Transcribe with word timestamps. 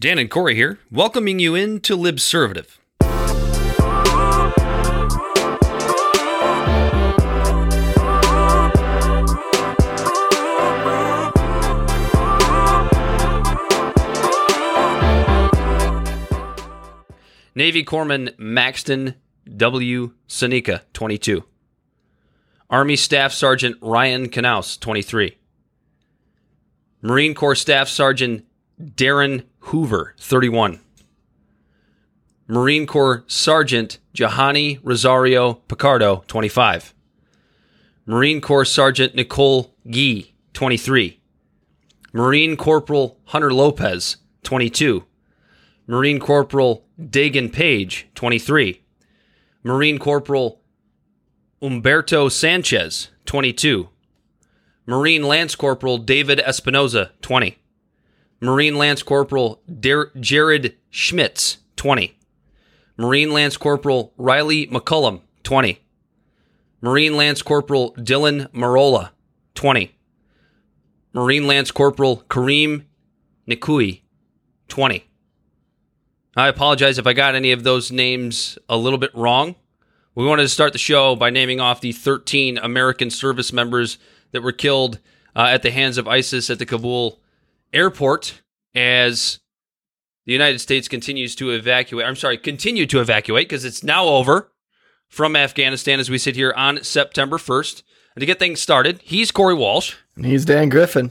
Dan 0.00 0.18
and 0.18 0.30
Corey 0.30 0.54
here, 0.54 0.78
welcoming 0.90 1.38
you 1.38 1.54
into 1.54 1.94
Libservative. 1.94 2.78
Navy 17.54 17.84
Corpsman 17.84 18.32
Maxton 18.38 19.16
W. 19.54 20.12
Sanika, 20.26 20.80
22. 20.94 21.44
Army 22.70 22.96
Staff 22.96 23.34
Sergeant 23.34 23.76
Ryan 23.82 24.30
Knauss, 24.30 24.80
23. 24.80 25.36
Marine 27.02 27.34
Corps 27.34 27.54
Staff 27.54 27.88
Sergeant 27.88 28.46
Darin 28.96 29.42
Hoover, 29.60 30.14
31. 30.18 30.80
Marine 32.48 32.86
Corps 32.86 33.22
Sergeant 33.28 33.98
Johanny 34.12 34.80
Rosario 34.82 35.60
Pichardo, 35.68 36.26
25. 36.26 36.94
Marine 38.06 38.40
Corps 38.40 38.64
Sergeant 38.64 39.14
Nicole 39.14 39.72
Gee, 39.88 40.34
23. 40.54 41.20
Marine 42.12 42.56
Corporal 42.56 43.18
Hunter 43.26 43.52
Lopez, 43.52 44.16
22. 44.42 45.04
Marine 45.86 46.18
Corporal 46.18 46.84
Daegan 47.00 47.52
Page, 47.52 48.08
23. 48.16 48.82
Marine 49.62 49.98
Corporal 49.98 50.60
Umberto 51.62 52.28
Sanchez, 52.28 53.10
22. 53.26 53.88
Marine 54.86 55.22
Lance 55.22 55.54
Corporal 55.54 55.98
David 55.98 56.40
Espinoza, 56.40 57.10
20. 57.20 57.59
Marine 58.40 58.76
Lance 58.76 59.02
Corporal 59.02 59.60
Der- 59.80 60.10
Jared 60.18 60.76
Schmitz, 60.90 61.58
20. 61.76 62.16
Marine 62.96 63.32
Lance 63.32 63.56
Corporal 63.56 64.12
Riley 64.16 64.66
McCollum, 64.66 65.20
20. 65.42 65.78
Marine 66.80 67.16
Lance 67.16 67.42
Corporal 67.42 67.94
Dylan 67.96 68.50
Merola, 68.52 69.10
20. 69.54 69.94
Marine 71.12 71.46
Lance 71.46 71.70
Corporal 71.70 72.24
Kareem 72.28 72.84
Nikoui, 73.48 74.02
20. 74.68 75.04
I 76.36 76.48
apologize 76.48 76.98
if 76.98 77.06
I 77.06 77.12
got 77.12 77.34
any 77.34 77.52
of 77.52 77.64
those 77.64 77.90
names 77.90 78.56
a 78.68 78.76
little 78.76 78.98
bit 78.98 79.14
wrong. 79.14 79.56
We 80.14 80.24
wanted 80.24 80.42
to 80.42 80.48
start 80.48 80.72
the 80.72 80.78
show 80.78 81.16
by 81.16 81.30
naming 81.30 81.60
off 81.60 81.80
the 81.80 81.92
13 81.92 82.58
American 82.58 83.10
service 83.10 83.52
members 83.52 83.98
that 84.32 84.42
were 84.42 84.52
killed 84.52 84.98
uh, 85.36 85.46
at 85.50 85.62
the 85.62 85.70
hands 85.70 85.98
of 85.98 86.08
ISIS 86.08 86.48
at 86.48 86.58
the 86.58 86.66
Kabul 86.66 87.19
airport 87.72 88.42
as 88.74 89.40
the 90.26 90.32
United 90.32 90.60
States 90.60 90.88
continues 90.88 91.34
to 91.36 91.50
evacuate. 91.50 92.06
I'm 92.06 92.16
sorry, 92.16 92.38
continue 92.38 92.86
to 92.86 93.00
evacuate 93.00 93.48
because 93.48 93.64
it's 93.64 93.82
now 93.82 94.04
over 94.04 94.52
from 95.08 95.34
Afghanistan 95.34 95.98
as 95.98 96.08
we 96.08 96.18
sit 96.18 96.36
here 96.36 96.54
on 96.56 96.82
September 96.84 97.36
1st. 97.36 97.82
And 98.14 98.20
to 98.20 98.26
get 98.26 98.38
things 98.38 98.60
started, 98.60 99.00
he's 99.02 99.30
Corey 99.30 99.54
Walsh. 99.54 99.96
And 100.16 100.24
he's 100.24 100.44
Dan 100.44 100.68
Griffin. 100.68 101.10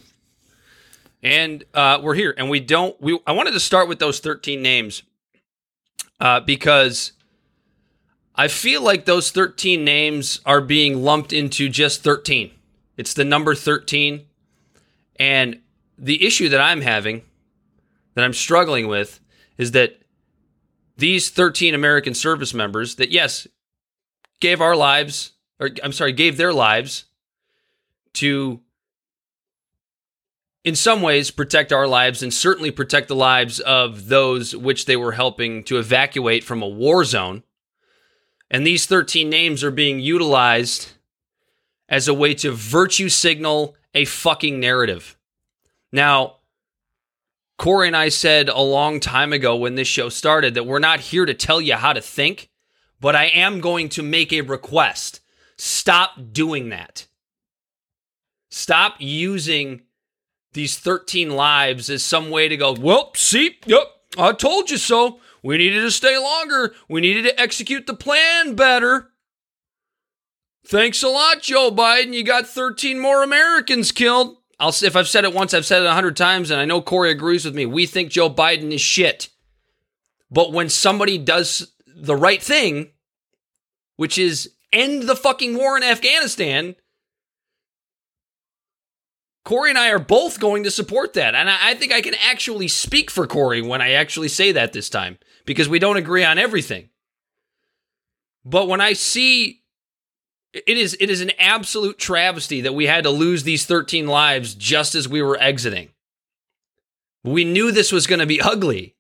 And 1.22 1.66
uh, 1.74 2.00
we're 2.02 2.14
here. 2.16 2.34
And 2.38 2.50
we 2.50 2.60
don't, 2.60 3.00
we, 3.02 3.20
I 3.28 3.34
wanted 3.34 3.52
to 3.52 3.60
start 3.60 3.90
with 3.90 4.00
those 4.00 4.20
13 4.20 4.62
names 4.62 5.04
uh, 6.20 6.40
because 6.40 7.14
I 8.36 8.48
feel 8.48 8.82
like 8.82 9.04
those 9.06 9.32
13 9.32 9.84
names 9.84 10.40
are 10.46 10.62
being 10.62 11.04
lumped 11.04 11.34
into 11.34 11.68
just 11.68 12.04
13. 12.04 12.52
It's 12.96 13.14
the 13.14 13.26
number 13.26 13.54
13. 13.54 14.26
And 15.18 15.60
the 16.00 16.26
issue 16.26 16.50
that 16.50 16.62
I'm 16.62 16.82
having, 16.82 17.24
that 18.16 18.24
I'm 18.24 18.34
struggling 18.34 18.88
with, 18.88 19.20
is 19.58 19.72
that 19.72 20.02
these 20.98 21.30
13 21.30 21.74
American 21.76 22.14
service 22.14 22.54
members 22.54 22.96
that, 22.96 23.10
yes, 23.10 23.48
gave 24.40 24.62
our 24.62 24.76
lives, 24.76 25.34
or 25.60 25.70
I'm 25.84 25.92
sorry, 25.92 26.14
gave 26.14 26.38
their 26.38 26.54
lives 26.54 27.06
to, 28.14 28.62
in 30.64 30.76
some 30.76 31.02
ways, 31.02 31.32
protect 31.32 31.72
our 31.72 31.88
lives 31.88 32.24
and 32.24 32.34
certainly 32.34 32.72
protect 32.72 33.08
the 33.08 33.16
lives 33.16 33.60
of 33.60 34.08
those 34.08 34.56
which 34.56 34.86
they 34.86 34.96
were 34.96 35.14
helping 35.14 35.64
to 35.66 35.78
evacuate 35.78 36.44
from 36.44 36.62
a 36.62 36.68
war 36.68 37.04
zone. 37.04 37.44
And 38.50 38.66
these 38.66 38.86
13 38.86 39.30
names 39.30 39.64
are 39.64 39.72
being 39.72 40.00
utilized 40.00 40.94
as 41.88 42.08
a 42.08 42.14
way 42.14 42.34
to 42.36 42.52
virtue 42.52 43.10
signal 43.10 43.76
a 43.94 44.06
fucking 44.06 44.60
narrative. 44.60 45.18
Now, 45.92 46.38
Corey 47.58 47.88
and 47.88 47.98
I 47.98 48.10
said 48.10 48.50
a 48.50 48.62
long 48.62 49.00
time 49.00 49.34
ago 49.34 49.56
when 49.56 49.76
this 49.76 49.88
show 49.88 50.10
started 50.10 50.54
that 50.54 50.66
we're 50.66 50.80
not 50.80 51.00
here 51.00 51.26
to 51.26 51.34
tell 51.34 51.60
you 51.60 51.76
how 51.76 51.94
to 51.94 52.02
think, 52.02 52.50
but 53.02 53.16
I 53.16 53.26
am 53.26 53.60
going 53.60 53.90
to 53.90 54.04
make 54.04 54.32
a 54.32 54.42
request. 54.42 55.20
Stop 55.58 56.32
doing 56.32 56.70
that. 56.70 57.08
Stop 58.50 58.96
using 59.00 59.82
these 60.54 60.78
13 60.78 61.30
lives 61.30 61.90
as 61.90 62.04
some 62.04 62.30
way 62.30 62.48
to 62.48 62.58
go, 62.58 62.74
well, 62.74 63.12
see, 63.16 63.58
yep, 63.66 63.84
I 64.18 64.32
told 64.32 64.72
you 64.72 64.78
so. 64.78 65.20
We 65.44 65.58
needed 65.58 65.82
to 65.82 65.92
stay 65.92 66.18
longer. 66.18 66.74
We 66.90 67.02
needed 67.02 67.24
to 67.24 67.40
execute 67.40 67.88
the 67.88 67.94
plan 67.94 68.56
better. 68.56 69.12
Thanks 70.66 71.04
a 71.04 71.08
lot, 71.08 71.42
Joe 71.42 71.72
Biden. 71.72 72.14
You 72.14 72.24
got 72.24 72.48
13 72.48 73.00
more 73.00 73.24
Americans 73.24 73.92
killed. 73.92 74.38
I'll 74.60 74.74
if 74.82 74.96
I've 74.96 75.08
said 75.08 75.24
it 75.24 75.34
once, 75.34 75.54
I've 75.54 75.66
said 75.66 75.84
it 75.84 75.88
a 75.88 75.94
hundred 75.94 76.18
times, 76.18 76.52
and 76.52 76.60
I 76.60 76.66
know 76.66 76.82
Corey 76.82 77.12
agrees 77.12 77.46
with 77.46 77.56
me. 77.56 77.66
We 77.66 77.86
think 77.86 78.12
Joe 78.12 78.30
Biden 78.30 78.72
is 78.74 78.82
shit. 78.82 79.30
But 80.30 80.52
when 80.52 80.70
somebody 80.70 81.18
does 81.18 81.74
the 81.88 82.16
right 82.16 82.42
thing, 82.42 82.92
which 83.96 84.18
is 84.18 84.52
end 84.72 85.04
the 85.04 85.16
fucking 85.16 85.58
war 85.58 85.78
in 85.78 85.84
Afghanistan, 85.84 86.76
Corey 89.46 89.72
and 89.72 89.80
I 89.80 89.90
are 89.90 90.00
both 90.00 90.40
going 90.40 90.64
to 90.64 90.72
support 90.72 91.14
that. 91.14 91.34
And 91.34 91.50
I, 91.50 91.70
I 91.70 91.74
think 91.74 91.92
I 91.92 92.02
can 92.02 92.14
actually 92.14 92.68
speak 92.68 93.10
for 93.10 93.26
Corey 93.26 93.62
when 93.62 93.82
I 93.82 93.92
actually 93.92 94.28
say 94.28 94.52
that 94.52 94.74
this 94.74 94.90
time 94.90 95.18
because 95.46 95.68
we 95.68 95.80
don't 95.80 95.98
agree 95.98 96.24
on 96.24 96.38
everything. 96.38 96.90
But 98.46 98.68
when 98.68 98.82
I 98.82 98.94
see 98.94 99.59
it 100.54 100.78
is 100.78 100.98
it 101.00 101.10
is 101.10 101.22
an 101.22 101.32
absolute 101.38 101.98
travesty 101.98 102.62
that 102.62 102.74
we 102.74 102.88
had 102.88 103.04
to 103.04 103.10
lose 103.10 103.44
these 103.44 103.66
13 103.66 104.08
lives 104.08 104.56
just 104.56 104.96
as 104.96 105.08
we 105.08 105.22
were 105.22 105.38
exiting. 105.40 105.90
We 107.24 107.44
knew 107.44 107.72
this 107.72 107.92
was 107.92 108.08
going 108.08 108.20
to 108.20 108.26
be 108.26 108.42
ugly. 108.42 108.96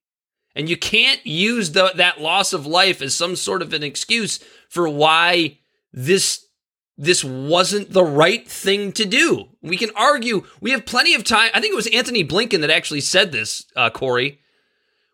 And 0.55 0.67
you 0.67 0.77
can't 0.77 1.25
use 1.25 1.71
the, 1.71 1.91
that 1.95 2.19
loss 2.19 2.53
of 2.53 2.65
life 2.65 3.01
as 3.01 3.13
some 3.13 3.35
sort 3.35 3.61
of 3.61 3.71
an 3.71 3.83
excuse 3.83 4.39
for 4.67 4.89
why 4.89 5.59
this 5.93 6.45
this 6.97 7.23
wasn't 7.23 7.93
the 7.93 8.03
right 8.03 8.45
thing 8.45 8.91
to 8.91 9.05
do. 9.05 9.47
We 9.61 9.77
can 9.77 9.89
argue. 9.95 10.45
We 10.59 10.71
have 10.71 10.85
plenty 10.85 11.13
of 11.13 11.23
time. 11.23 11.49
I 11.53 11.61
think 11.61 11.71
it 11.71 11.77
was 11.77 11.87
Anthony 11.87 12.25
Blinken 12.25 12.59
that 12.59 12.69
actually 12.69 12.99
said 12.99 13.31
this, 13.31 13.65
uh, 13.73 13.89
Corey. 13.89 14.41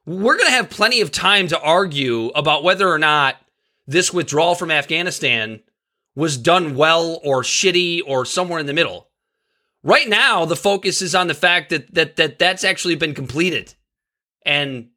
We're 0.03 0.35
going 0.35 0.49
to 0.49 0.55
have 0.55 0.71
plenty 0.71 1.01
of 1.01 1.11
time 1.11 1.47
to 1.49 1.61
argue 1.61 2.29
about 2.29 2.63
whether 2.63 2.89
or 2.89 2.97
not 2.97 3.35
this 3.85 4.11
withdrawal 4.11 4.55
from 4.55 4.71
Afghanistan 4.71 5.61
was 6.15 6.37
done 6.37 6.75
well 6.75 7.19
or 7.23 7.43
shitty 7.43 8.01
or 8.05 8.25
somewhere 8.25 8.59
in 8.59 8.65
the 8.65 8.73
middle. 8.73 9.09
Right 9.83 10.07
now, 10.07 10.45
the 10.45 10.55
focus 10.55 11.01
is 11.01 11.13
on 11.13 11.27
the 11.27 11.33
fact 11.33 11.69
that 11.69 11.93
that 11.93 12.15
that 12.15 12.39
that's 12.39 12.63
actually 12.63 12.95
been 12.95 13.13
completed, 13.13 13.75
and 14.43 14.89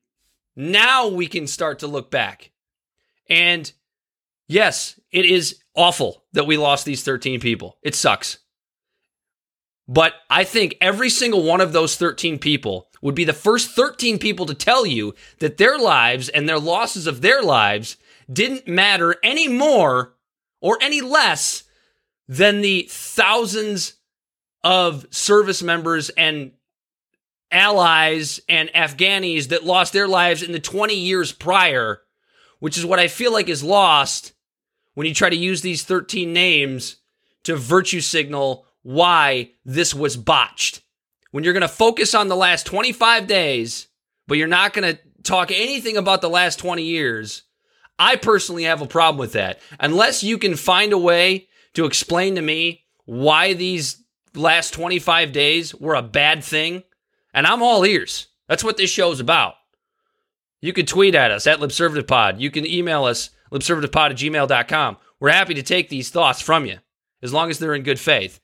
now 0.56 1.08
we 1.08 1.26
can 1.26 1.46
start 1.46 1.80
to 1.80 1.86
look 1.86 2.10
back. 2.10 2.50
And 3.28 3.70
yes, 4.46 4.98
it 5.12 5.26
is 5.26 5.60
awful 5.74 6.24
that 6.32 6.46
we 6.46 6.56
lost 6.56 6.86
these 6.86 7.02
13 7.02 7.38
people. 7.38 7.76
It 7.82 7.94
sucks. 7.94 8.38
But 9.86 10.14
I 10.28 10.44
think 10.44 10.76
every 10.80 11.08
single 11.08 11.44
one 11.44 11.60
of 11.60 11.72
those 11.72 11.96
13 11.96 12.38
people 12.38 12.88
would 13.00 13.14
be 13.14 13.24
the 13.24 13.32
first 13.32 13.70
13 13.70 14.18
people 14.18 14.44
to 14.46 14.54
tell 14.54 14.84
you 14.84 15.14
that 15.38 15.56
their 15.56 15.78
lives 15.78 16.28
and 16.28 16.48
their 16.48 16.58
losses 16.58 17.06
of 17.06 17.20
their 17.20 17.42
lives 17.42 17.96
didn't 18.30 18.68
matter 18.68 19.16
any 19.22 19.48
more 19.48 20.14
or 20.60 20.78
any 20.80 21.00
less 21.00 21.64
than 22.28 22.60
the 22.60 22.86
thousands 22.90 23.94
of 24.62 25.06
service 25.10 25.62
members 25.62 26.10
and 26.10 26.52
allies 27.50 28.40
and 28.48 28.68
Afghanis 28.70 29.48
that 29.48 29.64
lost 29.64 29.92
their 29.92 30.08
lives 30.08 30.42
in 30.42 30.52
the 30.52 30.58
20 30.58 30.94
years 30.94 31.32
prior, 31.32 32.02
which 32.58 32.76
is 32.76 32.84
what 32.84 32.98
I 32.98 33.08
feel 33.08 33.32
like 33.32 33.48
is 33.48 33.62
lost 33.62 34.32
when 34.94 35.06
you 35.06 35.14
try 35.14 35.30
to 35.30 35.36
use 35.36 35.62
these 35.62 35.84
13 35.84 36.32
names 36.32 36.96
to 37.44 37.56
virtue 37.56 38.00
signal 38.00 38.66
why 38.82 39.50
this 39.64 39.94
was 39.94 40.16
botched. 40.16 40.82
When 41.30 41.44
you're 41.44 41.52
going 41.52 41.60
to 41.62 41.68
focus 41.68 42.14
on 42.14 42.28
the 42.28 42.36
last 42.36 42.66
25 42.66 43.26
days, 43.26 43.88
but 44.26 44.38
you're 44.38 44.46
not 44.46 44.72
going 44.72 44.94
to 44.94 45.00
talk 45.22 45.50
anything 45.50 45.96
about 45.96 46.20
the 46.20 46.30
last 46.30 46.58
20 46.58 46.82
years, 46.82 47.42
I 47.98 48.16
personally 48.16 48.64
have 48.64 48.80
a 48.80 48.86
problem 48.86 49.18
with 49.18 49.32
that. 49.32 49.60
Unless 49.80 50.22
you 50.22 50.38
can 50.38 50.54
find 50.54 50.92
a 50.92 50.98
way 50.98 51.48
to 51.74 51.84
explain 51.84 52.36
to 52.36 52.42
me 52.42 52.84
why 53.04 53.54
these 53.54 54.02
last 54.34 54.72
25 54.74 55.32
days 55.32 55.74
were 55.74 55.94
a 55.94 56.02
bad 56.02 56.44
thing, 56.44 56.84
and 57.34 57.46
I'm 57.46 57.62
all 57.62 57.84
ears. 57.84 58.28
That's 58.48 58.64
what 58.64 58.76
this 58.76 58.90
show's 58.90 59.20
about. 59.20 59.54
You 60.60 60.72
can 60.72 60.86
tweet 60.86 61.14
at 61.14 61.30
us 61.30 61.46
at 61.46 61.60
LibservativPod. 61.60 62.40
You 62.40 62.50
can 62.50 62.66
email 62.66 63.04
us, 63.04 63.30
libservativepod 63.52 64.10
at 64.10 64.16
gmail.com. 64.16 64.96
We're 65.20 65.30
happy 65.30 65.54
to 65.54 65.62
take 65.62 65.88
these 65.88 66.10
thoughts 66.10 66.40
from 66.40 66.66
you 66.66 66.78
as 67.22 67.32
long 67.32 67.50
as 67.50 67.58
they're 67.58 67.74
in 67.74 67.82
good 67.82 68.00
faith. 68.00 68.40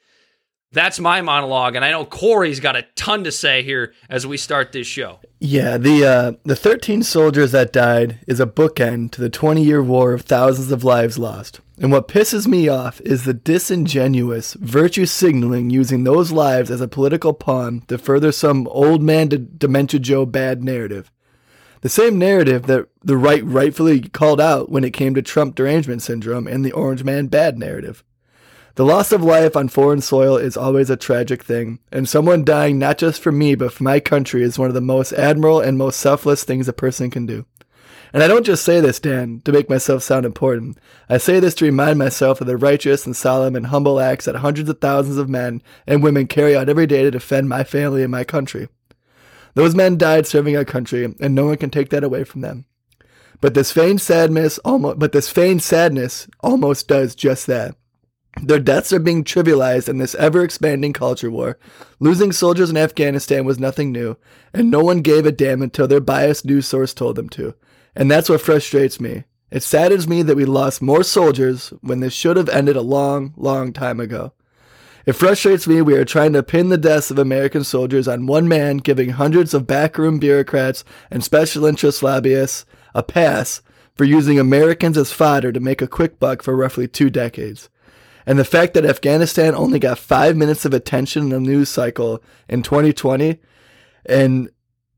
That's 0.75 0.99
my 0.99 1.23
monologue, 1.23 1.77
and 1.77 1.85
I 1.85 1.93
know 1.93 2.05
Corey's 2.05 2.59
got 2.59 2.75
a 2.75 2.85
ton 2.97 3.23
to 3.25 3.33
say 3.33 3.63
here 3.63 3.95
as 4.09 4.27
we 4.27 4.37
start 4.37 4.73
this 4.73 4.89
show. 4.89 5.21
Yeah, 5.39 5.79
the 5.79 6.05
uh, 6.05 6.33
the 6.43 6.57
thirteen 6.57 7.05
soldiers 7.05 7.53
that 7.53 7.73
died 7.73 8.19
is 8.27 8.41
a 8.41 8.47
bookend 8.47 9.13
to 9.13 9.21
the 9.21 9.31
twenty 9.31 9.63
year 9.63 9.83
war 9.83 10.13
of 10.13 10.23
thousands 10.23 10.73
of 10.73 10.83
lives 10.83 11.17
lost. 11.17 11.61
And 11.79 11.93
what 11.93 12.09
pisses 12.09 12.47
me 12.47 12.69
off 12.69 13.01
is 13.03 13.25
the 13.25 13.35
disingenuous 13.35 14.55
virtue 14.55 15.07
signaling 15.07 15.71
using 15.71 16.05
those 16.05 16.33
lives 16.33 16.71
as 16.71 16.81
a 16.81 16.89
political 16.89 17.35
pawn 17.35 17.83
to 17.89 17.97
further 17.97 18.33
some 18.33 18.67
old 18.69 19.03
man 19.03 19.29
dementia 19.57 20.01
Joe 20.01 20.27
bad 20.27 20.65
narrative. 20.65 21.11
The 21.83 21.89
same 21.89 22.19
narrative 22.19 22.67
that 22.67 22.89
the 23.03 23.17
right 23.17 23.45
rightfully 23.45 24.09
called 24.09 24.41
out 24.41 24.71
when 24.71 24.85
it 24.85 24.93
came 24.93 25.15
to 25.15 25.23
Trump 25.23 25.55
derangement 25.55 26.03
syndrome 26.03 26.47
and 26.47 26.65
the 26.65 26.73
orange 26.73 27.05
man 27.05 27.27
bad 27.27 27.59
narrative. 27.59 28.03
The 28.77 28.85
loss 28.85 29.13
of 29.13 29.23
life 29.23 29.55
on 29.55 29.69
foreign 29.69 30.01
soil 30.01 30.37
is 30.37 30.57
always 30.57 30.91
a 30.91 30.97
tragic 30.97 31.45
thing, 31.45 31.79
and 31.93 32.09
someone 32.09 32.45
dying 32.45 32.77
not 32.77 32.99
just 32.99 33.23
for 33.23 33.31
me 33.31 33.55
but 33.55 33.73
for 33.73 33.85
my 33.85 34.01
country 34.01 34.43
is 34.43 34.59
one 34.59 34.67
of 34.67 34.75
the 34.75 34.81
most 34.81 35.13
admirable 35.13 35.61
and 35.61 35.79
most 35.79 36.01
selfless 36.01 36.43
things 36.43 36.67
a 36.67 36.73
person 36.73 37.09
can 37.09 37.25
do. 37.25 37.47
And 38.13 38.21
I 38.21 38.27
don't 38.27 38.45
just 38.45 38.65
say 38.65 38.81
this, 38.81 38.99
Dan, 38.99 39.43
to 39.45 39.53
make 39.53 39.71
myself 39.71 40.03
sound 40.03 40.27
important. 40.27 40.77
I 41.09 41.19
say 41.19 41.39
this 41.39 41.55
to 41.57 41.65
remind 41.65 42.01
myself 42.01 42.41
of 42.41 42.49
the 42.49 42.57
righteous 42.57 43.07
and 43.07 43.15
solemn 43.15 43.55
and 43.55 43.67
humble 43.67 44.01
acts 44.01 44.25
that 44.25 44.37
hundreds 44.37 44.69
of 44.69 44.81
thousands 44.81 45.19
of 45.19 45.29
men 45.29 45.63
and 45.87 46.03
women 46.03 46.27
carry 46.27 46.57
out 46.57 46.69
every 46.69 46.89
day 46.89 47.05
to 47.05 47.13
defend 47.13 47.49
my 47.49 47.63
family 47.63 48.03
and 48.03 48.11
my 48.11 48.25
country. 48.25 48.69
Those 49.55 49.77
men 49.77 49.99
died 49.99 50.27
serving 50.27 50.57
our 50.57 50.65
country, 50.65 51.15
and 51.21 51.33
no 51.33 51.47
one 51.47 51.59
can 51.59 51.71
take 51.71 51.91
that 51.91 52.03
away 52.03 52.25
from 52.25 52.41
them. 52.41 52.65
But 53.41 53.55
this 53.55 53.71
feigned 53.71 54.01
sadness 54.01 54.59
almost 54.65 54.99
but 54.99 55.13
this 55.13 55.29
feigned 55.29 55.63
sadness 55.63 56.27
almost 56.41 56.89
does 56.89 57.15
just 57.15 57.47
that. 57.47 57.77
Their 58.43 58.59
deaths 58.59 58.93
are 58.93 58.99
being 58.99 59.25
trivialized 59.25 59.89
in 59.89 59.99
this 59.99 60.15
ever 60.17 60.43
expanding 60.43 60.93
culture 60.93 61.31
war. 61.31 61.59
Losing 62.01 62.33
soldiers 62.33 62.71
in 62.71 62.77
Afghanistan 62.77 63.45
was 63.45 63.59
nothing 63.59 63.93
new, 63.93 64.17
and 64.53 64.71
no 64.71 64.83
one 64.83 65.03
gave 65.03 65.25
a 65.25 65.33
damn 65.33 65.63
until 65.63 65.87
their 65.87 66.01
biased 66.01 66.45
news 66.45 66.67
source 66.67 66.93
told 66.93 67.17
them 67.17 67.29
to. 67.31 67.55
And 67.95 68.11
that's 68.11 68.29
what 68.29 68.41
frustrates 68.41 69.01
me. 69.01 69.25
It 69.51 69.63
saddens 69.63 70.09
me 70.09 70.23
that 70.23 70.37
we 70.37 70.45
lost 70.45 70.83
more 70.83 71.05
soldiers 71.05 71.73
when 71.81 72.01
this 72.01 72.13
should 72.13 72.37
have 72.37 72.49
ended 72.49 72.77
a 72.77 72.83
long, 72.83 73.35
long 73.37 73.73
time 73.73 74.01
ago. 74.01 74.33
It 75.07 75.13
frustrates 75.13 75.69
me 75.69 75.81
we 75.81 75.95
are 75.95 76.05
trying 76.05 76.33
to 76.33 76.43
pin 76.43 76.71
the 76.71 76.79
deaths 76.79 77.11
of 77.11 77.19
American 77.19 77.63
soldiers 77.63 78.09
on 78.09 78.27
one 78.27 78.49
man 78.49 78.79
giving 78.79 79.11
hundreds 79.11 79.55
of 79.55 79.67
backroom 79.67 80.19
bureaucrats 80.19 80.83
and 81.11 81.23
special 81.23 81.67
interest 81.67 82.03
lobbyists 82.03 82.65
a 82.95 83.03
pass 83.03 83.61
for 83.95 84.05
using 84.05 84.41
Americans 84.41 84.99
as 84.99 85.13
fodder 85.13 85.53
to 85.53 85.61
make 85.61 85.83
a 85.83 85.87
quick 85.87 86.19
buck 86.19 86.43
for 86.43 86.57
roughly 86.57 86.89
two 86.89 87.11
decades. 87.11 87.69
And 88.27 88.39
the 88.39 88.45
fact 88.45 88.75
that 88.75 88.87
Afghanistan 88.87 89.55
only 89.55 89.79
got 89.79 89.99
five 89.99 90.37
minutes 90.37 90.65
of 90.65 90.73
attention 90.73 91.25
in 91.25 91.29
the 91.29 91.41
news 91.41 91.69
cycle 91.69 92.23
in 92.49 92.63
2020, 92.63 93.39
and 94.07 94.51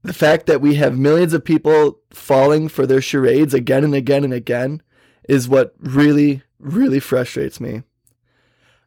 the 0.02 0.12
fact 0.12 0.46
that 0.46 0.60
we 0.60 0.76
have 0.76 0.96
millions 0.96 1.32
of 1.32 1.44
people 1.44 2.00
falling 2.10 2.68
for 2.68 2.86
their 2.86 3.00
charades 3.00 3.54
again 3.54 3.82
and 3.82 3.94
again 3.94 4.22
and 4.22 4.32
again, 4.32 4.82
is 5.28 5.48
what 5.48 5.74
really, 5.80 6.42
really 6.60 7.00
frustrates 7.00 7.60
me. 7.60 7.82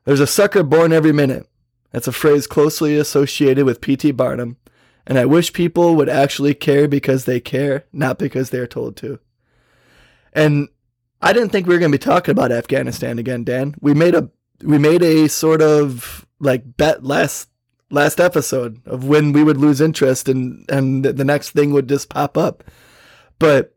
There's 0.06 0.22
a 0.22 0.28
sucker 0.28 0.64
born 0.64 0.94
every 0.94 1.12
minute. 1.12 1.46
That's 1.92 2.08
a 2.08 2.14
phrase 2.14 2.48
closely 2.48 2.96
associated 2.98 3.66
with 3.66 3.82
P.T. 3.82 4.12
Barnum, 4.12 4.58
and 5.06 5.18
I 5.18 5.26
wish 5.26 5.52
people 5.52 5.96
would 5.96 6.08
actually 6.08 6.54
care 6.54 6.88
because 6.88 7.26
they 7.26 7.40
care, 7.40 7.86
not 7.92 8.18
because 8.18 8.50
they're 8.50 8.68
told 8.68 8.96
to. 8.98 9.20
And 10.32 10.70
I 11.22 11.34
didn't 11.34 11.50
think 11.50 11.68
we 11.68 11.74
were 11.74 11.80
going 11.80 11.92
to 11.92 11.98
be 11.98 12.04
talking 12.04 12.32
about 12.32 12.52
Afghanistan 12.52 13.20
again, 13.20 13.44
Dan. 13.44 13.76
We 13.82 13.94
made 13.94 14.16
a 14.16 14.30
we 14.64 14.78
made 14.78 15.04
a 15.04 15.28
sort 15.28 15.62
of 15.62 16.26
like 16.40 16.78
bet 16.78 17.04
last 17.04 17.50
last 17.92 18.20
episode 18.20 18.82
of 18.86 19.06
when 19.06 19.34
we 19.34 19.44
would 19.44 19.58
lose 19.58 19.82
interest 19.82 20.30
and 20.30 20.66
and 20.70 21.04
the 21.04 21.26
next 21.26 21.52
thing 21.52 21.72
would 21.72 21.90
just 21.90 22.10
pop 22.10 22.38
up. 22.38 22.64
But 23.38 23.76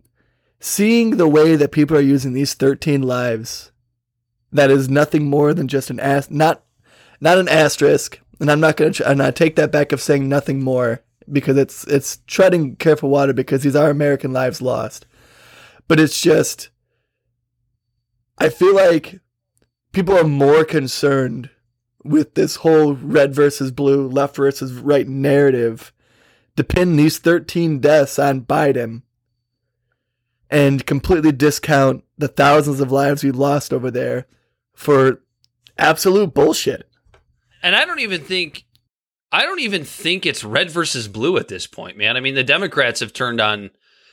seeing 0.61 1.17
the 1.17 1.29
way 1.29 1.57
that 1.57 1.73
people 1.73 1.97
are 1.97 2.01
using 2.01 2.33
these 2.33 2.55
13 2.55 3.03
lives 3.03 3.73
that 4.53 4.71
is 4.71 4.89
nothing 4.89 5.25
more 5.25 5.55
than 5.55 5.67
just 5.67 5.91
an 5.91 5.99
ass 5.99 6.31
not 6.31 6.63
not 7.21 7.39
an 7.39 7.49
asterisk 7.49 8.21
and 8.39 8.51
I'm 8.51 8.61
not 8.61 8.77
going 8.77 8.93
to 8.93 9.11
and 9.11 9.23
I 9.23 9.31
take 9.31 9.57
that 9.57 9.73
back 9.73 9.93
of 9.93 10.01
saying 10.01 10.29
nothing 10.29 10.63
more 10.63 11.03
because 11.31 11.57
it's 11.57 11.85
it's 11.85 12.19
treading 12.27 12.77
careful 12.77 13.09
water 13.09 13.33
because 13.33 13.63
these 13.63 13.77
are 13.77 13.91
American 13.91 14.33
lives 14.33 14.63
lost. 14.63 15.07
But 15.89 16.01
it's 16.01 16.21
just 16.21 16.71
I 18.39 18.49
feel 18.49 18.75
like 18.75 19.21
people 19.93 20.17
are 20.17 20.25
more 20.25 20.65
concerned 20.65 21.51
with 22.05 22.35
this 22.35 22.57
whole 22.57 22.95
red 22.95 23.35
versus 23.35 23.71
blue, 23.71 24.09
left 24.09 24.37
versus 24.37 24.73
right 24.73 25.07
narrative 25.07 25.93
to 26.57 26.65
pin 26.65 26.97
these 26.97 27.19
13 27.19 27.79
deaths 27.79 28.19
on 28.19 28.43
Biden 28.43 29.03
and 30.51 30.87
completely 30.87 31.33
discount 31.33 32.05
the 32.19 32.29
thousands 32.29 32.81
of 32.81 32.93
lives 32.93 33.25
we 33.25 33.31
lost 33.31 33.73
over 33.73 33.91
there 33.91 34.27
for 34.75 35.21
absolute 35.79 36.35
bullshit. 36.35 36.89
And 37.63 37.75
I 37.75 37.85
don't 37.85 38.01
even 38.01 38.23
think 38.23 38.65
I 39.31 39.43
don't 39.43 39.61
even 39.61 39.85
think 39.85 40.27
it's 40.27 40.45
red 40.45 40.71
versus 40.71 41.09
blue 41.09 41.39
at 41.39 41.49
this 41.49 41.67
point, 41.67 41.97
man. 41.97 42.19
I 42.19 42.21
mean, 42.21 42.35
the 42.35 42.45
Democrats 42.45 43.01
have 43.01 43.15
turned 43.15 43.41
on 43.41 43.71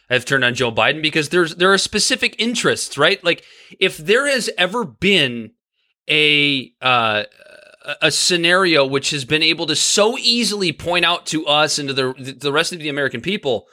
have 0.09 0.25
turned 0.25 0.43
on 0.43 0.55
Joe 0.55 0.71
Biden 0.71 1.01
because 1.01 1.29
there's 1.29 1.55
there 1.55 1.71
are 1.71 1.77
specific 1.77 2.35
interests, 2.39 2.97
right? 2.97 3.23
Like 3.23 3.43
if 3.79 3.97
there 3.97 4.27
has 4.27 4.49
ever 4.57 4.85
been 4.85 5.51
a 6.09 6.73
uh, 6.81 7.23
a 8.01 8.11
scenario 8.11 8.85
which 8.85 9.11
has 9.11 9.25
been 9.25 9.43
able 9.43 9.65
to 9.67 9.75
so 9.75 10.17
easily 10.17 10.71
point 10.71 11.05
out 11.05 11.25
to 11.27 11.45
us 11.45 11.79
and 11.79 11.89
to 11.89 11.93
the 11.93 12.37
the 12.39 12.51
rest 12.51 12.73
of 12.73 12.79
the 12.79 12.89
American 12.89 13.21
people 13.21 13.67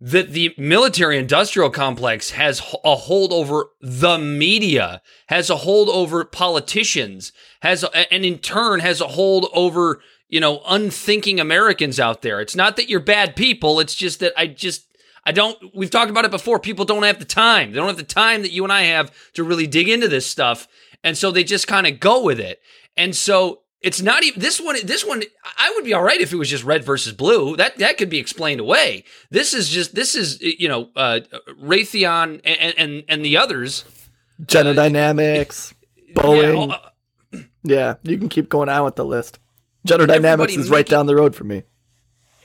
that 0.00 0.32
the 0.32 0.54
military 0.58 1.16
industrial 1.16 1.70
complex 1.70 2.30
has 2.30 2.60
a 2.84 2.94
hold 2.94 3.32
over 3.32 3.66
the 3.80 4.18
media, 4.18 5.00
has 5.28 5.48
a 5.48 5.56
hold 5.56 5.88
over 5.88 6.24
politicians, 6.24 7.32
has 7.62 7.82
a, 7.84 8.12
and 8.12 8.24
in 8.24 8.38
turn 8.38 8.80
has 8.80 9.00
a 9.00 9.08
hold 9.08 9.46
over 9.54 10.02
you 10.28 10.40
know 10.40 10.60
unthinking 10.66 11.40
Americans 11.40 11.98
out 11.98 12.22
there. 12.22 12.40
It's 12.40 12.56
not 12.56 12.76
that 12.76 12.88
you're 12.88 13.00
bad 13.00 13.36
people, 13.36 13.80
it's 13.80 13.94
just 13.94 14.20
that 14.20 14.32
I 14.36 14.48
just 14.48 14.86
I 15.26 15.32
don't, 15.32 15.58
we've 15.74 15.90
talked 15.90 16.10
about 16.10 16.24
it 16.24 16.30
before. 16.30 16.58
People 16.58 16.84
don't 16.84 17.02
have 17.02 17.18
the 17.18 17.24
time. 17.24 17.72
They 17.72 17.76
don't 17.76 17.88
have 17.88 17.96
the 17.96 18.02
time 18.02 18.42
that 18.42 18.52
you 18.52 18.62
and 18.64 18.72
I 18.72 18.82
have 18.82 19.12
to 19.34 19.44
really 19.44 19.66
dig 19.66 19.88
into 19.88 20.08
this 20.08 20.26
stuff. 20.26 20.68
And 21.02 21.16
so 21.16 21.30
they 21.30 21.44
just 21.44 21.66
kind 21.66 21.86
of 21.86 22.00
go 22.00 22.22
with 22.22 22.40
it. 22.40 22.60
And 22.96 23.14
so 23.14 23.60
it's 23.80 24.00
not 24.00 24.24
even 24.24 24.40
this 24.40 24.60
one. 24.60 24.76
This 24.84 25.04
one, 25.04 25.22
I 25.58 25.72
would 25.74 25.84
be 25.84 25.92
all 25.92 26.02
right 26.02 26.20
if 26.20 26.32
it 26.32 26.36
was 26.36 26.48
just 26.48 26.64
red 26.64 26.84
versus 26.84 27.12
blue. 27.12 27.56
That 27.56 27.76
that 27.78 27.98
could 27.98 28.08
be 28.08 28.18
explained 28.18 28.60
away. 28.60 29.04
This 29.30 29.52
is 29.52 29.68
just 29.68 29.94
this 29.94 30.14
is 30.14 30.40
you 30.40 30.68
know 30.68 30.88
uh, 30.96 31.20
Raytheon 31.62 32.40
and, 32.44 32.74
and 32.78 33.04
and 33.08 33.24
the 33.24 33.36
others. 33.36 33.84
General 34.46 34.72
uh, 34.72 34.82
Dynamics, 34.82 35.74
Boeing. 36.14 36.68
Yeah, 36.68 37.38
uh, 37.38 37.42
yeah, 37.62 37.94
you 38.02 38.16
can 38.16 38.30
keep 38.30 38.48
going 38.48 38.70
on 38.70 38.84
with 38.84 38.96
the 38.96 39.04
list. 39.04 39.38
General 39.84 40.06
Dynamics 40.06 40.56
is 40.56 40.70
right 40.70 40.86
down 40.86 41.04
the 41.04 41.14
road 41.14 41.36
for 41.36 41.44
me 41.44 41.64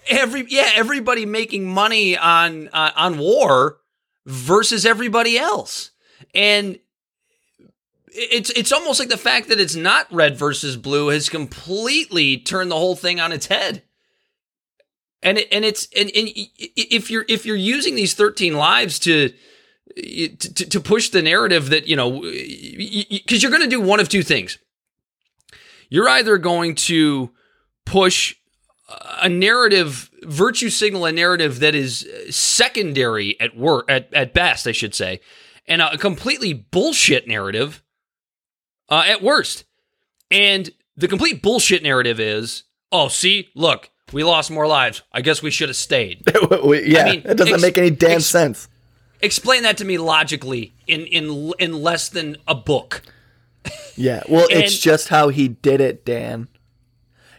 every 0.08 0.46
yeah 0.50 0.72
everybody 0.76 1.26
making 1.26 1.68
money 1.68 2.18
on 2.18 2.70
uh, 2.70 2.92
on 2.96 3.18
war 3.18 3.80
versus 4.26 4.86
everybody 4.86 5.38
else. 5.38 5.92
And 6.34 6.80
it's 8.08 8.50
it's 8.52 8.72
almost 8.72 9.00
like 9.00 9.10
the 9.10 9.18
fact 9.18 9.50
that 9.50 9.60
it's 9.60 9.76
not 9.76 10.12
red 10.12 10.38
versus 10.38 10.78
blue 10.78 11.10
has 11.10 11.30
completely 11.30 12.38
turned 12.38 12.72
the 12.72 12.76
whole 12.76 12.96
thing 12.96 13.20
on 13.20 13.32
its 13.32 13.48
head. 13.48 13.84
And 15.22 15.38
it, 15.38 15.48
and 15.52 15.66
it's 15.66 15.88
and, 15.96 16.10
and 16.16 16.30
if 16.34 17.12
you're 17.12 17.26
if 17.28 17.46
you're 17.46 17.56
using 17.56 17.96
these 17.96 18.14
13 18.14 18.54
lives 18.56 19.00
to 19.00 19.34
to, 19.96 20.38
to 20.38 20.80
push 20.80 21.10
the 21.10 21.22
narrative 21.22 21.70
that 21.70 21.88
you 21.88 21.96
know 21.96 22.22
because 22.22 23.42
you're 23.42 23.52
going 23.52 23.64
to 23.64 23.68
do 23.68 23.82
one 23.82 24.00
of 24.00 24.10
two 24.10 24.24
things. 24.24 24.58
You're 25.90 26.08
either 26.10 26.38
going 26.38 26.76
to 26.76 27.32
push 27.86 28.36
a 29.22 29.30
narrative 29.30 30.10
virtue 30.24 30.70
signal 30.70 31.06
a 31.06 31.12
narrative 31.12 31.60
that 31.60 31.76
is 31.76 32.08
secondary 32.30 33.40
at 33.40 33.56
work 33.56 33.86
at, 33.90 34.14
at 34.14 34.34
best 34.34 34.68
i 34.68 34.72
should 34.72 34.96
say 34.96 35.20
and 35.70 35.82
a 35.82 35.98
completely 35.98 36.52
bullshit 36.54 37.28
narrative 37.28 37.84
uh, 38.90 39.04
at 39.06 39.22
worst. 39.22 39.66
And 40.32 40.70
the 40.98 41.08
complete 41.08 41.42
bullshit 41.42 41.84
narrative 41.84 42.20
is 42.20 42.64
oh 42.92 43.08
see 43.08 43.50
look 43.56 43.90
we 44.12 44.24
lost 44.24 44.50
more 44.52 44.68
lives. 44.68 45.04
I 45.14 45.22
guess 45.22 45.42
we 45.42 45.52
should 45.52 45.70
have 45.70 45.76
stayed. 45.76 46.24
Yeah 46.52 47.02
I 47.02 47.12
mean, 47.12 47.22
it 47.24 47.38
doesn't 47.38 47.54
ex- 47.54 47.62
make 47.62 47.78
any 47.78 47.92
damn 47.92 48.14
ex- 48.14 48.26
sense. 48.26 48.68
explain 49.22 49.64
that 49.64 49.78
to 49.78 49.86
me 49.86 49.98
logically 49.98 50.74
in 50.88 51.06
in 51.06 51.54
in 51.60 51.82
less 51.82 52.10
than 52.10 52.38
a 52.48 52.56
book. 52.56 53.04
Yeah 53.96 54.24
well 54.28 54.48
and, 54.50 54.64
it's 54.64 54.80
just 54.80 55.10
how 55.10 55.30
he 55.30 55.48
did 55.48 55.82
it 55.82 56.06
dan 56.06 56.48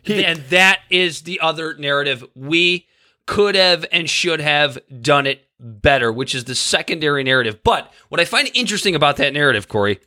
he, 0.03 0.25
and 0.25 0.41
that 0.51 0.81
is 0.91 1.23
the 1.23 1.41
other 1.41 1.75
narrative. 1.75 2.25
We 2.35 2.87
could 3.27 3.55
have 3.55 3.85
and 3.93 4.09
should 4.09 4.41
have 4.41 4.79
done 5.01 5.27
it 5.27 5.47
better, 5.59 6.13
which 6.13 6.35
is 6.35 6.45
the 6.45 6.55
secondary 6.55 7.23
narrative. 7.23 7.63
But 7.63 7.93
what 8.09 8.21
I 8.21 8.25
find 8.25 8.51
interesting 8.55 8.95
about 8.95 9.17
that 9.19 9.33
narrative, 9.33 9.69
Corey, 9.69 10.01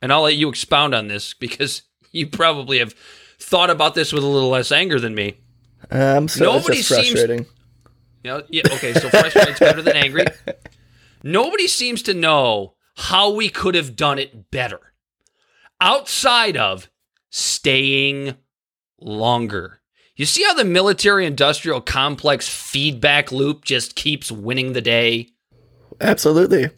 and 0.00 0.12
I'll 0.12 0.22
let 0.22 0.36
you 0.36 0.48
expound 0.48 0.94
on 0.94 1.08
this 1.08 1.34
because 1.34 1.82
you 2.12 2.26
probably 2.26 2.78
have 2.78 2.94
thought 3.38 3.70
about 3.70 3.94
this 3.94 4.12
with 4.12 4.24
a 4.24 4.26
little 4.28 4.50
less 4.50 4.72
anger 4.72 5.00
than 5.00 5.14
me. 5.14 5.36
Um, 5.90 6.28
so 6.28 6.44
Nobody 6.44 6.78
it's 6.78 6.88
just 6.88 7.00
frustrating. 7.00 7.44
Seems, 7.44 7.54
you 8.22 8.30
know, 8.30 8.42
yeah, 8.48 8.62
okay, 8.66 8.94
so 8.94 9.10
frustrated 9.10 9.58
better 9.58 9.82
than 9.82 9.96
angry. 9.96 10.24
Nobody 11.22 11.68
seems 11.68 12.02
to 12.02 12.14
know 12.14 12.74
how 12.96 13.30
we 13.30 13.48
could 13.48 13.74
have 13.74 13.96
done 13.96 14.18
it 14.18 14.50
better 14.50 14.80
outside 15.80 16.56
of 16.56 16.88
staying 17.30 18.36
longer. 19.04 19.80
You 20.16 20.26
see 20.26 20.44
how 20.44 20.54
the 20.54 20.64
military 20.64 21.26
industrial 21.26 21.80
complex 21.80 22.48
feedback 22.48 23.32
loop 23.32 23.64
just 23.64 23.96
keeps 23.96 24.30
winning 24.30 24.72
the 24.72 24.80
day? 24.80 25.30
Absolutely. 26.00 26.70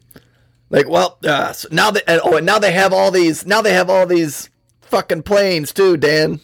Like, 0.71 0.89
well, 0.89 1.19
uh, 1.25 1.53
so 1.53 1.69
now 1.71 1.91
they 1.91 2.01
oh, 2.09 2.37
and 2.37 2.47
now 2.47 2.59
they 2.59 2.73
have 2.73 2.93
all 2.93 3.11
these 3.11 3.47
now 3.47 3.63
they 3.63 3.73
have 3.73 3.89
all 3.89 4.07
these 4.07 4.51
fucking 4.83 5.23
planes 5.23 5.73
too, 5.73 5.97
Dan. 5.97 6.41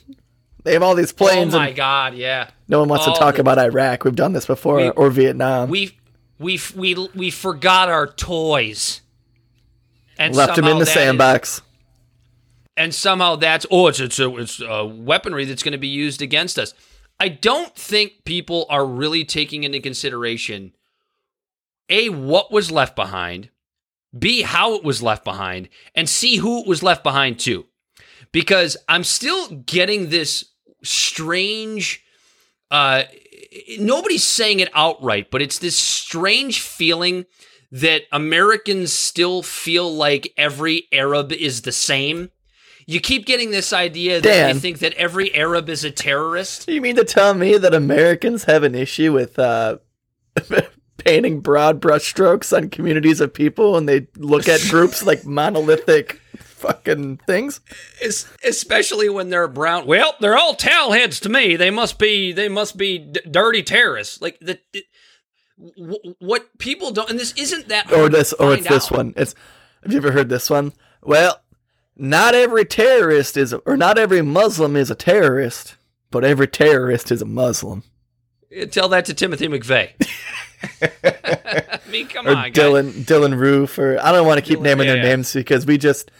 They 0.65 0.75
have 0.75 0.83
all 0.83 0.95
these 0.95 1.12
planes. 1.12 1.55
Oh 1.55 1.59
my 1.59 1.73
god, 1.73 2.15
yeah. 2.15 2.51
No 2.69 2.81
one 2.81 2.89
wants 2.89 3.07
all 3.07 3.15
to 3.15 3.19
talk 3.19 3.35
the, 3.35 3.41
about 3.41 3.59
Iraq. 3.59 4.05
We've 4.05 4.15
done 4.15 4.33
this 4.33 4.47
before, 4.47 4.77
we, 4.77 4.91
or 4.91 5.11
Vietnam. 5.11 5.71
We 5.71 5.99
we 6.39 6.61
we 6.77 6.95
we 7.15 7.31
forgot 7.31 7.89
our 7.89 8.07
toys, 8.07 9.01
and 10.19 10.37
left 10.37 10.57
them 10.57 10.67
in 10.67 10.79
the 10.79 10.87
sandbox. 10.87 11.57
Is, 11.57 11.62
and 12.76 12.95
somehow 12.95 13.37
that's 13.37 13.67
oh, 13.71 13.88
it's 13.88 14.00
it's 14.00 14.19
a, 14.19 14.37
it's 14.37 14.61
a 14.61 14.85
weaponry 14.85 15.45
that's 15.45 15.62
going 15.62 15.73
to 15.73 15.79
be 15.79 15.88
used 15.88 16.23
against 16.23 16.59
us. 16.59 16.75
I 17.21 17.29
don't 17.29 17.75
think 17.75 18.25
people 18.25 18.67
are 18.69 18.87
really 18.87 19.25
taking 19.25 19.64
into 19.64 19.81
consideration 19.81 20.73
a 21.88 22.09
what 22.09 22.50
was 22.50 22.71
left 22.71 22.97
behind, 22.97 23.50
b 24.17 24.43
how 24.43 24.75
it 24.75 24.85
was 24.85 25.02
left 25.02 25.25
behind, 25.25 25.69
and 25.95 26.09
c 26.09 26.37
who 26.37 26.61
it 26.61 26.67
was 26.67 26.83
left 26.83 27.02
behind 27.02 27.38
to. 27.41 27.67
Because 28.33 28.76
I'm 28.88 29.05
still 29.05 29.49
getting 29.49 30.09
this 30.09 30.45
strange. 30.83 32.02
Uh, 32.71 33.02
nobody's 33.79 34.25
saying 34.25 34.61
it 34.61 34.71
outright, 34.73 35.31
but 35.31 35.43
it's 35.43 35.59
this 35.59 35.76
strange 35.76 36.61
feeling 36.61 37.26
that 37.71 38.02
Americans 38.11 38.93
still 38.93 39.43
feel 39.43 39.95
like 39.95 40.33
every 40.37 40.88
Arab 40.93 41.33
is 41.33 41.62
the 41.62 41.73
same. 41.73 42.31
You 42.87 43.01
keep 43.01 43.27
getting 43.27 43.51
this 43.51 43.73
idea 43.73 44.21
that 44.21 44.29
Dan, 44.29 44.55
they 44.55 44.61
think 44.61 44.79
that 44.81 44.95
every 44.95 45.35
Arab 45.35 45.69
is 45.69 45.85
a 45.85 45.91
terrorist. 45.91 46.69
You 46.69 46.81
mean 46.81 46.97
to 46.97 47.05
tell 47.05 47.35
me 47.35 47.57
that 47.57 47.75
Americans 47.75 48.45
have 48.45 48.62
an 48.62 48.75
issue 48.75 49.12
with 49.12 49.39
uh, 49.39 49.79
painting 50.99 51.41
broad 51.41 51.81
brushstrokes 51.81 52.57
on 52.57 52.71
communities 52.71 53.21
of 53.21 53.35
people 53.35 53.77
and 53.77 53.89
they 53.89 54.07
look 54.17 54.49
at 54.49 54.61
groups 54.69 55.03
like 55.07 55.25
monolithic 55.25 56.21
fucking 56.62 57.19
things. 57.27 57.61
It's, 58.01 58.33
especially 58.45 59.09
when 59.09 59.29
they're 59.29 59.49
brown. 59.49 59.87
Well, 59.87 60.15
they're 60.21 60.39
all 60.39 60.55
towel 60.55 60.93
heads 60.93 61.21
to 61.21 61.29
me. 61.29 61.57
They 61.57 61.71
must 61.71 61.99
be. 61.99 62.33
They 62.33 62.49
must 62.49 62.77
be 62.77 62.99
d- 62.99 63.21
dirty 63.29 63.62
terrorists. 63.62 64.21
Like 64.23 64.39
the. 64.41 64.59
It, 64.73 64.85
w- 65.77 66.15
what 66.21 66.57
people 66.59 66.93
don't, 66.93 67.11
and 67.11 67.19
this 67.19 67.33
isn't 67.37 67.69
that. 67.69 67.93
Or 67.93 68.09
this, 68.09 68.33
or 68.35 68.55
it's 68.55 68.67
out. 68.67 68.73
this 68.73 68.91
one. 68.91 69.12
It's. 69.17 69.35
Have 69.83 69.93
you 69.93 69.99
ever 69.99 70.12
heard 70.12 70.29
this 70.29 70.49
one? 70.49 70.73
Well, 71.03 71.41
not 71.97 72.35
every 72.35 72.65
terrorist 72.65 73.37
is, 73.37 73.53
or 73.53 73.77
not 73.77 73.99
every 73.99 74.23
Muslim 74.23 74.77
is 74.77 74.91
a 74.91 74.95
terrorist, 74.95 75.77
but 76.11 76.25
every 76.25 76.49
terrorist 76.49 77.11
is 77.11 77.23
a 77.23 77.27
Muslim. 77.27 77.83
Tell 78.71 78.89
that 78.91 79.05
to 79.07 79.15
Timothy 79.15 79.49
McVeigh. 79.49 79.93
I 80.83 81.81
mean, 81.91 82.09
come 82.09 82.27
or 82.27 82.35
on, 82.35 82.53
Dylan 82.53 82.95
guys. 82.95 83.07
Dylann 83.07 83.39
Roof, 83.39 83.79
or 83.79 83.99
I 84.01 84.13
don't 84.13 84.27
want 84.27 84.39
to 84.39 84.45
keep 84.45 84.61
Dylan, 84.61 84.65
naming 84.65 84.87
yeah, 84.87 84.95
their 84.95 85.03
yeah. 85.03 85.11
names 85.11 85.33
because 85.33 85.67
we 85.67 85.79
just 85.79 86.11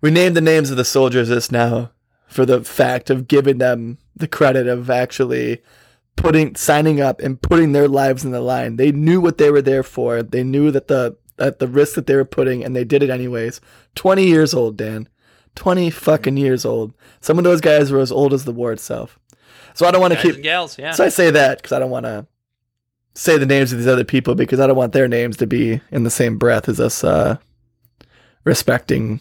we 0.00 0.10
named 0.10 0.36
the 0.36 0.40
names 0.40 0.70
of 0.70 0.76
the 0.76 0.84
soldiers 0.84 1.28
this 1.28 1.50
now 1.50 1.92
for 2.26 2.44
the 2.44 2.64
fact 2.64 3.10
of 3.10 3.28
giving 3.28 3.58
them 3.58 3.98
the 4.14 4.28
credit 4.28 4.66
of 4.66 4.90
actually 4.90 5.62
putting 6.16 6.56
signing 6.56 7.00
up 7.00 7.20
and 7.20 7.40
putting 7.40 7.72
their 7.72 7.88
lives 7.88 8.24
in 8.24 8.32
the 8.32 8.40
line. 8.40 8.76
They 8.76 8.90
knew 8.90 9.20
what 9.20 9.38
they 9.38 9.50
were 9.50 9.62
there 9.62 9.82
for. 9.82 10.22
They 10.22 10.42
knew 10.42 10.70
that 10.70 10.88
the 10.88 11.16
at 11.38 11.58
the 11.58 11.68
risk 11.68 11.94
that 11.94 12.06
they 12.06 12.16
were 12.16 12.24
putting, 12.24 12.64
and 12.64 12.74
they 12.74 12.84
did 12.84 13.02
it 13.02 13.10
anyways. 13.10 13.60
20 13.94 14.26
years 14.26 14.54
old, 14.54 14.76
Dan. 14.76 15.08
20 15.54 15.90
fucking 15.90 16.36
years 16.36 16.64
old. 16.64 16.92
Some 17.20 17.38
of 17.38 17.44
those 17.44 17.60
guys 17.60 17.90
were 17.90 18.00
as 18.00 18.12
old 18.12 18.32
as 18.32 18.44
the 18.44 18.52
war 18.52 18.72
itself. 18.72 19.18
So 19.74 19.86
I 19.86 19.90
don't 19.90 20.00
want 20.00 20.14
to 20.14 20.20
keep. 20.20 20.42
gals, 20.42 20.78
yeah. 20.78 20.92
So 20.92 21.04
I 21.04 21.08
say 21.08 21.30
that 21.30 21.58
because 21.58 21.72
I 21.72 21.78
don't 21.78 21.90
want 21.90 22.06
to 22.06 22.26
say 23.14 23.38
the 23.38 23.46
names 23.46 23.72
of 23.72 23.78
these 23.78 23.86
other 23.86 24.04
people 24.04 24.34
because 24.34 24.60
I 24.60 24.66
don't 24.66 24.76
want 24.76 24.92
their 24.92 25.08
names 25.08 25.38
to 25.38 25.46
be 25.46 25.80
in 25.90 26.04
the 26.04 26.10
same 26.10 26.38
breath 26.38 26.68
as 26.68 26.78
us 26.78 27.02
uh, 27.02 27.38
respecting 28.44 29.20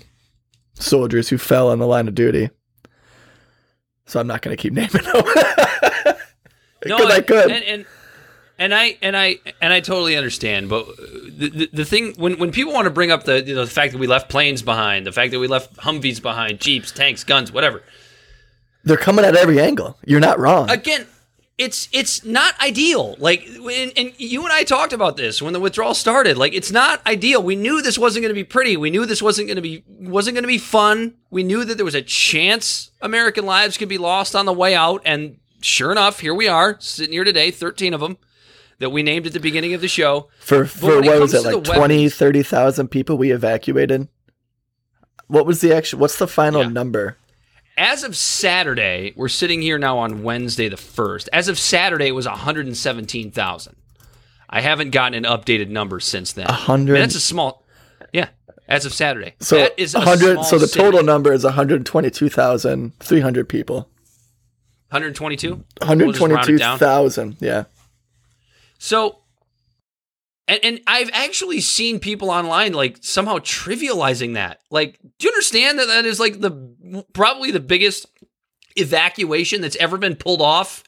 soldiers 0.73 1.29
who 1.29 1.37
fell 1.37 1.69
on 1.69 1.79
the 1.79 1.87
line 1.87 2.07
of 2.07 2.15
duty. 2.15 2.49
So 4.05 4.19
I'm 4.19 4.27
not 4.27 4.41
going 4.41 4.55
to 4.55 4.61
keep 4.61 4.73
naming 4.73 4.91
them. 4.91 5.23
no, 6.85 6.97
I 7.07 7.21
could. 7.21 7.51
And, 7.51 7.63
and 7.63 7.85
and 8.57 8.73
I 8.73 8.97
and 9.01 9.17
I 9.17 9.39
and 9.61 9.73
I 9.73 9.79
totally 9.81 10.15
understand, 10.15 10.69
but 10.69 10.85
the, 10.97 11.49
the, 11.49 11.69
the 11.73 11.85
thing 11.85 12.13
when 12.15 12.37
when 12.39 12.51
people 12.51 12.73
want 12.73 12.85
to 12.85 12.91
bring 12.91 13.11
up 13.11 13.25
the 13.25 13.43
you 13.43 13.55
know, 13.55 13.65
the 13.65 13.71
fact 13.71 13.91
that 13.91 13.99
we 13.99 14.07
left 14.07 14.29
planes 14.29 14.61
behind, 14.61 15.05
the 15.05 15.11
fact 15.11 15.31
that 15.31 15.39
we 15.39 15.47
left 15.47 15.75
Humvees 15.77 16.21
behind, 16.21 16.59
jeeps, 16.59 16.91
tanks, 16.91 17.23
guns, 17.23 17.51
whatever, 17.51 17.83
they're 18.83 18.97
coming 18.97 19.25
at 19.25 19.35
every 19.35 19.59
angle. 19.59 19.97
You're 20.05 20.21
not 20.21 20.39
wrong. 20.39 20.69
Again, 20.69 21.05
it's 21.57 21.89
it's 21.91 22.23
not 22.23 22.57
ideal. 22.61 23.15
Like, 23.19 23.45
and, 23.45 23.91
and 23.97 24.13
you 24.17 24.43
and 24.43 24.53
I 24.53 24.63
talked 24.63 24.93
about 24.93 25.17
this 25.17 25.41
when 25.41 25.53
the 25.53 25.59
withdrawal 25.59 25.93
started. 25.93 26.37
Like, 26.37 26.53
it's 26.53 26.71
not 26.71 27.05
ideal. 27.05 27.43
We 27.43 27.55
knew 27.55 27.81
this 27.81 27.97
wasn't 27.97 28.23
going 28.23 28.33
to 28.33 28.39
be 28.39 28.45
pretty. 28.45 28.77
We 28.77 28.89
knew 28.89 29.05
this 29.05 29.21
wasn't 29.21 29.47
going 29.47 29.57
to 29.57 29.61
be 29.61 29.83
wasn't 29.87 30.35
going 30.35 30.43
to 30.43 30.47
be 30.47 30.57
fun. 30.57 31.15
We 31.29 31.43
knew 31.43 31.65
that 31.65 31.75
there 31.75 31.85
was 31.85 31.95
a 31.95 32.01
chance 32.01 32.91
American 33.01 33.45
lives 33.45 33.77
could 33.77 33.89
be 33.89 33.97
lost 33.97 34.33
on 34.33 34.45
the 34.45 34.53
way 34.53 34.75
out, 34.75 35.01
and 35.03 35.39
sure 35.59 35.91
enough, 35.91 36.21
here 36.21 36.33
we 36.33 36.47
are 36.47 36.77
sitting 36.79 37.11
here 37.11 37.25
today, 37.25 37.51
thirteen 37.51 37.93
of 37.93 37.99
them 37.99 38.17
that 38.79 38.89
we 38.89 39.03
named 39.03 39.27
at 39.27 39.33
the 39.33 39.39
beginning 39.39 39.73
of 39.73 39.81
the 39.81 39.87
show. 39.87 40.29
For 40.39 40.65
for 40.65 41.01
what 41.01 41.19
was 41.19 41.33
it 41.33 41.43
like 41.43 41.63
20, 41.63 42.09
30,000 42.09 42.87
people 42.89 43.17
we 43.17 43.31
evacuated? 43.31 44.07
What 45.27 45.45
was 45.45 45.61
the 45.61 45.75
actual 45.75 45.99
what's 45.99 46.17
the 46.17 46.27
final 46.27 46.63
yeah. 46.63 46.69
number? 46.69 47.17
As 47.77 48.03
of 48.03 48.15
Saturday, 48.15 49.13
we're 49.17 49.27
sitting 49.27 49.61
here 49.61 49.77
now 49.77 49.97
on 49.97 50.23
Wednesday 50.23 50.69
the 50.69 50.77
1st. 50.77 51.27
As 51.33 51.49
of 51.49 51.59
Saturday 51.59 52.07
it 52.07 52.15
was 52.15 52.25
117,000. 52.25 53.75
I 54.49 54.61
haven't 54.61 54.91
gotten 54.91 55.25
an 55.25 55.29
updated 55.29 55.67
number 55.69 55.99
since 55.99 56.31
then. 56.33 56.45
100 56.45 56.97
That's 56.97 57.15
a 57.15 57.19
small 57.19 57.63
Yeah, 58.13 58.29
as 58.67 58.85
of 58.85 58.93
Saturday. 58.93 59.33
So 59.39 59.57
that 59.57 59.73
is 59.77 59.93
100 59.93 60.45
so 60.45 60.57
the 60.57 60.67
total 60.67 61.03
number 61.03 61.33
is 61.33 61.43
122,300 61.43 63.49
people. 63.49 63.89
122? 64.89 65.63
122,000, 65.81 67.37
yeah. 67.41 67.65
So, 68.77 69.19
and, 70.47 70.59
and 70.63 70.81
I've 70.87 71.09
actually 71.13 71.61
seen 71.61 71.99
people 71.99 72.29
online 72.29 72.73
like 72.73 72.97
somehow 73.01 73.37
trivializing 73.39 74.35
that. 74.35 74.61
Like, 74.69 74.99
do 75.17 75.27
you 75.27 75.31
understand 75.31 75.79
that 75.79 75.87
that 75.87 76.05
is 76.05 76.19
like 76.19 76.39
the 76.39 77.03
probably 77.13 77.51
the 77.51 77.59
biggest 77.59 78.05
evacuation 78.75 79.61
that's 79.61 79.77
ever 79.77 79.97
been 79.97 80.15
pulled 80.15 80.41
off 80.41 80.83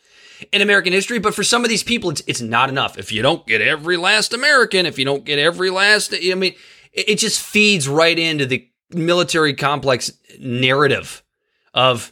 in 0.52 0.62
American 0.62 0.94
history? 0.94 1.20
But 1.20 1.34
for 1.34 1.44
some 1.44 1.64
of 1.64 1.70
these 1.70 1.84
people, 1.84 2.10
it's 2.10 2.22
it's 2.28 2.42
not 2.42 2.70
enough. 2.70 2.98
If 2.98 3.12
you 3.12 3.22
don't 3.22 3.46
get 3.48 3.62
every 3.62 3.98
last 3.98 4.34
American, 4.34 4.86
if 4.86 5.00
you 5.00 5.06
don't 5.06 5.26
get 5.26 5.40
every 5.40 5.70
last, 5.70 6.14
I 6.14 6.36
mean, 6.36 6.54
it, 6.94 7.10
it 7.10 7.20
just 7.20 7.42
feeds 7.42 7.88
right 7.88 8.18
into 8.18 8.46
the 8.46 8.68
military 8.92 9.54
complex 9.54 10.12
narrative 10.40 11.24
of 11.74 12.12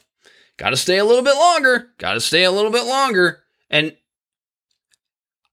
got 0.58 0.72
to 0.72 0.78
stay 0.78 0.98
a 0.98 1.06
little 1.06 1.24
bit 1.24 1.36
longer, 1.36 1.92
got 1.98 2.14
to 2.14 2.22
stay 2.22 2.44
a 2.44 2.52
little 2.52 2.72
bit 2.72 2.86
longer, 2.86 3.44
and 3.70 3.96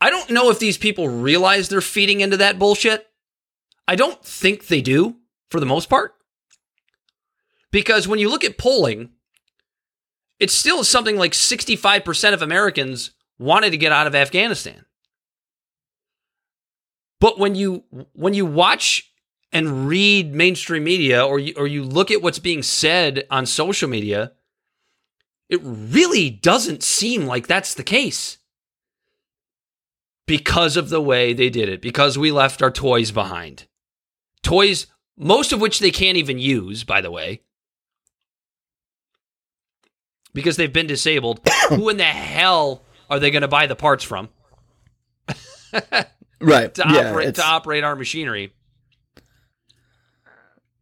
I 0.03 0.11
don't 0.11 0.31
know 0.31 0.51
if 0.51 0.59
these 0.59 0.79
people 0.79 1.09
realize 1.09 1.69
they're 1.69 1.81
feeding 1.81 2.23
into 2.23 2.37
that 2.39 2.59
bullshit. 2.59 3.07
I 3.87 3.95
don't 3.95 4.21
think 4.25 4.67
they 4.67 4.81
do 4.81 5.19
for 5.49 5.61
the 5.61 5.67
most 5.67 5.89
part. 5.89 6.15
Because 7.71 8.09
when 8.09 8.19
you 8.19 8.29
look 8.29 8.43
at 8.43 8.59
polling, 8.59 9.11
it's 10.41 10.55
still 10.55 10.83
something 10.83 11.17
like 11.17 11.31
65% 11.35 12.35
of 12.35 12.43
Americans 12.43 13.13
wanted 13.39 13.71
to 13.71 13.77
get 13.77 13.93
out 13.93 14.09
of 14.09 14.17
Afghanistan. 14.17 14.87
But 17.21 17.39
when 17.39 17.55
you 17.55 17.85
when 18.13 18.35
you 18.35 18.45
watch 18.45 19.09
and 19.53 19.87
read 19.87 20.35
mainstream 20.35 20.83
media 20.83 21.25
or 21.25 21.39
you, 21.39 21.55
or 21.57 21.69
you 21.69 21.85
look 21.85 22.11
at 22.11 22.23
what's 22.23 22.41
being 22.41 22.65
said 22.65 23.25
on 23.31 23.47
social 23.47 23.89
media, 23.89 24.33
it 25.49 25.61
really 25.63 26.29
doesn't 26.29 26.83
seem 26.83 27.25
like 27.25 27.47
that's 27.47 27.75
the 27.75 27.85
case 27.85 28.39
because 30.27 30.77
of 30.77 30.89
the 30.89 31.01
way 31.01 31.33
they 31.33 31.51
did 31.51 31.69
it, 31.69 31.83
because 31.83 32.17
we 32.19 32.31
left 32.31 32.63
our 32.63 32.71
toys 32.71 33.11
behind. 33.11 33.67
Toys, 34.43 34.87
most 35.17 35.53
of 35.53 35.61
which 35.61 35.79
they 35.79 35.91
can't 35.91 36.17
even 36.17 36.39
use, 36.39 36.85
by 36.85 37.01
the 37.01 37.11
way, 37.11 37.43
because 40.35 40.57
they've 40.57 40.73
been 40.73 40.87
disabled. 40.87 41.41
Who 41.69 41.89
in 41.89 41.97
the 41.97 42.05
hell 42.05 42.83
are 43.11 43.19
they 43.19 43.31
going 43.31 43.43
to 43.43 43.49
buy 43.49 43.67
the 43.67 43.77
parts 43.77 44.05
from? 44.05 44.29
right 46.41 46.75
to 46.75 46.85
yeah, 46.89 47.11
operate 47.11 47.35
to 47.37 47.45
operate 47.45 47.85
our 47.85 47.97
machinery. 47.97 48.53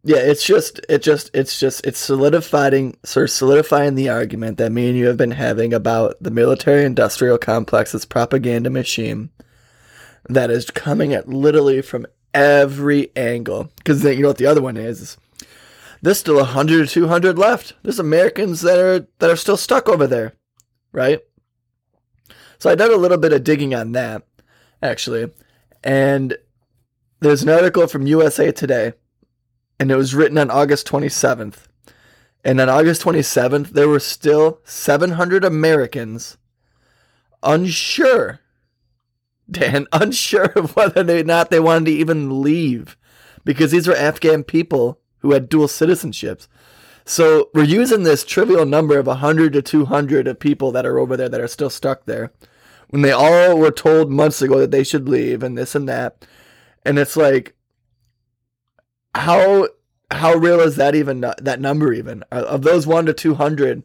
Yeah, 0.02 0.18
it's 0.18 0.44
just 0.44 0.80
it 0.88 1.02
just 1.02 1.30
it's 1.34 1.60
just 1.60 1.86
it's 1.86 1.98
solidifying 1.98 2.96
sort 3.04 3.24
of 3.24 3.30
solidifying 3.30 3.96
the 3.96 4.08
argument 4.08 4.56
that 4.56 4.72
me 4.72 4.88
and 4.88 4.96
you 4.96 5.06
have 5.08 5.18
been 5.18 5.32
having 5.32 5.74
about 5.74 6.16
the 6.22 6.30
military 6.30 6.84
industrial 6.84 7.36
complex's 7.36 8.06
propaganda 8.06 8.70
machine 8.70 9.28
that 10.28 10.50
is 10.50 10.70
coming 10.70 11.12
at 11.12 11.28
literally 11.28 11.82
from 11.82 12.06
every 12.32 13.14
angle. 13.14 13.70
Because 13.76 14.02
then 14.02 14.16
you 14.16 14.22
know 14.22 14.28
what 14.28 14.38
the 14.38 14.46
other 14.46 14.62
one 14.62 14.78
is, 14.78 15.00
is 15.02 15.16
there's 16.00 16.18
still 16.18 16.36
100 16.36 16.80
or 16.80 16.86
200 16.86 17.38
left. 17.38 17.74
There's 17.82 17.98
Americans 17.98 18.62
that 18.62 18.78
are 18.78 19.06
that 19.18 19.30
are 19.30 19.36
still 19.36 19.58
stuck 19.58 19.86
over 19.86 20.06
there, 20.06 20.32
right? 20.92 21.20
So 22.58 22.70
I 22.70 22.74
did 22.74 22.90
a 22.90 22.96
little 22.96 23.18
bit 23.18 23.34
of 23.34 23.44
digging 23.44 23.74
on 23.74 23.92
that, 23.92 24.22
actually, 24.82 25.30
and 25.84 26.38
there's 27.20 27.42
an 27.42 27.50
article 27.50 27.86
from 27.86 28.06
USA 28.06 28.50
Today 28.50 28.94
and 29.80 29.90
it 29.90 29.96
was 29.96 30.14
written 30.14 30.36
on 30.36 30.50
August 30.50 30.86
27th. 30.86 31.66
And 32.44 32.60
on 32.60 32.68
August 32.68 33.02
27th, 33.02 33.70
there 33.70 33.88
were 33.88 33.98
still 33.98 34.60
700 34.64 35.42
Americans 35.42 36.36
unsure, 37.42 38.40
Dan, 39.50 39.86
unsure 39.92 40.52
of 40.54 40.76
whether 40.76 41.18
or 41.18 41.24
not 41.24 41.50
they 41.50 41.60
wanted 41.60 41.86
to 41.86 41.92
even 41.92 42.42
leave 42.42 42.98
because 43.44 43.70
these 43.70 43.88
were 43.88 43.96
Afghan 43.96 44.44
people 44.44 45.00
who 45.20 45.32
had 45.32 45.48
dual 45.48 45.66
citizenships. 45.66 46.46
So 47.06 47.48
we're 47.54 47.64
using 47.64 48.02
this 48.02 48.22
trivial 48.22 48.66
number 48.66 48.98
of 48.98 49.06
100 49.06 49.54
to 49.54 49.62
200 49.62 50.28
of 50.28 50.38
people 50.38 50.72
that 50.72 50.84
are 50.84 50.98
over 50.98 51.16
there 51.16 51.30
that 51.30 51.40
are 51.40 51.48
still 51.48 51.70
stuck 51.70 52.04
there 52.04 52.32
when 52.90 53.00
they 53.00 53.12
all 53.12 53.56
were 53.56 53.70
told 53.70 54.10
months 54.10 54.42
ago 54.42 54.58
that 54.58 54.70
they 54.70 54.84
should 54.84 55.08
leave 55.08 55.42
and 55.42 55.56
this 55.56 55.74
and 55.74 55.88
that. 55.88 56.26
And 56.84 56.98
it's 56.98 57.16
like, 57.16 57.54
how 59.14 59.68
how 60.10 60.34
real 60.34 60.60
is 60.60 60.76
that 60.76 60.94
even 60.94 61.20
that 61.20 61.60
number 61.60 61.92
even? 61.92 62.22
Of 62.30 62.62
those 62.62 62.86
1 62.86 63.06
to 63.06 63.12
200 63.12 63.82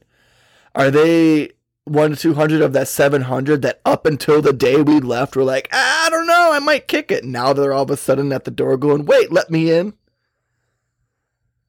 are 0.74 0.92
they 0.92 1.52
1 1.86 2.12
to 2.12 2.16
200 2.16 2.62
of 2.62 2.74
that 2.74 2.88
700 2.88 3.62
that 3.62 3.80
up 3.86 4.06
until 4.06 4.42
the 4.42 4.54
day 4.54 4.82
we 4.82 5.00
left 5.00 5.36
were 5.36 5.44
like 5.44 5.70
i 5.72 6.08
don't 6.10 6.26
know 6.26 6.50
i 6.52 6.58
might 6.58 6.88
kick 6.88 7.12
it. 7.12 7.24
Now 7.24 7.54
they're 7.54 7.74
all 7.74 7.84
of 7.84 7.92
a 7.92 7.98
sudden 7.98 8.34
at 8.34 8.44
the 8.44 8.52
door 8.52 8.76
going 8.76 9.06
wait 9.06 9.32
let 9.32 9.52
me 9.52 9.72
in. 9.72 9.94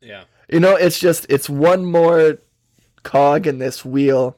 Yeah. 0.00 0.24
you 0.48 0.60
know 0.60 0.76
it's 0.76 0.98
just 0.98 1.26
it's 1.28 1.50
one 1.50 1.84
more 1.84 2.38
cog 3.02 3.46
in 3.46 3.58
this 3.58 3.84
wheel. 3.84 4.36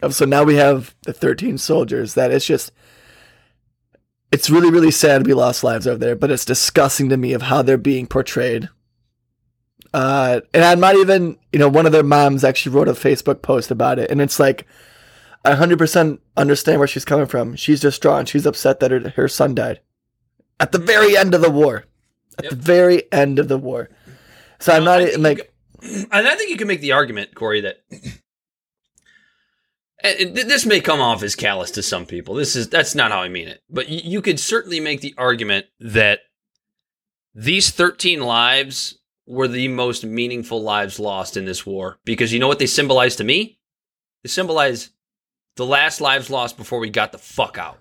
Of 0.00 0.14
so 0.14 0.24
now 0.24 0.44
we 0.44 0.56
have 0.56 0.94
the 1.02 1.12
13 1.12 1.58
soldiers 1.58 2.14
that 2.14 2.30
it's 2.30 2.46
just 2.46 2.72
it's 4.32 4.50
really 4.50 4.70
really 4.70 4.90
sad 4.90 5.26
we 5.26 5.34
lost 5.34 5.62
lives 5.62 5.86
over 5.86 5.98
there 5.98 6.16
but 6.16 6.30
it's 6.30 6.44
disgusting 6.44 7.08
to 7.10 7.16
me 7.16 7.32
of 7.34 7.42
how 7.42 7.62
they're 7.62 7.76
being 7.78 8.06
portrayed 8.06 8.68
uh, 9.94 10.40
and 10.54 10.64
I'm 10.64 10.80
not 10.80 10.96
even, 10.96 11.36
you 11.52 11.58
know, 11.58 11.68
one 11.68 11.84
of 11.84 11.92
their 11.92 12.02
moms 12.02 12.44
actually 12.44 12.74
wrote 12.74 12.88
a 12.88 12.92
Facebook 12.92 13.42
post 13.42 13.70
about 13.70 13.98
it, 13.98 14.10
and 14.10 14.22
it's 14.22 14.40
like, 14.40 14.66
I 15.44 15.52
100% 15.54 16.18
understand 16.34 16.78
where 16.78 16.88
she's 16.88 17.04
coming 17.04 17.26
from. 17.26 17.56
She's 17.56 17.80
distraught. 17.80 18.26
She's 18.26 18.46
upset 18.46 18.80
that 18.80 18.90
her, 18.90 19.10
her 19.10 19.28
son 19.28 19.54
died 19.54 19.80
at 20.58 20.72
the 20.72 20.78
very 20.78 21.14
end 21.14 21.34
of 21.34 21.42
the 21.42 21.50
war. 21.50 21.84
At 22.38 22.44
Yep. 22.44 22.50
the 22.52 22.56
very 22.56 23.12
end 23.12 23.38
of 23.38 23.48
the 23.48 23.58
war. 23.58 23.90
So 24.60 24.72
I'm 24.72 24.84
No, 24.84 24.98
not 25.04 25.18
like, 25.20 25.52
and 25.82 26.08
I 26.26 26.36
think 26.36 26.48
you 26.48 26.56
can 26.56 26.68
make 26.68 26.80
the 26.80 26.92
argument, 26.92 27.34
Corey, 27.34 27.60
that 27.60 27.80
and 27.90 28.00
it- 28.00 28.02
th- 28.02 28.21
Uh, 30.04 30.12
this 30.32 30.66
may 30.66 30.80
come 30.80 31.00
off 31.00 31.22
as 31.22 31.36
callous 31.36 31.70
to 31.72 31.82
some 31.82 32.06
people. 32.06 32.34
This 32.34 32.56
is 32.56 32.68
that's 32.68 32.94
not 32.94 33.12
how 33.12 33.20
I 33.20 33.28
mean 33.28 33.48
it, 33.48 33.62
but 33.70 33.88
you 33.88 34.20
could 34.22 34.40
certainly 34.40 34.80
make 34.80 35.00
the 35.00 35.14
argument 35.16 35.66
that 35.80 36.20
these 37.34 37.70
13 37.70 38.20
lives 38.20 38.98
were 39.26 39.48
the 39.48 39.68
most 39.68 40.04
meaningful 40.04 40.62
lives 40.62 40.98
lost 40.98 41.36
in 41.36 41.44
this 41.44 41.64
war 41.64 41.98
because 42.04 42.32
you 42.32 42.38
know 42.38 42.48
what 42.48 42.58
they 42.58 42.66
symbolize 42.66 43.16
to 43.16 43.24
me? 43.24 43.58
They 44.22 44.28
symbolize 44.28 44.90
the 45.56 45.66
last 45.66 46.00
lives 46.00 46.30
lost 46.30 46.56
before 46.56 46.78
we 46.78 46.90
got 46.90 47.12
the 47.12 47.18
fuck 47.18 47.58
out. 47.58 47.78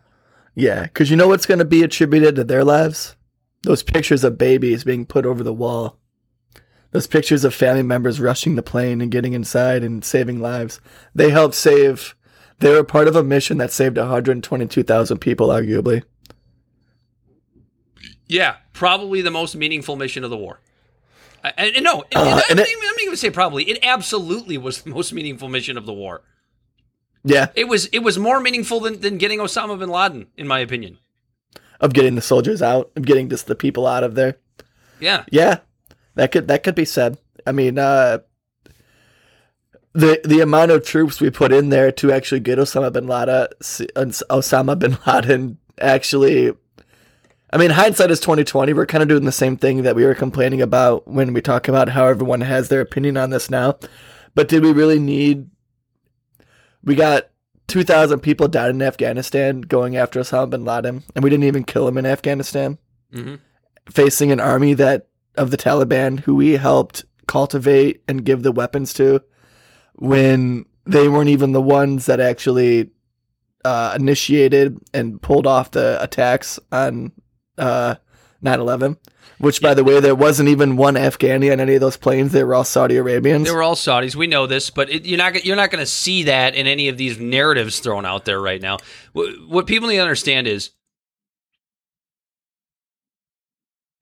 yeah, 0.55 0.83
because 0.83 1.09
you 1.09 1.17
know 1.17 1.27
what's 1.27 1.45
going 1.45 1.59
to 1.59 1.65
be 1.65 1.83
attributed 1.83 2.35
to 2.35 2.43
their 2.43 2.63
lives? 2.63 3.15
Those 3.63 3.83
pictures 3.83 4.23
of 4.23 4.37
babies 4.37 4.83
being 4.83 5.05
put 5.05 5.25
over 5.25 5.43
the 5.43 5.53
wall. 5.53 5.99
Those 6.91 7.07
pictures 7.07 7.43
of 7.45 7.53
family 7.53 7.83
members 7.83 8.19
rushing 8.19 8.55
the 8.55 8.61
plane 8.63 8.99
and 9.01 9.09
getting 9.11 9.33
inside 9.33 9.83
and 9.83 10.03
saving 10.03 10.41
lives. 10.41 10.81
They 11.15 11.29
helped 11.31 11.55
save. 11.55 12.15
They 12.59 12.71
were 12.71 12.83
part 12.83 13.07
of 13.07 13.15
a 13.15 13.23
mission 13.23 13.57
that 13.59 13.71
saved 13.71 13.97
122,000 13.97 15.17
people, 15.19 15.47
arguably. 15.47 16.03
Yeah, 18.27 18.55
probably 18.73 19.21
the 19.21 19.31
most 19.31 19.55
meaningful 19.55 19.95
mission 19.95 20.23
of 20.23 20.29
the 20.29 20.37
war. 20.37 20.59
And, 21.43 21.75
and 21.75 21.83
no, 21.83 22.01
Uh, 22.01 22.03
and 22.11 22.19
I, 22.29 22.41
and 22.49 22.59
I'm 22.59 22.59
it- 22.59 22.69
even- 22.69 22.83
I'm 22.83 22.93
even 22.95 23.05
going 23.05 23.11
to 23.11 23.17
say 23.17 23.29
probably. 23.29 23.63
It 23.69 23.79
absolutely 23.83 24.57
was 24.57 24.81
the 24.81 24.89
most 24.91 25.11
meaningful 25.13 25.49
mission 25.49 25.77
of 25.77 25.85
the 25.85 25.93
war. 25.93 26.21
Yeah, 27.23 27.47
It 27.55 27.67
was 27.67 27.85
it 27.87 27.99
was 27.99 28.17
more 28.17 28.39
meaningful 28.39 28.79
than, 28.79 28.99
than 29.01 29.19
getting 29.19 29.37
Osama 29.39 29.77
bin 29.77 29.89
Laden, 29.89 30.25
in 30.37 30.47
my 30.47 30.57
opinion. 30.59 30.97
of 31.79 31.93
getting 31.93 32.15
the 32.15 32.21
soldiers 32.21 32.61
out, 32.63 32.91
of 32.95 33.03
getting 33.05 33.29
just 33.29 33.45
the 33.47 33.53
people 33.55 33.85
out 33.85 34.03
of 34.03 34.15
there. 34.15 34.37
Yeah, 34.99 35.25
Yeah, 35.31 35.59
that 36.15 36.31
could 36.31 36.47
that 36.47 36.63
could 36.63 36.75
be 36.75 36.85
said. 36.85 37.17
I 37.45 37.51
mean, 37.51 37.77
uh, 37.77 38.19
the 39.93 40.21
the 40.23 40.41
amount 40.41 40.71
of 40.71 40.85
troops 40.85 41.19
we 41.19 41.29
put 41.29 41.51
in 41.51 41.69
there 41.69 41.91
to 41.93 42.11
actually 42.11 42.39
get 42.39 42.59
Osama 42.59 42.91
bin 42.91 43.07
Laden, 43.07 43.47
Osama 43.59 44.77
bin 44.77 44.97
Laden 45.05 45.57
actually. 45.79 46.53
I 47.53 47.57
mean, 47.57 47.71
hindsight 47.71 48.11
is 48.11 48.19
twenty 48.19 48.43
twenty. 48.43 48.73
We're 48.73 48.85
kind 48.85 49.01
of 49.01 49.09
doing 49.09 49.25
the 49.25 49.31
same 49.31 49.57
thing 49.57 49.83
that 49.83 49.95
we 49.95 50.05
were 50.05 50.15
complaining 50.15 50.61
about 50.61 51.07
when 51.07 51.33
we 51.33 51.41
talk 51.41 51.67
about 51.67 51.89
how 51.89 52.07
everyone 52.07 52.41
has 52.41 52.69
their 52.69 52.81
opinion 52.81 53.17
on 53.17 53.29
this 53.29 53.49
now. 53.49 53.77
But 54.35 54.47
did 54.47 54.63
we 54.63 54.71
really 54.71 54.99
need? 54.99 55.49
We 56.83 56.95
got 56.95 57.29
two 57.67 57.83
thousand 57.83 58.21
people 58.21 58.47
died 58.47 58.69
in 58.69 58.81
Afghanistan 58.81 59.61
going 59.61 59.97
after 59.97 60.21
Osama 60.21 60.51
bin 60.51 60.63
Laden, 60.63 61.03
and 61.13 61.23
we 61.23 61.29
didn't 61.29 61.45
even 61.45 61.63
kill 61.63 61.87
him 61.87 61.97
in 61.97 62.05
Afghanistan 62.05 62.77
hmm 63.11 63.35
facing 63.89 64.31
an 64.31 64.39
army 64.39 64.73
that 64.75 65.07
of 65.35 65.51
the 65.51 65.57
Taliban 65.57 66.19
who 66.19 66.35
we 66.35 66.53
helped 66.53 67.05
cultivate 67.27 68.03
and 68.07 68.25
give 68.25 68.43
the 68.43 68.51
weapons 68.51 68.93
to 68.93 69.21
when 69.95 70.65
they 70.85 71.07
weren't 71.07 71.29
even 71.29 71.51
the 71.51 71.61
ones 71.61 72.07
that 72.07 72.19
actually 72.19 72.89
uh, 73.63 73.95
initiated 73.97 74.77
and 74.93 75.21
pulled 75.21 75.47
off 75.47 75.71
the 75.71 76.01
attacks 76.01 76.59
on 76.71 77.11
uh, 77.57 77.95
9-11 78.43 78.97
which 79.37 79.61
by 79.61 79.73
the 79.73 79.83
way 79.83 79.99
there 79.99 80.15
wasn't 80.15 80.49
even 80.49 80.75
one 80.77 80.95
afghani 80.95 81.51
on 81.51 81.59
any 81.59 81.75
of 81.75 81.81
those 81.81 81.97
planes 81.97 82.31
they 82.31 82.43
were 82.43 82.55
all 82.55 82.63
saudi 82.63 82.97
arabians 82.97 83.45
they 83.47 83.53
were 83.53 83.61
all 83.61 83.75
Saudis. 83.75 84.15
We 84.15 84.27
know 84.27 84.47
this, 84.47 84.69
but 84.69 84.89
it, 84.89 85.05
you're 85.05 85.17
not 85.17 85.45
you're 85.45 85.55
not 85.55 85.71
going 85.71 85.81
to 85.83 85.89
see 85.89 86.23
that 86.23 86.55
in 86.55 86.67
any 86.67 86.87
of 86.89 86.97
these 86.97 87.19
narratives 87.19 87.79
thrown 87.79 88.05
out 88.05 88.25
there 88.25 88.39
right 88.39 88.61
now. 88.61 88.77
What, 89.13 89.29
what 89.47 89.67
people 89.67 89.87
need 89.89 89.97
to 89.97 90.01
understand 90.01 90.47
is 90.47 90.71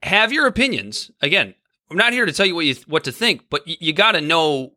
have 0.02 0.32
your 0.32 0.48
opinions. 0.48 1.12
Again, 1.22 1.56
I'm 1.90 1.98
not 1.98 2.14
here 2.14 2.26
to 2.26 2.32
tell 2.32 2.46
you 2.46 2.56
what 2.56 2.66
you 2.66 2.76
what 2.88 3.04
to 3.06 3.12
think, 3.12 3.50
but 3.50 3.68
you, 3.68 3.76
you 3.80 3.94
got 3.94 4.14
to 4.14 4.22
know 4.22 4.74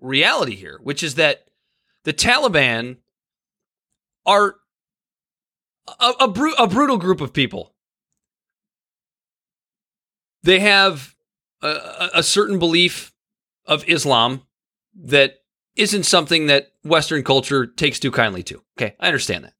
reality 0.00 0.56
here, 0.56 0.78
which 0.82 1.02
is 1.02 1.16
that 1.16 1.44
the 2.04 2.12
Taliban 2.12 2.96
are 4.26 4.56
a, 6.00 6.12
a, 6.20 6.24
a 6.58 6.66
brutal 6.68 6.98
group 6.98 7.20
of 7.20 7.32
people. 7.32 7.74
They 10.42 10.60
have 10.60 11.14
a- 11.62 12.10
a 12.14 12.22
certain 12.22 12.58
belief 12.58 13.12
of 13.66 13.86
Islam 13.88 14.42
that 14.94 15.36
isn't 15.76 16.04
something 16.04 16.46
that 16.46 16.72
Western 16.82 17.22
culture 17.22 17.66
takes 17.66 17.98
too 17.98 18.10
kindly 18.10 18.42
to. 18.44 18.62
Okay, 18.78 18.96
I 18.98 19.06
understand 19.06 19.44
that. 19.44 19.54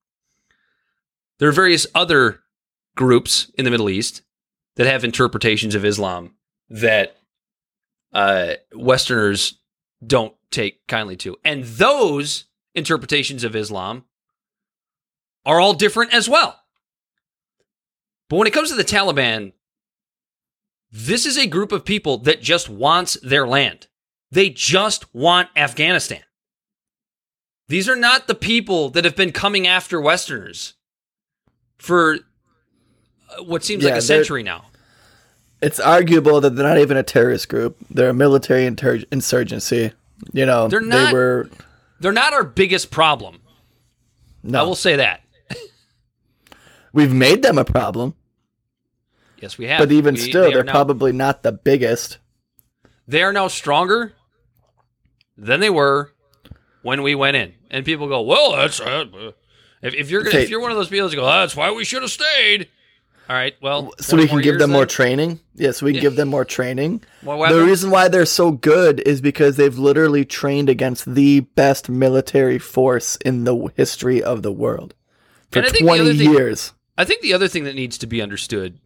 There 1.39 1.49
are 1.49 1.53
various 1.53 1.87
other 1.95 2.41
groups 2.97 3.51
in 3.57 3.65
the 3.65 3.71
Middle 3.71 3.89
East 3.91 4.23
that 4.81 4.87
have 4.87 5.05
interpretations 5.05 5.75
of 5.75 5.85
Islam 5.85 6.37
that 6.71 7.19
uh, 8.15 8.55
Westerners 8.75 9.59
don't 10.07 10.35
take 10.51 10.87
kindly 10.87 11.17
to. 11.17 11.37
And 11.45 11.65
those 11.65 12.47
interpretations 12.75 13.45
of 13.45 13.55
Islam 13.55 14.07
are 15.45 15.61
all 15.61 15.75
different 15.75 16.15
as 16.15 16.31
well. 16.31 16.61
But 18.31 18.37
when 18.37 18.47
it 18.47 18.55
comes 18.55 18.71
to 18.71 18.75
the 18.75 18.83
Taliban, 18.83 19.53
this 20.91 21.27
is 21.27 21.37
a 21.37 21.47
group 21.47 21.73
of 21.73 21.85
people 21.85 22.17
that 22.17 22.41
just 22.41 22.71
wants 22.71 23.19
their 23.23 23.47
land. 23.47 23.87
They 24.31 24.49
just 24.49 25.15
want 25.15 25.51
Afghanistan. 25.57 26.23
These 27.69 27.87
are 27.87 27.97
not 27.97 28.29
the 28.29 28.35
people 28.35 28.89
that 28.89 29.05
have 29.05 29.15
been 29.15 29.33
coming 29.33 29.67
after 29.67 30.01
Westerners 30.01 30.73
for 31.77 32.21
uh, 33.29 33.43
what 33.43 33.63
seems 33.63 33.85
like 33.85 33.93
a 33.93 34.01
century 34.01 34.43
now. 34.43 34.65
It's 35.63 35.79
arguable 35.81 36.41
that 36.41 36.57
they're 36.57 36.67
not 36.67 36.79
even 36.79 36.97
a 36.97 37.03
terrorist 37.03 37.49
group 37.49 37.77
they're 37.91 38.11
a 38.11 38.15
military 38.15 38.65
inter- 38.67 39.01
insurgency 39.13 39.93
you 40.33 40.47
know 40.47 40.69
They're 40.69 40.81
not- 40.81 41.07
they 41.09 41.13
were 41.13 41.51
They're 42.01 42.13
not 42.13 42.33
our 42.33 42.45
biggest 42.45 42.91
problem. 42.91 43.41
no 44.43 44.61
I 44.61 44.63
will 44.63 44.75
say 44.75 44.97
that. 44.97 45.21
We've 46.93 47.13
made 47.13 47.43
them 47.43 47.59
a 47.59 47.65
problem, 47.65 48.15
Yes, 49.41 49.57
we 49.59 49.67
have. 49.67 49.79
but 49.79 49.93
even 49.93 50.15
We- 50.15 50.21
still, 50.21 50.43
they 50.43 50.49
are 50.49 50.55
they're 50.55 50.65
now- 50.65 50.73
probably 50.73 51.13
not 51.13 51.43
the 51.43 51.53
biggest. 51.53 52.19
they 53.07 53.23
are 53.23 53.33
now 53.33 53.49
stronger 53.49 54.13
than 55.37 55.61
they 55.61 55.71
were 55.71 56.13
when 56.83 57.03
we 57.03 57.15
went 57.15 57.37
in. 57.37 57.55
And 57.71 57.85
people 57.85 58.09
go, 58.09 58.21
"Well, 58.23 58.53
that's 58.53 58.81
uh, 58.81 59.05
if, 59.83 59.95
if 59.95 60.11
you're 60.11 60.23
gonna, 60.23 60.31
Okay. 60.35 60.43
if 60.45 60.51
you're 60.51 60.61
one 60.61 60.71
of 60.73 60.77
those 60.77 60.89
people 60.89 61.09
that 61.09 61.15
go, 61.17 61.23
oh, 61.25 61.41
that's 61.41 61.55
why 61.57 61.71
we 61.71 61.85
should 61.85 62.03
have 62.03 62.11
stayed." 62.11 62.69
All 63.31 63.37
right, 63.37 63.55
well, 63.63 63.93
So 64.01 64.17
we 64.17 64.27
can 64.27 64.41
give 64.41 64.59
them 64.59 64.71
years 64.71 64.75
more 64.77 64.81
then? 64.87 64.89
training. 64.89 65.41
Yeah, 65.55 65.71
so 65.71 65.87
we 65.87 65.93
can 65.93 65.99
Yeah. 65.99 66.03
give 66.03 66.17
them 66.17 66.27
more 66.31 66.45
training. 66.45 67.05
More 67.23 67.49
The 67.49 67.63
reason 67.65 67.93
why 67.93 68.09
they're 68.09 68.27
so 68.27 68.51
good 68.51 68.99
is 69.07 69.21
because 69.21 69.55
they've 69.55 69.79
literally 69.79 70.25
trained 70.25 70.69
against 70.69 71.15
the 71.15 71.39
best 71.41 71.89
military 71.89 72.59
force 72.59 73.15
in 73.25 73.45
the 73.45 73.69
history 73.77 74.21
of 74.21 74.43
the 74.43 74.51
world 74.51 74.95
for 75.53 75.61
And 75.61 75.67
I 75.67 75.71
think 75.71 75.79
the 75.83 75.87
20 75.87 76.01
other 76.01 76.15
thing- 76.15 76.33
years. 76.33 76.73
I 76.99 77.05
think 77.05 77.23
the 77.23 77.33
other 77.33 77.47
thing 77.47 77.63
that 77.65 77.77
needs 77.77 77.99
to 77.99 78.09
be 78.09 78.21
understood, 78.21 78.79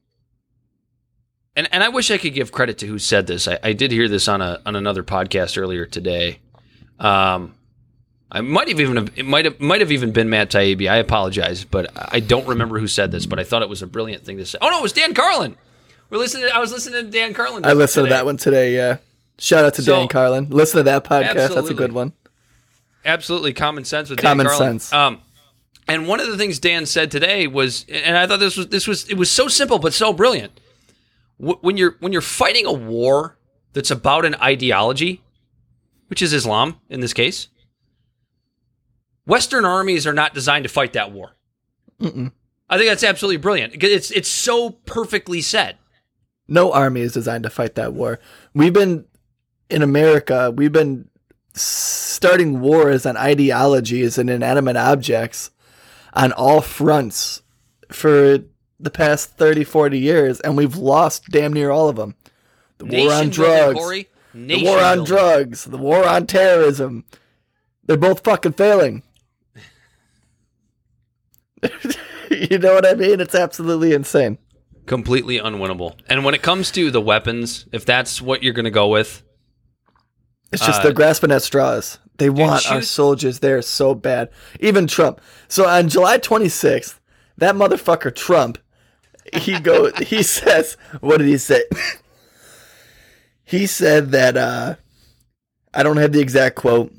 and 1.56 1.66
and 1.72 1.82
I 1.82 1.88
wish 1.88 2.10
I 2.10 2.18
could 2.18 2.34
give 2.34 2.52
credit 2.52 2.76
to 2.78 2.86
who 2.86 2.98
said 2.98 3.26
this. 3.26 3.48
I, 3.48 3.58
I 3.62 3.72
did 3.72 3.92
hear 3.92 4.08
this 4.08 4.28
on 4.28 4.42
a 4.42 4.60
on 4.66 4.76
another 4.76 5.02
podcast 5.02 5.56
earlier 5.56 5.86
today. 5.86 6.40
Um, 7.00 7.54
I 8.34 8.40
might 8.40 8.68
have 8.68 8.80
even 8.80 9.10
it 9.14 9.24
might 9.24 9.44
have 9.44 9.60
might 9.60 9.80
have 9.80 9.92
even 9.92 10.10
been 10.10 10.28
Matt 10.28 10.50
Taibbi. 10.50 10.90
I 10.90 10.96
apologize, 10.96 11.64
but 11.64 11.90
I 12.12 12.18
don't 12.18 12.46
remember 12.48 12.80
who 12.80 12.88
said 12.88 13.12
this. 13.12 13.26
But 13.26 13.38
I 13.38 13.44
thought 13.44 13.62
it 13.62 13.68
was 13.68 13.80
a 13.80 13.86
brilliant 13.86 14.24
thing 14.24 14.38
to 14.38 14.44
say. 14.46 14.58
Oh 14.60 14.68
no, 14.68 14.80
it 14.80 14.82
was 14.82 14.92
Dan 14.92 15.14
Carlin. 15.14 15.56
We're 16.10 16.18
listening. 16.18 16.50
I 16.52 16.58
was 16.58 16.72
listening 16.72 17.04
to 17.04 17.10
Dan 17.10 17.32
Carlin. 17.32 17.64
I 17.64 17.72
listened 17.74 18.06
today. 18.06 18.16
to 18.16 18.18
that 18.18 18.24
one 18.26 18.36
today, 18.36 18.74
yeah. 18.74 18.96
Shout 19.38 19.64
out 19.64 19.74
to 19.74 19.82
So- 19.82 19.96
Dan 19.96 20.08
Carlin. 20.08 20.48
Listen 20.50 20.78
to 20.78 20.82
that 20.84 21.04
podcast. 21.04 21.54
That's 21.54 21.70
a 21.70 21.74
good 21.74 21.92
one. 21.92 22.12
absolutely 23.04 23.52
common 23.52 23.84
sense 23.84 24.10
with 24.10 24.18
Common 24.20 24.46
Dan 24.46 24.56
Carlin. 24.56 24.78
sense. 24.80 24.92
Um, 24.92 25.20
and 25.86 26.08
one 26.08 26.18
of 26.20 26.26
the 26.28 26.36
things 26.36 26.58
Dan 26.58 26.86
said 26.86 27.10
today 27.10 27.46
was, 27.46 27.84
and 27.88 28.16
I 28.16 28.26
thought 28.26 28.40
this 28.40 28.56
was 28.56 28.68
this 28.68 28.86
was 28.88 29.08
it 29.08 29.14
was 29.16 29.30
so 29.30 29.48
simple 29.48 29.78
but 29.78 29.92
so 29.94 30.12
brilliant. 30.12 30.58
When 31.38 31.76
you're 31.76 31.96
when 32.00 32.12
you're 32.12 32.22
fighting 32.22 32.64
a 32.66 32.72
war 32.72 33.36
that's 33.74 33.90
about 33.90 34.24
an 34.24 34.34
ideology, 34.36 35.22
which 36.08 36.22
is 36.22 36.32
Islam 36.32 36.80
in 36.88 37.00
this 37.00 37.12
case, 37.12 37.48
Western 39.26 39.64
armies 39.64 40.06
are 40.06 40.12
not 40.12 40.34
designed 40.34 40.64
to 40.64 40.68
fight 40.68 40.92
that 40.92 41.12
war. 41.12 41.32
Mm-mm. 42.00 42.32
I 42.68 42.76
think 42.76 42.88
that's 42.88 43.04
absolutely 43.04 43.38
brilliant. 43.38 43.82
It's 43.82 44.10
it's 44.10 44.28
so 44.28 44.70
perfectly 44.70 45.40
said. 45.40 45.76
No 46.48 46.72
army 46.72 47.00
is 47.00 47.12
designed 47.12 47.44
to 47.44 47.50
fight 47.50 47.74
that 47.76 47.94
war. 47.94 48.18
We've 48.52 48.72
been 48.72 49.06
in 49.70 49.82
America, 49.82 50.52
we've 50.54 50.72
been 50.72 51.08
starting 51.54 52.60
wars 52.60 53.06
on 53.06 53.16
ideologies 53.16 54.18
and 54.18 54.28
inanimate 54.28 54.76
objects 54.76 55.50
on 56.12 56.32
all 56.32 56.60
fronts 56.60 57.42
for 57.90 58.40
the 58.78 58.90
past 58.90 59.36
30, 59.36 59.64
40 59.64 59.98
years, 59.98 60.40
and 60.40 60.56
we've 60.56 60.76
lost 60.76 61.28
damn 61.30 61.52
near 61.52 61.70
all 61.70 61.88
of 61.88 61.96
them. 61.96 62.14
The 62.78 62.86
war 62.86 63.12
on 63.12 63.30
drugs, 63.30 63.78
Corey. 63.78 64.08
the 64.34 64.64
war 64.64 64.78
on 64.78 64.98
building. 64.98 65.16
drugs, 65.16 65.64
the 65.64 65.78
war 65.78 66.06
on 66.06 66.26
terrorism. 66.26 67.04
They're 67.86 67.96
both 67.96 68.24
fucking 68.24 68.52
failing. 68.52 69.02
you 72.30 72.58
know 72.58 72.74
what 72.74 72.86
I 72.86 72.94
mean? 72.94 73.20
It's 73.20 73.34
absolutely 73.34 73.92
insane. 73.92 74.38
completely 74.86 75.38
unwinnable. 75.38 75.98
And 76.08 76.24
when 76.24 76.34
it 76.34 76.42
comes 76.42 76.70
to 76.72 76.90
the 76.90 77.00
weapons, 77.00 77.66
if 77.72 77.84
that's 77.86 78.20
what 78.20 78.42
you're 78.42 78.52
going 78.52 78.64
to 78.66 78.70
go 78.70 78.88
with, 78.88 79.22
It's 80.52 80.64
just 80.64 80.80
Uh, 80.80 80.82
they're 80.84 80.92
grasping 80.92 81.32
at 81.32 81.42
straws. 81.42 81.98
They 82.18 82.30
want 82.30 82.70
our 82.70 82.82
soldiers 82.82 83.40
there 83.40 83.60
so 83.62 83.94
bad. 83.94 84.30
Even 84.60 84.86
Trump. 84.86 85.20
So 85.48 85.66
on 85.66 85.88
July 85.88 86.18
26th, 86.18 87.00
that 87.38 87.56
motherfucker 87.56 88.14
Trump, 88.14 88.58
he 89.32 89.58
go 89.58 89.90
he 90.02 90.22
says, 90.22 90.76
what 91.00 91.18
did 91.18 91.26
he 91.26 91.38
say? 91.38 91.64
he 93.44 93.66
said 93.66 94.12
that 94.12 94.36
uh 94.36 94.76
I 95.72 95.82
don't 95.82 95.96
have 95.96 96.12
the 96.12 96.20
exact 96.20 96.54
quote, 96.54 96.92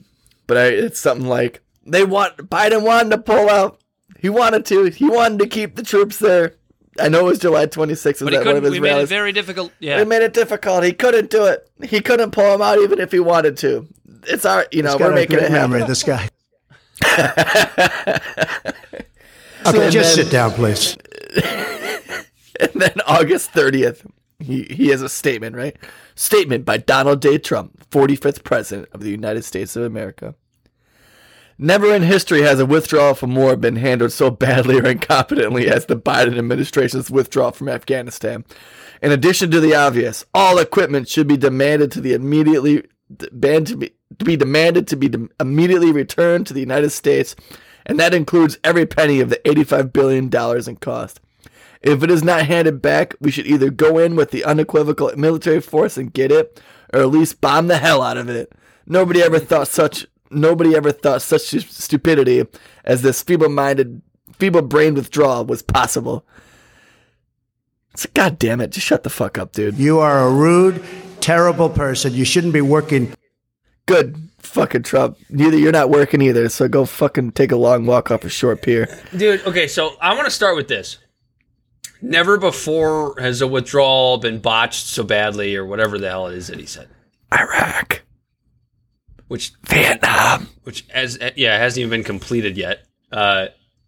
but 0.47 0.58
I, 0.58 0.65
it's 0.65 0.99
something 0.99 1.28
like 1.28 1.62
they 1.86 2.04
want 2.04 2.36
Biden 2.49 2.84
wanted 2.84 3.12
to 3.12 3.17
pull 3.19 3.49
out. 3.49 3.80
He 4.26 4.30
wanted 4.30 4.66
to. 4.66 4.86
He 4.86 5.08
wanted 5.08 5.38
to 5.38 5.46
keep 5.48 5.76
the 5.76 5.84
troops 5.84 6.18
there. 6.18 6.56
I 7.00 7.10
know 7.10 7.20
it 7.20 7.24
was 7.26 7.38
July 7.38 7.68
26th. 7.68 8.06
Was 8.06 8.22
but 8.24 8.34
he 8.34 8.38
that 8.38 8.38
one 8.38 8.46
couldn't. 8.46 8.58
of 8.58 8.64
his 8.64 8.72
We 8.72 8.80
made 8.80 9.00
it 9.00 9.08
very 9.08 9.32
difficult. 9.32 9.72
Yeah, 9.80 10.00
They 10.00 10.06
made 10.06 10.24
it 10.24 10.34
difficult. 10.34 10.84
He 10.84 10.94
couldn't 10.94 11.30
do 11.30 11.46
it. 11.46 11.70
He 11.84 12.02
couldn't 12.02 12.32
pull 12.32 12.56
him 12.56 12.60
out 12.60 12.80
even 12.80 13.00
if 13.00 13.12
he 13.12 13.20
wanted 13.20 13.56
to. 13.58 13.88
It's 14.24 14.44
our, 14.44 14.66
you 14.72 14.82
know, 14.82 14.98
we're 14.98 15.12
a 15.12 15.14
making 15.14 15.38
great 15.38 15.46
it 15.46 15.52
happen. 15.52 15.74
memory, 15.74 15.88
this 15.88 16.02
guy. 16.02 16.28
okay, 19.68 19.92
just 19.92 20.16
sit 20.16 20.32
down, 20.32 20.54
please. 20.54 20.98
And 22.58 22.72
then 22.82 22.94
August 23.06 23.52
30th, 23.52 24.10
he, 24.40 24.64
he 24.64 24.88
has 24.88 25.02
a 25.02 25.10
statement, 25.10 25.58
right? 25.58 25.76
Statement 26.16 26.64
by 26.64 26.78
Donald 26.78 27.22
J. 27.22 27.38
Trump, 27.38 27.86
45th 27.92 28.46
President 28.46 28.88
of 28.94 29.02
the 29.02 29.10
United 29.12 29.44
States 29.44 29.76
of 29.76 29.84
America. 29.84 30.36
Never 31.58 31.94
in 31.94 32.02
history 32.02 32.41
has 32.41 32.60
a 32.60 32.65
withdrawal 32.65 33.13
from 33.13 33.34
war 33.34 33.56
been 33.56 33.78
handled 33.78 34.12
so 34.12 34.30
badly 34.30 34.78
or 34.78 34.84
incompetently 34.84 35.65
as 35.68 35.86
the 35.86 35.96
Biden 35.96 36.38
administration's 36.38 37.10
withdrawal 37.10 37.52
from 37.52 37.70
Afghanistan. 37.70 38.44
In 39.02 39.12
addition 39.12 39.52
to 39.52 39.62
the 39.62 39.74
obvious, 39.74 40.26
all 40.34 40.58
equipment 40.58 41.08
should 41.08 41.28
be 41.28 41.38
demanded 41.38 41.91
to 41.94 42.02
the 42.02 42.13
immediately 42.13 42.84
be 43.18 43.94
to 44.18 44.26
be 44.26 44.36
demanded 44.36 44.88
to 44.88 44.96
be 44.96 45.08
dem- 45.08 45.30
immediately 45.39 45.91
returned 45.91 46.48
to 46.48 46.54
the 46.54 46.60
United 46.60 46.89
States, 46.89 47.36
and 47.86 48.00
that 48.00 48.13
includes 48.13 48.58
every 48.63 48.86
penny 48.86 49.20
of 49.20 49.30
the 49.30 49.48
85 49.48 49.94
billion 49.94 50.28
dollars 50.30 50.68
in 50.68 50.76
cost. 50.78 51.22
If 51.82 52.02
it 52.02 52.10
is 52.10 52.24
not 52.24 52.48
handed 52.48 52.82
back, 52.82 53.13
we 53.22 53.32
should 53.32 53.46
either 53.46 53.70
go 53.70 54.00
in 54.00 54.15
with 54.15 54.32
the 54.32 54.44
unequivocal 54.44 55.12
military 55.15 55.62
force 55.62 55.98
and 55.98 56.12
get 56.12 56.32
it, 56.32 56.62
or 56.91 57.02
at 57.02 57.10
least 57.10 57.41
bomb 57.41 57.68
the 57.68 57.78
hell 57.78 58.02
out 58.02 58.18
of 58.18 58.28
it. 58.28 58.54
Nobody 58.88 59.22
ever 59.22 59.39
thought 59.39 59.68
such 59.68 60.08
nobody 60.36 60.76
ever 60.76 60.91
thought 60.91 61.21
such 61.21 61.41
stupidity 61.41 62.45
as 62.84 63.02
this 63.02 63.24
feeble-minded, 63.24 64.02
feeble-brained 64.34 64.95
withdrawal 64.95 65.45
was 65.45 65.62
possible. 65.62 66.26
It's 67.93 68.06
God 68.08 68.38
damn 68.38 68.60
it! 68.62 68.71
Just 68.71 68.86
shut 68.86 69.04
the 69.04 69.10
fuck 69.10 69.38
up, 69.38 69.54
dude. 69.54 69.78
You 69.78 70.00
are 70.00 70.28
a 70.28 70.32
rude, 70.32 70.84
terrible 71.21 71.69
person. 71.69 72.13
You 72.13 72.26
shouldn't 72.26 72.54
be 72.54 72.62
working. 72.62 73.13
Good 73.86 74.17
fucking 74.39 74.84
Trump. 74.84 75.17
Neither 75.30 75.58
you're 75.58 75.71
not 75.71 75.89
working 75.89 76.21
either, 76.21 76.50
so 76.50 76.67
go 76.67 76.86
fucking 76.86 77.32
take 77.32 77.52
a 77.52 77.56
long 77.56 77.86
walk 77.86 78.12
off 78.12 78.24
a 78.26 78.30
short 78.30 78.62
pier. 78.62 78.88
dude. 79.15 79.45
Okay, 79.45 79.67
so 79.67 79.95
I 80.02 80.13
want 80.13 80.26
to 80.26 80.32
start 80.32 80.56
with 80.56 80.67
this. 80.67 80.98
Never 82.02 82.38
before 82.38 83.15
has 83.19 83.41
a 83.41 83.48
withdrawal 83.48 84.17
been 84.17 84.39
botched 84.39 84.86
so 84.88 85.04
badly, 85.04 85.56
or 85.56 85.65
whatever 85.65 85.98
the 85.98 86.10
hell 86.10 86.28
it 86.28 86.36
is 86.36 86.48
that 86.48 86.60
he 86.60 86.65
said. 86.65 86.89
Iraq, 87.34 88.04
Which 89.28 89.54
Vietnam. 89.68 90.48
which 90.64 90.86
as 90.94 91.18
yeah 91.36 91.58
hasn't 91.58 91.80
even 91.80 91.90
been 91.90 92.04
completed 92.04 92.58
yet 92.58 92.86
uh 93.12 93.48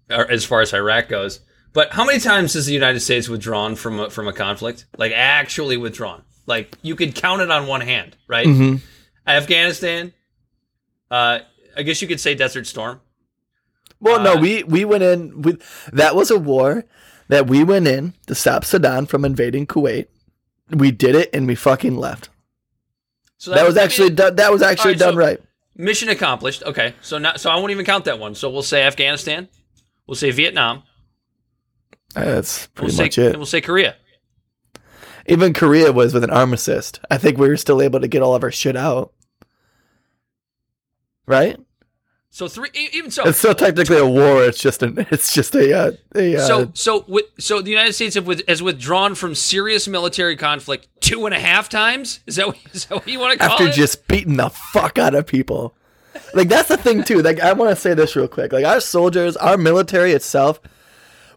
as 0.09 0.45
far 0.45 0.61
as 0.61 0.73
iraq 0.73 1.09
goes 1.09 1.41
but 1.73 1.91
how 1.91 2.03
many 2.05 2.19
times 2.19 2.53
has 2.53 2.65
the 2.65 2.73
united 2.73 2.99
states 3.01 3.29
withdrawn 3.29 3.75
from 3.75 3.99
a, 3.99 4.09
from 4.09 4.27
a 4.27 4.33
conflict 4.33 4.85
like 4.97 5.11
actually 5.13 5.77
withdrawn 5.77 6.23
like 6.47 6.75
you 6.81 6.95
could 6.95 7.13
count 7.13 7.41
it 7.41 7.51
on 7.51 7.67
one 7.67 7.81
hand 7.81 8.15
right 8.27 8.47
Mhm. 8.47 8.81
afghanistan 9.27 10.13
uh 11.11 11.39
i 11.75 11.83
guess 11.83 12.01
you 12.01 12.07
could 12.07 12.19
say 12.19 12.33
desert 12.35 12.65
storm 12.67 12.99
Well, 13.99 14.21
no, 14.21 14.33
Uh, 14.33 14.39
we 14.41 14.63
we 14.63 14.85
went 14.85 15.03
in 15.03 15.41
with 15.41 15.61
that 15.93 16.15
was 16.15 16.29
a 16.31 16.37
war 16.39 16.85
that 17.29 17.47
we 17.47 17.63
went 17.63 17.87
in 17.87 18.13
to 18.27 18.35
stop 18.35 18.63
Saddam 18.63 19.07
from 19.07 19.25
invading 19.25 19.67
Kuwait. 19.67 20.05
We 20.69 20.91
did 20.91 21.13
it 21.15 21.29
and 21.33 21.45
we 21.47 21.55
fucking 21.55 21.97
left. 21.97 22.29
So 23.37 23.51
That 23.51 23.65
was 23.65 23.77
actually 23.77 24.09
done. 24.11 24.35
That 24.35 24.51
was 24.51 24.61
actually 24.61 24.91
Alright, 24.95 24.99
done 24.99 25.13
so- 25.13 25.19
right. 25.19 25.39
mission 25.75 26.09
accomplished 26.09 26.63
okay 26.63 26.93
so 27.01 27.17
not 27.17 27.39
so 27.39 27.49
i 27.51 27.55
won't 27.55 27.71
even 27.71 27.85
count 27.85 28.05
that 28.05 28.17
one 28.19 28.33
so 28.35 28.49
we'll 28.49 28.63
say 28.63 28.81
afghanistan 28.83 29.47
we'll 30.07 30.15
say 30.15 30.31
vietnam 30.31 30.81
That's 32.15 32.67
we'll 32.75 32.85
pretty 32.87 32.93
say 32.95 33.03
much 33.03 33.17
it. 33.19 33.25
and 33.27 33.37
we'll 33.37 33.45
say 33.45 33.61
korea 33.61 33.95
Even 35.27 35.53
Korea 35.53 35.91
was 35.91 36.13
with 36.13 36.23
an 36.23 36.29
arm 36.29 36.53
assist. 36.53 37.01
I 37.11 37.17
think 37.17 37.37
we 37.37 37.49
were 37.49 37.57
still 37.57 37.81
able 37.81 37.99
to 37.99 38.07
get 38.07 38.21
all 38.21 38.33
of 38.33 38.43
our 38.43 38.51
shit 38.51 38.77
out. 38.77 39.11
Right? 41.25 41.57
So 42.37 42.47
three 42.47 42.69
even 42.93 43.09
so 43.09 43.23
It's 43.23 43.39
still 43.39 43.55
technically 43.55 43.97
a 43.97 44.05
war. 44.05 44.43
It's 44.43 44.59
just 44.59 44.83
an. 44.83 45.07
It's 45.09 45.33
just 45.33 45.55
a. 45.55 45.75
Uh, 45.75 45.91
a 46.13 46.35
uh, 46.35 46.39
So, 46.41 46.71
so, 46.75 47.03
with, 47.07 47.25
so 47.39 47.63
the 47.63 47.71
United 47.71 47.93
States 47.93 48.13
have 48.13 48.27
with, 48.27 48.47
has 48.47 48.61
withdrawn 48.61 49.15
from 49.15 49.33
serious 49.33 49.87
military 49.87 50.35
conflict 50.35 50.87
two 51.01 51.25
and 51.25 51.33
a 51.33 51.39
half 51.39 51.67
times. 51.67 52.19
Is 52.27 52.35
that 52.35 52.45
what, 52.45 52.57
is 52.73 52.85
that 52.85 52.95
what 52.95 53.07
you 53.07 53.19
want 53.19 53.33
to 53.33 53.39
call 53.39 53.53
after 53.53 53.63
it? 53.63 53.69
After 53.69 53.81
just 53.81 54.07
beating 54.07 54.37
the 54.37 54.51
fuck 54.51 54.99
out 54.99 55.15
of 55.15 55.25
people. 55.25 55.75
Like 56.35 56.47
that's 56.47 56.67
the 56.69 56.77
thing 56.77 57.03
too. 57.03 57.23
Like 57.23 57.39
I 57.39 57.53
want 57.53 57.71
to 57.71 57.75
say 57.75 57.95
this 57.95 58.15
real 58.15 58.27
quick. 58.27 58.53
Like 58.53 58.65
our 58.65 58.81
soldiers, 58.81 59.35
our 59.37 59.57
military 59.57 60.11
itself, 60.11 60.59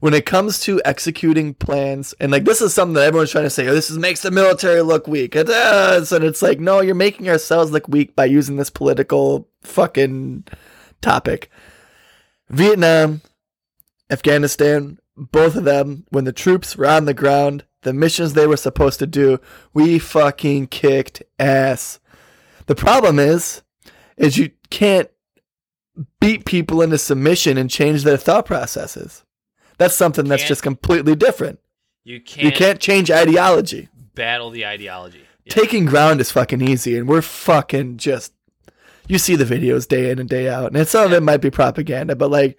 when 0.00 0.12
it 0.12 0.26
comes 0.26 0.60
to 0.60 0.82
executing 0.84 1.54
plans, 1.54 2.12
and 2.20 2.30
like 2.30 2.44
this 2.44 2.60
is 2.60 2.74
something 2.74 2.92
that 2.94 3.04
everyone's 3.04 3.30
trying 3.30 3.44
to 3.44 3.50
say, 3.50 3.66
oh, 3.68 3.74
this 3.74 3.90
is, 3.90 3.96
makes 3.96 4.20
the 4.20 4.30
military 4.30 4.82
look 4.82 5.08
weak. 5.08 5.34
It 5.34 5.46
does, 5.46 6.12
and 6.12 6.26
it's 6.26 6.42
like, 6.42 6.60
no, 6.60 6.82
you're 6.82 6.94
making 6.94 7.30
ourselves 7.30 7.70
look 7.70 7.88
weak 7.88 8.14
by 8.14 8.26
using 8.26 8.56
this 8.56 8.68
political 8.68 9.48
fucking 9.62 10.44
topic. 11.00 11.50
Vietnam, 12.48 13.20
Afghanistan, 14.10 14.98
both 15.16 15.56
of 15.56 15.64
them, 15.64 16.04
when 16.10 16.24
the 16.24 16.32
troops 16.32 16.76
were 16.76 16.86
on 16.86 17.04
the 17.04 17.14
ground, 17.14 17.64
the 17.82 17.92
missions 17.92 18.32
they 18.34 18.46
were 18.46 18.56
supposed 18.56 18.98
to 18.98 19.06
do, 19.06 19.38
we 19.72 19.98
fucking 19.98 20.66
kicked 20.66 21.22
ass. 21.38 22.00
The 22.66 22.74
problem 22.74 23.18
is, 23.18 23.62
is 24.16 24.36
you 24.36 24.50
can't 24.70 25.10
beat 26.20 26.44
people 26.44 26.82
into 26.82 26.98
submission 26.98 27.56
and 27.58 27.70
change 27.70 28.04
their 28.04 28.16
thought 28.16 28.46
processes. 28.46 29.24
That's 29.78 29.94
something 29.94 30.26
that's 30.26 30.44
just 30.46 30.62
completely 30.62 31.14
different. 31.16 31.58
You 32.04 32.20
can't, 32.20 32.44
You 32.44 32.52
can't 32.52 32.80
change 32.80 33.10
ideology. 33.10 33.88
battle 34.14 34.50
the 34.50 34.66
ideology. 34.66 35.22
Yeah. 35.44 35.54
Taking 35.54 35.86
ground 35.86 36.20
is 36.20 36.30
fucking 36.30 36.60
easy, 36.60 36.98
and 36.98 37.08
we're 37.08 37.22
fucking 37.22 37.96
just. 37.96 38.32
You 39.10 39.18
see 39.18 39.36
the 39.36 39.44
videos 39.44 39.88
day 39.88 40.10
in 40.10 40.18
and 40.18 40.28
day 40.28 40.48
out, 40.48 40.74
and 40.74 40.88
some 40.88 41.06
of 41.06 41.12
it 41.12 41.22
might 41.22 41.38
be 41.38 41.50
propaganda, 41.50 42.14
but 42.14 42.30
like, 42.30 42.58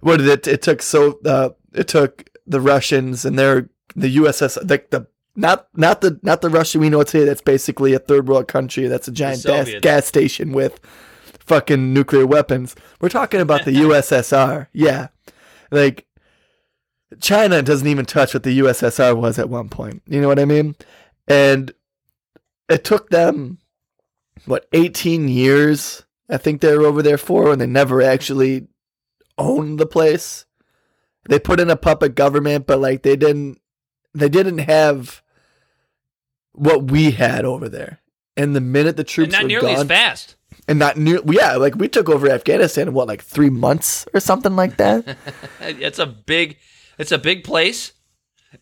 what 0.00 0.18
did 0.18 0.28
it? 0.28 0.46
It 0.46 0.62
took 0.62 0.82
so. 0.82 1.18
Uh, 1.24 1.50
it 1.72 1.88
took 1.88 2.28
the 2.46 2.60
Russians 2.60 3.24
and 3.24 3.38
their 3.38 3.68
the 3.96 4.16
USS, 4.16 4.68
like 4.68 4.90
the 4.90 5.06
not 5.36 5.68
not 5.74 6.00
the 6.00 6.18
not 6.22 6.40
the 6.42 6.50
Russia 6.50 6.78
we 6.78 6.90
know 6.90 7.02
today. 7.02 7.24
That's 7.24 7.40
basically 7.40 7.94
a 7.94 7.98
third 7.98 8.28
world 8.28 8.48
country. 8.48 8.86
That's 8.86 9.08
a 9.08 9.12
giant 9.12 9.44
gas, 9.44 9.70
gas 9.80 10.06
station 10.06 10.52
with 10.52 10.80
fucking 11.40 11.92
nuclear 11.92 12.26
weapons. 12.26 12.74
We're 13.00 13.08
talking 13.08 13.40
about 13.40 13.64
the 13.64 13.70
USSR. 13.74 14.68
Yeah, 14.72 15.08
like 15.70 16.06
China 17.20 17.62
doesn't 17.62 17.86
even 17.86 18.04
touch 18.04 18.34
what 18.34 18.42
the 18.42 18.58
USSR 18.60 19.16
was 19.16 19.38
at 19.38 19.48
one 19.48 19.68
point. 19.68 20.02
You 20.06 20.20
know 20.20 20.28
what 20.28 20.38
I 20.38 20.44
mean? 20.44 20.76
And 21.26 21.72
it 22.68 22.84
took 22.84 23.10
them 23.10 23.58
what 24.46 24.66
18 24.72 25.28
years 25.28 26.04
I 26.28 26.38
think 26.38 26.60
they 26.60 26.76
were 26.76 26.86
over 26.86 27.02
there 27.02 27.18
for 27.18 27.52
and 27.52 27.60
they 27.60 27.66
never 27.66 28.00
actually 28.02 28.66
owned 29.36 29.78
the 29.78 29.86
place. 29.86 30.46
They 31.28 31.38
put 31.38 31.60
in 31.60 31.70
a 31.70 31.76
puppet 31.76 32.14
government 32.14 32.66
but 32.66 32.80
like 32.80 33.02
they 33.02 33.16
didn't 33.16 33.60
they 34.14 34.28
didn't 34.28 34.58
have 34.58 35.22
what 36.52 36.90
we 36.90 37.10
had 37.10 37.44
over 37.44 37.68
there. 37.68 38.00
And 38.36 38.54
the 38.54 38.60
minute 38.60 38.96
the 38.96 39.00
and 39.02 39.08
troops 39.08 39.32
not 39.32 39.42
were 39.42 39.48
nearly 39.48 39.72
as 39.72 39.84
fast. 39.84 40.36
and 40.66 40.78
not 40.78 40.96
near, 40.96 41.20
yeah, 41.26 41.54
like 41.56 41.74
we 41.76 41.88
took 41.88 42.08
over 42.08 42.28
Afghanistan 42.28 42.88
in 42.88 42.94
what, 42.94 43.08
like 43.08 43.22
three 43.22 43.50
months 43.50 44.06
or 44.14 44.20
something 44.20 44.56
like 44.56 44.76
that. 44.76 45.16
It's 45.60 45.98
a 45.98 46.06
big, 46.06 46.58
it's 46.98 47.12
a 47.12 47.18
big 47.18 47.44
place, 47.44 47.92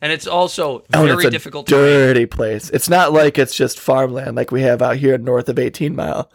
and 0.01 0.13
it's 0.13 0.27
also 0.27 0.85
Oh, 0.95 1.05
very 1.05 1.15
it's 1.15 1.25
a 1.25 1.31
difficult 1.31 1.67
dirty 1.67 2.27
place. 2.27 2.71
It's 2.71 2.89
not 2.89 3.13
like 3.13 3.39
it's 3.39 3.55
just 3.55 3.79
farmland 3.79 4.37
like 4.37 4.51
we 4.51 4.63
have 4.63 4.83
out 4.83 4.97
here 4.97 5.19
north 5.19 5.49
of 5.49 5.59
18 5.59 5.95
Mile 5.95 6.31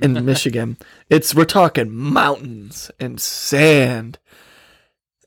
in 0.00 0.12
Michigan. 0.24 0.76
It's 1.10 1.34
we're 1.34 1.44
talking 1.44 1.94
mountains 1.94 2.90
and 2.98 3.20
sand 3.20 4.18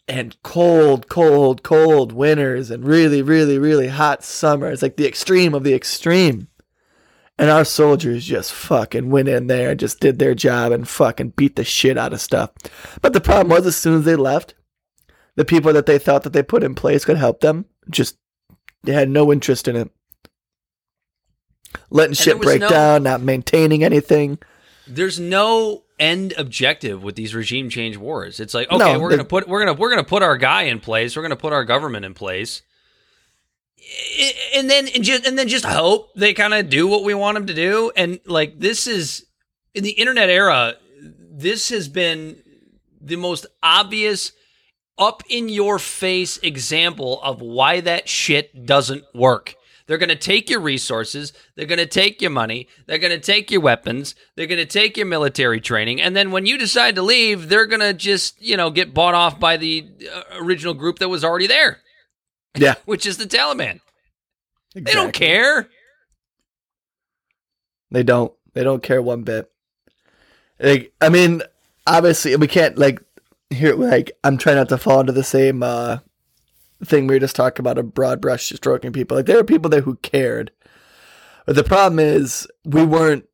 and 0.08 0.36
cold, 0.42 1.08
cold, 1.08 1.62
cold 1.64 2.12
winters 2.12 2.72
and 2.72 2.84
really, 2.84 3.22
really, 3.22 3.60
really 3.60 3.88
hot 3.90 4.24
summers. 4.24 4.82
Like 4.82 4.98
the 4.98 5.08
extreme 5.08 5.54
of 5.54 5.64
the 5.64 5.74
extreme. 5.76 6.48
And 7.38 7.50
our 7.50 7.64
soldiers 7.64 8.26
just 8.26 8.52
fucking 8.52 9.12
went 9.12 9.30
in 9.30 9.48
there 9.48 9.70
and 9.72 9.80
just 9.80 10.02
did 10.02 10.20
their 10.20 10.36
job 10.36 10.74
and 10.74 10.86
fucking 10.86 11.30
beat 11.38 11.56
the 11.56 11.64
shit 11.64 11.98
out 11.98 12.12
of 12.12 12.20
stuff. 12.20 12.52
But 13.02 13.14
the 13.14 13.22
problem 13.22 13.48
was, 13.48 13.66
as 13.66 13.78
soon 13.78 14.00
as 14.00 14.04
they 14.04 14.18
left, 14.18 14.56
the 15.40 15.46
people 15.46 15.72
that 15.72 15.86
they 15.86 15.98
thought 15.98 16.24
that 16.24 16.34
they 16.34 16.44
put 16.44 16.66
in 16.66 16.76
place 16.76 17.06
could 17.06 17.16
help 17.16 17.40
them 17.40 17.64
just 17.90 18.18
they 18.84 18.92
had 18.92 19.08
no 19.08 19.32
interest 19.32 19.70
in 19.70 19.78
it. 19.78 19.90
Letting 21.90 22.14
there 22.14 22.24
shit 22.24 22.42
break 22.42 22.60
no- 22.60 22.68
down, 22.68 23.04
not 23.04 23.22
maintaining 23.22 23.82
anything. 23.82 24.40
There's 24.86 25.18
no 25.18 25.84
end 25.98 26.34
objective 26.38 27.02
with 27.04 27.16
these 27.16 27.34
regime 27.34 27.70
change 27.70 27.96
wars. 27.96 28.42
It's 28.42 28.54
like 28.54 28.70
okay, 28.70 28.80
No, 28.80 29.00
we're 29.00 29.12
gonna 29.12 29.24
put 29.24 29.48
we're 29.48 29.60
gonna 29.60 29.76
we're 29.80 29.90
gonna 29.90 30.04
put 30.04 30.24
our 30.24 30.36
guy 30.36 30.64
in 30.64 30.82
place. 30.82 31.16
We're 31.16 31.22
gonna 31.22 31.38
put 31.38 31.54
our 31.54 31.64
government 31.64 32.04
in 32.04 32.14
place, 32.14 32.62
and 34.58 34.70
then 34.70 34.90
and 34.90 35.06
just 35.06 35.26
and 35.26 35.40
then 35.40 35.48
just 35.48 35.64
hope 35.64 36.14
they 36.16 36.34
kind 36.34 36.54
of 36.54 36.70
do 36.70 36.86
what 36.86 37.06
we 37.06 37.14
want 37.14 37.36
them 37.36 37.48
to 37.48 37.54
do. 37.54 37.94
And 37.96 38.20
like 38.26 38.60
this 38.60 38.88
is 38.88 39.26
in 39.74 39.86
the 39.86 39.92
internet 39.92 40.30
era, 40.30 40.74
this 41.32 41.70
has 41.70 41.88
been 41.88 42.44
the 43.00 43.16
most 43.16 43.46
obvious, 43.64 44.34
up 45.00 45.24
in 45.30 45.50
your 45.50 45.80
face 45.80 46.38
example 46.44 47.22
of 47.24 47.42
why 47.42 47.80
that 47.82 48.08
shit 48.10 48.66
doesn't 48.66 49.06
work. 49.16 49.56
They're 49.88 49.98
going 49.98 50.10
to 50.10 50.16
take 50.16 50.52
your 50.52 50.60
resources. 50.60 51.34
They're 51.56 51.66
going 51.66 51.80
to 51.80 51.88
take 51.88 52.22
your 52.22 52.30
money. 52.30 52.68
They're 52.86 53.00
going 53.00 53.10
to 53.10 53.20
take 53.20 53.50
your 53.50 53.62
weapons. 53.62 54.14
They're 54.36 54.46
going 54.46 54.60
to 54.60 54.66
take 54.68 54.98
your 54.98 55.08
military 55.08 55.60
training. 55.60 56.00
And 56.00 56.16
then 56.16 56.30
when 56.30 56.46
you 56.46 56.60
decide 56.60 56.94
to 56.96 57.02
leave, 57.02 57.50
they're 57.50 57.66
going 57.66 57.80
to 57.80 57.94
just, 57.94 58.40
you 58.40 58.56
know, 58.56 58.70
get 58.70 58.94
bought 58.94 59.16
off 59.16 59.40
by 59.40 59.58
the 59.58 59.88
uh, 60.14 60.22
original 60.44 60.76
group 60.76 61.00
that 61.00 61.10
was 61.10 61.24
already 61.24 61.48
there, 61.48 61.80
Yeah. 62.56 62.76
which 62.86 63.08
is 63.08 63.18
the 63.18 63.26
Taliban. 63.26 63.80
They 64.76 64.92
don't 64.92 65.12
care. 65.12 65.70
They 67.90 68.04
don't. 68.04 68.32
They 68.54 68.64
don't 68.64 68.84
care 68.84 69.02
one 69.02 69.24
bit. 69.24 69.52
Like, 70.60 70.94
I 71.02 71.10
mean, 71.10 71.42
obviously, 71.88 72.36
we 72.36 72.48
can't 72.48 72.78
like 72.78 73.02
here. 73.50 73.76
Like, 73.76 74.12
I'm 74.24 74.38
trying 74.38 74.58
not 74.58 74.70
to 74.70 74.78
fall 74.78 75.00
into 75.00 75.12
the 75.12 75.24
same 75.24 75.64
uh, 75.64 76.00
thing 76.84 77.08
we 77.08 77.16
were 77.16 77.20
just 77.20 77.36
talking 77.36 77.62
about 77.62 77.78
a 77.78 77.84
broad 77.84 78.22
brush 78.22 78.50
stroking 78.50 78.94
people. 78.94 79.18
Like, 79.18 79.26
there 79.26 79.38
were 79.38 79.44
people 79.44 79.70
there 79.70 79.82
who 79.82 79.96
cared, 79.98 80.52
but 81.46 81.56
the 81.56 81.64
problem 81.64 82.00
is 82.00 82.48
we 82.66 82.86
weren't 82.86 83.26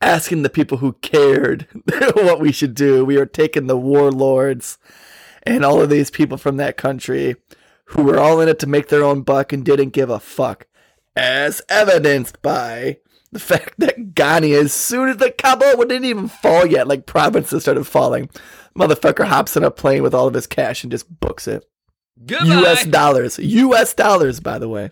asking 0.00 0.42
the 0.42 0.50
people 0.50 0.78
who 0.78 0.92
cared 0.94 1.66
what 2.14 2.40
we 2.40 2.52
should 2.52 2.74
do. 2.74 3.04
We 3.04 3.16
were 3.16 3.26
taking 3.26 3.66
the 3.66 3.76
warlords 3.76 4.78
and 5.42 5.64
all 5.64 5.80
of 5.80 5.90
these 5.90 6.10
people 6.10 6.36
from 6.36 6.56
that 6.58 6.76
country 6.76 7.36
who 7.86 8.02
were 8.02 8.18
all 8.18 8.40
in 8.40 8.48
it 8.48 8.58
to 8.60 8.66
make 8.66 8.88
their 8.88 9.02
own 9.02 9.22
buck 9.22 9.52
and 9.52 9.64
didn't 9.64 9.90
give 9.90 10.10
a 10.10 10.20
fuck 10.20 10.66
as 11.16 11.62
evidenced 11.68 12.40
by 12.42 12.98
the 13.32 13.38
fact 13.38 13.74
that 13.78 14.14
Ghani, 14.14 14.58
as 14.58 14.72
soon 14.72 15.08
as 15.08 15.18
the 15.18 15.30
Kabul 15.30 15.84
didn't 15.84 16.04
even 16.04 16.28
fall 16.28 16.66
yet, 16.66 16.88
like 16.88 17.06
provinces 17.06 17.62
started 17.62 17.84
falling, 17.84 18.30
motherfucker 18.76 19.26
hops 19.26 19.56
in 19.56 19.64
a 19.64 19.70
plane 19.70 20.02
with 20.02 20.14
all 20.14 20.26
of 20.26 20.34
his 20.34 20.46
cash 20.46 20.82
and 20.82 20.90
just 20.90 21.20
books 21.20 21.46
it. 21.46 21.64
Goodbye. 22.24 22.46
U.S. 22.46 22.84
dollars, 22.86 23.38
U.S. 23.38 23.94
dollars, 23.94 24.40
by 24.40 24.58
the 24.58 24.68
way. 24.68 24.90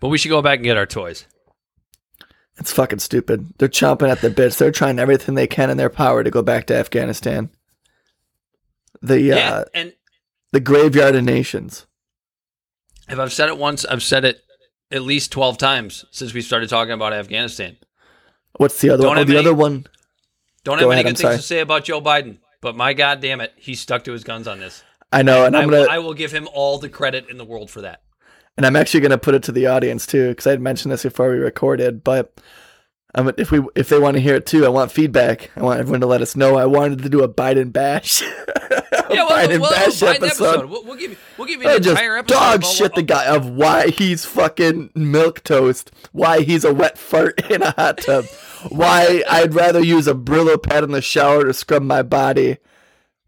But 0.00 0.08
we 0.08 0.18
should 0.18 0.28
go 0.28 0.42
back 0.42 0.58
and 0.58 0.64
get 0.64 0.76
our 0.76 0.86
toys. 0.86 1.26
It's 2.58 2.72
fucking 2.72 2.98
stupid. 2.98 3.54
They're 3.58 3.68
chomping 3.68 4.10
at 4.10 4.20
the 4.20 4.30
bits. 4.30 4.56
They're 4.56 4.70
trying 4.70 4.98
everything 4.98 5.34
they 5.34 5.46
can 5.46 5.70
in 5.70 5.76
their 5.76 5.90
power 5.90 6.22
to 6.22 6.30
go 6.30 6.42
back 6.42 6.66
to 6.66 6.76
Afghanistan. 6.76 7.50
The 9.02 9.32
uh, 9.32 9.36
Yeah. 9.36 9.64
And 9.74 9.92
the 10.52 10.60
graveyard 10.60 11.16
of 11.16 11.24
nations. 11.24 11.86
if 13.08 13.18
I've 13.18 13.32
said 13.32 13.48
it 13.48 13.58
once, 13.58 13.84
I've 13.84 14.02
said 14.02 14.24
it 14.24 14.40
at 14.90 15.02
least 15.02 15.32
12 15.32 15.58
times 15.58 16.04
since 16.10 16.32
we 16.34 16.40
started 16.40 16.68
talking 16.68 16.92
about 16.92 17.12
Afghanistan. 17.12 17.76
What's 18.56 18.80
the 18.80 18.90
other 18.90 19.02
Don't 19.02 19.16
one? 19.16 19.18
Oh, 19.18 19.24
the 19.24 19.32
any- 19.36 19.46
other 19.46 19.54
one. 19.54 19.86
Don't 20.64 20.78
Go 20.78 20.84
have 20.88 20.92
ahead, 20.92 21.00
any 21.06 21.08
I'm 21.10 21.14
good 21.14 21.20
sorry. 21.20 21.34
things 21.34 21.42
to 21.42 21.46
say 21.48 21.60
about 21.60 21.84
Joe 21.84 22.00
Biden, 22.00 22.38
but 22.62 22.74
my 22.76 22.94
god 22.94 23.20
damn 23.20 23.40
it, 23.42 23.52
he 23.56 23.74
stuck 23.74 24.04
to 24.04 24.12
his 24.12 24.24
guns 24.24 24.48
on 24.48 24.60
this. 24.60 24.82
I 25.12 25.22
know, 25.22 25.44
and 25.44 25.54
I 25.56 25.62
I'm 25.62 25.68
will, 25.68 25.84
gonna 25.84 25.92
I 25.92 25.98
will 25.98 26.14
give 26.14 26.32
him 26.32 26.48
all 26.54 26.78
the 26.78 26.88
credit 26.88 27.28
in 27.28 27.36
the 27.36 27.44
world 27.44 27.70
for 27.70 27.82
that. 27.82 28.02
and 28.56 28.64
I'm 28.64 28.76
actually 28.76 29.00
gonna 29.00 29.18
put 29.18 29.34
it 29.34 29.42
to 29.44 29.52
the 29.52 29.66
audience 29.66 30.06
too, 30.06 30.28
because 30.30 30.46
I 30.46 30.50
had 30.52 30.60
mentioned 30.60 30.90
this 30.92 31.02
before 31.02 31.30
we 31.30 31.36
recorded. 31.36 32.02
But 32.02 32.40
um, 33.14 33.32
if 33.36 33.50
we 33.50 33.60
if 33.74 33.88
they 33.88 33.98
want 33.98 34.16
to 34.16 34.20
hear 34.20 34.34
it 34.34 34.46
too, 34.46 34.64
I 34.64 34.68
want 34.68 34.90
feedback. 34.92 35.50
I 35.56 35.62
want 35.62 35.80
everyone 35.80 36.00
to 36.00 36.06
let 36.06 36.22
us 36.22 36.34
know. 36.36 36.56
I 36.56 36.66
wanted 36.66 37.02
to 37.02 37.08
do 37.08 37.22
a 37.22 37.28
Biden 37.28 37.72
bash. 37.72 38.22
a 38.22 38.26
Yeah, 39.10 39.24
well, 39.24 39.28
Biden 39.30 39.60
well, 39.60 39.70
bash 39.70 40.00
Biden 40.00 40.14
episode. 40.26 40.66
We'll, 40.66 40.84
we'll 40.84 40.96
give 40.96 41.10
you, 41.12 41.16
we'll 41.38 41.46
give 41.46 41.62
you 41.62 41.68
I 41.68 41.74
an 41.76 41.82
just 41.82 41.90
entire 41.92 42.16
episode. 42.18 42.38
dog 42.38 42.54
about 42.60 42.66
shit 42.72 42.82
what- 42.82 42.94
the 42.94 43.02
guy 43.02 43.26
of 43.26 43.48
why 43.48 43.88
he's 43.88 44.24
fucking 44.24 44.90
milk 44.94 45.44
toast, 45.44 45.90
why 46.12 46.40
he's 46.42 46.64
a 46.64 46.72
wet 46.74 46.98
fart 46.98 47.40
in 47.50 47.62
a 47.62 47.70
hot 47.72 47.98
tub, 47.98 48.24
why 48.70 49.22
I'd 49.30 49.54
rather 49.54 49.80
use 49.80 50.08
a 50.08 50.14
Brillo 50.14 50.60
pad 50.60 50.82
in 50.84 50.90
the 50.92 51.02
shower 51.02 51.44
to 51.44 51.52
scrub 51.54 51.82
my 51.82 52.02
body 52.02 52.56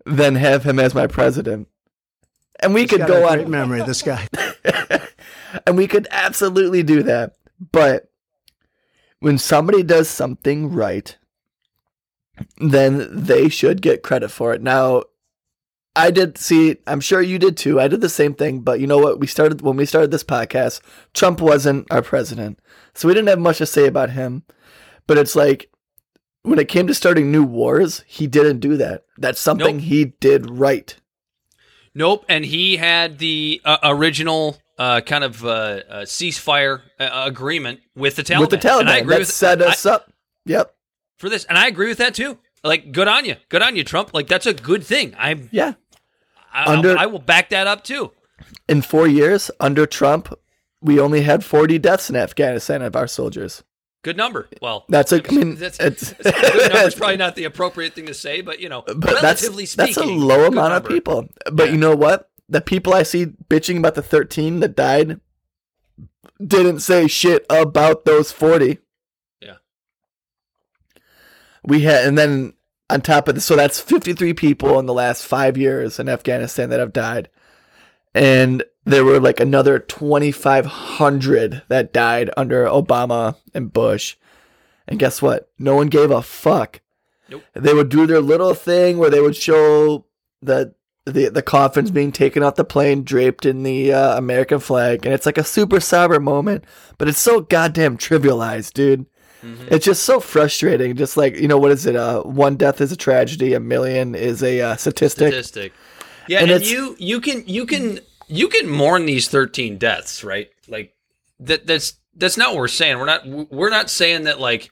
than 0.04 0.34
have 0.36 0.64
him 0.64 0.78
as 0.78 0.94
my 0.94 1.06
president. 1.06 1.68
And 2.60 2.72
we 2.72 2.82
He's 2.82 2.90
could 2.90 3.00
got 3.00 3.08
go 3.08 3.24
a 3.24 3.30
on 3.30 3.34
great 3.36 3.48
memory. 3.48 3.82
This 3.82 4.00
guy. 4.02 4.26
and 5.66 5.76
we 5.76 5.86
could 5.86 6.08
absolutely 6.10 6.82
do 6.82 7.02
that. 7.02 7.34
But 7.72 8.10
when 9.26 9.38
somebody 9.38 9.82
does 9.82 10.08
something 10.08 10.72
right, 10.72 11.16
then 12.58 13.08
they 13.10 13.48
should 13.48 13.82
get 13.82 14.04
credit 14.04 14.28
for 14.28 14.54
it. 14.54 14.62
Now, 14.62 15.02
I 15.96 16.12
did 16.12 16.38
see, 16.38 16.76
I'm 16.86 17.00
sure 17.00 17.20
you 17.20 17.36
did 17.36 17.56
too. 17.56 17.80
I 17.80 17.88
did 17.88 18.02
the 18.02 18.08
same 18.08 18.34
thing, 18.34 18.60
but 18.60 18.78
you 18.78 18.86
know 18.86 18.98
what? 18.98 19.18
We 19.18 19.26
started, 19.26 19.62
when 19.62 19.76
we 19.76 19.84
started 19.84 20.12
this 20.12 20.22
podcast, 20.22 20.80
Trump 21.12 21.40
wasn't 21.40 21.90
our 21.90 22.02
president. 22.02 22.60
So 22.94 23.08
we 23.08 23.14
didn't 23.14 23.26
have 23.26 23.40
much 23.40 23.58
to 23.58 23.66
say 23.66 23.88
about 23.88 24.10
him. 24.10 24.44
But 25.08 25.18
it's 25.18 25.34
like, 25.34 25.72
when 26.42 26.60
it 26.60 26.68
came 26.68 26.86
to 26.86 26.94
starting 26.94 27.32
new 27.32 27.42
wars, 27.42 28.04
he 28.06 28.28
didn't 28.28 28.60
do 28.60 28.76
that. 28.76 29.06
That's 29.18 29.40
something 29.40 29.78
Nope. 29.78 29.86
he 29.86 30.04
did 30.20 30.48
right. 30.48 30.94
Nope, 31.96 32.24
and 32.28 32.44
he 32.44 32.76
had 32.76 33.18
the 33.18 33.60
uh, 33.64 33.78
original 33.82 34.58
uh, 34.78 35.00
kind 35.00 35.24
of 35.24 35.44
uh, 35.44 35.48
uh, 35.48 36.00
ceasefire 36.02 36.82
uh, 37.00 37.24
agreement 37.26 37.80
with 37.94 38.16
the 38.16 38.22
Taliban. 38.22 38.40
With 38.40 38.50
the 38.50 38.56
Taliban. 38.58 38.80
and 38.80 38.90
I 38.90 38.98
agree 38.98 39.14
that 39.14 39.18
with 39.20 39.28
set 39.28 39.62
us 39.62 39.86
I- 39.86 39.92
up. 39.94 40.12
Yep. 40.44 40.74
for 41.18 41.28
this, 41.28 41.44
and 41.44 41.58
I 41.58 41.66
agree 41.66 41.88
with 41.88 41.98
that 41.98 42.14
too. 42.14 42.38
Like, 42.62 42.92
good 42.92 43.08
on 43.08 43.24
you, 43.24 43.36
good 43.48 43.62
on 43.62 43.76
you, 43.76 43.84
Trump. 43.84 44.12
Like, 44.14 44.26
that's 44.28 44.46
a 44.46 44.54
good 44.54 44.84
thing. 44.84 45.14
I'm 45.18 45.48
Yeah. 45.52 45.74
I, 46.52 46.72
Under- 46.72 46.96
I 46.98 47.06
will 47.06 47.18
back 47.18 47.50
that 47.50 47.66
up 47.66 47.84
too. 47.84 48.12
In 48.68 48.82
four 48.82 49.06
years, 49.06 49.50
under 49.60 49.86
Trump, 49.86 50.32
we 50.80 50.98
only 51.00 51.22
had 51.22 51.44
40 51.44 51.78
deaths 51.78 52.10
in 52.10 52.16
Afghanistan 52.16 52.82
of 52.82 52.94
our 52.96 53.06
soldiers. 53.06 53.62
Good 54.02 54.16
number. 54.16 54.48
Well, 54.62 54.84
That's 54.88 55.10
a, 55.12 55.16
I 55.26 55.32
mean, 55.34 55.56
that's, 55.56 55.80
it's, 55.80 56.12
that's 56.12 56.40
good 56.52 56.72
number. 56.72 56.90
Probably 56.96 57.16
not 57.16 57.34
the 57.34 57.44
appropriate 57.44 57.94
thing 57.94 58.06
to 58.06 58.14
say, 58.14 58.40
but 58.40 58.60
you 58.60 58.68
know, 58.68 58.82
but 58.86 59.00
that's, 59.00 59.22
relatively 59.42 59.64
that's 59.64 59.94
speaking, 59.94 60.20
a 60.20 60.24
low 60.24 60.46
amount 60.46 60.74
of 60.74 60.84
people. 60.86 61.28
But 61.50 61.66
Yeah. 61.66 61.72
you 61.72 61.78
know 61.78 61.96
what? 61.96 62.30
The 62.48 62.60
people 62.60 62.94
I 62.94 63.02
see 63.02 63.26
bitching 63.26 63.78
about 63.78 63.94
the 63.94 64.02
13 64.02 64.60
that 64.60 64.76
died 64.76 65.20
didn't 66.44 66.80
say 66.80 67.08
shit 67.08 67.44
about 67.50 68.04
those 68.04 68.30
40. 68.32 68.78
Yeah. 69.40 69.56
We 71.64 71.82
had, 71.82 72.06
and 72.06 72.16
then 72.16 72.54
on 72.88 73.00
top 73.00 73.28
of 73.28 73.34
this, 73.34 73.44
so 73.44 73.56
that's 73.56 73.80
53 73.80 74.34
people 74.34 74.78
in 74.78 74.86
the 74.86 74.94
last 74.94 75.24
five 75.24 75.56
years 75.56 75.98
in 75.98 76.08
Afghanistan 76.08 76.70
that 76.70 76.80
have 76.80 76.92
died. 76.92 77.28
And 78.14 78.64
there 78.84 79.04
were 79.04 79.20
like 79.20 79.40
another 79.40 79.78
2,500 79.78 81.62
that 81.68 81.92
died 81.92 82.30
under 82.36 82.64
Obama 82.66 83.36
and 83.52 83.72
Bush. 83.72 84.16
And 84.86 84.98
guess 84.98 85.20
what? 85.20 85.50
No 85.58 85.74
one 85.74 85.88
gave 85.88 86.10
a 86.10 86.22
fuck. 86.22 86.80
Nope. 87.28 87.42
They 87.54 87.74
would 87.74 87.88
do 87.88 88.06
their 88.06 88.20
little 88.20 88.54
thing 88.54 88.98
where 88.98 89.10
they 89.10 89.20
would 89.20 89.34
show 89.34 90.06
the 90.40 90.74
the 91.06 91.28
the 91.28 91.42
coffins 91.42 91.90
being 91.90 92.12
taken 92.12 92.42
off 92.42 92.56
the 92.56 92.64
plane, 92.64 93.04
draped 93.04 93.46
in 93.46 93.62
the 93.62 93.92
uh, 93.92 94.18
American 94.18 94.58
flag, 94.58 95.06
and 95.06 95.14
it's 95.14 95.24
like 95.24 95.38
a 95.38 95.44
super 95.44 95.80
sober 95.80 96.20
moment. 96.20 96.64
But 96.98 97.08
it's 97.08 97.18
so 97.18 97.40
goddamn 97.40 97.96
trivialized, 97.96 98.72
dude. 98.74 99.06
Mhm. 99.42 99.70
It's 99.70 99.84
just 99.84 100.02
so 100.02 100.18
frustrating. 100.18 100.96
Just 100.96 101.16
like 101.16 101.36
you 101.36 101.48
know, 101.48 101.58
what 101.58 101.70
is 101.70 101.86
it? 101.86 101.94
Uh, 101.96 102.22
one 102.22 102.56
death 102.56 102.80
is 102.80 102.90
a 102.90 102.96
tragedy. 102.96 103.54
A 103.54 103.60
million 103.60 104.14
is 104.14 104.42
a 104.42 104.60
uh, 104.60 104.76
statistic. 104.76 105.28
statistic. 105.28 105.72
Yeah, 106.28 106.40
And 106.40 106.50
and, 106.50 106.66
you 106.66 106.96
you 106.98 107.20
can 107.20 107.44
you 107.46 107.66
can 107.66 108.00
you 108.26 108.48
can 108.48 108.68
mourn 108.68 109.06
these 109.06 109.28
13 109.28 109.78
deaths, 109.78 110.24
right? 110.24 110.48
Like 110.66 110.92
that 111.38 111.66
that's 111.66 111.94
that's 112.16 112.36
not 112.36 112.48
what 112.50 112.58
we're 112.58 112.68
saying. 112.68 112.98
We're 112.98 113.06
not 113.06 113.26
we're 113.26 113.70
not 113.70 113.90
saying 113.90 114.24
that 114.24 114.40
like 114.40 114.70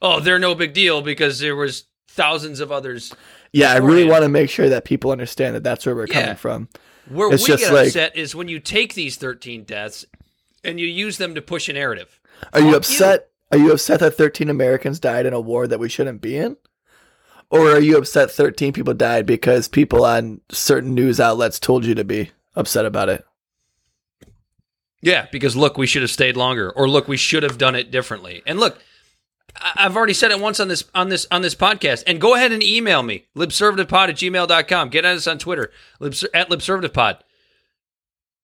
oh, 0.00 0.20
they're 0.20 0.38
no 0.38 0.54
big 0.54 0.72
deal 0.72 1.02
because 1.02 1.38
there 1.40 1.56
was 1.56 1.84
thousands 2.08 2.60
of 2.60 2.70
others. 2.72 3.12
Yeah, 3.54 3.72
I 3.72 3.76
really 3.76 4.04
want 4.04 4.22
to 4.24 4.28
make 4.28 4.50
sure 4.50 4.68
that 4.68 4.84
people 4.84 5.12
understand 5.12 5.54
that 5.54 5.62
that's 5.62 5.86
where 5.86 5.94
we're 5.94 6.06
Yeah. 6.08 6.20
coming 6.22 6.36
from. 6.36 6.68
Where 7.08 7.32
It's 7.32 7.44
we 7.44 7.48
just 7.48 7.62
get 7.64 7.72
like- 7.72 7.86
upset 7.88 8.16
is 8.16 8.34
when 8.34 8.48
you 8.48 8.58
take 8.58 8.94
these 8.94 9.16
13 9.16 9.62
deaths 9.62 10.04
and 10.64 10.80
you 10.80 10.86
use 10.88 11.18
them 11.18 11.34
to 11.36 11.42
push 11.42 11.68
a 11.68 11.72
narrative. 11.72 12.18
Are 12.52 12.60
you 12.60 12.68
Fuck 12.68 12.76
upset? 12.78 13.28
Are 13.52 13.58
you 13.58 13.70
upset 13.72 14.00
that 14.00 14.16
13 14.16 14.50
Americans 14.50 14.98
died 14.98 15.24
in 15.26 15.32
a 15.32 15.40
war 15.40 15.68
that 15.68 15.78
we 15.78 15.88
shouldn't 15.88 16.20
be 16.20 16.36
in? 16.36 16.56
Or 17.50 17.70
are 17.70 17.80
you 17.80 17.96
upset 17.96 18.32
13 18.32 18.72
people 18.72 18.94
died 18.94 19.26
because 19.26 19.68
people 19.68 20.04
on 20.04 20.40
certain 20.50 20.92
news 20.94 21.20
outlets 21.20 21.60
told 21.60 21.84
you 21.84 21.94
to 21.94 22.02
be 22.04 22.32
upset 22.56 22.84
about 22.84 23.08
it? 23.08 23.24
Yeah, 25.00 25.26
because 25.30 25.54
look, 25.54 25.76
we 25.78 25.86
should 25.86 26.02
have 26.02 26.10
stayed 26.10 26.36
longer, 26.36 26.70
or 26.70 26.88
look, 26.88 27.06
we 27.06 27.18
should 27.18 27.42
have 27.42 27.58
done 27.58 27.74
it 27.74 27.90
differently. 27.90 28.42
And 28.46 28.58
look, 28.58 28.78
I've 29.60 29.96
already 29.96 30.14
said 30.14 30.30
it 30.30 30.40
once 30.40 30.58
on 30.60 30.68
this 30.68 30.84
on 30.94 31.08
this 31.08 31.26
on 31.30 31.42
this 31.42 31.54
podcast. 31.54 32.02
And 32.06 32.20
go 32.20 32.34
ahead 32.34 32.52
and 32.52 32.62
email 32.62 33.02
me, 33.02 33.26
libservativepod 33.36 34.08
at 34.08 34.16
gmail.com. 34.16 34.88
Get 34.88 35.04
at 35.04 35.16
us 35.16 35.26
on 35.26 35.38
Twitter, 35.38 35.70
at 36.02 36.48
libservativepod. 36.48 37.20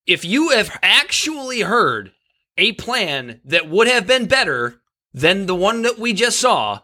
If 0.06 0.24
you 0.24 0.50
have 0.50 0.78
actually 0.82 1.60
heard 1.60 2.12
a 2.56 2.72
plan 2.72 3.40
that 3.44 3.68
would 3.68 3.88
have 3.88 4.06
been 4.06 4.26
better 4.26 4.80
than 5.12 5.46
the 5.46 5.54
one 5.54 5.82
that 5.82 5.98
we 5.98 6.12
just 6.12 6.38
saw, 6.38 6.80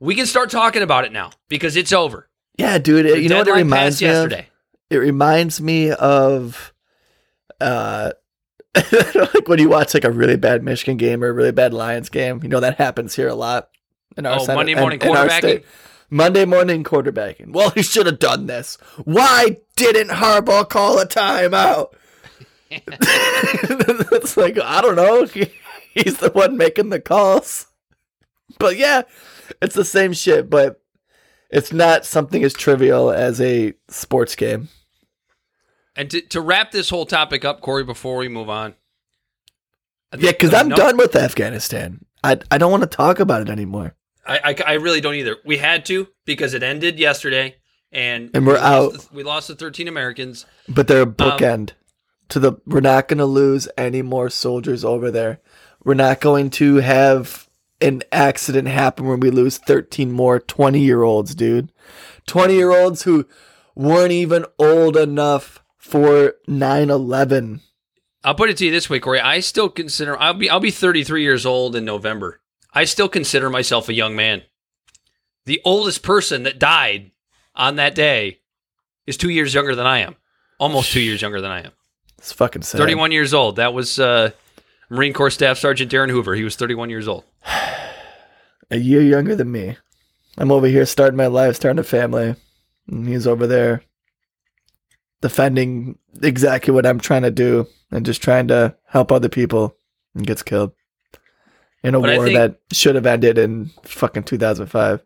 we 0.00 0.14
can 0.14 0.26
start 0.26 0.50
talking 0.50 0.82
about 0.82 1.04
it 1.04 1.12
now 1.12 1.30
because 1.48 1.76
it's 1.76 1.92
over. 1.92 2.28
Yeah, 2.58 2.78
dude. 2.78 3.06
It, 3.06 3.22
you 3.22 3.28
know 3.28 3.38
what 3.38 3.48
it 3.48 3.54
reminds 3.54 4.00
me 4.00 4.08
of? 4.08 4.14
yesterday. 4.14 4.48
It 4.90 4.96
reminds 4.96 5.60
me 5.60 5.90
of 5.90 6.72
uh 7.60 8.12
like 9.34 9.46
when 9.48 9.58
you 9.58 9.68
watch 9.68 9.94
like 9.94 10.04
a 10.04 10.10
really 10.10 10.36
bad 10.36 10.62
Michigan 10.62 10.96
game 10.96 11.22
or 11.22 11.28
a 11.28 11.32
really 11.32 11.52
bad 11.52 11.72
Lions 11.74 12.08
game. 12.08 12.40
You 12.42 12.48
know 12.48 12.60
that 12.60 12.76
happens 12.78 13.14
here 13.14 13.28
a 13.28 13.34
lot 13.34 13.68
in 14.16 14.26
our 14.26 14.36
Oh, 14.40 14.44
Senate- 14.44 14.56
Monday 14.56 14.74
morning 14.74 15.00
in 15.00 15.08
quarterbacking? 15.08 15.38
state. 15.38 15.64
Monday 16.10 16.44
morning 16.44 16.84
quarterbacking. 16.84 17.52
Well, 17.52 17.70
he 17.70 17.82
should 17.82 18.06
have 18.06 18.18
done 18.18 18.46
this. 18.46 18.76
Why 19.04 19.58
didn't 19.76 20.10
Harbaugh 20.10 20.68
call 20.68 20.98
a 21.00 21.06
timeout? 21.06 21.92
it's 22.70 24.36
like 24.36 24.58
I 24.60 24.80
don't 24.80 24.96
know. 24.96 25.24
He's 25.94 26.18
the 26.18 26.30
one 26.30 26.56
making 26.56 26.88
the 26.90 27.00
calls. 27.00 27.66
But 28.58 28.76
yeah, 28.76 29.02
it's 29.62 29.74
the 29.74 29.84
same 29.84 30.12
shit, 30.12 30.50
but 30.50 30.80
it's 31.50 31.72
not 31.72 32.04
something 32.04 32.42
as 32.42 32.52
trivial 32.52 33.10
as 33.10 33.40
a 33.40 33.74
sports 33.88 34.34
game. 34.34 34.68
And 35.96 36.10
to, 36.10 36.20
to 36.20 36.40
wrap 36.40 36.72
this 36.72 36.90
whole 36.90 37.06
topic 37.06 37.44
up, 37.44 37.60
Corey, 37.60 37.84
before 37.84 38.16
we 38.18 38.28
move 38.28 38.48
on. 38.50 38.74
Yeah, 40.16 40.32
because 40.32 40.54
I'm 40.54 40.68
done 40.68 40.96
with 40.96 41.16
Afghanistan. 41.16 42.04
I 42.22 42.38
I 42.50 42.58
don't 42.58 42.70
want 42.70 42.82
to 42.82 42.88
talk 42.88 43.18
about 43.20 43.42
it 43.42 43.50
anymore. 43.50 43.94
I, 44.26 44.38
I, 44.44 44.56
I 44.66 44.72
really 44.74 45.00
don't 45.00 45.14
either. 45.14 45.36
We 45.44 45.58
had 45.58 45.84
to 45.86 46.08
because 46.24 46.54
it 46.54 46.62
ended 46.62 46.98
yesterday, 46.98 47.56
and 47.92 48.30
And 48.32 48.46
we're 48.46 48.54
we 48.54 48.58
out. 48.60 48.92
the- 48.94 49.08
we 49.12 49.22
lost 49.22 49.48
the 49.48 49.54
13 49.56 49.88
Americans. 49.88 50.46
But 50.68 50.88
they're 50.88 51.00
a 51.02 51.06
um, 51.06 51.14
bookend 51.14 51.72
to 52.28 52.38
the. 52.38 52.54
We're 52.66 52.80
not 52.80 53.08
going 53.08 53.18
to 53.18 53.26
lose 53.26 53.68
any 53.76 54.02
more 54.02 54.30
soldiers 54.30 54.84
over 54.84 55.10
there. 55.10 55.40
We're 55.84 55.94
not 55.94 56.20
going 56.20 56.50
to 56.50 56.76
have 56.76 57.48
an 57.80 58.02
accident 58.12 58.68
happen 58.68 59.06
where 59.06 59.16
we 59.16 59.30
lose 59.30 59.58
13 59.58 60.12
more 60.12 60.38
20 60.38 60.80
year 60.80 61.02
olds, 61.02 61.34
dude. 61.34 61.72
20 62.26 62.54
year 62.54 62.70
olds 62.70 63.02
who 63.02 63.26
weren't 63.74 64.12
even 64.12 64.46
old 64.58 64.96
enough 64.96 65.62
for 65.84 66.34
9 66.48 66.90
11. 66.90 67.60
I'll 68.24 68.34
put 68.34 68.48
it 68.48 68.56
to 68.56 68.64
you 68.64 68.70
this 68.70 68.88
way, 68.88 69.00
Corey. 69.00 69.20
I 69.20 69.40
still 69.40 69.68
consider 69.68 70.18
I'll 70.18 70.32
be 70.32 70.48
I'll 70.48 70.58
be 70.58 70.70
33 70.70 71.22
years 71.22 71.44
old 71.44 71.76
in 71.76 71.84
November. 71.84 72.40
I 72.72 72.84
still 72.84 73.08
consider 73.08 73.50
myself 73.50 73.88
a 73.88 73.94
young 73.94 74.16
man. 74.16 74.42
The 75.44 75.60
oldest 75.62 76.02
person 76.02 76.44
that 76.44 76.58
died 76.58 77.10
on 77.54 77.76
that 77.76 77.94
day 77.94 78.40
is 79.06 79.18
two 79.18 79.28
years 79.28 79.52
younger 79.52 79.74
than 79.74 79.86
I 79.86 79.98
am, 79.98 80.16
almost 80.58 80.90
two 80.90 81.02
years 81.02 81.20
younger 81.20 81.42
than 81.42 81.50
I 81.50 81.60
am. 81.60 81.72
It's 82.16 82.32
fucking 82.32 82.62
sad. 82.62 82.78
31 82.78 83.12
years 83.12 83.34
old. 83.34 83.56
That 83.56 83.74
was 83.74 83.98
uh, 83.98 84.30
Marine 84.88 85.12
Corps 85.12 85.30
Staff 85.30 85.58
Sergeant 85.58 85.90
Darin 85.90 86.08
Hoover. 86.08 86.34
He 86.34 86.44
was 86.44 86.56
31 86.56 86.88
years 86.88 87.06
old. 87.06 87.24
A 88.70 88.78
year 88.78 89.02
younger 89.02 89.36
than 89.36 89.52
me. 89.52 89.76
I'm 90.38 90.50
over 90.50 90.66
here 90.66 90.86
starting 90.86 91.18
my 91.18 91.26
life, 91.26 91.56
starting 91.56 91.78
a 91.78 91.84
family. 91.84 92.34
And 92.88 93.06
he's 93.06 93.26
over 93.26 93.46
there 93.46 93.82
defending 95.24 95.96
exactly 96.22 96.70
what 96.74 96.84
I'm 96.84 97.00
trying 97.00 97.22
to 97.22 97.30
do 97.30 97.66
and 97.90 98.04
just 98.04 98.22
trying 98.22 98.46
to 98.48 98.76
help 98.84 99.10
other 99.10 99.30
people 99.30 99.74
and 100.14 100.26
gets 100.26 100.42
killed 100.42 100.72
in 101.82 101.94
a 101.94 102.00
But 102.00 102.16
war 102.16 102.26
think- 102.26 102.36
that 102.36 102.60
should 102.76 102.94
have 102.94 103.06
ended 103.06 103.38
in 103.38 103.70
fucking 103.84 104.24
2005. 104.24 105.02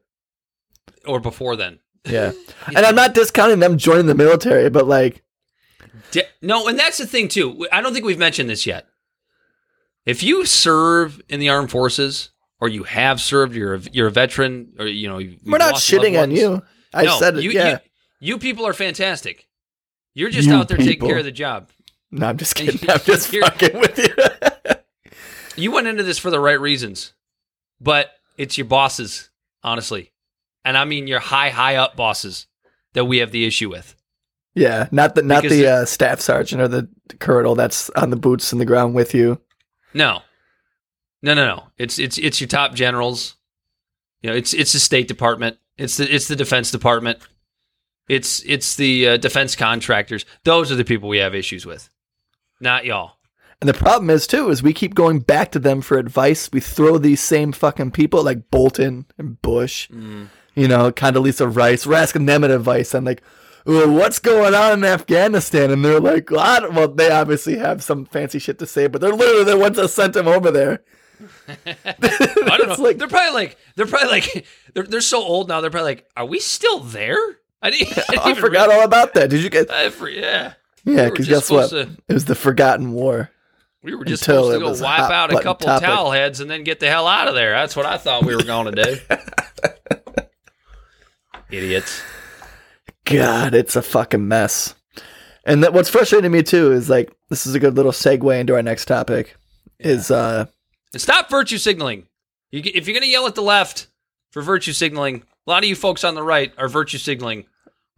Or 1.06 1.20
before 1.20 1.54
then. 1.54 1.78
Yeah. 2.04 2.32
and 2.66 2.78
I'm 2.78 2.96
not 2.96 3.14
discounting 3.14 3.60
them 3.60 3.78
joining 3.78 4.06
the 4.06 4.16
military, 4.16 4.68
but 4.70 4.88
like, 4.88 5.22
Di- 6.10 6.24
No, 6.42 6.66
and 6.66 6.76
that's 6.76 6.98
the 6.98 7.06
thing 7.06 7.28
too. 7.28 7.68
I 7.70 7.80
don't 7.80 7.92
think 7.94 8.04
we've 8.04 8.18
mentioned 8.18 8.50
this 8.50 8.66
yet. 8.66 8.88
If 10.04 10.24
you 10.24 10.44
serve 10.46 11.22
in 11.28 11.38
the 11.38 11.48
armed 11.48 11.70
forces, 11.70 12.30
or 12.60 12.68
you 12.68 12.82
have 12.82 13.20
served, 13.20 13.54
you're 13.54 13.76
a, 13.76 13.80
you're 13.92 14.08
a 14.08 14.10
veteran, 14.10 14.72
or 14.80 14.86
you 14.88 15.06
know, 15.06 15.20
we're 15.46 15.58
not 15.58 15.74
shitting 15.74 16.20
on 16.20 16.32
you. 16.32 16.60
I 16.92 17.04
no, 17.04 17.20
said 17.20 17.36
it. 17.36 17.44
You, 17.44 17.50
yeah. 17.52 17.70
you, 17.70 17.78
you 18.32 18.38
people 18.38 18.66
are 18.66 18.72
fantastic. 18.72 19.47
You're 20.18 20.30
just 20.30 20.48
You 20.48 20.54
out 20.54 20.66
there 20.68 20.76
taking 20.76 21.06
care 21.06 21.18
of 21.18 21.24
the 21.24 21.30
job. 21.32 21.70
no, 22.10 22.26
I'm 22.26 22.36
just 22.36 22.54
kidding. 22.56 22.90
I'm 22.90 22.98
just 23.00 23.28
fucking 23.28 23.78
with 23.78 23.98
you. 23.98 24.14
You 25.56 25.72
went 25.72 25.88
into 25.88 26.04
this 26.04 26.18
for 26.18 26.30
the 26.30 26.38
right 26.38 26.60
reasons, 26.60 27.14
but 27.80 28.10
it's 28.36 28.56
your 28.56 28.64
bosses, 28.66 29.28
honestly, 29.64 30.12
and 30.64 30.76
I 30.78 30.84
mean 30.84 31.08
your 31.08 31.18
high, 31.18 31.50
high 31.50 31.74
up 31.74 31.96
bosses 31.96 32.46
that 32.92 33.06
we 33.06 33.18
have 33.18 33.32
the 33.32 33.44
issue 33.44 33.68
with. 33.68 33.96
yeah. 34.54 34.86
Not 34.92 35.16
the, 35.16 35.22
not 35.22 35.42
Because 35.42 35.56
the 35.58 35.66
uh, 35.66 35.84
staff 35.84 36.20
sergeant 36.20 36.62
or 36.62 36.68
the 36.68 36.88
colonel 37.18 37.56
that's 37.56 37.90
on 37.90 38.10
the 38.10 38.16
boots 38.16 38.52
in 38.52 38.58
the 38.60 38.64
ground 38.64 38.94
with 38.94 39.14
you. 39.14 39.40
No, 39.94 40.22
no, 41.22 41.34
no, 41.34 41.44
no. 41.44 41.64
It's 41.76 41.98
it's 41.98 42.18
it's 42.18 42.40
your 42.40 42.46
top 42.48 42.74
generals. 42.74 43.34
You 44.22 44.30
know, 44.30 44.36
it's 44.36 44.54
it's 44.54 44.72
the 44.72 44.78
State 44.78 45.08
Department. 45.08 45.58
It's 45.76 45.96
the 45.96 46.12
it's 46.14 46.28
the 46.28 46.36
Defense 46.36 46.70
Department. 46.70 47.18
It's 48.08 48.42
it's 48.46 48.76
the 48.76 49.08
uh, 49.08 49.16
defense 49.18 49.54
contractors. 49.56 50.24
Those 50.44 50.72
are 50.72 50.76
the 50.76 50.84
people 50.84 51.08
we 51.08 51.18
have 51.18 51.34
issues 51.34 51.66
with, 51.66 51.90
not 52.60 52.84
y'all. 52.84 53.12
And 53.60 53.68
the 53.68 53.74
problem 53.74 54.08
is 54.08 54.26
too 54.26 54.50
is 54.50 54.62
we 54.62 54.72
keep 54.72 54.94
going 54.94 55.18
back 55.18 55.50
to 55.52 55.58
them 55.58 55.80
for 55.80 55.98
advice. 55.98 56.48
We 56.52 56.60
throw 56.60 56.96
these 56.96 57.20
same 57.20 57.50
fucking 57.52 57.90
people 57.90 58.22
like 58.22 58.50
Bolton 58.52 59.06
and 59.18 59.42
Bush, 59.42 59.90
you 59.90 60.68
know, 60.68 60.92
Condoleezza 60.92 61.54
Rice. 61.54 61.84
We're 61.86 61.96
asking 61.96 62.26
them 62.26 62.44
advice 62.44 62.94
on 62.94 63.04
like, 63.04 63.20
well, 63.66 63.90
what's 63.92 64.20
going 64.20 64.54
on 64.54 64.74
in 64.78 64.84
Afghanistan? 64.84 65.72
And 65.72 65.84
they're 65.84 65.98
like, 66.00 66.30
well, 66.30 66.70
well, 66.72 66.88
they 66.88 67.10
obviously 67.10 67.58
have 67.58 67.82
some 67.82 68.04
fancy 68.06 68.38
shit 68.38 68.60
to 68.60 68.66
say, 68.66 68.86
but 68.86 69.00
they're 69.00 69.12
literally 69.12 69.44
the 69.44 69.58
ones 69.58 69.76
that 69.76 69.88
sent 69.88 70.14
them 70.14 70.28
over 70.28 70.52
there. 70.52 70.84
I 71.84 72.56
don't 72.56 72.68
know. 72.78 72.82
like- 72.82 72.98
they're 72.98 73.08
probably 73.08 73.32
like 73.34 73.58
they're 73.74 73.86
probably 73.86 74.08
like 74.08 74.46
they're 74.74 74.84
they're 74.84 75.00
so 75.00 75.20
old 75.22 75.48
now. 75.48 75.60
They're 75.60 75.70
probably 75.70 75.90
like, 75.96 76.08
are 76.16 76.26
we 76.26 76.38
still 76.38 76.78
there? 76.78 77.18
I 77.62 77.70
didn't, 77.70 77.98
I 77.98 78.02
didn't 78.10 78.26
I 78.26 78.34
forgot 78.34 78.70
all 78.70 78.82
about 78.82 79.14
that. 79.14 79.30
Did 79.30 79.42
you 79.42 79.50
get? 79.50 79.70
I 79.70 79.90
yeah. 80.08 80.54
Yeah, 80.84 81.10
because 81.10 81.26
just 81.26 81.48
guess 81.48 81.50
what? 81.50 81.70
to- 81.70 81.90
It 82.08 82.14
was 82.14 82.24
the 82.24 82.34
forgotten 82.34 82.92
war. 82.92 83.30
We 83.82 83.94
were 83.94 84.04
just 84.04 84.24
supposed 84.24 84.52
to 84.52 84.58
go 84.58 84.72
wipe 84.84 85.10
out 85.10 85.32
a 85.32 85.40
couple 85.40 85.66
topic. 85.66 85.86
towel 85.86 86.10
heads 86.10 86.40
and 86.40 86.50
then 86.50 86.64
get 86.64 86.80
the 86.80 86.88
hell 86.88 87.06
out 87.06 87.28
of 87.28 87.34
there. 87.34 87.52
That's 87.52 87.76
what 87.76 87.86
I 87.86 87.96
thought 87.96 88.24
we 88.24 88.34
were 88.34 88.42
going 88.42 88.74
to 88.74 88.82
do. 88.84 88.96
Idiots. 91.50 92.02
God, 93.04 93.54
it's 93.54 93.76
a 93.76 93.82
fucking 93.82 94.26
mess. 94.26 94.74
And 95.44 95.62
that 95.64 95.72
what's 95.72 95.88
frustrating 95.88 96.30
me 96.30 96.42
too 96.42 96.72
is 96.72 96.90
like 96.90 97.10
this 97.30 97.46
is 97.46 97.54
a 97.54 97.60
good 97.60 97.74
little 97.74 97.92
segue 97.92 98.38
into 98.38 98.54
our 98.54 98.62
next 98.62 98.84
topic. 98.84 99.36
Is 99.78 100.10
uh 100.10 100.46
stop 100.96 101.30
virtue 101.30 101.56
signaling. 101.56 102.06
You, 102.50 102.60
if 102.64 102.86
you're 102.86 102.94
going 102.94 103.02
to 103.04 103.08
yell 103.08 103.26
at 103.26 103.34
the 103.34 103.42
left 103.42 103.86
for 104.30 104.42
virtue 104.42 104.72
signaling, 104.72 105.22
a 105.48 105.50
lot 105.50 105.62
of 105.64 105.68
you 105.68 105.74
folks 105.74 106.04
on 106.04 106.14
the 106.14 106.22
right 106.22 106.52
are 106.58 106.68
virtue 106.68 106.98
signaling. 106.98 107.46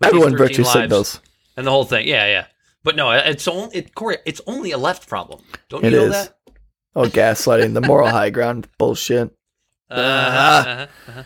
everyone 0.04 0.36
virtue 0.36 0.62
lives 0.62 0.72
signals. 0.72 1.20
and 1.56 1.66
the 1.66 1.70
whole 1.72 1.84
thing. 1.84 2.06
Yeah, 2.06 2.26
yeah. 2.26 2.46
But 2.84 2.94
no, 2.94 3.10
it's 3.10 3.48
only 3.48 3.76
it, 3.76 3.94
Corey. 3.94 4.18
It's 4.24 4.40
only 4.46 4.70
a 4.70 4.78
left 4.78 5.08
problem. 5.08 5.42
Don't 5.68 5.82
you 5.82 5.88
It 5.88 5.92
know 5.92 6.04
is. 6.04 6.12
that? 6.12 6.36
Oh, 6.94 7.04
gaslighting, 7.06 7.74
the 7.74 7.80
moral 7.80 8.08
high 8.08 8.30
ground 8.30 8.68
bullshit. 8.78 9.34
Uh-huh, 9.90 10.00
uh-huh, 10.00 10.86
uh-huh. 11.08 11.22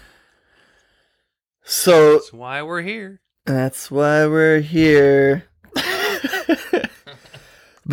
So 1.62 2.14
That's 2.14 2.32
why 2.32 2.62
we're 2.62 2.82
here. 2.82 3.20
that's 3.44 3.90
why 3.90 4.26
we're 4.26 4.60
here. 4.60 5.44
but 5.74 6.90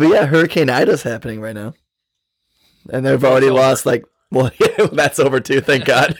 yeah, 0.08 0.24
Hurricane 0.26 0.70
Ida's 0.70 1.02
happening 1.02 1.40
right 1.40 1.54
now. 1.54 1.74
And 2.90 3.04
they've 3.06 3.22
already 3.22 3.50
lost 3.50 3.84
like 3.86 4.04
well, 4.32 4.50
yeah, 4.58 4.86
that's 4.92 5.18
over 5.20 5.40
too, 5.40 5.60
thank 5.60 5.84
God. 5.84 6.16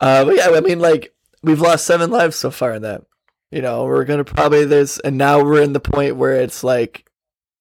Uh, 0.00 0.24
but 0.24 0.36
yeah, 0.36 0.48
I 0.50 0.60
mean, 0.60 0.78
like 0.78 1.14
we've 1.42 1.60
lost 1.60 1.86
seven 1.86 2.10
lives 2.10 2.36
so 2.36 2.50
far 2.50 2.74
in 2.74 2.82
that. 2.82 3.02
You 3.50 3.62
know, 3.62 3.84
we're 3.84 4.04
gonna 4.04 4.24
probably 4.24 4.64
this, 4.64 4.98
and 4.98 5.16
now 5.16 5.42
we're 5.42 5.62
in 5.62 5.72
the 5.72 5.80
point 5.80 6.16
where 6.16 6.40
it's 6.40 6.62
like 6.62 7.08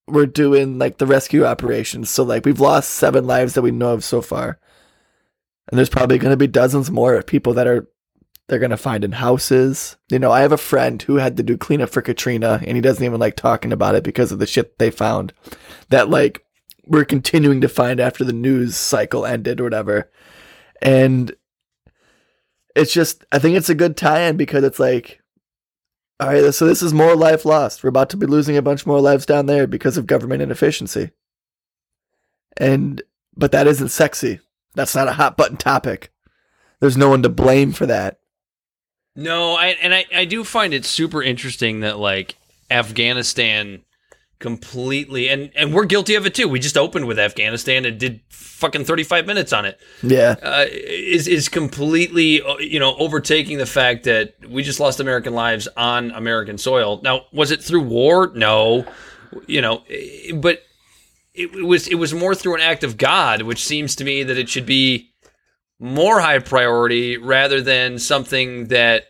we're 0.07 0.25
doing 0.25 0.77
like 0.77 0.97
the 0.97 1.05
rescue 1.05 1.45
operations. 1.45 2.09
So 2.09 2.23
like 2.23 2.45
we've 2.45 2.59
lost 2.59 2.91
seven 2.91 3.25
lives 3.25 3.53
that 3.53 3.61
we 3.61 3.71
know 3.71 3.93
of 3.93 4.03
so 4.03 4.21
far, 4.21 4.59
and 5.69 5.77
there's 5.77 5.89
probably 5.89 6.17
gonna 6.17 6.37
be 6.37 6.47
dozens 6.47 6.91
more 6.91 7.15
of 7.15 7.25
people 7.25 7.53
that 7.53 7.67
are 7.67 7.87
they're 8.47 8.59
gonna 8.59 8.77
find 8.77 9.03
in 9.03 9.13
houses. 9.13 9.95
You 10.09 10.19
know, 10.19 10.31
I 10.31 10.41
have 10.41 10.51
a 10.51 10.57
friend 10.57 11.01
who 11.01 11.15
had 11.15 11.37
to 11.37 11.43
do 11.43 11.57
cleanup 11.57 11.89
for 11.89 12.01
Katrina, 12.01 12.61
and 12.65 12.75
he 12.75 12.81
doesn't 12.81 13.03
even 13.03 13.19
like 13.19 13.35
talking 13.35 13.71
about 13.71 13.95
it 13.95 14.03
because 14.03 14.31
of 14.31 14.39
the 14.39 14.47
shit 14.47 14.77
they 14.79 14.91
found. 14.91 15.31
That 15.89 16.09
like 16.09 16.43
we're 16.85 17.05
continuing 17.05 17.61
to 17.61 17.69
find 17.69 17.99
after 18.01 18.25
the 18.25 18.33
news 18.33 18.75
cycle 18.75 19.25
ended 19.25 19.61
or 19.61 19.63
whatever, 19.63 20.11
and 20.81 21.33
it's 22.77 22.93
just 22.93 23.25
I 23.31 23.39
think 23.39 23.57
it's 23.57 23.69
a 23.69 23.75
good 23.75 23.97
tie-in 23.97 24.37
because 24.37 24.63
it's 24.63 24.79
like, 24.79 25.21
all 26.19 26.27
right, 26.27 26.53
so 26.53 26.65
this 26.65 26.81
is 26.81 26.93
more 26.93 27.15
life 27.15 27.45
lost. 27.45 27.83
We're 27.83 27.89
about 27.89 28.09
to 28.11 28.17
be 28.17 28.25
losing 28.25 28.55
a 28.57 28.61
bunch 28.61 28.85
more 28.85 29.01
lives 29.01 29.25
down 29.25 29.47
there 29.47 29.67
because 29.67 29.97
of 29.97 30.07
government 30.07 30.41
inefficiency. 30.41 31.11
And 32.57 33.01
but 33.35 33.51
that 33.51 33.67
isn't 33.67 33.89
sexy. 33.89 34.39
That's 34.75 34.95
not 34.95 35.07
a 35.07 35.13
hot 35.13 35.37
button 35.37 35.57
topic. 35.57 36.11
There's 36.79 36.97
no 36.97 37.09
one 37.09 37.23
to 37.23 37.29
blame 37.29 37.71
for 37.71 37.85
that. 37.87 38.19
No, 39.15 39.55
I 39.55 39.67
and 39.81 39.93
I, 39.93 40.05
I 40.15 40.25
do 40.25 40.43
find 40.43 40.73
it 40.73 40.85
super 40.85 41.23
interesting 41.23 41.79
that 41.79 41.97
like 41.97 42.35
Afghanistan 42.69 43.81
completely 44.39 45.29
and 45.29 45.51
and 45.55 45.73
we're 45.73 45.85
guilty 45.85 46.15
of 46.15 46.25
it 46.25 46.35
too. 46.35 46.47
We 46.47 46.59
just 46.59 46.77
opened 46.77 47.07
with 47.07 47.19
Afghanistan 47.19 47.85
and 47.85 47.99
did 47.99 48.21
fucking 48.29 48.85
35 48.85 49.25
minutes 49.25 49.53
on 49.53 49.65
it. 49.65 49.79
Yeah. 50.03 50.35
Uh, 50.41 50.65
is 50.69 51.27
is 51.27 51.49
completely 51.49 52.41
uh, 52.41 52.57
you 52.57 52.79
know 52.79 52.95
overtaking 52.97 53.57
the 53.57 53.65
fact 53.65 54.03
that 54.05 54.35
we 54.47 54.63
just 54.63 54.79
lost 54.79 54.99
American 54.99 55.33
lives 55.33 55.67
on 55.77 56.11
American 56.11 56.57
soil. 56.57 56.99
Now, 57.03 57.25
was 57.31 57.51
it 57.51 57.63
through 57.63 57.83
war? 57.83 58.31
No. 58.35 58.85
You 59.45 59.61
know, 59.61 59.83
eh, 59.89 60.33
but 60.33 60.63
it, 61.33 61.53
it 61.53 61.65
was 61.65 61.87
it 61.87 61.95
was 61.95 62.13
more 62.13 62.35
through 62.35 62.55
an 62.55 62.61
act 62.61 62.83
of 62.83 62.97
God, 62.97 63.41
which 63.43 63.63
seems 63.63 63.95
to 63.97 64.03
me 64.03 64.23
that 64.23 64.37
it 64.37 64.49
should 64.49 64.65
be 64.65 65.11
more 65.79 66.19
high 66.19 66.39
priority 66.39 67.17
rather 67.17 67.61
than 67.61 67.99
something 67.99 68.67
that 68.67 69.05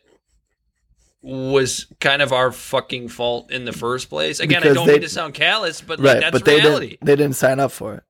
was 1.29 1.87
kind 1.99 2.21
of 2.21 2.31
our 2.31 2.51
fucking 2.51 3.09
fault 3.09 3.51
in 3.51 3.65
the 3.65 3.73
first 3.73 4.09
place. 4.09 4.39
Again, 4.39 4.61
Because 4.61 4.71
I 4.71 4.75
don't 4.75 4.87
they- 4.87 4.93
mean 4.93 5.01
to 5.01 5.09
sound 5.09 5.33
callous, 5.33 5.81
but 5.81 5.99
like, 5.99 6.21
that's 6.21 6.31
But 6.31 6.45
they 6.45 6.55
reality. 6.61 6.89
didn't 6.91 7.05
they 7.05 7.15
didn't 7.17 7.35
sign 7.35 7.59
up 7.59 7.71
for 7.71 7.95
it. 7.95 8.03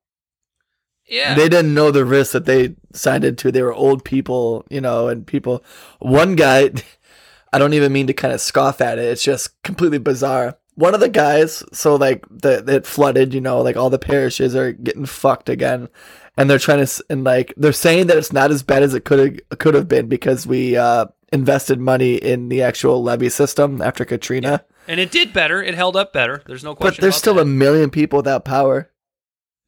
yeah. 1.06 1.34
They 1.34 1.48
didn't 1.48 1.74
know 1.74 1.90
the 1.90 2.04
risk 2.04 2.32
that 2.32 2.44
they 2.44 2.76
signed 2.92 3.24
into. 3.24 3.50
They 3.50 3.62
were 3.62 3.72
old 3.74 4.04
people, 4.04 4.64
you 4.70 4.80
know, 4.80 5.08
and 5.08 5.26
people. 5.26 5.64
One 5.98 6.36
guy, 6.36 6.70
I 7.52 7.58
don't 7.58 7.74
even 7.74 7.92
mean 7.92 8.06
to 8.08 8.12
kind 8.12 8.32
of 8.34 8.40
scoff 8.40 8.80
at 8.80 8.98
it. 8.98 9.04
It's 9.06 9.22
just 9.22 9.60
completely 9.62 9.98
bizarre. 9.98 10.56
One 10.74 10.94
of 10.94 11.00
the 11.00 11.08
guys, 11.08 11.64
so 11.72 11.96
like 11.96 12.24
the 12.30 12.62
it 12.68 12.86
flooded, 12.86 13.34
you 13.34 13.40
know, 13.40 13.60
like 13.62 13.76
all 13.76 13.90
the 13.90 13.98
parishes 13.98 14.54
are 14.54 14.70
getting 14.72 15.06
fucked 15.06 15.48
again, 15.48 15.88
and 16.36 16.48
they're 16.48 16.60
trying 16.60 16.78
to 16.78 16.82
s- 16.82 17.02
and 17.10 17.24
like 17.24 17.52
they're 17.56 17.72
saying 17.72 18.06
that 18.06 18.16
it's 18.16 18.32
not 18.32 18.52
as 18.52 18.62
bad 18.62 18.84
as 18.84 18.94
it 18.94 19.04
could 19.04 19.18
have 19.50 19.58
could 19.58 19.74
have 19.74 19.88
been 19.88 20.06
because 20.06 20.46
we 20.46 20.76
uh, 20.76 21.06
invested 21.32 21.78
money 21.80 22.14
in 22.16 22.48
the 22.48 22.62
actual 22.62 23.02
levee 23.02 23.28
system 23.28 23.82
after 23.82 24.04
Katrina. 24.04 24.64
and 24.86 24.98
it 24.98 25.10
did 25.10 25.32
better. 25.32 25.62
It 25.62 25.74
held 25.74 25.96
up 25.96 26.12
better. 26.12 26.42
There's 26.46 26.64
no 26.64 26.74
question. 26.74 26.96
But 26.96 27.02
there's 27.02 27.16
still 27.16 27.34
that. 27.34 27.42
a 27.42 27.44
million 27.44 27.90
people 27.90 28.18
without 28.18 28.44
power. 28.44 28.90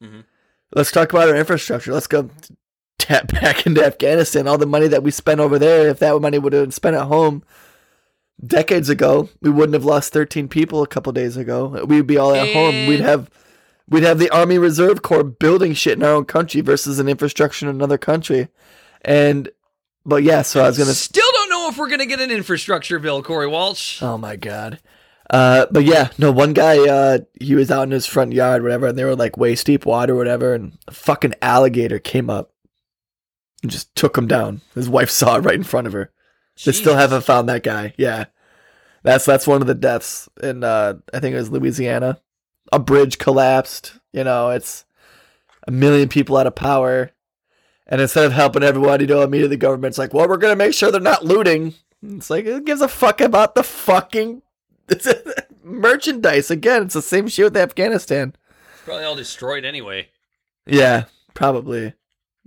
Mhm. 0.03 0.23
Let's 0.75 0.91
talk 0.91 1.11
about 1.13 1.29
our 1.29 1.35
infrastructure. 1.35 1.93
Let's 1.93 2.07
go 2.07 2.29
tap 2.97 3.27
back 3.41 3.65
into 3.67 3.85
Afghanistan. 3.85 4.47
All 4.47 4.57
the 4.57 4.65
money 4.65 4.87
that 4.87 5.03
we 5.03 5.11
spent 5.11 5.39
over 5.39 5.59
there, 5.59 5.89
if 5.89 5.99
that 5.99 6.19
money 6.21 6.39
would 6.39 6.53
have 6.53 6.63
been 6.63 6.71
spent 6.71 6.95
at 6.95 7.03
home 7.03 7.43
decades 8.43 8.89
ago, 8.89 9.29
we 9.41 9.49
wouldn't 9.51 9.73
have 9.75 9.85
lost 9.85 10.13
13 10.13 10.47
people 10.47 10.81
a 10.81 10.87
couple 10.87 11.11
days 11.13 11.37
ago. 11.37 11.83
We'd 11.85 12.07
be 12.07 12.17
all 12.17 12.33
at 12.33 12.51
home. 12.53 12.87
We'd 12.87 13.01
have 13.01 13.29
we'd 13.87 14.03
have 14.03 14.17
the 14.17 14.29
Army 14.31 14.57
Reserve 14.57 15.01
Corps 15.03 15.23
building 15.23 15.73
shit 15.73 15.97
in 15.97 16.03
our 16.03 16.13
own 16.13 16.25
country 16.25 16.61
versus 16.61 16.97
an 16.97 17.07
infrastructure 17.07 17.69
in 17.69 17.75
another 17.75 17.97
country. 17.99 18.47
And 19.03 19.49
but 20.05 20.23
yeah, 20.23 20.41
so 20.41 20.63
I 20.63 20.67
was 20.67 20.77
gonna 20.79 20.93
Still 20.93 21.30
if 21.71 21.77
we're 21.77 21.89
gonna 21.89 22.05
get 22.05 22.21
an 22.21 22.31
infrastructure 22.31 22.99
bill, 22.99 23.23
Corey 23.23 23.47
Walsh. 23.47 24.01
Oh 24.01 24.17
my 24.17 24.35
god. 24.35 24.79
Uh, 25.29 25.65
but 25.71 25.85
yeah, 25.85 26.09
no, 26.17 26.31
one 26.31 26.51
guy, 26.51 26.77
uh, 26.77 27.19
he 27.39 27.55
was 27.55 27.71
out 27.71 27.83
in 27.83 27.91
his 27.91 28.05
front 28.05 28.33
yard, 28.33 28.63
whatever, 28.63 28.87
and 28.87 28.97
they 28.97 29.05
were 29.05 29.15
like 29.15 29.37
waist 29.37 29.65
deep 29.65 29.85
water, 29.85 30.13
whatever, 30.13 30.53
and 30.53 30.77
a 30.87 30.91
fucking 30.91 31.33
alligator 31.41 31.99
came 31.99 32.29
up 32.29 32.51
and 33.63 33.71
just 33.71 33.95
took 33.95 34.17
him 34.17 34.27
down. 34.27 34.61
His 34.75 34.89
wife 34.89 35.09
saw 35.09 35.37
it 35.37 35.41
right 35.41 35.55
in 35.55 35.63
front 35.63 35.87
of 35.87 35.93
her. 35.93 36.11
They 36.65 36.73
still 36.73 36.95
haven't 36.95 37.23
found 37.23 37.49
that 37.49 37.63
guy. 37.63 37.93
Yeah. 37.97 38.25
That's 39.03 39.25
that's 39.25 39.47
one 39.47 39.61
of 39.61 39.67
the 39.67 39.73
deaths 39.73 40.29
in 40.43 40.63
uh 40.63 40.95
I 41.13 41.19
think 41.19 41.33
it 41.33 41.39
was 41.39 41.49
Louisiana. 41.49 42.21
A 42.71 42.79
bridge 42.79 43.17
collapsed, 43.17 43.93
you 44.13 44.23
know, 44.23 44.49
it's 44.51 44.85
a 45.67 45.71
million 45.71 46.07
people 46.07 46.37
out 46.37 46.47
of 46.47 46.55
power. 46.55 47.11
And 47.91 47.99
instead 47.99 48.23
of 48.25 48.31
helping 48.31 48.63
everyone, 48.63 48.89
everybody 48.93 49.07
to 49.07 49.21
immediately 49.21 49.57
the 49.57 49.59
government's 49.59 49.97
like, 49.97 50.13
well, 50.13 50.27
we're 50.27 50.37
gonna 50.37 50.55
make 50.55 50.73
sure 50.73 50.91
they're 50.91 51.01
not 51.01 51.25
looting. 51.25 51.73
It's 52.01 52.29
like 52.29 52.45
it 52.45 52.65
gives 52.65 52.81
a 52.81 52.87
fuck 52.87 53.19
about 53.21 53.53
the 53.53 53.63
fucking 53.63 54.41
merchandise. 55.63 56.49
Again, 56.49 56.83
it's 56.83 56.93
the 56.93 57.01
same 57.01 57.27
shit 57.27 57.45
with 57.45 57.57
Afghanistan. 57.57 58.33
It's 58.73 58.81
probably 58.83 59.03
all 59.03 59.15
destroyed 59.15 59.65
anyway. 59.65 60.07
Yeah, 60.65 61.05
probably. 61.33 61.93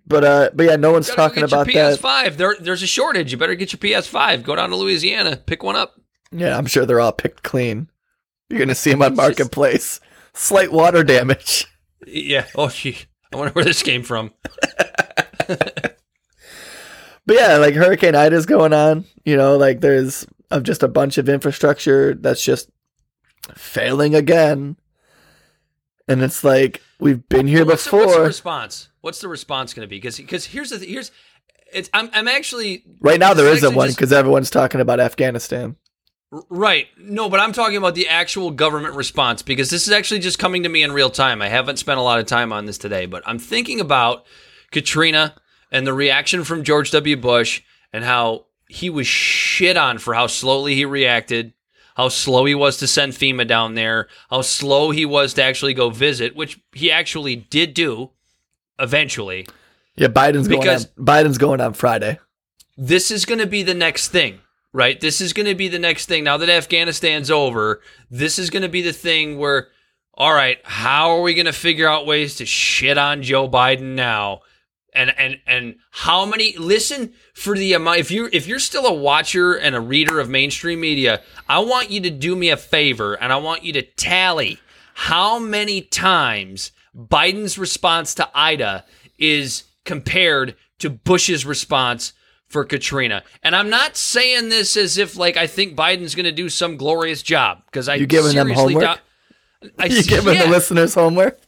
But 0.06 0.24
uh 0.24 0.50
but 0.54 0.64
yeah, 0.64 0.76
no 0.76 0.92
one's 0.92 1.08
talking 1.10 1.42
get 1.42 1.50
your 1.50 1.62
about 1.62 1.72
that. 1.74 2.00
PS5. 2.00 2.36
There, 2.36 2.56
there's 2.58 2.82
a 2.82 2.86
shortage. 2.86 3.30
You 3.30 3.38
better 3.38 3.54
get 3.54 3.72
your 3.72 3.78
PS5. 3.78 4.42
Go 4.42 4.56
down 4.56 4.70
to 4.70 4.76
Louisiana, 4.76 5.36
pick 5.36 5.62
one 5.62 5.76
up. 5.76 6.00
Yeah, 6.32 6.56
I'm 6.56 6.66
sure 6.66 6.86
they're 6.86 7.00
all 7.00 7.12
picked 7.12 7.42
clean. 7.42 7.90
You're 8.48 8.58
gonna 8.60 8.74
see 8.74 8.90
them 8.90 9.02
on 9.02 9.14
marketplace. 9.16 10.00
Slight 10.32 10.72
water 10.72 11.04
damage. 11.04 11.66
Yeah. 12.06 12.46
Oh, 12.54 12.68
gee. 12.68 12.98
I 13.32 13.36
wonder 13.36 13.52
where 13.52 13.64
this 13.64 13.82
came 13.82 14.02
from. 14.02 14.32
But 17.26 17.36
yeah, 17.36 17.56
like 17.56 17.74
Hurricane 17.74 18.14
Ida's 18.14 18.46
going 18.46 18.72
on. 18.72 19.04
You 19.24 19.36
know, 19.36 19.56
like 19.56 19.80
there's 19.80 20.26
of 20.50 20.62
just 20.62 20.82
a 20.82 20.88
bunch 20.88 21.18
of 21.18 21.28
infrastructure 21.28 22.14
that's 22.14 22.44
just 22.44 22.70
failing 23.54 24.14
again. 24.14 24.76
And 26.06 26.22
it's 26.22 26.44
like 26.44 26.82
we've 27.00 27.26
been 27.28 27.46
here 27.46 27.64
what's, 27.64 27.86
the, 27.86 27.96
what's 27.96 28.04
the 28.04 28.10
before. 28.12 28.26
response? 28.26 28.88
What's 29.00 29.20
the 29.20 29.28
response 29.28 29.72
going 29.72 29.86
to 29.86 29.90
be? 29.90 29.96
Because 29.96 30.18
because 30.18 30.44
here's 30.44 30.70
the 30.70 30.78
th- 30.78 30.90
here's 30.90 31.10
it's 31.72 31.88
I'm 31.94 32.10
I'm 32.12 32.28
actually 32.28 32.84
right 33.00 33.18
now 33.18 33.32
there 33.32 33.48
isn't 33.48 33.74
one 33.74 33.88
because 33.88 34.12
everyone's 34.12 34.50
talking 34.50 34.82
about 34.82 35.00
Afghanistan. 35.00 35.76
Right. 36.50 36.88
No, 36.98 37.28
but 37.28 37.38
I'm 37.38 37.52
talking 37.52 37.76
about 37.76 37.94
the 37.94 38.08
actual 38.08 38.50
government 38.50 38.96
response 38.96 39.40
because 39.40 39.70
this 39.70 39.86
is 39.86 39.92
actually 39.92 40.18
just 40.18 40.38
coming 40.38 40.64
to 40.64 40.68
me 40.68 40.82
in 40.82 40.90
real 40.92 41.08
time. 41.08 41.40
I 41.40 41.48
haven't 41.48 41.78
spent 41.78 41.98
a 41.98 42.02
lot 42.02 42.18
of 42.18 42.26
time 42.26 42.52
on 42.52 42.66
this 42.66 42.76
today, 42.76 43.06
but 43.06 43.22
I'm 43.24 43.38
thinking 43.38 43.80
about 43.80 44.26
Katrina 44.74 45.34
and 45.72 45.86
the 45.86 45.94
reaction 45.94 46.44
from 46.44 46.62
George 46.64 46.90
W. 46.90 47.16
Bush 47.16 47.62
and 47.92 48.04
how 48.04 48.44
he 48.68 48.90
was 48.90 49.06
shit 49.06 49.76
on 49.78 49.98
for 49.98 50.12
how 50.14 50.26
slowly 50.26 50.74
he 50.74 50.84
reacted, 50.84 51.52
how 51.96 52.08
slow 52.08 52.44
he 52.44 52.54
was 52.54 52.76
to 52.78 52.86
send 52.86 53.12
FEMA 53.12 53.46
down 53.46 53.74
there, 53.74 54.08
how 54.28 54.42
slow 54.42 54.90
he 54.90 55.06
was 55.06 55.32
to 55.34 55.42
actually 55.42 55.72
go 55.74 55.88
visit, 55.90 56.36
which 56.36 56.60
he 56.72 56.90
actually 56.90 57.36
did 57.36 57.72
do 57.72 58.10
eventually. 58.78 59.46
Yeah, 59.96 60.08
Biden's 60.08 60.48
Because- 60.48 60.86
going 60.86 61.08
on 61.16 61.24
Biden's 61.26 61.38
going 61.38 61.60
on 61.60 61.72
Friday. 61.74 62.18
this 62.76 63.10
is 63.10 63.24
going 63.24 63.38
to 63.38 63.46
be 63.46 63.62
the 63.62 63.74
next 63.74 64.08
thing. 64.08 64.40
right? 64.76 65.00
This 65.00 65.20
is 65.20 65.32
going 65.32 65.46
to 65.46 65.54
be 65.54 65.68
the 65.68 65.78
next 65.78 66.06
thing. 66.06 66.24
Now 66.24 66.36
that 66.36 66.48
Afghanistan's 66.48 67.30
over, 67.30 67.80
this 68.10 68.40
is 68.40 68.50
going 68.50 68.64
to 68.64 68.68
be 68.68 68.82
the 68.82 68.92
thing 68.92 69.38
where, 69.38 69.68
all 70.14 70.34
right, 70.34 70.58
how 70.64 71.10
are 71.10 71.22
we 71.22 71.32
going 71.34 71.46
to 71.46 71.52
figure 71.52 71.86
out 71.86 72.06
ways 72.06 72.34
to 72.38 72.44
shit 72.44 72.98
on 72.98 73.22
Joe 73.22 73.48
Biden 73.48 73.94
now? 73.94 74.40
And 74.94 75.10
and 75.18 75.40
and 75.46 75.76
how 75.90 76.24
many? 76.24 76.56
Listen 76.56 77.12
for 77.34 77.56
the 77.56 77.72
amount. 77.72 77.98
If 77.98 78.10
you 78.10 78.28
if 78.32 78.46
you're 78.46 78.60
still 78.60 78.86
a 78.86 78.94
watcher 78.94 79.54
and 79.54 79.74
a 79.74 79.80
reader 79.80 80.20
of 80.20 80.28
mainstream 80.30 80.80
media, 80.80 81.20
I 81.48 81.58
want 81.58 81.90
you 81.90 82.00
to 82.02 82.10
do 82.10 82.36
me 82.36 82.50
a 82.50 82.56
favor, 82.56 83.14
and 83.14 83.32
I 83.32 83.36
want 83.36 83.64
you 83.64 83.72
to 83.72 83.82
tally 83.82 84.58
how 84.94 85.40
many 85.40 85.80
times 85.80 86.70
Biden's 86.96 87.58
response 87.58 88.14
to 88.14 88.28
Ida 88.34 88.84
is 89.18 89.64
compared 89.84 90.54
to 90.78 90.90
Bush's 90.90 91.44
response 91.44 92.12
for 92.46 92.64
Katrina. 92.64 93.24
And 93.42 93.56
I'm 93.56 93.68
not 93.70 93.96
saying 93.96 94.48
this 94.48 94.76
as 94.76 94.96
if 94.96 95.16
like 95.16 95.36
I 95.36 95.48
think 95.48 95.74
Biden's 95.76 96.14
going 96.14 96.24
to 96.24 96.32
do 96.32 96.48
some 96.48 96.76
glorious 96.76 97.20
job 97.22 97.62
because 97.66 97.88
I 97.88 97.96
You 97.96 98.06
giving 98.06 98.34
them 98.36 98.50
homework? 98.50 98.84
doubt- 98.84 99.00
I, 99.78 99.86
You 99.86 100.04
giving 100.04 100.34
yeah, 100.34 100.44
the 100.44 100.50
listeners 100.50 100.94
homework? 100.94 101.40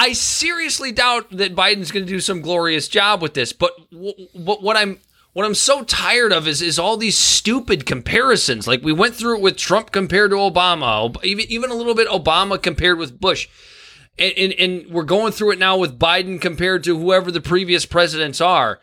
I 0.00 0.14
seriously 0.14 0.92
doubt 0.92 1.26
that 1.32 1.54
Biden's 1.54 1.92
going 1.92 2.06
to 2.06 2.10
do 2.10 2.20
some 2.20 2.40
glorious 2.40 2.88
job 2.88 3.20
with 3.20 3.34
this. 3.34 3.52
But 3.52 3.72
what 3.92 4.74
I'm 4.74 4.98
what 5.34 5.44
I'm 5.44 5.54
so 5.54 5.84
tired 5.84 6.32
of 6.32 6.48
is 6.48 6.62
is 6.62 6.78
all 6.78 6.96
these 6.96 7.18
stupid 7.18 7.84
comparisons. 7.84 8.66
Like 8.66 8.82
we 8.82 8.94
went 8.94 9.14
through 9.14 9.36
it 9.36 9.42
with 9.42 9.58
Trump 9.58 9.92
compared 9.92 10.30
to 10.30 10.38
Obama, 10.38 11.22
even 11.22 11.44
even 11.50 11.70
a 11.70 11.74
little 11.74 11.94
bit 11.94 12.08
Obama 12.08 12.60
compared 12.60 12.96
with 12.96 13.20
Bush. 13.20 13.46
And, 14.18 14.32
and, 14.38 14.52
and 14.54 14.90
we're 14.90 15.04
going 15.04 15.32
through 15.32 15.50
it 15.50 15.58
now 15.58 15.76
with 15.76 15.98
Biden 15.98 16.40
compared 16.40 16.82
to 16.84 16.98
whoever 16.98 17.30
the 17.30 17.42
previous 17.42 17.84
presidents 17.84 18.40
are. 18.40 18.80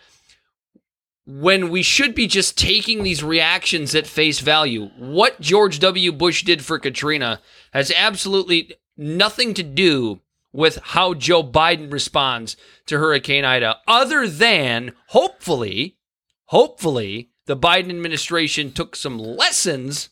When 1.26 1.72
we 1.72 1.82
should 1.82 2.13
be 2.13 2.28
just 2.28 2.59
taking 2.59 3.01
these 3.01 3.24
reactions 3.24 3.95
at 3.95 4.05
face 4.05 4.39
value. 4.39 4.91
What 4.99 5.41
George 5.41 5.80
W. 5.80 6.11
Bush 6.11 6.43
did 6.43 6.63
for 6.63 6.78
Katrina 6.78 7.41
has 7.74 7.91
absolutely 7.97 8.76
nothing 8.95 9.55
to 9.55 9.63
do 9.63 10.22
with 10.58 10.78
how 10.84 11.14
Joe 11.14 11.43
Biden 11.43 11.91
responds 11.93 12.58
to 12.88 12.97
Hurricane 12.97 13.45
Ida, 13.45 13.78
other 13.88 14.28
than 14.28 14.91
hopefully, 15.10 15.97
hopefully, 16.45 17.30
the 17.45 17.55
Biden 17.55 17.89
administration 17.89 18.72
took 18.74 18.95
some 18.95 19.20
lessons 19.20 20.10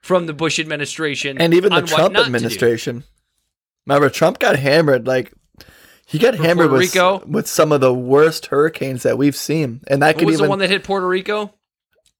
from 0.00 0.26
the 0.26 0.32
Bush 0.32 0.58
administration 0.58 1.38
And 1.40 1.52
even 1.54 1.70
the 1.72 1.82
Trump 1.82 2.14
not 2.14 2.24
to 2.24 2.30
do. 2.30 2.34
administration. 2.36 3.04
Remember, 3.86 4.08
Trump 4.08 4.38
got 4.38 4.56
hammered. 4.58 5.06
Like 5.06 5.32
he 6.06 6.18
got 6.18 6.34
For 6.36 6.42
hammered 6.42 6.70
Puerto 6.70 6.78
with, 6.84 6.94
Rico? 6.94 7.22
with 7.26 7.46
some 7.46 7.72
of 7.72 7.80
the 7.80 7.92
worst 7.94 8.46
hurricanes 8.46 9.02
that 9.02 9.18
we've 9.18 9.36
seen, 9.36 9.82
and 9.86 10.00
that 10.02 10.16
What 10.16 10.18
could 10.20 10.26
was 10.26 10.34
even. 10.36 10.44
the 10.44 10.50
one 10.50 10.58
that 10.60 10.70
hit 10.70 10.82
Puerto 10.82 11.06
Rico? 11.06 11.54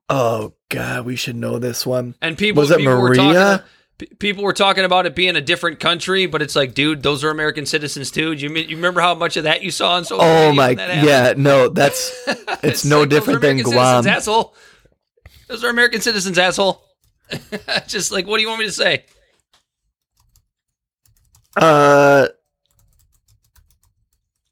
oh 0.09 0.53
God, 0.68 1.07
we 1.07 1.16
should 1.16 1.37
know 1.37 1.59
this 1.59 1.87
one. 1.87 2.14
And 2.20 2.37
people 2.37 2.61
Was 2.61 2.70
it 2.70 2.78
people 2.78 3.01
were 3.01 3.14
talking 3.14 3.33
Maria? 3.33 3.64
P- 4.03 4.14
people 4.16 4.42
were 4.42 4.53
talking 4.53 4.84
about 4.84 5.07
it 5.07 5.14
being 5.14 5.36
a 5.36 5.40
different 5.40 5.80
country, 5.80 6.26
but 6.26 6.42
it's 6.42 6.57
like, 6.57 6.74
dude, 6.74 7.03
those 7.03 7.22
are 7.24 7.30
American 7.30 7.66
citizens 7.66 8.11
too. 8.11 8.34
Do 8.34 8.46
you 8.46 8.55
you 8.55 8.76
remember 8.76 9.00
how 9.00 9.14
much 9.14 9.36
of 9.36 9.44
that 9.44 9.62
you 9.62 9.70
saw 9.70 9.94
on 9.94 10.05
social 10.05 10.24
media? 10.24 10.48
Oh 10.48 10.53
my, 10.53 10.70
yeah, 10.70 11.34
no, 11.36 11.68
that's 11.68 12.12
it's, 12.62 12.84
no 12.84 13.00
like, 13.00 13.11
those 13.11 13.18
are 13.18 13.20
different 13.20 13.40
than 13.42 13.59
Guam. 13.59 14.03
citizens, 14.03 14.07
asshole. 14.07 14.55
Those 15.48 15.64
are 15.64 15.70
American 15.70 16.00
citizens, 16.00 16.38
asshole. 16.38 16.82
Just 17.86 18.12
like, 18.12 18.26
what 18.26 18.38
do 18.38 18.42
you 18.42 18.48
want 18.48 18.61
me 18.61 18.66
to 18.66 18.72
say? 18.72 19.05
Uh, 21.57 22.28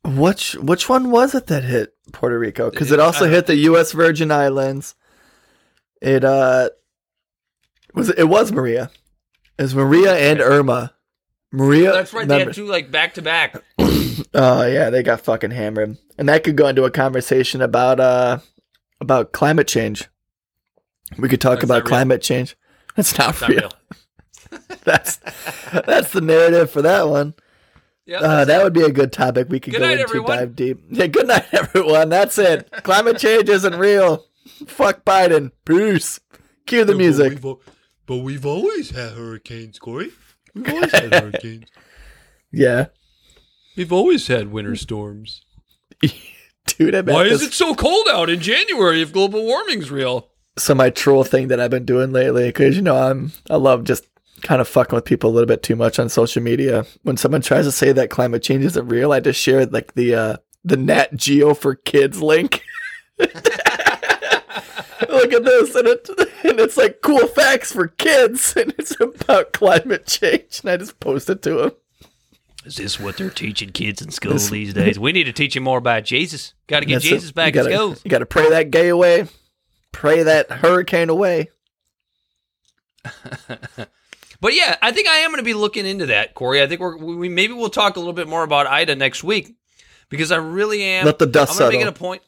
which 0.05 0.55
which 0.57 0.89
one 0.89 1.11
was 1.11 1.35
it 1.35 1.47
that 1.49 1.65
hit 1.65 1.95
Puerto 2.13 2.39
Rico? 2.39 2.71
Because 2.71 2.93
it 2.93 3.01
also 3.01 3.29
hit 3.29 3.47
the 3.47 3.57
U.S. 3.57 3.93
Virgin 3.93 4.31
Islands. 4.31 4.95
It 6.01 6.25
uh 6.25 6.71
was 7.95 8.11
it 8.11 8.25
was 8.25 8.53
Maria. 8.53 8.91
It 9.61 9.65
was 9.65 9.75
Maria 9.75 10.17
and 10.17 10.41
Irma. 10.41 10.95
Maria. 11.53 11.93
That's 11.93 12.15
right. 12.15 12.27
They 12.27 12.35
remember- 12.37 12.51
had 12.53 12.57
two 12.57 12.65
like 12.67 12.91
back 12.91 13.13
to 13.15 13.23
back. 13.23 13.63
Oh 14.33 14.65
yeah, 14.67 14.89
they 14.89 15.03
got 15.03 15.21
fucking 15.21 15.51
hammered, 15.51 15.99
and 16.17 16.29
that 16.31 16.45
could 16.45 16.57
go 16.57 16.67
into 16.69 16.85
a 16.85 16.91
conversation 16.91 17.61
about 17.61 18.01
uh 18.01 18.39
about 19.03 19.33
climate 19.33 19.69
change. 19.69 20.09
We 21.19 21.29
could 21.29 21.43
talk 21.43 21.57
That's 21.57 21.65
about 21.65 21.79
not 21.85 21.87
climate 21.89 22.23
change. 22.23 22.57
That's 22.97 23.19
not, 23.19 23.39
Not 23.41 23.51
real. 23.51 23.59
real. 23.61 24.61
That's 24.85 25.17
that's 25.87 26.13
the 26.13 26.21
narrative 26.23 26.71
for 26.71 26.81
that 26.83 27.09
one. 27.09 27.35
Yeah, 28.07 28.21
Uh, 28.21 28.45
that 28.47 28.61
it. 28.61 28.65
would 28.65 28.73
be 28.73 28.83
a 28.83 28.91
good 28.91 29.13
topic 29.13 29.49
we 29.51 29.61
could 29.61 29.73
Good 29.75 29.81
go 29.81 29.85
night, 29.87 29.93
into 29.93 30.05
everyone. 30.05 30.39
dive 30.39 30.57
deep. 30.57 30.81
Yeah, 30.91 31.07
good 31.09 31.29
night, 31.29 31.47
everyone. 31.53 32.09
That's 32.09 32.39
it. 32.39 32.71
Climate 32.83 33.19
change 33.19 33.49
isn't 33.51 33.75
real. 33.77 34.25
Fuck 34.67 35.05
Biden. 35.05 35.51
Peace. 35.67 36.19
Cue 36.67 36.85
the 36.85 36.95
music. 36.95 37.39
But 38.11 38.25
we've 38.25 38.45
always 38.45 38.91
had 38.91 39.13
hurricanes, 39.13 39.79
Corey. 39.79 40.11
We've 40.53 40.69
always 40.75 40.91
had 40.91 41.15
hurricanes. 41.15 41.67
Yeah, 42.51 42.87
We've 43.77 43.93
always 43.93 44.27
had 44.27 44.51
winter 44.51 44.75
storms. 44.75 45.43
dude. 46.67 46.97
I 46.97 47.03
bet 47.03 47.15
Why 47.15 47.23
is 47.27 47.39
this- 47.39 47.51
it 47.51 47.53
so 47.53 47.73
cold 47.77 48.09
out 48.11 48.29
in 48.29 48.41
January 48.41 49.01
if 49.01 49.13
global 49.13 49.45
warming's 49.45 49.93
real? 49.93 50.27
so 50.59 50.75
my 50.75 50.91
troll 50.91 51.23
thing 51.23 51.47
that 51.49 51.61
I've 51.61 51.71
been 51.71 51.85
doing 51.85 52.11
lately 52.11 52.49
because 52.49 52.75
you 52.75 52.83
know 52.83 52.97
I'm 52.97 53.31
I 53.49 53.55
love 53.55 53.85
just 53.85 54.09
kind 54.43 54.61
of 54.61 54.67
fucking 54.67 54.97
with 54.97 55.05
people 55.05 55.31
a 55.31 55.33
little 55.33 55.47
bit 55.47 55.63
too 55.63 55.77
much 55.77 56.01
on 56.01 56.09
social 56.09 56.43
media. 56.43 56.87
When 57.05 57.17
someone 57.17 57.43
tries 57.43 57.67
to 57.67 57.71
say 57.73 57.93
that 57.93 58.11
climate 58.11 58.43
change 58.43 58.65
isn't 58.65 58.89
real, 58.89 59.13
I 59.13 59.21
just 59.21 59.39
share 59.41 59.65
like 59.67 59.95
the 59.95 60.17
uh 60.17 60.37
the 60.65 60.77
Nat 60.77 61.15
Geo 61.15 61.55
for 61.55 61.77
Kids 61.77 62.21
link. 62.21 62.65
Look 65.09 65.33
at 65.33 65.45
this, 65.45 65.75
and, 65.77 65.89
it, 65.89 66.09
and 66.45 66.61
it's 66.61 66.77
like 66.77 67.01
cool 67.03 67.27
facts 67.27 67.73
for 67.73 67.89
kids, 67.89 68.55
and 68.57 68.75
it's 68.79 68.99
about 69.01 69.53
climate 69.53 70.07
change. 70.07 70.61
And 70.61 70.71
I 70.71 70.77
just 70.77 71.01
post 71.01 71.31
it 71.31 71.43
to 71.43 71.55
them. 71.55 71.73
Is 72.65 72.77
this 72.77 73.01
what 73.01 73.17
they're 73.17 73.31
teaching 73.31 73.71
kids 73.71 74.03
in 74.03 74.11
school 74.11 74.37
these 74.37 74.75
days? 74.75 74.99
We 74.99 75.13
need 75.13 75.25
to 75.25 75.33
teach 75.33 75.55
them 75.55 75.63
more 75.63 75.79
about 75.79 76.05
Jesus. 76.05 76.53
Got 76.67 76.81
to 76.81 76.87
get. 76.87 77.01
Jesus 77.01 77.33
back 77.33 77.55
in 77.55 77.63
gotta, 77.63 77.75
schools. 77.75 78.03
You 78.05 78.11
got 78.11 78.19
to 78.19 78.27
pray 78.27 78.51
that 78.51 78.71
gay 78.71 78.89
away, 78.89 79.29
pray 79.93 80.23
that 80.25 80.51
hurricane 80.51 81.09
away. 81.09 81.49
But 84.41 84.55
yeah, 84.55 84.77
I 84.81 84.91
think 84.93 85.07
I 85.07 85.17
am 85.19 85.31
going 85.31 85.39
to 85.41 85.45
be 85.45 85.55
looking 85.55 85.85
into 85.85 86.07
that, 86.07 86.35
Corey. 86.35 86.63
I 86.63 86.67
think 86.67 86.81
we're 86.81 86.97
we 86.97 87.29
maybe 87.29 87.53
we'll 87.53 87.69
talk 87.69 87.97
a 87.97 87.99
little 87.99 88.15
bit 88.15 88.27
more 88.27 88.43
about 88.43 88.67
Ida 88.67 88.97
next 88.97 89.23
week 89.23 89.55
because 90.09 90.33
I 90.33 90.37
really 90.37 90.83
am. 90.83 91.05
Let 91.05 91.19
the 91.19 91.27
dust 91.27 91.53
I'm 91.53 91.59
gonna 91.59 91.71
make 91.71 91.81
it 91.81 91.85
settle. 91.85 91.95
a 91.95 91.99
point. 91.99 92.23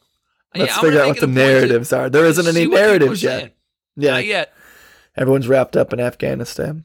Let's 0.54 0.76
Yeah, 0.76 0.80
figure 0.80 1.00
out 1.00 1.08
what 1.08 1.20
the 1.20 1.24
a 1.24 1.28
narratives 1.28 1.92
are. 1.92 2.10
There 2.10 2.26
isn't 2.26 2.46
any 2.46 2.54
see 2.54 2.66
what 2.66 2.76
people 2.76 2.84
are 2.84 2.88
narratives 2.88 3.22
yet. 3.22 3.56
Yeah, 3.96 4.12
Not 4.12 4.26
yet. 4.26 4.52
everyone's 5.16 5.48
wrapped 5.48 5.76
up 5.76 5.92
in 5.92 6.00
Afghanistan. 6.00 6.84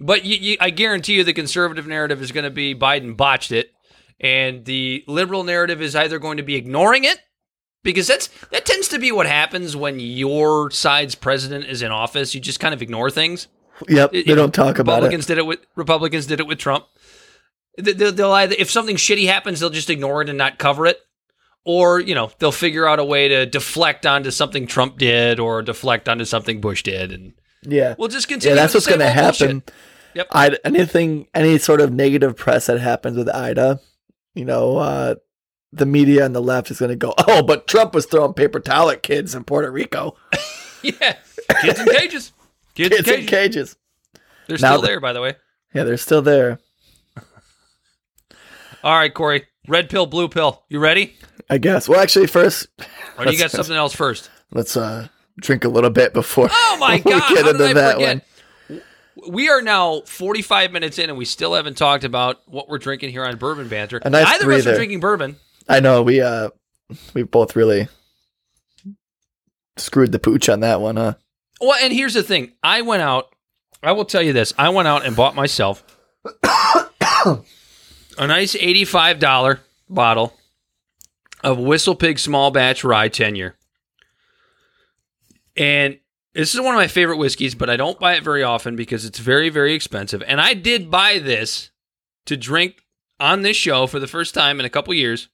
But 0.00 0.24
you, 0.24 0.36
you, 0.36 0.56
I 0.60 0.70
guarantee 0.70 1.14
you, 1.14 1.24
the 1.24 1.32
conservative 1.32 1.86
narrative 1.86 2.20
is 2.22 2.30
going 2.32 2.44
to 2.44 2.50
be 2.50 2.74
Biden 2.74 3.16
botched 3.16 3.50
it, 3.52 3.72
and 4.20 4.64
the 4.64 5.02
liberal 5.06 5.42
narrative 5.42 5.80
is 5.80 5.96
either 5.96 6.18
going 6.18 6.36
to 6.36 6.42
be 6.42 6.54
ignoring 6.54 7.04
it 7.04 7.18
because 7.82 8.06
that's 8.06 8.28
that 8.52 8.66
tends 8.66 8.88
to 8.88 8.98
be 8.98 9.10
what 9.10 9.26
happens 9.26 9.74
when 9.74 9.98
your 9.98 10.70
side's 10.70 11.14
president 11.14 11.64
is 11.64 11.80
in 11.82 11.90
office. 11.92 12.34
You 12.34 12.40
just 12.40 12.60
kind 12.60 12.74
of 12.74 12.82
ignore 12.82 13.10
things. 13.10 13.48
Yep, 13.88 14.12
they 14.12 14.22
don't 14.22 14.54
talk 14.54 14.78
about 14.78 14.92
it. 14.92 14.96
Republicans 14.96 15.26
did 15.26 15.38
it 15.38 15.46
with 15.46 15.60
Republicans 15.76 16.26
did 16.26 16.40
it 16.40 16.46
with 16.46 16.58
Trump. 16.58 16.84
They- 17.78 17.92
They'll, 17.92 18.12
they'll 18.12 18.32
either 18.32 18.54
if 18.58 18.70
something 18.70 18.96
shitty 18.96 19.26
happens, 19.26 19.60
they'll 19.60 19.70
just 19.70 19.90
ignore 19.90 20.22
it 20.22 20.28
and 20.28 20.38
not 20.38 20.58
cover 20.58 20.86
it, 20.86 20.98
or 21.66 22.00
you 22.00 22.14
know 22.14 22.30
they'll 22.38 22.52
figure 22.52 22.86
out 22.88 22.98
a 22.98 23.04
way 23.04 23.28
to 23.28 23.44
deflect 23.44 24.06
onto 24.06 24.30
something 24.30 24.66
Trump 24.66 24.96
did 24.96 25.38
or 25.38 25.60
deflect 25.62 26.08
onto 26.08 26.24
something 26.24 26.60
Bush 26.62 26.82
did, 26.82 27.12
and 27.12 27.34
Yeah, 27.62 27.94
we'll 27.98 28.08
just 28.08 28.28
yeah, 28.30 28.34
continue. 28.34 28.54
that's 28.56 28.72
what's 28.72 28.86
going 28.86 29.00
to 29.00 29.06
bullshit. 29.06 29.48
happen. 29.50 29.62
Yep. 30.14 30.28
I 30.32 30.56
anything, 30.64 31.26
any 31.34 31.58
sort 31.58 31.80
of 31.82 31.92
negative 31.92 32.36
press 32.36 32.66
that 32.66 32.80
happens 32.80 33.18
with 33.18 33.28
Ida, 33.28 33.80
you 34.34 34.44
know, 34.46 34.78
uh, 34.78 35.16
the 35.72 35.84
media 35.84 36.24
on 36.24 36.32
the 36.32 36.40
left 36.40 36.70
is 36.70 36.78
going 36.78 36.88
to 36.88 36.96
go, 36.96 37.12
"Oh, 37.28 37.42
but 37.42 37.66
Trump 37.66 37.92
was 37.92 38.06
throwing 38.06 38.32
paper 38.32 38.60
towel 38.60 38.88
at 38.90 39.02
kids 39.02 39.34
in 39.34 39.44
Puerto 39.44 39.70
Rico, 39.70 40.16
Yeah, 40.82 41.16
kids 41.60 41.80
in 41.80 41.86
cages. 41.86 42.32
Kids, 42.74 42.96
kids 42.96 43.08
in 43.08 43.14
in 43.14 43.26
cages. 43.26 43.30
cages." 43.74 43.76
They're 44.46 44.58
Now 44.58 44.72
still 44.72 44.80
the- 44.82 44.86
there, 44.86 45.00
by 45.00 45.12
the 45.12 45.20
way. 45.20 45.34
Yeah, 45.74 45.82
they're 45.84 45.96
still 45.98 46.22
there. 46.22 46.60
All 48.82 48.94
right, 48.96 49.12
Corey. 49.12 49.46
Red 49.68 49.90
pill, 49.90 50.06
blue 50.06 50.28
pill. 50.28 50.62
You 50.68 50.78
ready? 50.78 51.16
I 51.48 51.58
guess. 51.58 51.88
Well, 51.88 52.00
actually, 52.00 52.26
first 52.26 52.66
Or 53.18 53.24
do 53.24 53.32
you 53.32 53.38
got 53.38 53.50
something 53.50 53.76
else 53.76 53.94
first? 53.94 54.30
let's 54.52 54.76
uh 54.76 55.08
drink 55.38 55.64
a 55.64 55.68
little 55.68 55.90
bit 55.90 56.12
before. 56.14 56.48
Oh 56.50 56.76
my 56.80 56.96
we 57.04 57.10
God! 57.12 57.28
get 57.34 57.46
into 57.46 57.74
that 57.74 57.94
forget? 57.94 57.98
one. 57.98 58.82
We 59.28 59.48
are 59.48 59.62
now 59.62 60.02
45 60.02 60.72
minutes 60.72 60.98
in, 60.98 61.08
and 61.08 61.18
we 61.18 61.24
still 61.24 61.54
haven't 61.54 61.76
talked 61.76 62.04
about 62.04 62.42
what 62.46 62.68
we're 62.68 62.78
drinking 62.78 63.10
here 63.10 63.24
on 63.24 63.36
Bourbon 63.38 63.66
Banter. 63.68 63.98
A 63.98 64.10
nice 64.10 64.24
Neither 64.26 64.50
of 64.52 64.58
us 64.58 64.66
are 64.66 64.74
drinking 64.76 65.00
bourbon. 65.00 65.36
I 65.68 65.80
know 65.80 66.02
we 66.02 66.20
uh 66.20 66.50
we 67.14 67.22
both 67.22 67.56
really 67.56 67.88
screwed 69.76 70.12
the 70.12 70.18
pooch 70.18 70.48
on 70.48 70.60
that 70.60 70.80
one, 70.80 70.96
huh? 70.96 71.14
Well, 71.60 71.76
and 71.82 71.92
here's 71.92 72.14
the 72.14 72.22
thing. 72.22 72.52
I 72.62 72.82
went 72.82 73.02
out. 73.02 73.34
I 73.82 73.92
will 73.92 74.04
tell 74.04 74.22
you 74.22 74.32
this. 74.32 74.52
I 74.58 74.68
went 74.68 74.88
out 74.88 75.04
and 75.04 75.16
bought 75.16 75.34
myself 75.34 75.82
a 76.44 78.26
nice 78.26 78.54
$85 78.54 79.58
bottle 79.88 80.35
of 81.44 81.58
Whistle 81.58 81.94
Pig 81.94 82.18
Small 82.18 82.50
Batch 82.50 82.82
Rye 82.84 83.08
Tenure. 83.08 83.56
And 85.56 85.98
This 86.36 86.54
is 86.54 86.60
one 86.60 86.74
of 86.74 86.78
my 86.78 86.86
favorite 86.86 87.16
whiskeys, 87.16 87.54
but 87.54 87.70
I 87.70 87.78
don't 87.78 87.98
buy 87.98 88.14
it 88.14 88.22
very 88.22 88.42
often 88.42 88.76
because 88.76 89.06
it's 89.06 89.18
very, 89.18 89.48
very 89.48 89.72
expensive. 89.72 90.22
And 90.26 90.38
I 90.38 90.52
did 90.52 90.90
buy 90.90 91.18
this 91.18 91.70
to 92.26 92.36
drink 92.36 92.84
on 93.18 93.40
this 93.40 93.56
show 93.56 93.86
for 93.86 93.98
the 93.98 94.06
first 94.06 94.34
time 94.34 94.60
in 94.60 94.66
a 94.66 94.70
couple 94.70 94.92
years 94.92 95.30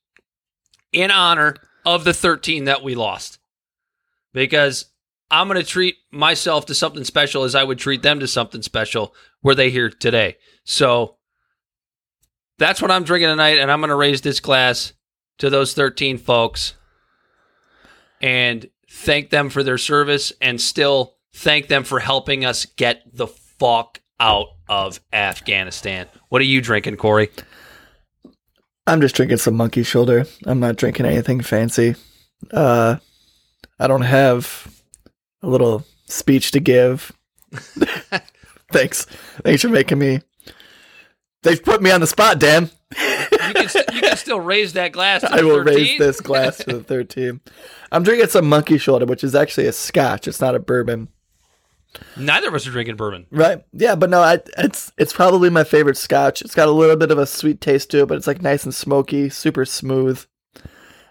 in 0.93 1.11
honor 1.11 1.57
of 1.85 2.05
the 2.05 2.15
13 2.15 2.67
that 2.67 2.85
we 2.85 2.95
lost. 2.95 3.41
Because 4.33 4.93
I'm 5.29 5.49
going 5.49 5.59
to 5.59 5.67
treat 5.67 5.97
myself 6.13 6.67
to 6.67 6.75
something 6.75 7.03
special 7.03 7.43
as 7.43 7.57
I 7.57 7.65
would 7.65 7.81
treat 7.81 8.03
them 8.03 8.21
to 8.21 8.29
something 8.29 8.63
special 8.63 9.13
were 9.43 9.57
they 9.57 9.71
here 9.71 9.91
today. 9.91 10.37
So 10.63 11.17
that's 12.59 12.81
what 12.81 12.93
I'm 12.93 13.03
drinking 13.03 13.31
tonight, 13.31 13.59
and 13.59 13.73
I'm 13.73 13.81
going 13.81 13.89
to 13.89 13.97
raise 13.97 14.21
this 14.21 14.39
glass 14.39 14.93
to 15.43 15.51
those 15.51 15.75
13 15.75 16.19
folks 16.19 16.75
and 18.21 18.71
thank 18.89 19.31
them 19.31 19.51
for 19.51 19.65
their 19.65 19.77
service 19.77 20.33
and 20.41 20.61
still 20.61 21.17
thank 21.35 21.67
them 21.67 21.83
for 21.83 21.99
helping 21.99 22.45
us 22.45 22.65
get 22.65 23.03
the 23.13 23.27
fuck 23.27 24.01
out 24.21 24.51
of 24.69 25.01
Afghanistan. 25.13 26.07
What 26.29 26.41
are 26.43 26.45
you 26.45 26.61
drinking, 26.61 26.95
Corey? 26.95 27.29
I'm 28.87 29.01
just 29.01 29.17
drinking 29.17 29.39
some 29.39 29.57
monkey 29.57 29.83
shoulder. 29.83 30.27
I'm 30.47 30.61
not 30.61 30.77
drinking 30.77 31.07
anything 31.07 31.41
fancy. 31.41 31.97
Uh, 32.53 32.99
I 33.81 33.89
don't 33.89 34.03
have 34.03 34.73
a 35.43 35.49
little 35.49 35.85
speech 36.07 36.53
to 36.53 36.61
give. 36.61 37.11
Thanks. 38.71 39.07
Thanks 39.43 39.63
for 39.63 39.71
making 39.71 39.99
me. 39.99 40.21
They've 41.43 41.63
put 41.63 41.83
me 41.83 41.91
on 41.91 42.01
the 42.01 42.07
spot, 42.07 42.39
Dan. 42.39 42.71
You 42.93 42.99
can, 43.55 43.69
st- 43.69 43.93
you 43.95 44.01
can 44.01 44.17
still 44.17 44.41
raise 44.41 44.75
that 44.75 44.93
glass. 44.93 45.23
To 45.23 45.29
the 45.31 45.35
I 45.35 45.43
will 45.43 45.65
13. 45.65 45.75
raise 45.75 45.99
this 45.99 46.21
glass 46.21 46.59
to 46.59 46.79
the 46.79 46.85
third 46.85 47.11
team. 47.11 47.41
I'm 47.91 48.03
drinking 48.05 48.29
some 48.29 48.49
monkey 48.49 48.79
shoulder, 48.79 49.07
which 49.07 49.25
is 49.25 49.35
actually 49.35 49.67
a 49.67 49.73
scotch. 49.73 50.29
It's 50.29 50.41
not 50.41 50.55
a 50.55 50.61
bourbon. 50.61 51.09
Neither 52.17 52.49
of 52.49 52.55
us 52.55 52.67
are 52.67 52.71
drinking 52.71 52.97
bourbon. 52.97 53.27
Right. 53.31 53.65
Yeah, 53.73 53.97
but 53.97 54.09
no, 54.09 54.21
I, 54.21 54.39
it's 54.57 54.93
it's 54.97 55.13
probably 55.13 55.51
my 55.51 55.65
favorite 55.65 55.99
scotch. 55.99 56.41
It's 56.41 56.55
got 56.55 56.69
a 56.69 56.73
little 56.73 56.97
bit 56.97 57.11
of 57.11 57.19
a 57.19 57.27
sweet 57.27 57.61
taste 57.61 57.91
to 57.91 58.03
it, 58.03 58.07
but 58.07 58.17
it's 58.17 58.27
like 58.27 58.41
nice 58.41 58.65
and 58.65 58.75
smoky, 58.75 59.29
super 59.29 59.65
smooth. 59.67 60.25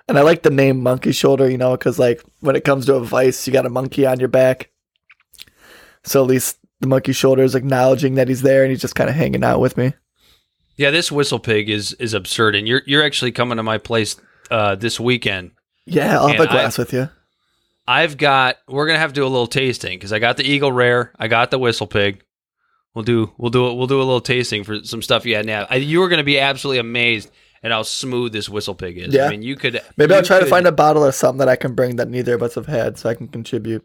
And 0.07 0.17
I 0.17 0.21
like 0.21 0.41
the 0.41 0.49
name 0.49 0.81
Monkey 0.81 1.11
Shoulder, 1.11 1.49
you 1.49 1.57
know, 1.57 1.71
because 1.77 1.99
like 1.99 2.23
when 2.39 2.55
it 2.55 2.63
comes 2.63 2.87
to 2.87 2.95
a 2.95 3.03
vice, 3.03 3.45
you 3.45 3.53
got 3.53 3.67
a 3.67 3.69
monkey 3.69 4.05
on 4.07 4.19
your 4.19 4.27
back. 4.27 4.71
So 6.03 6.21
at 6.23 6.27
least 6.27 6.57
the 6.79 6.87
Monkey 6.87 7.13
Shoulder 7.13 7.43
is 7.43 7.53
acknowledging 7.53 8.15
that 8.15 8.27
he's 8.27 8.41
there 8.41 8.63
and 8.63 8.71
he's 8.71 8.81
just 8.81 8.95
kind 8.95 9.09
of 9.09 9.15
hanging 9.15 9.43
out 9.43 9.59
with 9.59 9.77
me. 9.77 9.93
Yeah, 10.81 10.89
this 10.91 11.11
whistle 11.11 11.39
pig 11.39 11.69
is 11.69 11.93
is 11.93 12.13
absurd, 12.13 12.55
and 12.55 12.67
you're 12.67 12.81
you're 12.85 13.03
actually 13.03 13.31
coming 13.31 13.57
to 13.57 13.63
my 13.63 13.77
place 13.77 14.15
uh, 14.49 14.75
this 14.75 14.99
weekend. 14.99 15.51
Yeah, 15.85 16.19
I'll 16.19 16.27
have 16.27 16.39
a 16.39 16.47
glass 16.47 16.79
I- 16.79 16.81
with 16.81 16.93
you. 16.93 17.09
I've 17.87 18.17
got. 18.17 18.57
We're 18.67 18.87
gonna 18.87 18.99
have 18.99 19.11
to 19.11 19.15
do 19.21 19.23
a 19.25 19.27
little 19.29 19.47
tasting 19.47 19.97
because 19.97 20.11
I 20.13 20.19
got 20.19 20.37
the 20.37 20.43
Eagle 20.43 20.71
Rare. 20.71 21.11
I 21.19 21.27
got 21.27 21.51
the 21.51 21.59
Whistle 21.59 21.87
Pig. 21.87 22.23
We'll 22.93 23.03
do. 23.03 23.31
We'll 23.37 23.51
do 23.51 23.67
it. 23.69 23.75
We'll 23.75 23.87
do 23.87 23.97
a 23.97 24.03
little 24.03 24.21
tasting 24.21 24.63
for 24.63 24.83
some 24.83 25.01
stuff 25.01 25.25
you 25.25 25.35
had 25.35 25.45
now. 25.45 25.65
I, 25.69 25.75
you 25.75 25.99
were 25.99 26.09
gonna 26.09 26.23
be 26.23 26.39
absolutely 26.39 26.79
amazed 26.79 27.29
at 27.63 27.71
how 27.71 27.83
smooth 27.83 28.33
this 28.33 28.49
Whistle 28.49 28.75
Pig 28.75 28.97
is. 28.97 29.13
Yeah. 29.13 29.25
I 29.27 29.29
mean, 29.29 29.41
you 29.43 29.55
could. 29.55 29.81
Maybe 29.97 30.13
I'll 30.13 30.21
you 30.21 30.25
try 30.25 30.39
to 30.39 30.45
find 30.47 30.65
a 30.67 30.71
bottle 30.71 31.03
of 31.03 31.13
something 31.15 31.39
that 31.39 31.49
I 31.49 31.55
can 31.55 31.73
bring 31.75 31.97
that 31.97 32.09
neither 32.09 32.33
of 32.35 32.41
us 32.43 32.55
have 32.55 32.65
had 32.67 32.97
so 32.97 33.09
I 33.09 33.13
can 33.13 33.27
contribute. 33.27 33.83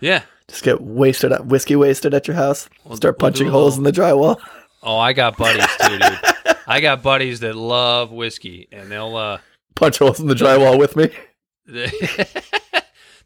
Yeah. 0.00 0.22
Just 0.48 0.62
get 0.64 0.80
wasted, 0.80 1.30
at, 1.32 1.46
whiskey 1.46 1.76
wasted 1.76 2.12
at 2.14 2.26
your 2.26 2.36
house. 2.36 2.68
We'll- 2.84 2.96
Start 2.96 3.18
do 3.18 3.22
punching 3.22 3.48
a 3.48 3.50
holes 3.50 3.78
little- 3.78 3.86
in 3.88 3.94
the 3.94 4.00
drywall. 4.00 4.40
Oh, 4.82 4.98
I 4.98 5.12
got 5.12 5.36
buddies 5.36 5.66
too, 5.82 5.98
dude. 5.98 6.56
I 6.66 6.80
got 6.80 7.02
buddies 7.02 7.40
that 7.40 7.54
love 7.56 8.10
whiskey, 8.12 8.68
and 8.72 8.90
they'll. 8.90 9.16
uh 9.16 9.38
Punch 9.74 9.98
holes 9.98 10.20
in 10.20 10.26
the 10.26 10.34
drywall 10.34 10.78
with 10.78 10.96
me. 10.96 11.10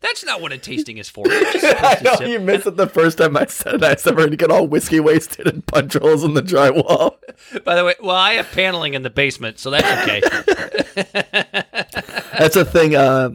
That's 0.01 0.25
not 0.25 0.41
what 0.43 0.53
a 0.53 0.59
tasting 0.59 0.99
is 0.99 1.09
for. 1.09 1.25
I 1.29 2.01
know 2.05 2.15
sip. 2.17 2.29
you 2.29 2.39
missed 2.39 2.67
it 2.67 2.77
the 2.77 2.87
first 2.87 3.17
time 3.19 3.37
I 3.37 3.47
said 3.47 3.77
it. 3.77 3.83
I 3.83 3.95
said 3.97 4.15
we're 4.17 4.25
gonna 4.25 4.37
get 4.37 4.51
all 4.51 4.67
whiskey 4.67 5.01
wasted 5.01 5.47
and 5.47 5.67
punch 5.67 5.95
holes 5.95 6.23
in 6.25 6.35
the 6.35 6.43
drywall. 6.43 7.17
By 7.65 7.75
the 7.75 7.85
way, 7.85 7.95
well, 8.03 8.15
I 8.15 8.35
have 8.35 8.51
paneling 8.53 8.93
in 8.95 9.03
the 9.03 9.09
basement, 9.11 9.59
so 9.59 9.71
that's 9.71 10.03
okay. 10.03 10.21
That's 12.39 12.57
a 12.57 12.65
thing. 12.65 12.95
Uh, 12.95 13.31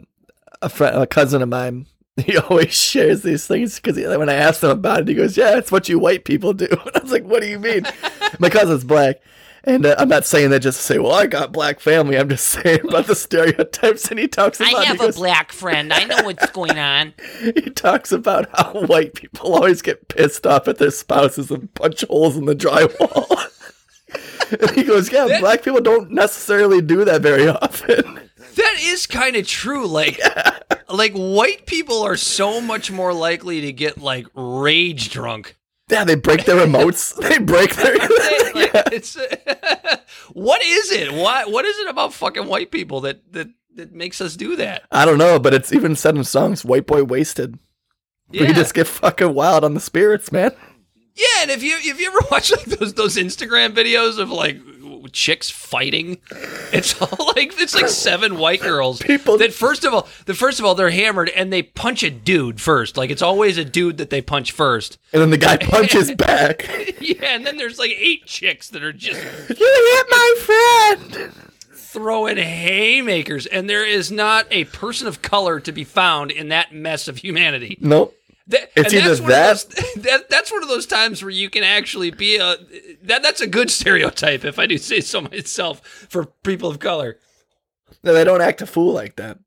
a 0.62 0.68
friend, 0.68 0.96
a 0.96 1.06
cousin 1.06 1.42
of 1.42 1.48
mine, 1.48 1.86
he 2.26 2.36
always 2.36 2.74
shares 2.74 3.22
these 3.22 3.46
things 3.46 3.78
because 3.78 3.96
when 3.96 4.28
I 4.28 4.34
asked 4.34 4.62
him 4.62 4.70
about 4.70 5.00
it, 5.00 5.08
he 5.08 5.14
goes, 5.14 5.36
"Yeah, 5.36 5.56
it's 5.56 5.72
what 5.72 5.88
you 5.88 5.98
white 5.98 6.24
people 6.24 6.52
do." 6.52 6.66
And 6.70 6.96
I 6.96 7.00
was 7.00 7.12
like, 7.12 7.24
"What 7.24 7.40
do 7.40 7.48
you 7.48 7.58
mean?" 7.58 7.86
My 8.38 8.48
cousin's 8.50 8.84
black, 8.84 9.20
and 9.64 9.84
uh, 9.84 9.94
I'm 9.98 10.08
not 10.08 10.24
saying 10.24 10.50
that 10.50 10.60
just 10.60 10.78
to 10.78 10.84
say, 10.84 10.98
"Well, 10.98 11.12
I 11.12 11.26
got 11.26 11.52
black 11.52 11.80
family." 11.80 12.18
I'm 12.18 12.28
just 12.28 12.46
saying 12.62 12.80
about 12.88 13.06
the 13.06 13.14
stereotypes, 13.14 14.10
and 14.10 14.18
he 14.18 14.28
talks 14.28 14.60
about. 14.60 14.74
I 14.74 14.84
have 14.84 15.00
a 15.00 15.12
black 15.12 15.52
friend. 15.52 15.92
I 15.92 16.04
know 16.04 16.22
what's 16.22 16.50
going 16.50 16.78
on. 16.78 17.14
he 17.40 17.70
talks 17.70 18.12
about 18.12 18.48
how 18.54 18.86
white 18.86 19.14
people 19.14 19.54
always 19.54 19.82
get 19.82 20.08
pissed 20.08 20.46
off 20.46 20.68
at 20.68 20.78
their 20.78 20.90
spouses 20.90 21.50
and 21.50 21.72
punch 21.74 22.04
holes 22.08 22.36
in 22.36 22.46
the 22.46 22.56
drywall. 22.56 23.46
and 24.60 24.70
he 24.72 24.82
goes, 24.82 25.12
"Yeah, 25.12 25.40
black 25.40 25.62
people 25.62 25.80
don't 25.80 26.10
necessarily 26.10 26.80
do 26.80 27.04
that 27.04 27.22
very 27.22 27.48
often." 27.48 28.29
That 28.54 28.76
is 28.80 29.06
kind 29.06 29.36
of 29.36 29.46
true. 29.46 29.86
Like, 29.86 30.20
like 30.88 31.12
white 31.12 31.66
people 31.66 32.02
are 32.02 32.16
so 32.16 32.60
much 32.60 32.90
more 32.90 33.12
likely 33.14 33.60
to 33.62 33.72
get 33.72 33.98
like 33.98 34.26
rage 34.34 35.10
drunk. 35.10 35.56
Yeah, 35.88 36.04
they 36.04 36.14
break 36.14 36.44
their 36.44 36.64
remotes. 36.66 37.14
they 37.28 37.38
break 37.38 37.74
their. 37.76 37.96
Like, 38.52 38.72
it's 38.92 39.16
what 40.32 40.60
is 40.62 40.90
it? 40.92 41.12
Why? 41.12 41.44
What 41.44 41.64
is 41.64 41.78
it 41.78 41.88
about 41.88 42.12
fucking 42.12 42.46
white 42.46 42.70
people 42.70 43.00
that 43.02 43.32
that 43.32 43.48
that 43.76 43.92
makes 43.92 44.20
us 44.20 44.34
do 44.36 44.56
that? 44.56 44.82
I 44.90 45.04
don't 45.04 45.18
know, 45.18 45.38
but 45.38 45.54
it's 45.54 45.72
even 45.72 45.94
said 45.96 46.16
in 46.16 46.24
songs, 46.24 46.64
"White 46.64 46.86
boy 46.86 47.04
wasted." 47.04 47.58
Yeah, 48.30 48.48
We 48.48 48.52
just 48.52 48.74
get 48.74 48.86
fucking 48.88 49.34
wild 49.34 49.64
on 49.64 49.74
the 49.74 49.80
spirits, 49.80 50.30
man. 50.32 50.52
yeah. 51.14 51.42
And 51.42 51.50
if 51.50 51.62
you 51.62 51.76
if 51.80 52.00
you 52.00 52.08
ever 52.08 52.20
watch 52.30 52.50
like 52.50 52.64
those 52.64 52.94
those 52.94 53.16
Instagram 53.16 53.72
videos 53.72 54.18
of 54.18 54.30
like 54.30 54.60
chicks 55.08 55.50
fighting, 55.50 56.18
it's 56.72 57.00
all 57.00 57.32
like 57.36 57.52
it's 57.60 57.74
like 57.74 57.88
seven 57.88 58.38
white 58.38 58.60
girls. 58.60 59.00
People- 59.02 59.38
that 59.38 59.52
first 59.52 59.84
of 59.84 59.94
all, 59.94 60.08
the 60.26 60.34
first 60.34 60.58
of 60.58 60.64
all, 60.64 60.74
they're 60.74 60.90
hammered 60.90 61.28
and 61.30 61.52
they 61.52 61.62
punch 61.62 62.02
a 62.02 62.10
dude 62.10 62.60
first. 62.60 62.96
Like 62.96 63.10
it's 63.10 63.22
always 63.22 63.58
a 63.58 63.64
dude 63.64 63.98
that 63.98 64.10
they 64.10 64.20
punch 64.22 64.52
first. 64.52 64.98
And 65.12 65.20
then 65.22 65.30
the 65.30 65.38
guy 65.38 65.56
punches 65.56 66.12
back. 66.16 66.68
Yeah, 67.00 67.34
and 67.34 67.46
then 67.46 67.56
there's 67.56 67.78
like 67.78 67.92
eight 67.96 68.26
chicks 68.26 68.68
that 68.70 68.82
are 68.82 68.92
just 68.92 69.20
you 69.20 69.56
hit 69.56 70.06
my 70.10 70.96
friend. 70.98 71.32
throwing 71.74 72.36
haymakers, 72.36 73.46
and 73.46 73.68
there 73.68 73.84
is 73.86 74.12
not 74.12 74.46
a 74.50 74.64
person 74.66 75.08
of 75.08 75.22
color 75.22 75.58
to 75.60 75.72
be 75.72 75.82
found 75.84 76.30
in 76.30 76.48
that 76.50 76.72
mess 76.72 77.08
of 77.08 77.18
humanity. 77.18 77.76
Nope. 77.80 78.14
That, 78.50 78.70
It's 78.76 78.92
either 78.94 79.12
of 79.12 79.18
those- 79.26 79.64
that, 79.96 80.28
that's 80.30 80.52
one 80.52 80.62
of 80.62 80.68
those 80.68 80.86
times 80.86 81.22
where 81.22 81.30
you 81.30 81.48
can 81.50 81.64
actually 81.64 82.10
be 82.10 82.36
a 82.36 82.56
that 83.02 83.22
that's 83.22 83.40
a 83.40 83.46
good 83.46 83.70
stereotype, 83.70 84.44
if 84.44 84.58
I 84.58 84.66
do 84.66 84.76
say 84.78 85.00
so 85.00 85.20
myself, 85.22 85.80
for 86.08 86.26
people 86.44 86.68
of 86.68 86.78
color. 86.78 87.18
No, 88.02 88.12
they 88.12 88.24
don't 88.24 88.40
act 88.42 88.62
a 88.62 88.66
fool 88.66 88.92
like 88.92 89.16
that. 89.16 89.38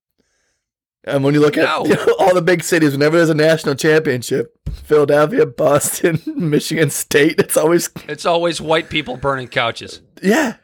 And 1.05 1.23
when 1.23 1.33
you 1.33 1.41
look 1.41 1.57
at 1.57 1.85
you 1.85 1.95
know, 1.95 2.15
all 2.19 2.33
the 2.33 2.41
big 2.41 2.63
cities, 2.63 2.93
whenever 2.93 3.17
there's 3.17 3.29
a 3.29 3.33
national 3.33 3.75
championship, 3.75 4.57
Philadelphia, 4.71 5.45
Boston, 5.45 6.21
Michigan 6.37 6.89
State, 6.89 7.35
it's 7.39 7.57
always 7.57 7.89
It's 8.07 8.25
always 8.25 8.61
white 8.61 8.89
people 8.89 9.17
burning 9.17 9.47
couches. 9.49 10.01
yeah. 10.21 10.55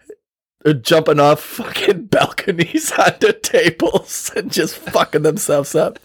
They're 0.65 0.73
jumping 0.73 1.21
off 1.21 1.39
fucking 1.41 2.07
balconies 2.07 2.91
onto 2.91 3.31
tables 3.31 4.29
and 4.35 4.51
just 4.51 4.75
fucking 4.75 5.21
themselves 5.21 5.73
up. 5.73 5.99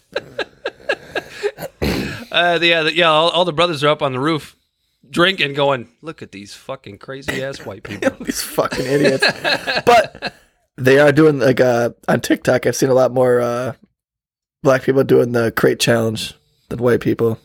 Uh, 2.31 2.57
the, 2.57 2.67
yeah, 2.67 2.83
the, 2.83 2.93
yeah, 2.93 3.09
all, 3.09 3.29
all 3.29 3.45
the 3.45 3.53
brothers 3.53 3.81
are 3.83 3.87
up 3.87 4.01
on 4.01 4.11
the 4.11 4.19
roof 4.19 4.57
drinking, 5.09 5.53
going, 5.53 5.87
"Look 6.01 6.21
at 6.21 6.33
these 6.33 6.53
fucking 6.53 6.97
crazy 6.97 7.41
ass 7.41 7.65
white 7.65 7.83
people." 7.83 8.11
These 8.19 8.41
fucking 8.41 8.85
idiots. 8.85 9.25
but 9.85 10.33
they 10.75 10.99
are 10.99 11.13
doing 11.13 11.39
like 11.39 11.61
uh 11.61 11.91
on 12.09 12.19
TikTok. 12.19 12.65
I've 12.65 12.75
seen 12.75 12.89
a 12.89 12.93
lot 12.93 13.13
more 13.13 13.39
uh 13.39 13.73
black 14.63 14.83
people 14.83 15.03
doing 15.05 15.31
the 15.31 15.51
crate 15.51 15.79
challenge 15.79 16.33
than 16.69 16.79
white 16.79 16.99
people. 16.99 17.39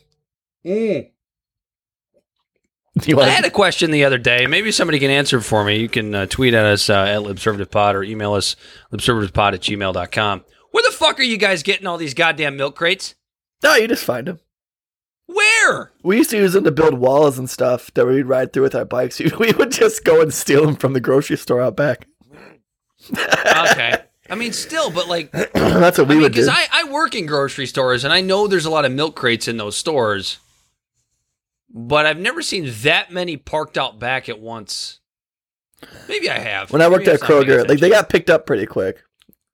You 3.05 3.21
I 3.21 3.29
had 3.29 3.45
a 3.45 3.51
question 3.51 3.93
the 3.93 4.05
other 4.05 4.19
day. 4.19 4.47
Maybe 4.47 4.73
somebody 4.73 4.99
can 4.99 5.11
answer 5.11 5.41
for 5.41 5.65
me. 5.65 5.77
You 5.77 5.89
can 5.89 6.15
uh, 6.15 6.27
tweet 6.27 6.55
at 6.55 6.65
us 6.67 6.91
uh, 6.91 7.05
at 7.05 7.21
LibservativePod 7.21 7.95
or 7.95 8.03
email 8.03 8.33
us 8.35 8.57
libservativepod 8.93 9.55
at 9.55 9.61
gmail.com. 9.61 10.45
Where 10.73 10.85
the 10.85 10.91
fuck 10.91 11.21
are 11.21 11.25
you 11.25 11.39
guys 11.39 11.63
getting 11.63 11.87
all 11.87 11.99
these 11.99 12.15
goddamn 12.15 12.57
milk 12.57 12.75
crates? 12.75 13.15
No, 13.63 13.75
you 13.75 13.89
just 13.89 14.05
find 14.05 14.27
them. 14.27 14.41
Where? 15.27 15.93
We 16.03 16.17
used 16.19 16.31
to 16.31 16.37
use 16.39 16.55
them 16.55 16.65
to 16.65 16.73
build 16.73 16.95
walls 16.95 17.39
and 17.39 17.49
stuff 17.49 17.93
that 17.95 18.07
we'd 18.07 18.23
ride 18.23 18.53
through 18.53 18.65
with 18.65 18.75
our 18.75 18.85
bikes. 18.85 19.21
We 19.39 19.53
would 19.53 19.71
just 19.71 20.05
go 20.05 20.21
and 20.21 20.35
steal 20.35 20.67
them 20.67 20.77
from 20.77 20.93
the 20.93 21.01
grocery 21.01 21.37
store 21.37 21.61
out 21.63 21.77
back. 21.77 22.07
Okay. 23.11 23.95
I 24.31 24.35
mean, 24.37 24.53
still, 24.53 24.91
but 24.91 25.09
like, 25.09 25.31
That's 25.55 25.99
what 25.99 26.09
we 26.09 26.15
I 26.15 26.17
mean, 26.17 26.23
would 26.23 26.33
do. 26.33 26.41
because 26.43 26.49
I, 26.49 26.67
I 26.73 26.85
work 26.91 27.15
in 27.15 27.27
grocery 27.27 27.67
stores 27.67 28.05
and 28.05 28.13
I 28.13 28.21
know 28.21 28.47
there's 28.47 28.65
a 28.65 28.71
lot 28.71 28.85
of 28.85 28.93
milk 28.93 29.17
crates 29.17 29.49
in 29.49 29.57
those 29.57 29.77
stores, 29.77 30.39
but 31.69 32.07
I've 32.07 32.19
never 32.19 32.43
seen 32.43 32.73
that 32.83 33.11
many 33.13 33.37
parked 33.37 33.77
out 33.79 33.99
back 33.99 34.29
at 34.29 34.39
once. 34.41 35.01
Maybe 36.09 36.29
I 36.31 36.39
have. 36.39 36.71
when 36.73 36.83
I 36.83 36.89
worked 36.89 37.07
Maybe 37.07 37.13
at 37.13 37.23
I'm 37.23 37.29
not 37.37 37.47
paying 37.47 37.59
Kroger, 37.59 37.69
like 37.69 37.79
they 37.81 37.89
got 37.89 38.09
picked 38.09 38.31
up 38.31 38.47
pretty 38.47 38.67
quick. 38.67 39.03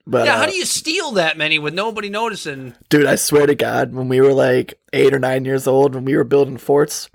But 0.06 0.26
yeah, 0.26 0.34
uh, 0.34 0.38
how 0.38 0.46
do 0.46 0.54
you 0.54 0.64
steal 0.64 1.10
that 1.12 1.36
many 1.36 1.58
with 1.58 1.74
nobody 1.74 2.08
noticing? 2.08 2.74
dude, 2.88 3.06
I 3.06 3.16
swear 3.16 3.46
to 3.46 3.54
God, 3.56 3.92
when 3.92 4.08
we 4.08 4.20
were 4.20 4.32
like 4.32 4.78
eight 4.92 5.12
or 5.12 5.18
nine 5.18 5.44
years 5.44 5.66
old, 5.66 5.94
when 5.94 6.04
we 6.04 6.16
were 6.16 6.22
building 6.24 6.58
forts, 6.58 7.10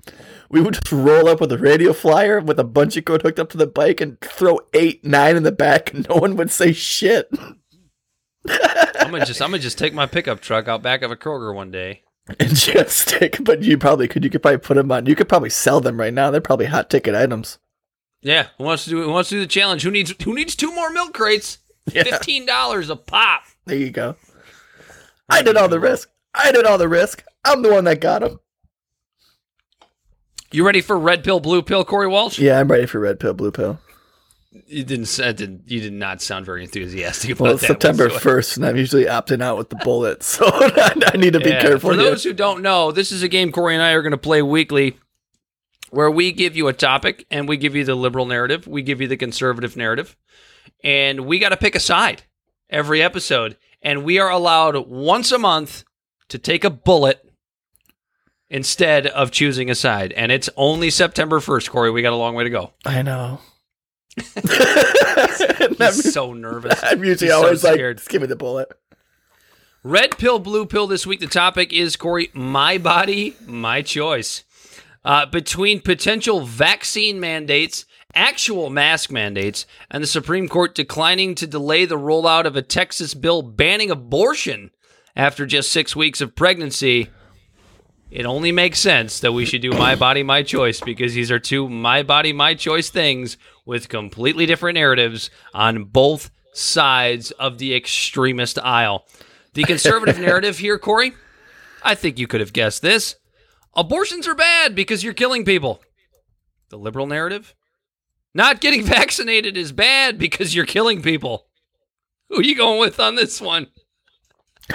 we 0.50 0.60
would 0.60 0.74
just 0.74 0.92
roll 0.92 1.26
up 1.28 1.40
with 1.40 1.50
a 1.52 1.58
radio 1.58 1.94
flyer 1.94 2.38
with 2.40 2.60
a 2.60 2.64
bungee 2.64 3.04
cord 3.04 3.22
hooked 3.22 3.38
up 3.38 3.48
to 3.50 3.56
the 3.56 3.66
bike 3.66 4.02
and 4.02 4.20
throw 4.20 4.60
eight, 4.74 5.02
nine 5.04 5.36
in 5.36 5.42
the 5.42 5.52
back, 5.52 5.94
and 5.94 6.06
no 6.08 6.16
one 6.16 6.36
would 6.36 6.50
say 6.50 6.72
shit. 6.72 7.30
I'm 8.48 9.10
gonna 9.10 9.24
just 9.24 9.40
I'm 9.40 9.50
gonna 9.50 9.62
just 9.62 9.78
take 9.78 9.94
my 9.94 10.06
pickup 10.06 10.40
truck 10.40 10.68
out 10.68 10.82
back 10.82 11.02
of 11.02 11.10
a 11.10 11.16
Kroger 11.16 11.54
one 11.54 11.70
day. 11.70 12.02
And 12.38 12.54
just 12.54 12.98
stick, 12.98 13.38
but 13.40 13.64
you 13.64 13.76
probably 13.76 14.06
could. 14.06 14.22
You 14.22 14.30
could 14.30 14.42
probably 14.42 14.58
put 14.58 14.76
them 14.76 14.92
on. 14.92 15.06
You 15.06 15.16
could 15.16 15.28
probably 15.28 15.50
sell 15.50 15.80
them 15.80 15.98
right 15.98 16.14
now. 16.14 16.30
They're 16.30 16.40
probably 16.40 16.66
hot 16.66 16.88
ticket 16.88 17.16
items. 17.16 17.58
Yeah, 18.20 18.46
who 18.58 18.64
wants 18.64 18.84
to 18.84 18.90
do 18.90 19.02
who 19.02 19.10
wants 19.10 19.30
to 19.30 19.34
do 19.34 19.40
the 19.40 19.48
challenge? 19.48 19.82
Who 19.82 19.90
needs 19.90 20.14
who 20.22 20.32
needs 20.32 20.54
two 20.54 20.72
more 20.72 20.90
milk 20.90 21.14
crates? 21.14 21.58
Yeah. 21.90 22.04
Fifteen 22.04 22.46
dollars 22.46 22.90
a 22.90 22.96
pop. 22.96 23.42
There 23.66 23.76
you 23.76 23.90
go. 23.90 24.16
I 25.28 25.42
did 25.42 25.56
all 25.56 25.68
the 25.68 25.80
risk. 25.80 26.08
I 26.34 26.52
did 26.52 26.64
all 26.66 26.78
the 26.78 26.88
risk. 26.88 27.24
I'm 27.44 27.62
the 27.62 27.70
one 27.72 27.84
that 27.84 28.00
got 28.00 28.20
them. 28.20 28.38
You 30.50 30.66
ready 30.66 30.80
for 30.82 30.98
red 30.98 31.24
pill, 31.24 31.40
blue 31.40 31.62
pill, 31.62 31.84
Corey 31.84 32.06
Walsh? 32.08 32.38
Yeah, 32.38 32.60
I'm 32.60 32.68
ready 32.68 32.86
for 32.86 33.00
red 33.00 33.18
pill, 33.18 33.32
blue 33.34 33.50
pill. 33.50 33.78
You 34.66 34.84
didn't. 34.84 35.04
s- 35.04 35.16
that 35.16 35.36
did 35.38 35.62
you 35.66 35.80
did 35.80 35.94
not 35.94 36.20
sound 36.20 36.44
very 36.44 36.62
enthusiastic 36.62 37.30
about 37.30 37.40
Well, 37.42 37.52
it's 37.54 37.62
that. 37.62 37.68
September 37.68 38.08
1st, 38.10 38.56
and 38.58 38.66
I'm 38.66 38.76
usually 38.76 39.04
opting 39.06 39.42
out 39.42 39.56
with 39.56 39.70
the 39.70 39.76
bullets, 39.76 40.26
so 40.38 40.44
I 40.52 41.16
need 41.16 41.32
to 41.32 41.40
be 41.40 41.48
Yeah, 41.50 41.62
careful. 41.62 41.90
For 41.90 41.96
here. 41.96 42.04
those 42.10 42.22
who 42.22 42.34
don't 42.34 42.60
know, 42.60 42.92
this 42.92 43.12
is 43.12 43.22
a 43.22 43.28
game 43.28 43.50
Corey 43.50 43.74
and 43.74 43.82
I 43.82 43.92
are 43.92 44.02
going 44.02 44.10
to 44.12 44.18
play 44.18 44.42
weekly 44.42 44.98
where 45.90 46.10
we 46.10 46.32
give 46.32 46.54
you 46.54 46.68
a 46.68 46.72
topic 46.74 47.26
and 47.30 47.48
we 47.48 47.56
give 47.56 47.74
you 47.74 47.84
the 47.84 47.94
liberal 47.94 48.26
narrative, 48.26 48.66
we 48.66 48.82
give 48.82 49.00
you 49.00 49.08
the 49.08 49.16
conservative 49.16 49.74
narrative, 49.76 50.16
and 50.82 51.20
we 51.26 51.38
got 51.38 51.50
to 51.50 51.56
pick 51.56 51.74
a 51.74 51.80
side 51.80 52.22
every 52.70 53.02
episode. 53.02 53.56
And 53.82 54.04
we 54.04 54.18
are 54.18 54.30
allowed 54.30 54.86
once 54.88 55.32
a 55.32 55.38
month 55.38 55.84
to 56.28 56.38
take 56.38 56.62
a 56.64 56.70
bullet 56.70 57.28
instead 58.48 59.06
of 59.08 59.30
choosing 59.32 59.70
a 59.70 59.74
side. 59.74 60.12
And 60.12 60.30
it's 60.30 60.48
only 60.56 60.88
September 60.90 61.40
1st, 61.40 61.70
Corey. 61.70 61.90
We 61.90 62.02
got 62.02 62.12
a 62.12 62.16
long 62.16 62.34
way 62.34 62.44
to 62.44 62.50
go. 62.50 62.72
I 62.84 63.02
know. 63.02 63.40
He's 64.34 66.12
so 66.12 66.32
nervous. 66.32 66.78
I'm 66.82 67.02
usually 67.02 67.26
He's 67.26 67.34
so 67.34 67.42
always 67.44 67.64
like, 67.64 67.74
scared. 67.74 67.96
just 67.98 68.08
give 68.10 68.20
me 68.20 68.28
the 68.28 68.36
bullet. 68.36 68.68
Red 69.82 70.16
pill, 70.16 70.38
blue 70.38 70.66
pill 70.66 70.86
this 70.86 71.06
week. 71.06 71.18
The 71.20 71.26
topic 71.26 71.72
is 71.72 71.96
Corey, 71.96 72.30
my 72.34 72.78
body, 72.78 73.34
my 73.46 73.82
choice. 73.82 74.44
Uh, 75.04 75.26
between 75.26 75.80
potential 75.80 76.42
vaccine 76.42 77.18
mandates, 77.18 77.84
actual 78.14 78.70
mask 78.70 79.10
mandates, 79.10 79.66
and 79.90 80.02
the 80.02 80.08
Supreme 80.08 80.48
Court 80.48 80.74
declining 80.74 81.34
to 81.36 81.46
delay 81.46 81.84
the 81.84 81.98
rollout 81.98 82.44
of 82.44 82.56
a 82.56 82.62
Texas 82.62 83.14
bill 83.14 83.42
banning 83.42 83.90
abortion 83.90 84.70
after 85.16 85.46
just 85.46 85.70
six 85.70 85.94
weeks 85.94 86.20
of 86.20 86.34
pregnancy, 86.34 87.10
it 88.10 88.26
only 88.26 88.52
makes 88.52 88.78
sense 88.78 89.20
that 89.20 89.32
we 89.32 89.46
should 89.46 89.62
do 89.62 89.72
my 89.72 89.94
body, 89.94 90.22
my 90.22 90.42
choice 90.42 90.80
because 90.80 91.14
these 91.14 91.30
are 91.30 91.38
two 91.38 91.68
my 91.68 92.02
body, 92.02 92.32
my 92.32 92.54
choice 92.54 92.90
things 92.90 93.36
with 93.64 93.88
completely 93.88 94.46
different 94.46 94.74
narratives 94.74 95.30
on 95.54 95.84
both 95.84 96.30
sides 96.52 97.30
of 97.32 97.58
the 97.58 97.74
extremist 97.74 98.58
aisle. 98.58 99.06
The 99.54 99.64
conservative 99.64 100.18
narrative 100.20 100.58
here, 100.58 100.78
Corey, 100.78 101.12
I 101.82 101.94
think 101.94 102.18
you 102.18 102.26
could 102.26 102.40
have 102.40 102.52
guessed 102.52 102.82
this. 102.82 103.16
Abortions 103.74 104.28
are 104.28 104.34
bad 104.34 104.74
because 104.74 105.02
you're 105.02 105.14
killing 105.14 105.44
people. 105.44 105.80
The 106.68 106.76
liberal 106.76 107.06
narrative? 107.06 107.54
Not 108.34 108.60
getting 108.60 108.82
vaccinated 108.86 109.56
is 109.56 109.72
bad 109.72 110.18
because 110.18 110.54
you're 110.54 110.66
killing 110.66 111.02
people. 111.02 111.46
Who 112.30 112.38
are 112.40 112.42
you 112.44 112.56
going 112.56 112.80
with 112.80 112.98
on 112.98 113.14
this 113.14 113.40
one? 113.40 113.66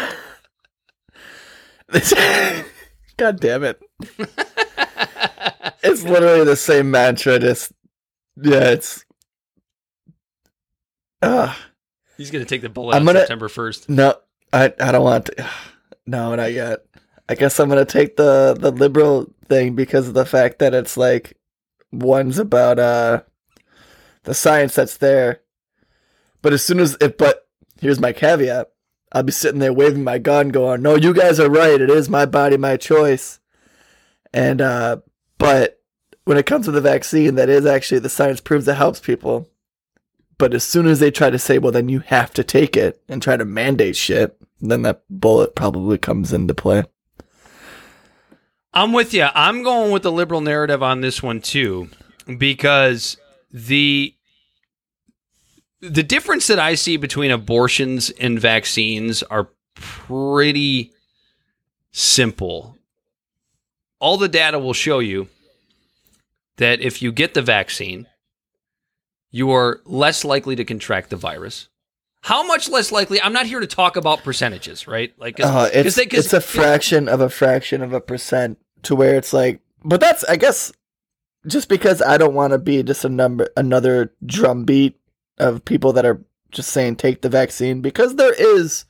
God 3.18 3.40
damn 3.40 3.64
it. 3.64 3.82
it's 5.84 6.04
literally 6.04 6.44
the 6.46 6.56
same 6.56 6.92
mantra, 6.92 7.40
just 7.40 7.72
yeah, 8.40 8.70
it's 8.72 9.04
uh 11.24 11.54
He's 12.18 12.30
going 12.32 12.44
to 12.44 12.50
take 12.50 12.62
the 12.62 12.70
bullet 12.70 12.96
I'm 12.96 13.06
gonna- 13.06 13.20
September 13.22 13.48
1st. 13.48 13.90
no, 13.90 14.16
I 14.54 14.66
I 14.80 14.92
don't 14.92 15.04
want 15.04 15.26
to 15.28 15.50
no, 16.06 16.36
not 16.36 16.54
yet. 16.54 16.86
I 17.28 17.36
guess 17.36 17.60
I'm 17.60 17.68
gonna 17.70 17.86
take 17.86 18.16
the 18.16 18.56
the 18.58 18.72
liberal 18.72 19.34
thing 19.50 19.76
because 19.76 20.08
of 20.08 20.14
the 20.14 20.26
fact 20.26 20.60
that 20.60 20.74
it's 20.74 20.96
like 20.96 21.38
one's 21.92 22.38
about 22.40 22.80
uh 22.80 23.24
the 24.28 24.34
science 24.34 24.76
that's 24.76 24.98
there. 24.98 25.40
But 26.42 26.52
as 26.52 26.64
soon 26.64 26.80
as 26.80 26.98
it 27.00 27.18
but 27.18 27.48
here's 27.80 28.00
my 28.00 28.12
caveat. 28.12 28.70
I'll 29.14 29.24
be 29.24 29.32
sitting 29.32 29.62
there 29.62 29.72
waving 29.72 30.04
my 30.04 30.18
gun 30.18 30.50
going, 30.50 30.82
No, 30.82 30.96
you 30.96 31.14
guys 31.14 31.40
are 31.40 31.50
right, 31.50 31.80
it 31.80 31.90
is 31.90 32.10
my 32.10 32.26
body, 32.26 32.58
my 32.58 32.76
choice. 32.76 33.40
And 34.34 34.62
uh 34.62 34.98
but 35.38 35.82
when 36.26 36.38
it 36.38 36.46
comes 36.46 36.66
to 36.66 36.72
the 36.72 36.82
vaccine, 36.82 37.36
that 37.36 37.48
is 37.48 37.66
actually 37.66 38.00
the 38.00 38.10
science 38.10 38.42
proves 38.42 38.68
it 38.68 38.76
helps 38.76 39.00
people. 39.00 39.50
But 40.38 40.54
as 40.54 40.66
soon 40.66 40.88
as 40.88 41.00
they 41.00 41.10
try 41.10 41.30
to 41.30 41.40
say, 41.40 41.58
well, 41.58 41.72
then 41.72 41.88
you 41.88 42.00
have 42.00 42.34
to 42.34 42.44
take 42.44 42.76
it 42.76 43.02
and 43.08 43.22
try 43.22 43.38
to 43.38 43.46
mandate 43.46 43.96
shit, 43.96 44.38
then 44.60 44.82
that 44.82 45.04
bullet 45.10 45.56
probably 45.56 45.98
comes 45.98 46.34
into 46.34 46.54
play. 46.54 46.84
I'm 48.74 48.92
with 48.92 49.14
you. 49.14 49.28
I'm 49.34 49.64
going 49.64 49.92
with 49.92 50.04
the 50.04 50.12
liberal 50.12 50.42
narrative 50.42 50.84
on 50.84 51.00
this 51.00 51.24
one 51.24 51.40
too, 51.40 51.90
because 52.38 53.18
the 53.52 54.17
the 55.82 56.04
difference 56.04 56.48
that 56.48 56.60
I 56.60 56.76
see 56.76 56.98
between 56.98 57.32
abortions 57.32 58.10
and 58.10 58.40
vaccines 58.40 59.24
are 59.24 59.50
pretty 59.76 60.92
simple. 61.92 62.76
All 64.00 64.18
the 64.18 64.28
data 64.30 64.60
will 64.60 64.74
show 64.74 65.00
you 65.00 65.28
that 66.58 66.82
if 66.82 67.02
you 67.02 67.12
get 67.12 67.34
the 67.34 67.42
vaccine, 67.42 68.08
you 69.32 69.52
are 69.52 69.82
less 69.86 70.24
likely 70.26 70.56
to 70.56 70.66
contract 70.66 71.10
the 71.10 71.16
virus. 71.16 71.68
How 72.22 72.46
much 72.46 72.68
less 72.70 72.92
likely? 72.92 73.22
I'm 73.22 73.34
not 73.34 73.46
here 73.46 73.60
to 73.60 73.68
talk 73.68 73.96
about 73.96 74.24
percentages, 74.24 74.88
right? 74.88 75.14
Like, 75.20 75.38
'cause- 75.38 75.46
Uh, 75.46 75.70
'cause 75.70 75.86
it's, 75.86 75.96
they- 75.96 76.06
'cause- 76.08 76.26
it's 76.26 76.34
a 76.34 76.42
fraction 76.42 77.08
of 77.08 77.22
a 77.22 77.30
fraction 77.30 77.82
of 77.82 77.94
a 77.94 78.02
percent 78.02 78.58
to 78.84 78.96
where 78.96 79.16
it's 79.16 79.34
like, 79.34 79.62
but 79.84 80.00
that's, 80.00 80.24
I 80.26 80.36
guess, 80.36 80.72
just 81.46 81.70
because 81.70 82.02
I 82.02 82.18
don't 82.18 82.34
want 82.34 82.52
to 82.54 82.58
be 82.58 82.82
just 82.84 83.06
a 83.06 83.10
number, 83.10 83.50
another 83.56 84.14
drumbeat 84.26 85.00
of 85.38 85.66
people 85.66 85.94
that 85.94 86.06
are 86.06 86.22
just 86.52 86.70
saying 86.70 86.96
take 86.96 87.22
the 87.22 87.30
vaccine 87.30 87.82
because 87.82 88.16
there 88.16 88.34
is, 88.34 88.86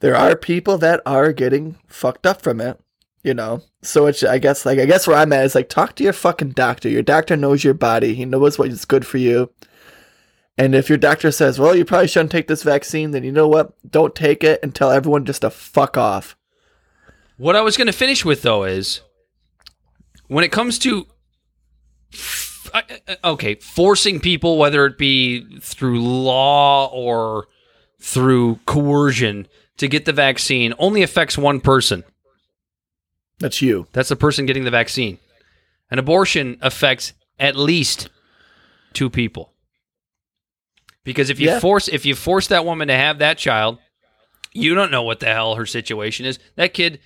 there 0.00 0.16
are 0.16 0.36
people 0.36 0.78
that 0.78 1.00
are 1.06 1.32
getting 1.32 1.76
fucked 1.86 2.26
up 2.26 2.42
from 2.42 2.60
it, 2.60 2.80
you 3.22 3.34
know? 3.34 3.62
So 3.82 4.06
it's, 4.06 4.22
I 4.22 4.38
guess, 4.38 4.66
like, 4.66 4.78
I 4.78 4.86
guess 4.86 5.06
where 5.06 5.16
I'm 5.16 5.32
at 5.32 5.44
is 5.44 5.54
like, 5.54 5.68
talk 5.68 5.94
to 5.96 6.04
your 6.04 6.12
fucking 6.12 6.50
doctor. 6.50 6.88
Your 6.88 7.02
doctor 7.02 7.36
knows 7.36 7.64
your 7.64 7.74
body. 7.74 8.14
He 8.14 8.24
knows 8.24 8.58
what 8.58 8.68
is 8.68 8.84
good 8.84 9.06
for 9.06 9.18
you. 9.18 9.50
And 10.56 10.74
if 10.74 10.88
your 10.88 10.98
doctor 10.98 11.32
says, 11.32 11.58
well, 11.58 11.74
you 11.74 11.84
probably 11.84 12.08
shouldn't 12.08 12.30
take 12.30 12.46
this 12.46 12.62
vaccine, 12.62 13.10
then 13.10 13.24
you 13.24 13.32
know 13.32 13.48
what? 13.48 13.72
Don't 13.90 14.14
take 14.14 14.44
it 14.44 14.60
and 14.62 14.74
tell 14.74 14.90
everyone 14.90 15.24
just 15.24 15.40
to 15.40 15.50
fuck 15.50 15.96
off. 15.96 16.36
What 17.36 17.56
I 17.56 17.62
was 17.62 17.76
going 17.76 17.88
to 17.88 17.92
finish 17.92 18.24
with 18.24 18.42
though 18.42 18.62
is 18.62 19.00
when 20.28 20.44
it 20.44 20.52
comes 20.52 20.78
to 20.80 21.06
I- 22.74 23.16
okay, 23.24 23.54
forcing 23.56 24.18
people 24.20 24.58
whether 24.58 24.84
it 24.86 24.98
be 24.98 25.58
through 25.60 26.00
law 26.02 26.86
or 26.92 27.46
through 28.00 28.56
coercion 28.66 29.46
to 29.78 29.88
get 29.88 30.04
the 30.04 30.12
vaccine 30.12 30.74
only 30.78 31.02
affects 31.02 31.38
one 31.38 31.60
person. 31.60 32.04
That's 33.38 33.62
you. 33.62 33.86
That's 33.92 34.08
the 34.08 34.16
person 34.16 34.46
getting 34.46 34.64
the 34.64 34.70
vaccine. 34.70 35.18
An 35.90 35.98
abortion 35.98 36.58
affects 36.60 37.12
at 37.38 37.56
least 37.56 38.08
two 38.92 39.08
people. 39.10 39.52
Because 41.04 41.30
if 41.30 41.38
you 41.38 41.48
Yeah. 41.48 41.60
force 41.60 41.88
if 41.88 42.04
you 42.06 42.14
force 42.14 42.46
that 42.48 42.64
woman 42.64 42.88
to 42.88 42.94
have 42.94 43.18
that 43.18 43.38
child, 43.38 43.78
you 44.52 44.74
don't 44.74 44.90
know 44.90 45.02
what 45.02 45.20
the 45.20 45.26
hell 45.26 45.56
her 45.56 45.66
situation 45.66 46.26
is. 46.26 46.38
That 46.56 46.74
kid 46.74 47.00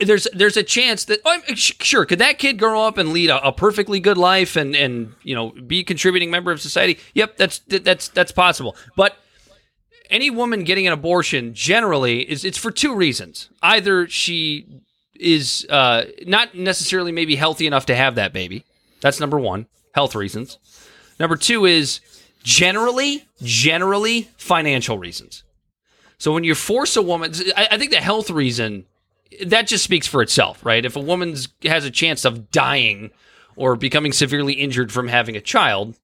there's 0.00 0.28
there's 0.32 0.56
a 0.56 0.62
chance 0.62 1.04
that 1.06 1.20
oh, 1.24 1.40
sure 1.54 2.04
could 2.04 2.18
that 2.18 2.38
kid 2.38 2.58
grow 2.58 2.82
up 2.82 2.98
and 2.98 3.12
lead 3.12 3.30
a, 3.30 3.46
a 3.46 3.52
perfectly 3.52 4.00
good 4.00 4.18
life 4.18 4.56
and 4.56 4.74
and 4.76 5.14
you 5.22 5.34
know 5.34 5.50
be 5.50 5.80
a 5.80 5.84
contributing 5.84 6.30
member 6.30 6.50
of 6.52 6.60
society. 6.60 6.98
Yep, 7.14 7.36
that's 7.36 7.58
that's 7.66 8.08
that's 8.08 8.32
possible. 8.32 8.76
But 8.96 9.16
any 10.10 10.30
woman 10.30 10.64
getting 10.64 10.86
an 10.86 10.92
abortion 10.92 11.54
generally 11.54 12.30
is 12.30 12.44
it's 12.44 12.58
for 12.58 12.70
two 12.70 12.94
reasons. 12.94 13.48
Either 13.62 14.06
she 14.08 14.82
is 15.18 15.66
uh, 15.70 16.04
not 16.26 16.54
necessarily 16.54 17.12
maybe 17.12 17.36
healthy 17.36 17.66
enough 17.66 17.86
to 17.86 17.96
have 17.96 18.14
that 18.16 18.32
baby. 18.32 18.64
That's 19.00 19.20
number 19.20 19.38
one, 19.38 19.66
health 19.94 20.14
reasons. 20.14 20.58
Number 21.18 21.36
two 21.36 21.64
is 21.64 22.00
generally, 22.42 23.24
generally 23.42 24.28
financial 24.36 24.98
reasons. 24.98 25.44
So 26.18 26.32
when 26.32 26.44
you 26.44 26.54
force 26.54 26.96
a 26.96 27.02
woman, 27.02 27.32
I, 27.56 27.68
I 27.72 27.78
think 27.78 27.90
the 27.90 28.00
health 28.00 28.30
reason 28.30 28.86
that 29.44 29.66
just 29.66 29.84
speaks 29.84 30.06
for 30.06 30.22
itself, 30.22 30.64
right? 30.64 30.84
If 30.84 30.96
a 30.96 31.00
woman 31.00 31.36
has 31.64 31.84
a 31.84 31.90
chance 31.90 32.24
of 32.24 32.50
dying 32.50 33.10
or 33.56 33.76
becoming 33.76 34.12
severely 34.12 34.54
injured 34.54 34.92
from 34.92 35.08
having 35.08 35.36
a 35.36 35.40
child, 35.40 35.98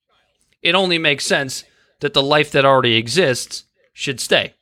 it 0.62 0.74
only 0.74 0.99
makes 0.99 1.24
sense 1.24 1.64
that 2.01 2.14
the 2.14 2.22
life 2.22 2.51
that 2.53 2.64
already 2.64 2.97
exists 2.97 3.64
should 3.93 4.20
stay. 4.20 4.55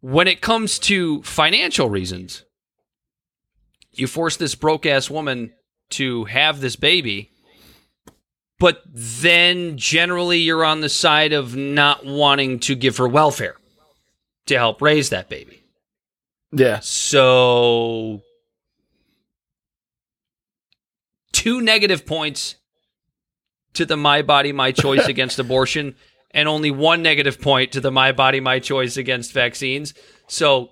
When 0.00 0.28
it 0.28 0.40
comes 0.40 0.78
to 0.80 1.22
financial 1.22 1.90
reasons, 1.90 2.44
you 3.92 4.06
force 4.06 4.36
this 4.36 4.54
broke 4.54 4.86
ass 4.86 5.10
woman 5.10 5.52
to 5.90 6.24
have 6.26 6.60
this 6.60 6.76
baby, 6.76 7.30
but 8.58 8.82
then 8.86 9.76
generally 9.76 10.38
you're 10.38 10.64
on 10.64 10.80
the 10.80 10.88
side 10.88 11.32
of 11.32 11.56
not 11.56 12.04
wanting 12.04 12.58
to 12.60 12.74
give 12.74 12.98
her 12.98 13.08
welfare 13.08 13.56
to 14.46 14.56
help 14.56 14.80
raise 14.80 15.10
that 15.10 15.28
baby. 15.28 15.62
Yeah. 16.52 16.80
So, 16.80 18.22
two 21.32 21.60
negative 21.60 22.06
points 22.06 22.56
to 23.74 23.84
the 23.84 23.96
My 23.96 24.22
Body, 24.22 24.52
My 24.52 24.72
Choice 24.72 25.06
against 25.08 25.38
abortion, 25.38 25.96
and 26.30 26.48
only 26.48 26.70
one 26.70 27.02
negative 27.02 27.40
point 27.40 27.72
to 27.72 27.80
the 27.80 27.90
My 27.90 28.12
Body, 28.12 28.40
My 28.40 28.58
Choice 28.58 28.96
against 28.96 29.32
vaccines. 29.32 29.94
So, 30.28 30.70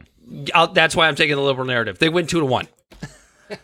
I'll, 0.55 0.73
that's 0.73 0.97
why 0.97 1.09
I'm 1.09 1.17
taking 1.17 1.37
the 1.37 1.43
liberal 1.43 1.67
narrative. 1.67 1.99
They 1.99 2.09
win 2.09 2.27
two 2.27 2.41
to 2.41 2.47
one. 2.47 2.69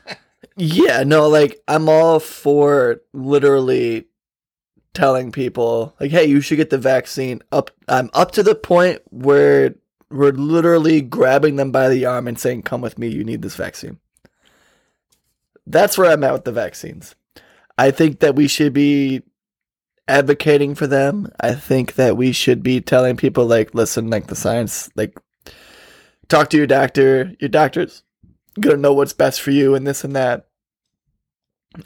Yeah, 0.61 1.05
no, 1.05 1.27
like 1.27 1.63
I'm 1.69 1.89
all 1.89 2.21
for 2.21 3.01
literally 3.15 4.07
telling 4.93 5.33
people 5.33 5.95
like, 5.99 6.11
"Hey, 6.11 6.27
you 6.27 6.43
should 6.43 6.57
get 6.57 6.69
the 6.69 6.77
vaccine." 6.77 7.41
Up, 7.51 7.71
I'm 7.89 8.11
up 8.13 8.33
to 8.33 8.43
the 8.43 8.55
point 8.55 9.01
where 9.11 9.75
we're 10.11 10.33
literally 10.33 11.01
grabbing 11.01 11.57
them 11.57 11.71
by 11.71 11.89
the 11.89 12.05
arm 12.05 12.27
and 12.27 12.39
saying, 12.39 12.63
"Come 12.63 12.81
with 12.81 12.99
me. 12.99 13.09
You 13.09 13.25
need 13.25 13.43
this 13.43 13.57
vaccine." 13.57 13.99
That's 15.67 15.97
where 15.97 16.11
I'm 16.11 16.25
at 16.25 16.33
with 16.33 16.45
the 16.45 16.53
vaccines. 16.53 17.15
I 17.79 17.91
think 17.91 18.21
that 18.21 18.35
we 18.35 18.49
should 18.49 18.73
be 18.73 19.23
advocating 20.09 20.75
for 20.75 20.87
them. 20.87 21.31
I 21.41 21.55
think 21.55 21.95
that 21.95 22.17
we 22.17 22.33
should 22.33 22.63
be 22.63 22.81
telling 22.81 23.17
people 23.17 23.47
like, 23.47 23.75
"Listen, 23.75 24.11
like 24.11 24.27
the 24.27 24.35
science, 24.35 24.91
like 24.97 25.17
talk 26.29 26.51
to 26.51 26.57
your 26.57 26.67
doctor. 26.67 27.35
Your 27.39 27.49
doctor's 27.49 28.03
gonna 28.59 28.77
know 28.77 28.93
what's 28.93 29.13
best 29.13 29.41
for 29.41 29.53
you 29.53 29.75
and 29.75 29.87
this 29.87 30.03
and 30.03 30.17
that." 30.17 30.47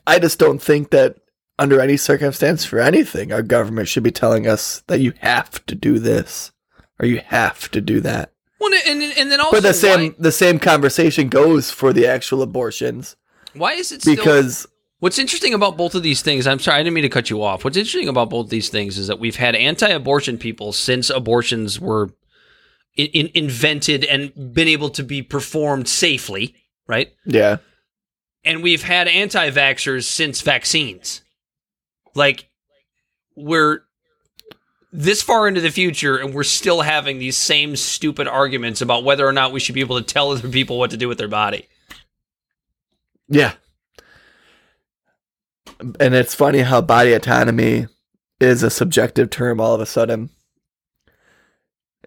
I 0.07 0.19
just 0.19 0.39
don't 0.39 0.63
think 0.63 0.91
that 0.91 1.17
under 1.59 1.79
any 1.79 1.99
circumstance 1.99 2.65
for 2.65 2.81
anything, 2.81 3.33
our 3.33 3.43
government 3.43 3.89
should 3.89 4.03
be 4.03 4.11
telling 4.11 4.47
us 4.47 4.83
that 4.87 5.01
you 5.01 5.13
have 5.21 5.65
to 5.67 5.75
do 5.75 5.99
this 5.99 6.53
or 7.05 7.07
you 7.07 7.21
have 7.27 7.71
to 7.73 7.81
do 7.81 8.01
that. 8.01 8.33
Well, 8.59 8.73
and, 8.87 9.03
and 9.03 9.31
then 9.31 9.41
also, 9.41 9.57
But 9.57 9.63
the 9.63 9.75
same 9.75 10.11
why, 10.11 10.17
the 10.19 10.33
same 10.33 10.59
conversation 10.59 11.29
goes 11.29 11.71
for 11.71 11.93
the 11.93 12.07
actual 12.07 12.41
abortions 12.41 13.17
why 13.53 13.75
is 13.75 13.93
it 13.93 14.01
still? 14.01 14.17
because 14.17 14.67
What's 15.01 15.19
interesting 15.19 15.53
about 15.53 15.77
both 15.77 15.95
of 15.95 16.03
these 16.03 16.23
things, 16.23 16.47
I'm 16.47 16.59
sorry, 16.59 16.79
I 16.79 16.83
didn't 16.83 16.95
mean 16.95 17.03
to 17.03 17.11
cut 17.11 17.29
you 17.29 17.43
off. 17.43 17.63
What's 17.63 17.77
interesting 17.77 18.09
about 18.09 18.31
both 18.31 18.49
these 18.49 18.71
things 18.71 18.97
is 18.97 19.09
that 19.09 19.19
we've 19.19 19.37
had 19.37 19.55
anti 19.55 19.89
abortion 19.89 20.39
people 20.39 20.73
since 20.73 21.11
abortions 21.11 21.79
were 21.79 22.15
in, 22.97 23.09
in, 23.09 23.31
invented 23.35 24.05
and 24.07 24.55
been 24.55 24.67
able 24.67 24.89
to 24.89 25.03
be 25.03 25.21
performed 25.21 25.89
safely, 25.89 26.55
right? 26.87 27.13
yeah, 27.27 27.59
And 28.45 28.63
we've 28.63 28.85
had 28.85 29.07
anti 29.07 29.51
vaxxers 29.51 30.05
since 30.05 30.41
vaccines. 30.41 31.21
Like, 32.15 32.49
we're 33.37 33.81
this 34.97 35.23
far 35.23 35.49
into 35.49 35.61
the 35.61 35.73
future 35.73 36.17
and 36.17 36.33
we're 36.33 36.45
still 36.45 36.83
having 36.83 37.19
these 37.19 37.37
same 37.37 37.75
stupid 37.75 38.29
arguments 38.29 38.81
about 38.81 39.03
whether 39.03 39.27
or 39.27 39.33
not 39.33 39.51
we 39.51 39.59
should 39.59 39.75
be 39.75 39.81
able 39.81 40.01
to 40.01 40.05
tell 40.05 40.31
other 40.31 40.49
people 40.49 40.79
what 40.79 40.93
to 40.93 40.97
do 40.97 41.09
with 41.09 41.19
their 41.19 41.29
body. 41.29 41.67
yeah. 43.29 43.55
And 45.99 46.15
it's 46.15 46.37
funny 46.37 46.61
how 46.61 46.81
body 46.81 47.13
autonomy 47.13 47.89
is 48.39 48.63
a 48.63 48.71
subjective 48.71 49.31
term 49.31 49.61
all 49.61 49.75
of 49.75 49.81
a 49.81 49.87
sudden. 49.87 50.31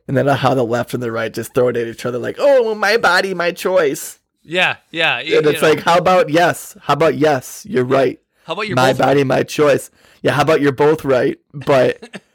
And 0.07 0.15
then 0.15 0.25
how 0.27 0.53
the 0.53 0.63
left 0.63 0.93
and 0.93 1.03
the 1.03 1.11
right 1.11 1.33
just 1.33 1.53
throw 1.53 1.67
it 1.67 1.75
at 1.75 1.87
each 1.87 2.05
other 2.05 2.17
like, 2.17 2.37
"Oh, 2.39 2.73
my 2.73 2.95
body, 2.95 3.33
my 3.33 3.51
choice." 3.51 4.19
Yeah, 4.41 4.77
yeah. 4.89 5.17
And 5.17 5.45
it's 5.45 5.61
know. 5.61 5.67
like, 5.67 5.81
"How 5.81 5.97
about 5.97 6.29
yes? 6.29 6.77
How 6.83 6.93
about 6.93 7.17
yes? 7.17 7.65
You're 7.69 7.83
right. 7.83 8.17
how 8.45 8.53
about 8.53 8.67
your 8.67 8.77
my 8.77 8.93
body, 8.93 9.25
my 9.25 9.43
choice. 9.43 9.91
Yeah, 10.21 10.31
how 10.31 10.43
about 10.43 10.61
you're 10.61 10.71
both 10.71 11.03
right, 11.03 11.37
but 11.53 12.21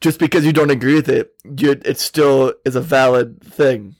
just 0.00 0.18
because 0.18 0.44
you 0.44 0.52
don't 0.52 0.70
agree 0.70 0.94
with 0.94 1.08
it, 1.08 1.32
you, 1.44 1.72
it 1.84 1.98
still 1.98 2.54
is 2.64 2.76
a 2.76 2.80
valid 2.80 3.42
thing. 3.42 3.96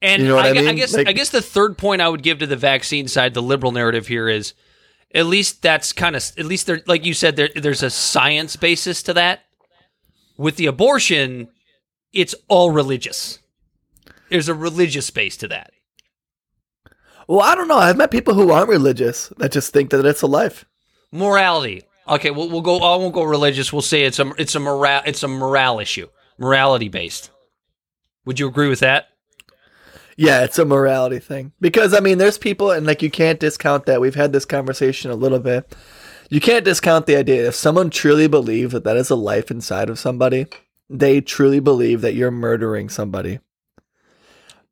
And 0.00 0.22
You 0.22 0.28
know 0.28 0.38
I, 0.38 0.48
I 0.48 0.52
gu- 0.52 0.68
I 0.68 0.72
guess 0.74 0.94
Like- 0.94 1.08
I 1.08 1.12
guess 1.12 1.30
the 1.30 1.40
third 1.42 1.78
point 1.78 2.02
I 2.02 2.08
would 2.08 2.22
give 2.22 2.38
to 2.40 2.46
the 2.46 2.56
vaccine 2.56 3.06
side, 3.08 3.34
the 3.34 3.42
liberal 3.42 3.72
narrative 3.72 4.08
here 4.08 4.28
is, 4.28 4.54
at 5.14 5.26
least 5.26 5.62
that's 5.62 5.92
kind 5.92 6.16
of 6.16 6.24
at 6.38 6.46
least 6.46 6.66
there, 6.66 6.80
like 6.86 7.04
you 7.04 7.14
said, 7.14 7.36
there 7.36 7.50
there's 7.54 7.82
a 7.82 7.90
science 7.90 8.56
basis 8.56 9.02
to 9.04 9.14
that. 9.14 9.40
With 10.36 10.56
the 10.56 10.66
abortion, 10.66 11.48
it's 12.12 12.34
all 12.48 12.70
religious. 12.70 13.38
There's 14.30 14.48
a 14.48 14.54
religious 14.54 15.10
base 15.10 15.36
to 15.38 15.48
that. 15.48 15.70
Well, 17.28 17.40
I 17.40 17.54
don't 17.54 17.68
know. 17.68 17.76
I've 17.76 17.96
met 17.98 18.10
people 18.10 18.34
who 18.34 18.50
aren't 18.50 18.70
religious 18.70 19.30
that 19.36 19.52
just 19.52 19.72
think 19.72 19.90
that 19.90 20.04
it's 20.04 20.22
a 20.22 20.26
life. 20.26 20.64
Morality. 21.12 21.82
Okay, 22.08 22.30
we'll, 22.30 22.48
we'll 22.48 22.62
go. 22.62 22.78
I 22.78 22.96
won't 22.96 23.14
go 23.14 23.22
religious. 23.22 23.72
We'll 23.72 23.82
say 23.82 24.02
it's 24.02 24.18
a 24.18 24.32
it's 24.38 24.54
a 24.54 24.60
moral 24.60 25.02
it's 25.06 25.22
a 25.22 25.28
morale 25.28 25.78
issue, 25.78 26.08
morality 26.38 26.88
based. 26.88 27.30
Would 28.24 28.40
you 28.40 28.48
agree 28.48 28.68
with 28.68 28.80
that? 28.80 29.08
Yeah, 30.16 30.44
it's 30.44 30.58
a 30.58 30.64
morality 30.64 31.18
thing. 31.18 31.52
Because 31.60 31.94
I 31.94 32.00
mean, 32.00 32.18
there's 32.18 32.38
people, 32.38 32.70
and 32.70 32.86
like 32.86 33.02
you 33.02 33.10
can't 33.10 33.40
discount 33.40 33.86
that. 33.86 34.00
We've 34.00 34.14
had 34.14 34.32
this 34.32 34.44
conversation 34.44 35.10
a 35.10 35.16
little 35.16 35.38
bit. 35.38 35.74
You 36.28 36.40
can't 36.40 36.64
discount 36.64 37.06
the 37.06 37.16
idea 37.16 37.48
if 37.48 37.54
someone 37.54 37.90
truly 37.90 38.26
believes 38.26 38.72
that 38.72 38.84
that 38.84 38.96
is 38.96 39.10
a 39.10 39.16
life 39.16 39.50
inside 39.50 39.90
of 39.90 39.98
somebody, 39.98 40.46
they 40.88 41.20
truly 41.20 41.60
believe 41.60 42.00
that 42.00 42.14
you're 42.14 42.30
murdering 42.30 42.88
somebody. 42.88 43.38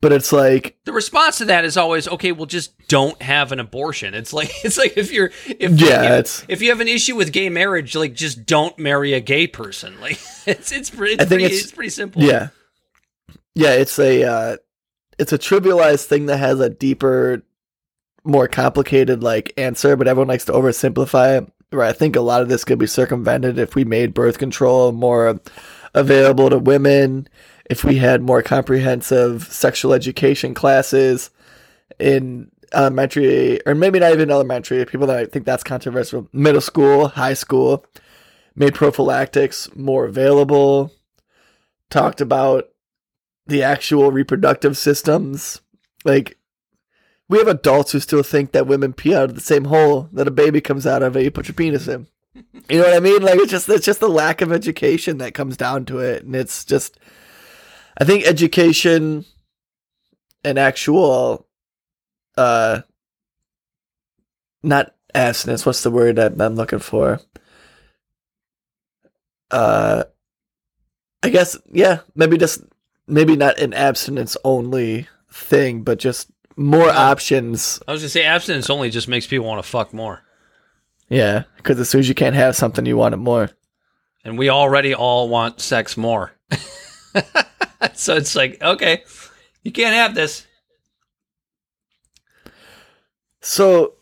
But 0.02 0.12
it's 0.12 0.32
like, 0.32 0.78
the 0.86 0.92
response 0.94 1.38
to 1.38 1.44
that 1.46 1.64
is 1.66 1.76
always 1.76 2.08
okay 2.08 2.32
well 2.32 2.46
just 2.46 2.72
don't 2.88 3.20
have 3.20 3.52
an 3.52 3.60
abortion 3.60 4.14
it's 4.14 4.32
like 4.32 4.50
it's 4.64 4.78
like 4.78 4.96
if 4.96 5.12
you're 5.12 5.30
if 5.46 5.72
Yeah, 5.78 6.02
if, 6.04 6.10
it's- 6.20 6.44
if 6.48 6.62
you 6.62 6.70
have 6.70 6.80
an 6.80 6.88
issue 6.88 7.16
with 7.16 7.32
gay 7.32 7.48
marriage 7.50 7.94
like 7.94 8.14
just 8.14 8.46
don't 8.46 8.78
marry 8.78 9.12
a 9.12 9.20
gay 9.20 9.46
person 9.46 10.00
like 10.00 10.18
it's 10.46 10.72
it's, 10.72 10.72
it's 10.72 10.90
I 10.92 10.96
think 10.96 11.28
pretty 11.28 11.44
it's- 11.44 11.62
it's, 11.64 11.72
pretty 11.72 11.90
simple 11.90 12.22
Yeah. 12.22 12.48
Yeah, 13.54 13.72
it's 13.72 13.98
a 13.98 14.22
uh 14.24 14.56
it's 15.18 15.32
a 15.34 15.38
trivialized 15.38 16.06
thing 16.06 16.26
that 16.26 16.38
has 16.38 16.60
a 16.60 16.70
deeper 16.70 17.42
more 18.24 18.48
complicated 18.48 19.22
like 19.22 19.52
answer, 19.58 19.96
but 19.96 20.08
everyone 20.08 20.28
likes 20.28 20.44
to 20.46 20.52
oversimplify 20.52 21.42
it. 21.42 21.52
Where 21.70 21.84
I 21.84 21.92
think 21.92 22.16
a 22.16 22.20
lot 22.20 22.42
of 22.42 22.48
this 22.48 22.64
could 22.64 22.78
be 22.78 22.86
circumvented 22.86 23.58
if 23.58 23.74
we 23.74 23.84
made 23.84 24.14
birth 24.14 24.38
control 24.38 24.92
more 24.92 25.40
available 25.94 26.48
to 26.50 26.58
women, 26.58 27.28
if 27.70 27.84
we 27.84 27.96
had 27.96 28.20
more 28.20 28.42
comprehensive 28.42 29.44
sexual 29.44 29.92
education 29.92 30.54
classes 30.54 31.30
in 32.00 32.50
elementary 32.72 33.64
or 33.64 33.76
maybe 33.76 34.00
not 34.00 34.12
even 34.12 34.28
elementary, 34.28 34.84
people 34.84 35.06
that 35.06 35.16
I 35.16 35.24
think 35.26 35.46
that's 35.46 35.62
controversial, 35.62 36.28
middle 36.32 36.60
school, 36.60 37.08
high 37.08 37.34
school, 37.34 37.86
made 38.56 38.74
prophylactics 38.74 39.74
more 39.76 40.04
available, 40.04 40.92
talked 41.90 42.20
about 42.20 42.68
the 43.46 43.62
actual 43.62 44.10
reproductive 44.10 44.76
systems. 44.76 45.60
Like, 46.04 46.36
we 47.28 47.38
have 47.38 47.46
adults 47.46 47.92
who 47.92 48.00
still 48.00 48.24
think 48.24 48.50
that 48.50 48.66
women 48.66 48.92
pee 48.92 49.14
out 49.14 49.30
of 49.30 49.36
the 49.36 49.40
same 49.40 49.66
hole 49.66 50.08
that 50.12 50.26
a 50.26 50.32
baby 50.32 50.60
comes 50.60 50.88
out 50.88 51.04
of 51.04 51.14
and 51.14 51.24
you 51.24 51.30
put 51.30 51.46
your 51.46 51.54
penis 51.54 51.86
in. 51.86 52.08
You 52.68 52.78
know 52.78 52.84
what 52.84 52.96
I 52.96 53.00
mean? 53.00 53.22
Like, 53.22 53.40
it's 53.40 53.50
just 53.50 53.68
it's 53.68 53.84
just 53.84 53.98
the 53.98 54.08
lack 54.08 54.40
of 54.40 54.52
education 54.52 55.18
that 55.18 55.34
comes 55.34 55.56
down 55.56 55.84
to 55.86 55.98
it, 55.98 56.22
and 56.22 56.36
it's 56.36 56.64
just, 56.64 57.00
I 58.00 58.04
think 58.04 58.24
education 58.26 59.24
and 60.42 60.58
actual, 60.58 61.46
uh, 62.36 62.80
not 64.62 64.94
abstinence. 65.14 65.66
What's 65.66 65.82
the 65.82 65.90
word 65.90 66.16
that 66.16 66.40
I'm 66.40 66.54
looking 66.56 66.78
for? 66.78 67.20
Uh, 69.50 70.04
I 71.22 71.28
guess 71.28 71.58
yeah, 71.72 71.98
maybe 72.14 72.38
just 72.38 72.62
maybe 73.06 73.36
not 73.36 73.58
an 73.58 73.74
abstinence 73.74 74.36
only 74.44 75.08
thing, 75.30 75.82
but 75.82 75.98
just 75.98 76.30
more 76.56 76.88
options. 76.90 77.80
i 77.88 77.92
was 77.92 78.00
gonna 78.02 78.08
say 78.10 78.24
abstinence 78.24 78.68
only 78.70 78.90
just 78.90 79.08
makes 79.08 79.26
people 79.26 79.46
want 79.46 79.62
to 79.62 79.68
fuck 79.68 79.92
more 79.94 80.20
Yeah, 81.08 81.44
because 81.56 81.80
as 81.80 81.88
soon 81.88 82.00
as 82.00 82.08
you 82.08 82.14
can't 82.14 82.34
have 82.36 82.54
something, 82.56 82.84
you 82.86 82.96
want 82.96 83.14
it 83.14 83.18
more. 83.18 83.50
and 84.24 84.36
we 84.38 84.48
already 84.50 84.94
all 84.94 85.28
want 85.28 85.60
sex 85.60 85.96
more 85.96 86.32
so 87.94 88.16
it's 88.16 88.36
like 88.36 88.62
okay 88.62 89.02
you 89.62 89.72
can't 89.72 89.94
have 89.94 90.14
this 90.14 90.46
So, 93.40 93.94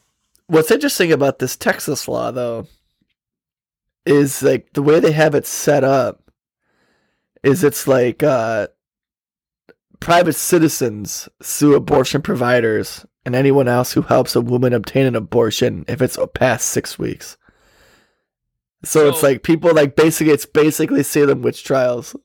what's 0.47 0.71
interesting 0.71 1.13
about 1.13 1.39
this 1.39 1.57
Texas 1.57 2.09
law, 2.09 2.31
though, 2.31 2.67
is 4.05 4.43
like 4.43 4.73
the 4.73 4.83
way 4.83 5.01
they 5.01 5.13
have 5.13 5.35
it 5.35 5.47
set 5.47 5.85
up 5.85 6.31
is 7.45 7.63
it's 7.63 7.87
like 7.87 8.23
uh, 8.23 8.67
private 10.01 10.33
citizens 10.35 11.29
sue 11.41 11.75
abortion 11.75 12.21
providers 12.21 13.07
and 13.25 13.35
anyone 13.35 13.69
else 13.69 13.93
who 13.93 14.03
helps 14.03 14.35
a 14.35 14.41
woman 14.41 14.73
obtain 14.73 15.07
an 15.07 15.15
abortion 15.15 15.85
if 15.87 16.03
it's 16.03 16.19
past 16.35 16.67
six 16.69 16.99
weeks. 16.99 17.37
So, 18.85 19.09
it's 19.09 19.23
like 19.23 19.43
people 19.45 19.73
like 19.73 19.95
basically 19.95 20.33
it's 20.33 20.47
basically 20.47 21.05
Salem 21.05 21.43
witch 21.43 21.63
trials. 21.63 22.17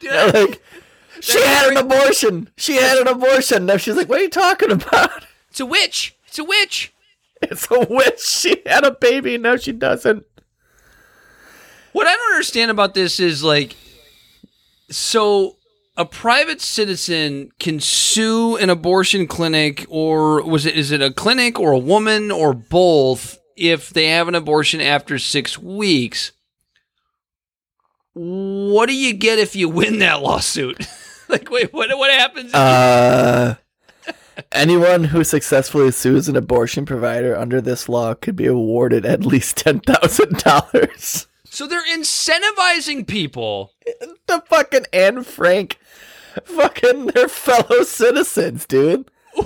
Dude, 0.32 0.34
like 0.34 0.62
she 1.20 1.40
had 1.40 1.70
an 1.70 1.76
abortion. 1.76 2.50
She 2.56 2.76
had 2.76 2.98
an 2.98 3.08
abortion. 3.08 3.66
Now 3.66 3.76
she's 3.76 3.96
like, 3.96 4.08
"What 4.08 4.20
are 4.20 4.24
you 4.24 4.30
talking 4.30 4.72
about? 4.72 5.24
it's 5.50 5.60
a 5.60 5.66
witch. 5.66 6.16
It's 6.26 6.38
a 6.38 6.44
witch. 6.44 6.92
It's 7.42 7.66
a 7.70 7.86
witch. 7.88 8.20
She 8.20 8.60
had 8.66 8.84
a 8.84 8.90
baby. 8.90 9.38
No, 9.38 9.56
she 9.56 9.72
doesn't." 9.72 10.26
What 11.92 12.06
I 12.06 12.14
don't 12.14 12.32
understand 12.32 12.70
about 12.70 12.92
this 12.92 13.18
is 13.18 13.42
like, 13.42 13.76
so 14.90 15.56
a 15.96 16.04
private 16.04 16.60
citizen 16.60 17.50
can 17.58 17.80
sue 17.80 18.56
an 18.56 18.70
abortion 18.70 19.26
clinic, 19.26 19.86
or 19.88 20.42
was 20.42 20.66
it 20.66 20.76
is 20.76 20.90
it 20.92 21.02
a 21.02 21.12
clinic 21.12 21.58
or 21.58 21.72
a 21.72 21.78
woman 21.78 22.30
or 22.30 22.52
both 22.52 23.38
if 23.56 23.90
they 23.90 24.08
have 24.08 24.28
an 24.28 24.34
abortion 24.34 24.80
after 24.80 25.18
six 25.18 25.58
weeks? 25.58 26.32
What 28.14 28.86
do 28.88 28.94
you 28.94 29.12
get 29.12 29.38
if 29.38 29.54
you 29.54 29.68
win 29.68 29.98
that 30.00 30.20
lawsuit? 30.22 30.86
like, 31.28 31.50
wait, 31.50 31.72
what 31.72 31.96
what 31.96 32.10
happens? 32.10 32.48
if 32.48 32.54
Uh, 32.54 33.54
anyone 34.52 35.04
who 35.04 35.22
successfully 35.24 35.90
sues 35.92 36.28
an 36.28 36.36
abortion 36.36 36.84
provider 36.86 37.36
under 37.36 37.60
this 37.60 37.88
law 37.88 38.14
could 38.14 38.36
be 38.36 38.46
awarded 38.46 39.06
at 39.06 39.24
least 39.24 39.56
ten 39.58 39.80
thousand 39.80 40.38
dollars. 40.38 41.28
so 41.44 41.66
they're 41.66 41.86
incentivizing 41.94 43.06
people. 43.06 43.72
The 44.26 44.42
fucking 44.46 44.86
Anne 44.92 45.22
Frank, 45.24 45.78
fucking 46.44 47.06
their 47.06 47.28
fellow 47.28 47.82
citizens, 47.84 48.66
dude. 48.66 49.08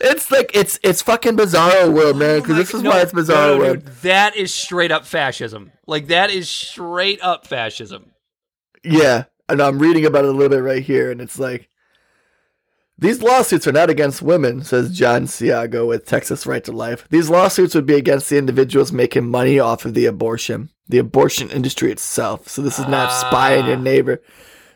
It's 0.00 0.30
like 0.30 0.50
it's 0.54 0.78
it's 0.82 1.02
fucking 1.02 1.36
bizarro 1.36 1.92
world, 1.92 2.16
man. 2.16 2.36
Oh 2.36 2.40
because 2.40 2.56
this 2.56 2.74
is 2.74 2.82
No, 2.82 2.90
why 2.90 3.00
it's 3.02 3.12
no, 3.12 3.22
bizarro 3.22 3.54
no, 3.54 3.58
world. 3.58 3.84
dude, 3.84 3.94
that 4.02 4.34
is 4.34 4.52
straight 4.52 4.90
up 4.90 5.04
fascism. 5.04 5.72
Like 5.86 6.06
that 6.06 6.30
is 6.30 6.48
straight 6.48 7.20
up 7.22 7.46
fascism. 7.46 8.12
Yeah, 8.82 9.24
and 9.48 9.60
I'm 9.60 9.78
reading 9.78 10.06
about 10.06 10.24
it 10.24 10.30
a 10.30 10.32
little 10.32 10.48
bit 10.48 10.62
right 10.62 10.82
here, 10.82 11.10
and 11.10 11.20
it's 11.20 11.38
like 11.38 11.68
these 13.00 13.22
lawsuits 13.22 13.66
are 13.66 13.72
not 13.72 13.88
against 13.88 14.20
women, 14.20 14.62
says 14.62 14.96
John 14.96 15.24
Seago 15.24 15.86
with 15.88 16.04
Texas 16.04 16.46
Right 16.46 16.62
to 16.64 16.72
Life. 16.72 17.06
These 17.08 17.30
lawsuits 17.30 17.74
would 17.74 17.86
be 17.86 17.94
against 17.94 18.28
the 18.28 18.36
individuals 18.36 18.92
making 18.92 19.30
money 19.30 19.58
off 19.58 19.86
of 19.86 19.94
the 19.94 20.04
abortion, 20.04 20.68
the 20.86 20.98
abortion 20.98 21.50
industry 21.50 21.90
itself. 21.90 22.48
So 22.48 22.60
this 22.60 22.78
is 22.78 22.86
not 22.88 23.10
spying 23.10 23.66
your 23.66 23.78
ah. 23.78 23.80
neighbor. 23.80 24.22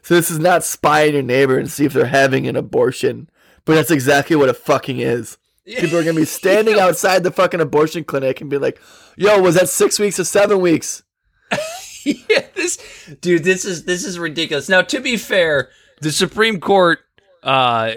So 0.00 0.14
this 0.14 0.30
is 0.30 0.38
not 0.38 0.64
spying 0.64 1.12
your 1.12 1.22
neighbor 1.22 1.58
and 1.58 1.70
see 1.70 1.84
if 1.84 1.92
they're 1.92 2.06
having 2.06 2.46
an 2.46 2.56
abortion. 2.56 3.28
But 3.64 3.74
that's 3.76 3.90
exactly 3.90 4.36
what 4.36 4.48
it 4.48 4.56
fucking 4.56 4.98
is. 5.00 5.38
People 5.66 5.98
are 5.98 6.04
gonna 6.04 6.14
be 6.20 6.24
standing 6.26 6.78
outside 6.78 7.22
the 7.22 7.30
fucking 7.30 7.60
abortion 7.60 8.04
clinic 8.04 8.40
and 8.40 8.50
be 8.50 8.58
like, 8.58 8.78
"Yo, 9.16 9.40
was 9.40 9.54
that 9.54 9.68
six 9.68 9.98
weeks 9.98 10.20
or 10.20 10.24
seven 10.24 10.60
weeks?" 10.60 11.02
yeah, 12.04 12.44
this 12.54 12.78
dude, 13.20 13.44
this 13.44 13.64
is 13.64 13.84
this 13.84 14.04
is 14.04 14.18
ridiculous. 14.18 14.68
Now, 14.68 14.82
to 14.82 15.00
be 15.00 15.16
fair, 15.16 15.70
the 16.02 16.12
Supreme 16.12 16.60
Court, 16.60 16.98
uh, 17.42 17.92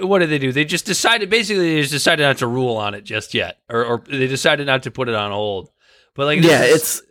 what 0.00 0.18
did 0.18 0.28
they 0.30 0.38
do? 0.38 0.52
They 0.52 0.64
just 0.66 0.84
decided, 0.84 1.30
basically, 1.30 1.74
they 1.76 1.80
just 1.80 1.92
decided 1.92 2.22
not 2.24 2.38
to 2.38 2.46
rule 2.46 2.76
on 2.76 2.92
it 2.94 3.02
just 3.04 3.32
yet, 3.32 3.58
or, 3.70 3.84
or 3.84 4.04
they 4.06 4.26
decided 4.26 4.66
not 4.66 4.82
to 4.82 4.90
put 4.90 5.08
it 5.08 5.14
on 5.14 5.32
hold. 5.32 5.70
But 6.14 6.26
like, 6.26 6.42
Yeah, 6.42 6.64
is- 6.64 6.74
it's 6.76 7.02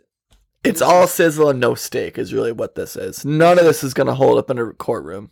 it's 0.64 0.82
all 0.82 1.06
sizzle 1.06 1.50
and 1.50 1.60
no 1.60 1.74
steak 1.74 2.18
is 2.18 2.32
really 2.32 2.52
what 2.52 2.74
this 2.76 2.94
is. 2.96 3.24
None 3.24 3.58
of 3.58 3.64
this 3.64 3.82
is 3.84 3.94
gonna 3.94 4.14
hold 4.14 4.38
up 4.38 4.50
in 4.50 4.58
a 4.58 4.72
courtroom. 4.72 5.30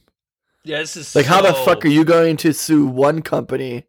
Yeah, 0.65 0.79
this 0.79 0.97
is 0.97 1.15
Like, 1.15 1.27
how 1.27 1.43
the 1.43 1.53
fuck 1.53 1.85
are 1.85 1.89
you 1.89 2.05
going 2.05 2.37
to 2.39 2.53
sue 2.53 2.87
one 2.87 3.23
company? 3.23 3.85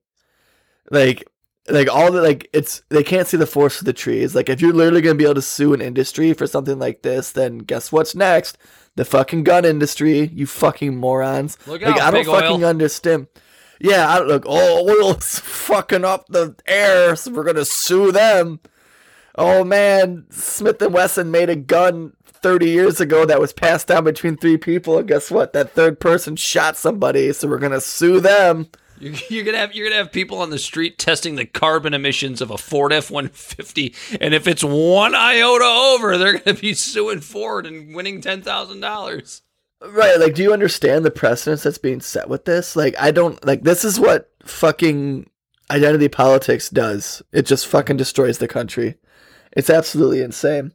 Like, 0.92 1.28
like 1.68 1.90
all 1.90 2.12
the 2.12 2.22
like 2.22 2.48
it's 2.54 2.84
they 2.90 3.02
can't 3.02 3.28
see 3.28 3.38
the 3.38 3.48
forest 3.48 3.80
for 3.80 3.86
the 3.86 3.94
trees. 3.94 4.36
Like, 4.36 4.50
if 4.50 4.62
you're 4.62 4.74
literally 4.74 5.02
gonna 5.02 5.16
be 5.16 5.24
able 5.24 5.36
to 5.36 5.42
sue 5.42 5.74
an 5.74 5.82
industry 5.82 6.34
for 6.34 6.46
something 6.46 6.78
like 6.78 7.02
this, 7.02 7.32
then 7.32 7.60
guess 7.60 7.92
what's 7.92 8.14
next? 8.14 8.58
The 8.96 9.06
fucking 9.06 9.44
gun 9.44 9.66
industry. 9.66 10.28
You 10.34 10.46
fucking 10.46 10.96
morons. 10.96 11.58
Look 11.66 11.82
like, 11.82 11.96
out, 11.96 12.02
I 12.02 12.12
don't 12.12 12.22
big 12.22 12.28
oil. 12.28 12.40
fucking 12.42 12.66
understand. 12.66 13.28
Yeah, 13.80 14.10
I 14.10 14.20
don't 14.20 14.28
look. 14.28 14.44
Oh, 14.46 14.88
oil's 14.88 15.40
fucking 15.44 16.06
up 16.06 16.28
the 16.28 16.56
air, 16.68 17.16
so 17.16 17.32
we're 17.32 17.44
gonna 17.46 17.66
sue 17.66 18.12
them. 18.12 18.60
Oh 19.38 19.64
man, 19.64 20.26
Smith 20.30 20.82
and 20.82 20.94
Wesson 20.94 21.32
made 21.32 21.50
a 21.50 21.56
gun 21.56 22.14
30 22.46 22.70
years 22.70 23.02
ago 23.02 23.26
that 23.26 23.42
was 23.42 23.52
passed 23.52 23.88
down 23.88 24.04
between 24.04 24.38
three 24.38 24.56
people, 24.56 25.00
and 25.00 25.08
guess 25.08 25.32
what? 25.32 25.52
That 25.54 25.72
third 25.72 26.00
person 26.00 26.36
shot 26.36 26.78
somebody, 26.78 27.34
so 27.34 27.48
we're 27.48 27.58
gonna 27.58 27.82
sue 27.82 28.20
them. 28.20 28.68
You're, 29.00 29.16
you're 29.30 29.44
gonna 29.44 29.58
have 29.58 29.74
you're 29.74 29.88
gonna 29.88 30.04
have 30.04 30.12
people 30.12 30.38
on 30.38 30.52
the 30.52 30.60
street 30.60 31.00
testing 31.00 31.38
the 31.38 31.48
carbon 31.48 31.96
emissions 31.96 32.42
of 32.42 32.52
a 32.52 32.58
Ford 32.60 32.94
F 32.94 33.10
one 33.10 33.30
fifty, 33.30 33.96
and 34.22 34.36
if 34.36 34.48
it's 34.48 34.64
one 34.64 35.16
iota 35.16 35.66
over, 35.66 36.20
they're 36.20 36.38
gonna 36.38 36.56
be 36.56 36.76
suing 36.76 37.22
Ford 37.22 37.66
and 37.66 37.96
winning 37.96 38.22
ten 38.22 38.44
thousand 38.44 38.80
dollars. 38.80 39.42
Right, 39.82 40.20
like, 40.20 40.36
do 40.36 40.44
you 40.44 40.54
understand 40.54 41.04
the 41.04 41.10
precedence 41.10 41.64
that's 41.64 41.80
being 41.80 42.00
set 42.00 42.30
with 42.30 42.46
this? 42.46 42.76
Like, 42.76 42.94
I 43.00 43.10
don't, 43.10 43.44
like, 43.44 43.64
this 43.64 43.84
is 43.84 44.00
what 44.00 44.32
fucking 44.44 45.30
identity 45.72 46.10
politics 46.10 46.70
does. 46.70 47.24
It 47.32 47.48
just 47.48 47.66
fucking 47.66 47.98
destroys 47.98 48.38
the 48.38 48.48
country. 48.48 48.98
It's 49.54 49.72
absolutely 49.72 50.22
insane. 50.22 50.74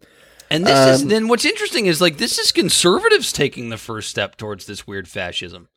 And 0.51 0.67
this 0.67 0.97
is 0.97 1.03
Um, 1.03 1.09
then 1.09 1.29
what's 1.29 1.45
interesting 1.45 1.87
is 1.87 2.01
like 2.01 2.19
this 2.19 2.39
is 2.39 2.51
conservatives 2.53 3.33
taking 3.33 3.69
the 3.69 3.77
first 3.79 4.11
step 4.11 4.37
towards 4.37 4.67
this 4.67 4.87
weird 4.87 5.07
fascism. 5.09 5.69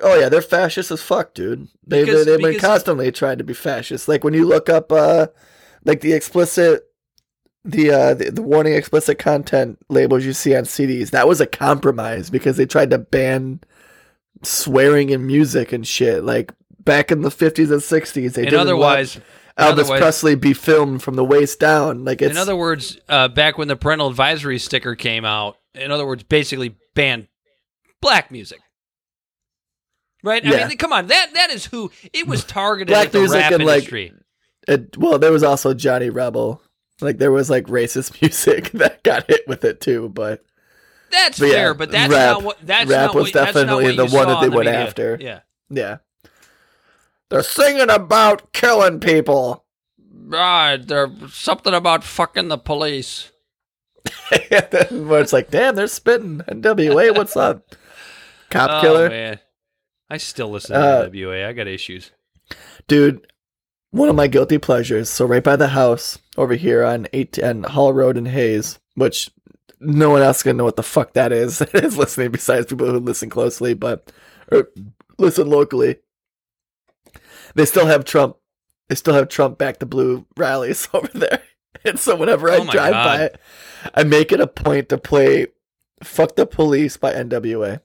Oh 0.00 0.18
yeah, 0.18 0.28
they're 0.28 0.42
fascist 0.42 0.90
as 0.90 1.00
fuck, 1.02 1.32
dude. 1.34 1.68
They 1.86 2.04
Because- 2.04 2.24
they, 2.26 2.32
they've 2.32 2.40
been 2.52 2.58
constantly 2.60 3.12
trying 3.12 3.38
to 3.38 3.44
be 3.44 3.54
fascist. 3.54 4.08
Like 4.08 4.24
when 4.24 4.34
you 4.34 4.44
look 4.46 4.68
up 4.68 4.90
uh 4.90 5.28
like 5.84 6.00
the 6.00 6.12
explicit 6.12 6.82
the 7.64 7.92
uh 7.92 8.14
the, 8.14 8.30
the 8.32 8.42
warning 8.42 8.74
explicit 8.74 9.18
content 9.20 9.78
labels 9.88 10.24
you 10.24 10.32
see 10.32 10.56
on 10.56 10.64
CDs, 10.64 11.10
that 11.10 11.28
was 11.28 11.40
a 11.40 11.46
compromise 11.46 12.30
because 12.30 12.56
they 12.56 12.66
tried 12.66 12.90
to 12.90 12.98
ban 12.98 13.60
swearing 14.42 15.10
in 15.10 15.24
music 15.26 15.72
and 15.72 15.86
shit. 15.86 16.24
Like 16.24 16.52
back 16.82 17.12
in 17.12 17.22
the 17.22 17.28
50s 17.30 17.70
and 17.70 17.80
60s, 17.80 18.12
they 18.14 18.24
And 18.24 18.50
didn't 18.50 18.58
otherwise, 18.58 19.16
want 19.16 19.26
Elvis 19.58 19.98
Presley 19.98 20.34
be 20.34 20.52
filmed 20.52 21.02
from 21.02 21.14
the 21.14 21.24
waist 21.24 21.60
down. 21.60 22.04
Like 22.04 22.22
it's 22.22 22.30
in 22.30 22.36
other 22.36 22.56
words, 22.56 22.98
uh, 23.08 23.28
back 23.28 23.58
when 23.58 23.68
the 23.68 23.76
parental 23.76 24.08
advisory 24.08 24.58
sticker 24.58 24.94
came 24.94 25.24
out, 25.24 25.56
in 25.74 25.90
other 25.90 26.06
words, 26.06 26.22
basically 26.22 26.76
banned 26.94 27.28
black 28.00 28.30
music. 28.30 28.60
Right? 30.24 30.46
I 30.46 30.68
mean, 30.68 30.76
come 30.76 30.92
on, 30.92 31.08
that 31.08 31.34
that 31.34 31.50
is 31.50 31.66
who 31.66 31.90
it 32.12 32.28
was 32.28 32.44
targeted 32.44 32.92
Black 32.92 33.06
at 33.06 33.12
the 33.12 33.18
music 33.18 33.40
rap 33.40 33.52
and, 33.52 33.64
like, 33.64 33.92
it, 34.68 34.96
well, 34.96 35.18
there 35.18 35.32
was 35.32 35.42
also 35.42 35.74
Johnny 35.74 36.10
Rebel. 36.10 36.62
Like 37.00 37.18
there 37.18 37.32
was 37.32 37.50
like 37.50 37.66
racist 37.66 38.22
music 38.22 38.70
that 38.72 39.02
got 39.02 39.26
hit 39.28 39.42
with 39.48 39.64
it 39.64 39.80
too, 39.80 40.08
but 40.08 40.44
that's 41.10 41.40
but 41.40 41.46
yeah, 41.46 41.54
fair, 41.54 41.74
but 41.74 41.90
that's 41.90 42.12
rap- 42.12 42.36
not 42.36 42.42
what 42.44 42.58
that's 42.62 42.88
rap 42.88 43.06
not 43.06 43.14
was 43.16 43.24
what, 43.24 43.32
that's 43.32 43.54
not 43.54 43.62
definitely 43.62 43.96
what 43.96 44.10
the 44.10 44.16
one 44.16 44.28
that 44.28 44.40
they 44.40 44.48
the 44.48 44.56
went 44.56 44.66
media. 44.66 44.80
after. 44.80 45.18
Yeah. 45.20 45.40
Yeah. 45.70 45.96
They're 47.32 47.42
singing 47.42 47.88
about 47.88 48.52
killing 48.52 49.00
people. 49.00 49.64
Right, 50.14 50.76
there's 50.76 51.32
something 51.32 51.72
about 51.72 52.04
fucking 52.04 52.48
the 52.48 52.58
police. 52.58 53.30
and 54.50 54.68
then 54.70 55.08
where 55.08 55.22
it's 55.22 55.32
like, 55.32 55.50
damn, 55.50 55.74
they're 55.74 55.86
spitting. 55.86 56.42
NWA, 56.46 57.16
what's 57.16 57.34
up? 57.34 57.74
Cop 58.50 58.70
Oh 58.70 58.80
killer. 58.82 59.08
man, 59.08 59.38
I 60.10 60.18
still 60.18 60.50
listen 60.50 60.76
Uh, 60.76 61.04
to 61.04 61.10
NWA. 61.10 61.46
I 61.46 61.54
got 61.54 61.68
issues. 61.68 62.10
Dude, 62.86 63.26
one 63.92 64.10
of 64.10 64.14
my 64.14 64.26
guilty 64.26 64.58
pleasures. 64.58 65.08
So 65.08 65.24
right 65.24 65.42
by 65.42 65.56
the 65.56 65.68
house 65.68 66.18
over 66.36 66.54
here 66.54 66.84
on 66.84 67.06
8 67.14 67.38
and 67.38 67.64
Hall 67.64 67.94
Road 67.94 68.18
in 68.18 68.26
Hayes, 68.26 68.78
which 68.94 69.30
no 69.80 70.10
one 70.10 70.20
else 70.20 70.42
can 70.42 70.58
know 70.58 70.64
what 70.64 70.76
the 70.76 70.82
fuck 70.82 71.14
that 71.14 71.32
is. 71.32 71.62
is 71.74 71.96
listening 71.96 72.30
besides 72.30 72.66
people 72.66 72.90
who 72.90 72.98
listen 73.00 73.30
closely, 73.30 73.72
but 73.72 74.12
or 74.50 74.68
listen 75.18 75.48
locally. 75.48 75.96
They 77.54 77.64
still 77.64 77.86
have 77.86 78.04
Trump. 78.04 78.36
They 78.88 78.94
still 78.94 79.14
have 79.14 79.28
Trump 79.28 79.58
back 79.58 79.78
the 79.78 79.86
blue 79.86 80.26
rallies 80.36 80.88
over 80.94 81.08
there. 81.08 81.42
And 81.84 81.98
so 81.98 82.14
whenever 82.16 82.50
I 82.50 82.56
Oh 82.58 82.64
drive 82.70 82.92
God. 82.92 83.04
by 83.04 83.22
it, 83.24 83.40
I 83.94 84.04
make 84.04 84.30
it 84.32 84.40
a 84.40 84.46
point 84.46 84.88
to 84.90 84.98
play 84.98 85.48
Fuck 86.02 86.36
the 86.36 86.46
Police 86.46 86.96
by 86.96 87.12
NWA. 87.14 87.80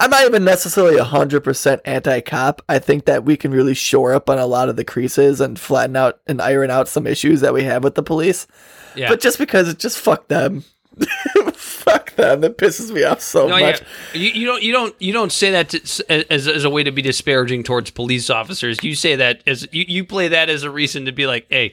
I'm 0.00 0.10
not 0.10 0.24
even 0.26 0.44
necessarily 0.44 0.96
100% 0.96 1.80
anti 1.84 2.20
cop. 2.20 2.62
I 2.68 2.78
think 2.78 3.06
that 3.06 3.24
we 3.24 3.36
can 3.36 3.50
really 3.50 3.74
shore 3.74 4.12
up 4.14 4.30
on 4.30 4.38
a 4.38 4.46
lot 4.46 4.68
of 4.68 4.76
the 4.76 4.84
creases 4.84 5.40
and 5.40 5.58
flatten 5.58 5.96
out 5.96 6.20
and 6.28 6.40
iron 6.40 6.70
out 6.70 6.86
some 6.86 7.06
issues 7.06 7.40
that 7.40 7.52
we 7.52 7.64
have 7.64 7.82
with 7.82 7.96
the 7.96 8.02
police. 8.04 8.46
Yeah. 8.94 9.08
But 9.08 9.20
just 9.20 9.38
because 9.38 9.68
it 9.68 9.78
just 9.78 9.98
fuck 9.98 10.28
them. 10.28 10.64
fuck 11.54 12.14
them. 12.16 12.40
That 12.40 12.58
pisses 12.58 12.90
me 12.90 13.04
off 13.04 13.20
so 13.20 13.48
no, 13.48 13.58
much. 13.58 13.80
yeah. 14.14 14.20
You, 14.20 14.30
you 14.30 14.46
don't 14.46 14.62
you 14.62 14.72
don't 14.72 14.94
you 14.98 15.12
don't 15.12 15.32
say 15.32 15.50
that 15.52 15.68
to, 15.70 16.32
as 16.32 16.48
as 16.48 16.64
a 16.64 16.70
way 16.70 16.82
to 16.84 16.90
be 16.90 17.02
disparaging 17.02 17.62
towards 17.64 17.90
police 17.90 18.30
officers. 18.30 18.78
You 18.82 18.94
say 18.94 19.16
that 19.16 19.42
as 19.46 19.68
you, 19.72 19.84
you 19.88 20.04
play 20.04 20.28
that 20.28 20.48
as 20.48 20.62
a 20.62 20.70
reason 20.70 21.04
to 21.06 21.12
be 21.12 21.26
like, 21.26 21.46
hey, 21.50 21.72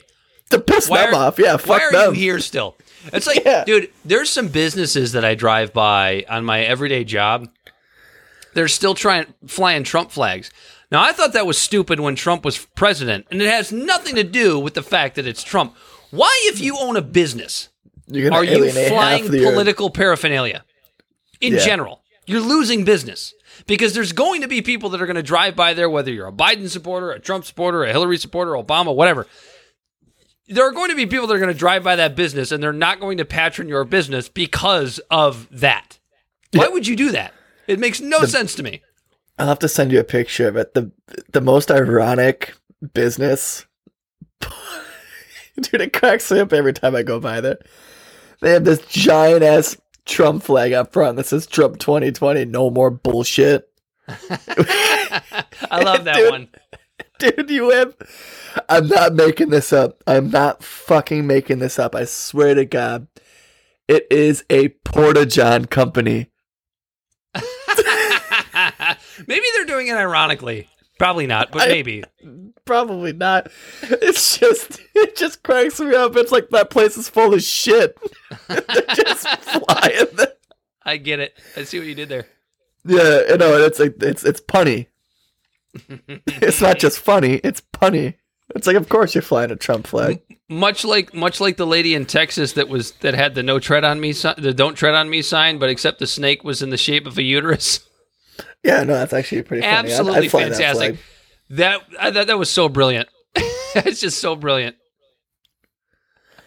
To 0.50 0.58
piss 0.58 0.86
them 0.86 0.96
are, 0.96 1.14
off. 1.14 1.38
Yeah, 1.38 1.52
why 1.52 1.58
fuck 1.58 1.82
are 1.82 1.92
them. 1.92 2.14
you 2.14 2.20
here 2.20 2.40
still? 2.40 2.76
It's 3.12 3.26
like, 3.26 3.42
Yeah. 3.44 3.64
dude, 3.64 3.90
there's 4.04 4.30
some 4.30 4.48
businesses 4.48 5.12
that 5.12 5.24
I 5.24 5.34
drive 5.34 5.72
by 5.72 6.24
on 6.28 6.44
my 6.44 6.62
everyday 6.62 7.04
job. 7.04 7.48
They're 8.54 8.68
still 8.68 8.94
trying 8.94 9.26
flying 9.46 9.84
Trump 9.84 10.10
flags. 10.10 10.50
Now, 10.90 11.02
I 11.02 11.12
thought 11.12 11.32
that 11.32 11.46
was 11.46 11.58
stupid 11.58 11.98
when 12.00 12.14
Trump 12.14 12.44
was 12.44 12.64
president, 12.76 13.26
and 13.30 13.42
it 13.42 13.48
has 13.50 13.72
nothing 13.72 14.14
to 14.14 14.22
do 14.24 14.58
with 14.58 14.74
the 14.74 14.84
fact 14.84 15.16
that 15.16 15.26
it's 15.26 15.42
Trump. 15.42 15.74
Why, 16.10 16.30
if 16.44 16.60
you 16.60 16.78
own 16.78 16.96
a 16.96 17.02
business, 17.02 17.68
are 18.32 18.44
you 18.44 18.70
flying 18.70 19.30
the 19.30 19.46
earth. 19.46 19.52
political 19.52 19.90
paraphernalia 19.90 20.64
in 21.40 21.54
Yeah. 21.54 21.64
general? 21.64 22.02
You're 22.26 22.40
losing 22.40 22.84
business 22.84 23.34
because 23.66 23.94
there's 23.94 24.12
going 24.12 24.40
to 24.42 24.48
be 24.48 24.62
people 24.62 24.90
that 24.90 25.00
are 25.00 25.06
going 25.06 25.16
to 25.16 25.22
drive 25.22 25.54
by 25.54 25.74
there, 25.74 25.88
whether 25.88 26.10
you're 26.12 26.26
a 26.26 26.32
Biden 26.32 26.68
supporter, 26.68 27.12
a 27.12 27.20
Trump 27.20 27.44
supporter, 27.44 27.84
a 27.84 27.92
Hillary 27.92 28.18
supporter, 28.18 28.52
Obama, 28.52 28.94
whatever. 28.94 29.26
There 30.48 30.66
are 30.66 30.72
going 30.72 30.90
to 30.90 30.96
be 30.96 31.06
people 31.06 31.26
that 31.26 31.34
are 31.34 31.40
going 31.40 31.52
to 31.52 31.58
drive 31.58 31.82
by 31.82 31.96
that 31.96 32.14
business 32.14 32.52
and 32.52 32.62
they're 32.62 32.72
not 32.72 33.00
going 33.00 33.18
to 33.18 33.24
patron 33.24 33.68
your 33.68 33.84
business 33.84 34.28
because 34.28 34.98
of 35.10 35.48
that. 35.50 35.98
Why 36.52 36.68
would 36.68 36.86
you 36.86 36.96
do 36.96 37.10
that? 37.12 37.32
It 37.66 37.78
makes 37.80 38.00
no 38.00 38.24
sense 38.24 38.54
to 38.54 38.62
me. 38.62 38.82
I'll 39.38 39.48
have 39.48 39.58
to 39.60 39.68
send 39.68 39.92
you 39.92 40.00
a 40.00 40.04
picture 40.04 40.48
of 40.48 40.56
it. 40.56 40.74
The 40.74 40.92
the 41.32 41.40
most 41.40 41.70
ironic 41.70 42.54
business. 42.94 43.66
Dude, 45.60 45.80
it 45.80 45.92
cracks 45.92 46.30
me 46.30 46.40
up 46.40 46.52
every 46.52 46.72
time 46.72 46.94
I 46.94 47.02
go 47.02 47.18
by 47.18 47.40
there. 47.40 47.58
They 48.40 48.52
have 48.52 48.64
this 48.64 48.84
giant 48.86 49.42
ass 49.42 49.76
Trump 50.04 50.42
flag 50.42 50.72
up 50.72 50.92
front 50.92 51.16
that 51.16 51.26
says 51.26 51.46
Trump 51.46 51.78
2020, 51.78 52.44
no 52.46 52.70
more 52.70 52.90
bullshit. 52.90 53.68
I 54.08 55.82
love 55.82 56.04
that 56.04 56.16
Dude. 56.16 56.30
one. 56.30 56.48
Dude, 57.18 57.50
you 57.50 57.70
have. 57.70 57.96
I'm 58.68 58.88
not 58.88 59.14
making 59.14 59.50
this 59.50 59.72
up. 59.72 60.02
I'm 60.06 60.30
not 60.30 60.62
fucking 60.62 61.26
making 61.26 61.58
this 61.58 61.78
up. 61.78 61.94
I 61.94 62.04
swear 62.04 62.54
to 62.54 62.64
God. 62.64 63.08
It 63.88 64.06
is 64.10 64.44
a 64.50 64.68
Porta 64.84 65.26
John 65.26 65.64
company. 65.66 66.30
maybe 69.26 69.46
they're 69.54 69.64
doing 69.66 69.88
it 69.88 69.94
ironically. 69.96 70.68
Probably 70.98 71.26
not, 71.26 71.52
but 71.52 71.62
I- 71.62 71.68
maybe. 71.68 72.04
Probably 72.64 73.12
not. 73.12 73.48
It's 73.82 74.38
just 74.38 74.80
it 74.94 75.16
just 75.16 75.42
cracks 75.42 75.78
me 75.78 75.94
up. 75.94 76.16
It's 76.16 76.32
like 76.32 76.48
that 76.50 76.70
place 76.70 76.96
is 76.96 77.08
full 77.08 77.32
of 77.34 77.42
shit. 77.42 77.96
They're 78.48 78.60
just 78.94 79.26
flying. 79.28 80.06
there. 80.14 80.32
I 80.84 80.96
get 80.96 81.20
it. 81.20 81.38
I 81.56 81.64
see 81.64 81.78
what 81.78 81.86
you 81.86 81.94
did 81.94 82.08
there. 82.08 82.26
Yeah, 82.84 83.22
you 83.28 83.36
know, 83.36 83.56
it's 83.64 83.78
like 83.78 84.02
it's 84.02 84.24
it's 84.24 84.40
punny. 84.40 84.86
it's 86.26 86.60
not 86.60 86.78
just 86.78 86.98
funny, 86.98 87.34
it's 87.44 87.60
punny. 87.60 88.14
It's 88.54 88.66
like 88.66 88.76
of 88.76 88.88
course 88.88 89.14
you're 89.14 89.22
flying 89.22 89.50
a 89.50 89.56
Trump 89.56 89.86
flag. 89.86 90.20
Much 90.48 90.84
like 90.84 91.12
much 91.12 91.40
like 91.40 91.56
the 91.56 91.66
lady 91.66 91.94
in 91.94 92.06
Texas 92.06 92.52
that 92.52 92.68
was 92.68 92.92
that 93.00 93.14
had 93.14 93.34
the 93.34 93.42
no 93.42 93.58
tread 93.58 93.84
on 93.84 94.00
me 94.00 94.12
the 94.12 94.54
don't 94.56 94.74
tread 94.74 94.94
on 94.94 95.10
me 95.10 95.22
sign, 95.22 95.58
but 95.58 95.68
except 95.68 95.98
the 95.98 96.06
snake 96.06 96.44
was 96.44 96.62
in 96.62 96.70
the 96.70 96.76
shape 96.76 97.06
of 97.06 97.18
a 97.18 97.22
uterus. 97.22 97.80
Yeah, 98.62 98.82
no, 98.82 98.94
that's 98.94 99.12
actually 99.12 99.42
pretty 99.42 99.62
funny. 99.62 99.74
I'd- 99.76 99.86
I'd 99.88 99.92
Absolutely 99.92 100.28
fly 100.28 100.48
that 100.48 100.56
fantastic. 100.56 100.98
That 101.50 101.80
I 102.00 102.10
thought 102.10 102.26
that 102.26 102.38
was 102.38 102.50
so 102.50 102.68
brilliant. 102.68 103.08
it's 103.36 104.00
just 104.00 104.18
so 104.18 104.34
brilliant. 104.34 104.76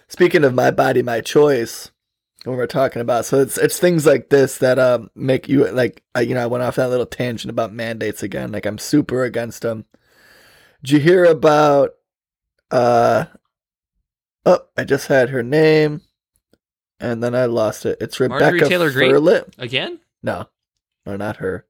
Speaking 0.08 0.44
of 0.44 0.54
my 0.54 0.72
body, 0.72 1.02
my 1.04 1.22
choice, 1.22 1.92
when 2.44 2.58
we're 2.58 2.68
talking 2.68 3.02
about, 3.02 3.26
so 3.26 3.40
it's 3.40 3.58
it's 3.58 3.78
things 3.80 4.06
like 4.06 4.30
this 4.30 4.58
that 4.58 4.80
um 4.80 5.10
make 5.16 5.48
you 5.48 5.70
like 5.72 6.04
I, 6.16 6.22
you 6.22 6.34
know 6.34 6.44
I 6.44 6.48
went 6.48 6.64
off 6.64 6.76
that 6.78 6.90
little 6.90 7.06
tangent 7.06 7.50
about 7.50 7.74
mandates 7.74 8.24
again. 8.24 8.52
Like 8.52 8.66
I'm 8.66 8.78
super 8.78 9.24
against 9.24 9.62
them. 9.62 9.86
Did 10.84 10.92
you 10.92 11.00
hear 11.00 11.26
about? 11.26 11.92
Uh, 12.72 13.26
oh, 14.46 14.60
I 14.78 14.84
just 14.84 15.08
had 15.08 15.30
her 15.30 15.44
name, 15.44 16.02
and 17.00 17.22
then 17.24 17.36
I 17.36 17.46
lost 17.46 17.86
it. 17.86 17.98
It's 18.02 18.20
Marjorie 18.20 18.54
Rebecca 18.54 18.70
Taylor 18.70 18.92
Greene? 18.92 19.12
Firlit. 19.12 19.54
Again? 19.58 20.00
No, 20.24 20.48
no, 21.06 21.16
not 21.18 21.38
her. 21.38 21.66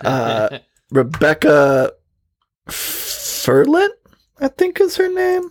Uh, 0.00 0.58
Rebecca 0.90 1.92
Firlit, 2.68 3.90
I 4.40 4.48
think 4.48 4.80
is 4.80 4.96
her 4.96 5.12
name. 5.12 5.50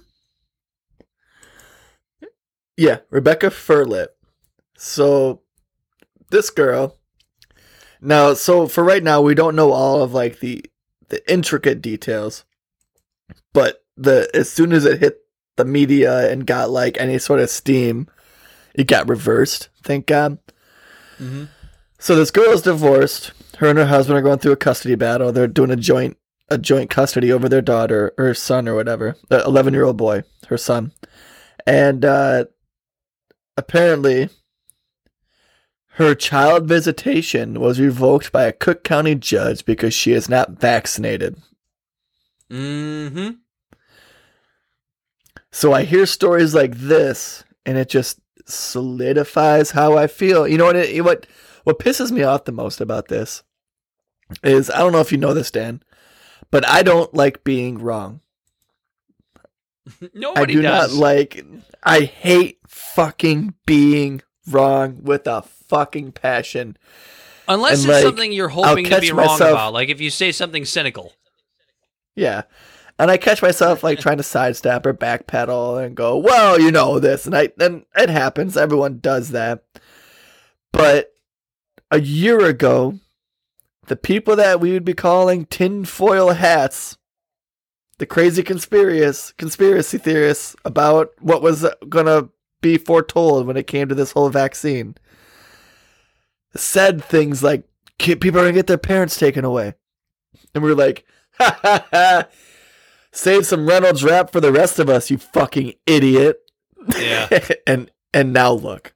Yeah, 2.75 2.99
Rebecca 3.09 3.47
Firlit. 3.47 4.07
So 4.77 5.41
this 6.29 6.49
girl. 6.49 6.97
Now, 7.99 8.35
so 8.35 8.67
for 8.67 8.83
right 8.83 9.03
now, 9.03 9.21
we 9.21 9.33
don't 9.33 9.55
know 9.55 9.71
all 9.71 10.03
of 10.03 10.13
like 10.13 10.39
the 10.39 10.63
the 11.09 11.29
intricate 11.31 11.81
details, 11.81 12.45
but 13.53 13.83
the 13.95 14.29
as 14.33 14.51
soon 14.51 14.71
as 14.71 14.85
it 14.85 14.99
hit 14.99 15.21
the 15.55 15.65
media 15.65 16.31
and 16.31 16.45
got 16.45 16.69
like 16.69 16.97
any 16.99 17.17
sort 17.17 17.39
of 17.39 17.49
steam, 17.49 18.07
it 18.75 18.85
got 18.85 19.09
reversed. 19.09 19.69
Thank 19.83 20.05
God. 20.05 20.37
So 21.97 22.15
this 22.15 22.29
girl 22.29 22.51
is 22.51 22.61
divorced. 22.61 23.31
Her 23.57 23.69
and 23.69 23.79
her 23.79 23.87
husband 23.87 24.17
are 24.17 24.21
going 24.21 24.37
through 24.37 24.51
a 24.51 24.57
custody 24.57 24.95
battle. 24.95 25.31
They're 25.31 25.47
doing 25.47 25.71
a 25.71 25.75
joint 25.75 26.17
a 26.49 26.57
joint 26.57 26.89
custody 26.89 27.31
over 27.31 27.49
their 27.49 27.61
daughter 27.61 28.13
or 28.17 28.33
son 28.33 28.67
or 28.67 28.75
whatever. 28.75 29.17
The 29.29 29.43
eleven 29.43 29.73
year 29.73 29.83
old 29.83 29.97
boy, 29.97 30.23
her 30.47 30.57
son. 30.57 30.91
And 31.65 32.05
uh 32.05 32.45
apparently 33.57 34.29
her 35.93 36.13
child 36.13 36.67
visitation 36.67 37.59
was 37.59 37.79
revoked 37.79 38.31
by 38.31 38.43
a 38.43 38.53
Cook 38.53 38.83
County 38.83 39.15
judge 39.15 39.65
because 39.65 39.95
she 39.95 40.11
is 40.11 40.29
not 40.29 40.51
vaccinated. 40.51 41.41
mm-hmm. 42.51 43.29
So 45.51 45.73
I 45.73 45.83
hear 45.83 46.05
stories 46.05 46.53
like 46.53 46.75
this, 46.75 47.43
and 47.65 47.79
it 47.79 47.89
just 47.89 48.19
solidifies 48.45 49.71
how 49.71 49.97
I 49.97 50.05
feel. 50.05 50.47
You 50.47 50.59
know 50.59 50.65
what? 50.65 50.75
It, 50.75 51.03
what 51.03 51.25
what 51.63 51.79
pisses 51.79 52.11
me 52.11 52.21
off 52.21 52.45
the 52.45 52.51
most 52.51 52.79
about 52.79 53.07
this 53.07 53.41
is 54.43 54.69
I 54.69 54.79
don't 54.79 54.91
know 54.91 55.01
if 55.01 55.11
you 55.11 55.17
know 55.17 55.33
this, 55.33 55.51
Dan, 55.51 55.81
but 56.51 56.67
I 56.67 56.83
don't 56.83 57.13
like 57.13 57.43
being 57.43 57.77
wrong. 57.79 58.21
Nobody 60.13 60.53
I 60.53 60.55
do 60.55 60.61
does. 60.61 60.93
not 60.93 60.99
like. 61.01 61.45
I 61.83 62.01
hate 62.01 62.59
fucking 62.67 63.53
being 63.65 64.21
wrong 64.49 64.99
with 65.03 65.27
a 65.27 65.41
fucking 65.41 66.13
passion. 66.13 66.77
Unless 67.47 67.83
and, 67.83 67.91
it's 67.91 67.97
like, 67.97 68.03
something 68.03 68.31
you're 68.33 68.49
hoping 68.49 68.85
to 68.85 68.99
be 68.99 69.11
wrong 69.11 69.27
myself- 69.27 69.51
about. 69.51 69.73
Like 69.73 69.89
if 69.89 70.01
you 70.01 70.09
say 70.09 70.31
something 70.31 70.65
cynical. 70.65 71.13
Yeah. 72.15 72.43
And 72.99 73.11
I 73.11 73.17
catch 73.17 73.43
myself 73.43 73.83
like 73.83 73.99
trying 73.99 74.17
to 74.17 74.23
sidestep 74.23 74.85
or 74.85 74.93
backpedal 74.93 75.85
and 75.85 75.95
go, 75.95 76.17
well, 76.17 76.59
you 76.59 76.71
know 76.71 76.99
this, 76.99 77.27
and 77.27 77.37
I 77.37 77.49
and 77.59 77.85
it 77.95 78.09
happens. 78.09 78.57
Everyone 78.57 78.97
does 78.97 79.29
that. 79.29 79.63
But 80.71 81.13
a 81.91 82.01
year 82.01 82.43
ago, 82.43 82.99
the 83.87 83.95
people 83.95 84.35
that 84.35 84.59
we 84.59 84.71
would 84.71 84.85
be 84.85 84.93
calling 84.93 85.45
tinfoil 85.45 86.29
hats, 86.29 86.97
the 87.97 88.05
crazy 88.05 88.43
conspiracy 88.43 89.33
conspiracy 89.37 89.97
theorists 89.97 90.55
about 90.63 91.11
what 91.19 91.41
was 91.41 91.65
gonna 91.89 92.29
be 92.61 92.77
foretold 92.77 93.47
when 93.47 93.57
it 93.57 93.67
came 93.67 93.87
to 93.87 93.95
this 93.95 94.11
whole 94.11 94.29
vaccine, 94.29 94.95
said 96.55 97.03
things 97.03 97.41
like, 97.41 97.63
"People 97.97 98.39
are 98.39 98.43
gonna 98.43 98.53
get 98.53 98.67
their 98.67 98.77
parents 98.77 99.17
taken 99.17 99.43
away," 99.45 99.73
and 100.53 100.63
we 100.63 100.69
were 100.69 100.75
like, 100.75 101.05
"Ha 101.39 101.59
ha 101.61 101.85
ha." 101.91 102.27
Save 103.11 103.47
some 103.47 103.67
Reynolds 103.67 104.03
wrap 104.03 104.31
for 104.31 104.41
the 104.41 104.51
rest 104.51 104.77
of 104.77 104.89
us, 104.89 105.09
you 105.09 105.17
fucking 105.17 105.73
idiot. 105.87 106.39
Yeah. 106.99 107.27
and 107.67 107.89
and 108.13 108.31
now 108.33 108.51
look. 108.51 108.93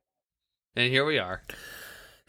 and 0.76 0.92
here 0.92 1.06
we 1.06 1.18
are. 1.18 1.42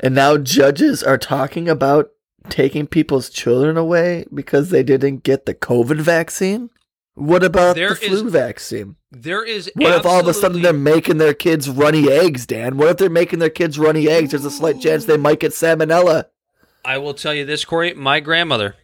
And 0.00 0.14
now 0.14 0.36
judges 0.36 1.02
are 1.02 1.18
talking 1.18 1.68
about 1.68 2.10
taking 2.48 2.86
people's 2.86 3.28
children 3.30 3.76
away 3.76 4.26
because 4.32 4.70
they 4.70 4.82
didn't 4.82 5.22
get 5.22 5.46
the 5.46 5.54
COVID 5.54 5.98
vaccine. 6.00 6.70
What 7.14 7.44
about 7.44 7.76
There 7.76 7.90
the 7.90 7.96
flu 7.96 8.26
is- 8.26 8.32
vaccine? 8.32 8.96
There 9.10 9.44
is 9.44 9.70
What 9.74 9.94
if 9.94 10.06
all 10.06 10.20
of 10.20 10.26
a 10.28 10.32
sudden 10.34 10.62
they're 10.62 10.72
making 10.72 11.18
their 11.18 11.34
kids 11.34 11.68
runny 11.68 12.10
eggs, 12.10 12.46
Dan? 12.46 12.78
What 12.78 12.88
if 12.88 12.96
they're 12.96 13.10
making 13.10 13.40
their 13.40 13.50
kids 13.50 13.78
runny 13.78 14.08
eggs? 14.08 14.30
There's 14.30 14.46
a 14.46 14.50
slight 14.50 14.80
chance 14.80 15.04
they 15.04 15.18
might 15.18 15.40
get 15.40 15.52
salmonella. 15.52 16.24
I 16.84 16.96
will 16.98 17.12
tell 17.14 17.34
you 17.34 17.44
this, 17.44 17.64
Corey. 17.66 17.92
My 17.92 18.20
grandmother, 18.20 18.76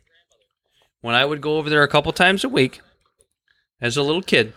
when 1.01 1.14
I 1.14 1.24
would 1.24 1.40
go 1.40 1.56
over 1.56 1.70
there 1.70 1.82
a 1.82 1.89
couple 1.89 2.12
times 2.12 2.44
a 2.44 2.48
week 2.48 2.80
as 3.80 3.97
a 3.97 4.02
little 4.02 4.20
kid, 4.22 4.52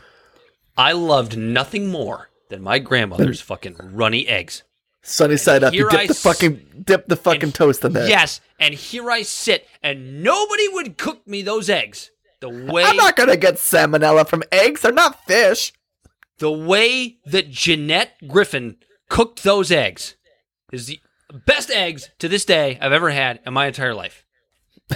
I 0.77 0.91
loved 0.91 1.37
nothing 1.37 1.87
more 1.87 2.29
than 2.49 2.61
my 2.61 2.79
grandmother's 2.79 3.39
fucking 3.39 3.77
runny 3.81 4.27
eggs. 4.27 4.63
Sunny 5.03 5.37
side 5.37 5.63
up. 5.63 5.73
You 5.73 5.89
dip 5.89 5.99
I 5.99 6.07
the 6.07 6.13
fucking 6.13 6.83
dip 6.83 7.07
the 7.07 7.15
fucking 7.15 7.43
and- 7.43 7.55
toast 7.55 7.83
in 7.83 7.93
there. 7.93 8.07
Yes, 8.07 8.39
and 8.59 8.73
here 8.73 9.09
I 9.09 9.23
sit, 9.23 9.67
and 9.81 10.21
nobody 10.23 10.67
would 10.69 10.97
cook 10.97 11.27
me 11.27 11.41
those 11.41 11.69
eggs 11.69 12.11
the 12.39 12.49
way 12.49 12.83
I'm 12.83 12.95
not 12.97 13.15
gonna 13.15 13.37
get 13.37 13.55
salmonella 13.55 14.27
from 14.27 14.43
eggs. 14.51 14.81
They're 14.81 14.91
not 14.91 15.23
fish. 15.25 15.73
the 16.39 16.51
way 16.51 17.17
that 17.25 17.49
Jeanette 17.51 18.13
Griffin 18.27 18.77
cooked 19.09 19.43
those 19.43 19.71
eggs 19.71 20.15
is 20.71 20.87
the 20.87 20.99
best 21.45 21.69
eggs 21.69 22.09
to 22.19 22.27
this 22.27 22.45
day 22.45 22.77
I've 22.81 22.91
ever 22.93 23.09
had 23.11 23.39
in 23.45 23.53
my 23.53 23.67
entire 23.67 23.93
life. 23.93 24.25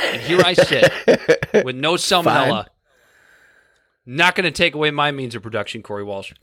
And 0.02 0.22
here 0.22 0.42
I 0.44 0.54
sit 0.54 0.92
with 1.66 1.76
no 1.76 1.94
salmonella. 1.96 2.66
Not 4.08 4.36
going 4.36 4.46
to 4.46 4.52
take 4.52 4.76
away 4.76 4.92
my 4.92 5.12
means 5.12 5.36
of 5.36 5.42
production, 5.42 5.82
Corey 5.84 6.04
Walsh. 6.04 6.34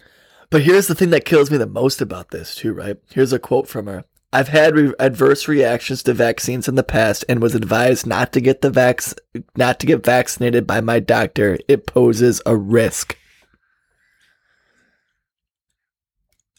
But 0.53 0.65
here's 0.65 0.87
the 0.87 0.95
thing 0.95 1.09
that 1.11 1.25
kills 1.25 1.51
me 1.51 1.57
the 1.57 1.67
most 1.67 2.03
about 2.03 2.31
this, 2.31 2.55
too, 2.55 2.75
right? 2.75 2.99
Here's 3.11 3.33
a 3.33 3.39
quote 3.39 3.67
from 3.67 3.87
her. 3.87 4.05
I've 4.35 4.49
had 4.49 4.77
re- 4.77 4.95
adverse 4.99 5.49
reactions 5.49 6.03
to 6.03 6.13
vaccines 6.13 6.69
in 6.69 6.75
the 6.75 6.83
past 6.83 7.25
and 7.27 7.41
was 7.41 7.55
advised 7.55 8.07
not 8.07 8.35
to 8.35 8.41
get 8.43 8.61
the 8.61 8.71
vax 8.71 9.15
not 9.57 9.81
to 9.81 9.87
get 9.87 10.05
vaccinated 10.05 10.67
by 10.67 10.83
my 10.83 11.01
doctor. 11.01 11.59
It 11.69 11.87
poses 11.87 12.43
a 12.45 12.55
risk. 12.55 13.17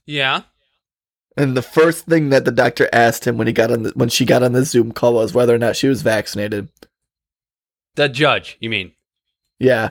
Yeah. 0.07 0.41
And 1.37 1.55
the 1.55 1.61
first 1.61 2.05
thing 2.05 2.29
that 2.29 2.45
the 2.45 2.51
doctor 2.51 2.89
asked 2.91 3.27
him 3.27 3.37
when 3.37 3.45
he 3.45 3.53
got 3.53 3.71
on 3.71 3.83
the, 3.83 3.91
when 3.91 4.09
she 4.09 4.25
got 4.25 4.41
on 4.41 4.53
the 4.53 4.65
Zoom 4.65 4.91
call 4.91 5.13
was 5.13 5.35
whether 5.35 5.53
or 5.53 5.59
not 5.59 5.75
she 5.75 5.87
was 5.87 6.01
vaccinated. 6.01 6.69
The 7.93 8.09
judge, 8.09 8.57
you 8.59 8.71
mean? 8.71 8.93
Yeah. 9.59 9.89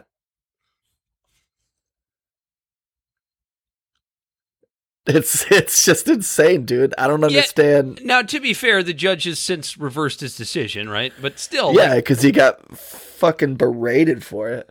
It's 5.07 5.45
it's 5.51 5.85
just 5.85 6.09
insane, 6.09 6.65
dude. 6.65 6.95
I 6.99 7.07
don't 7.09 7.21
Yeah. 7.21 7.27
understand. 7.27 8.01
Now, 8.05 8.23
to 8.23 8.41
be 8.41 8.55
fair, 8.55 8.83
the 8.83 8.95
judge 8.95 9.25
has 9.25 9.39
since 9.39 9.77
reversed 9.77 10.21
his 10.21 10.37
decision, 10.37 10.89
right? 10.89 11.13
But 11.21 11.39
still, 11.39 11.75
Yeah, 11.75 11.95
like, 11.95 12.05
because 12.05 12.23
he 12.23 12.31
got 12.33 12.77
fucking 12.77 13.57
berated 13.57 14.25
for 14.25 14.51
it, 14.51 14.71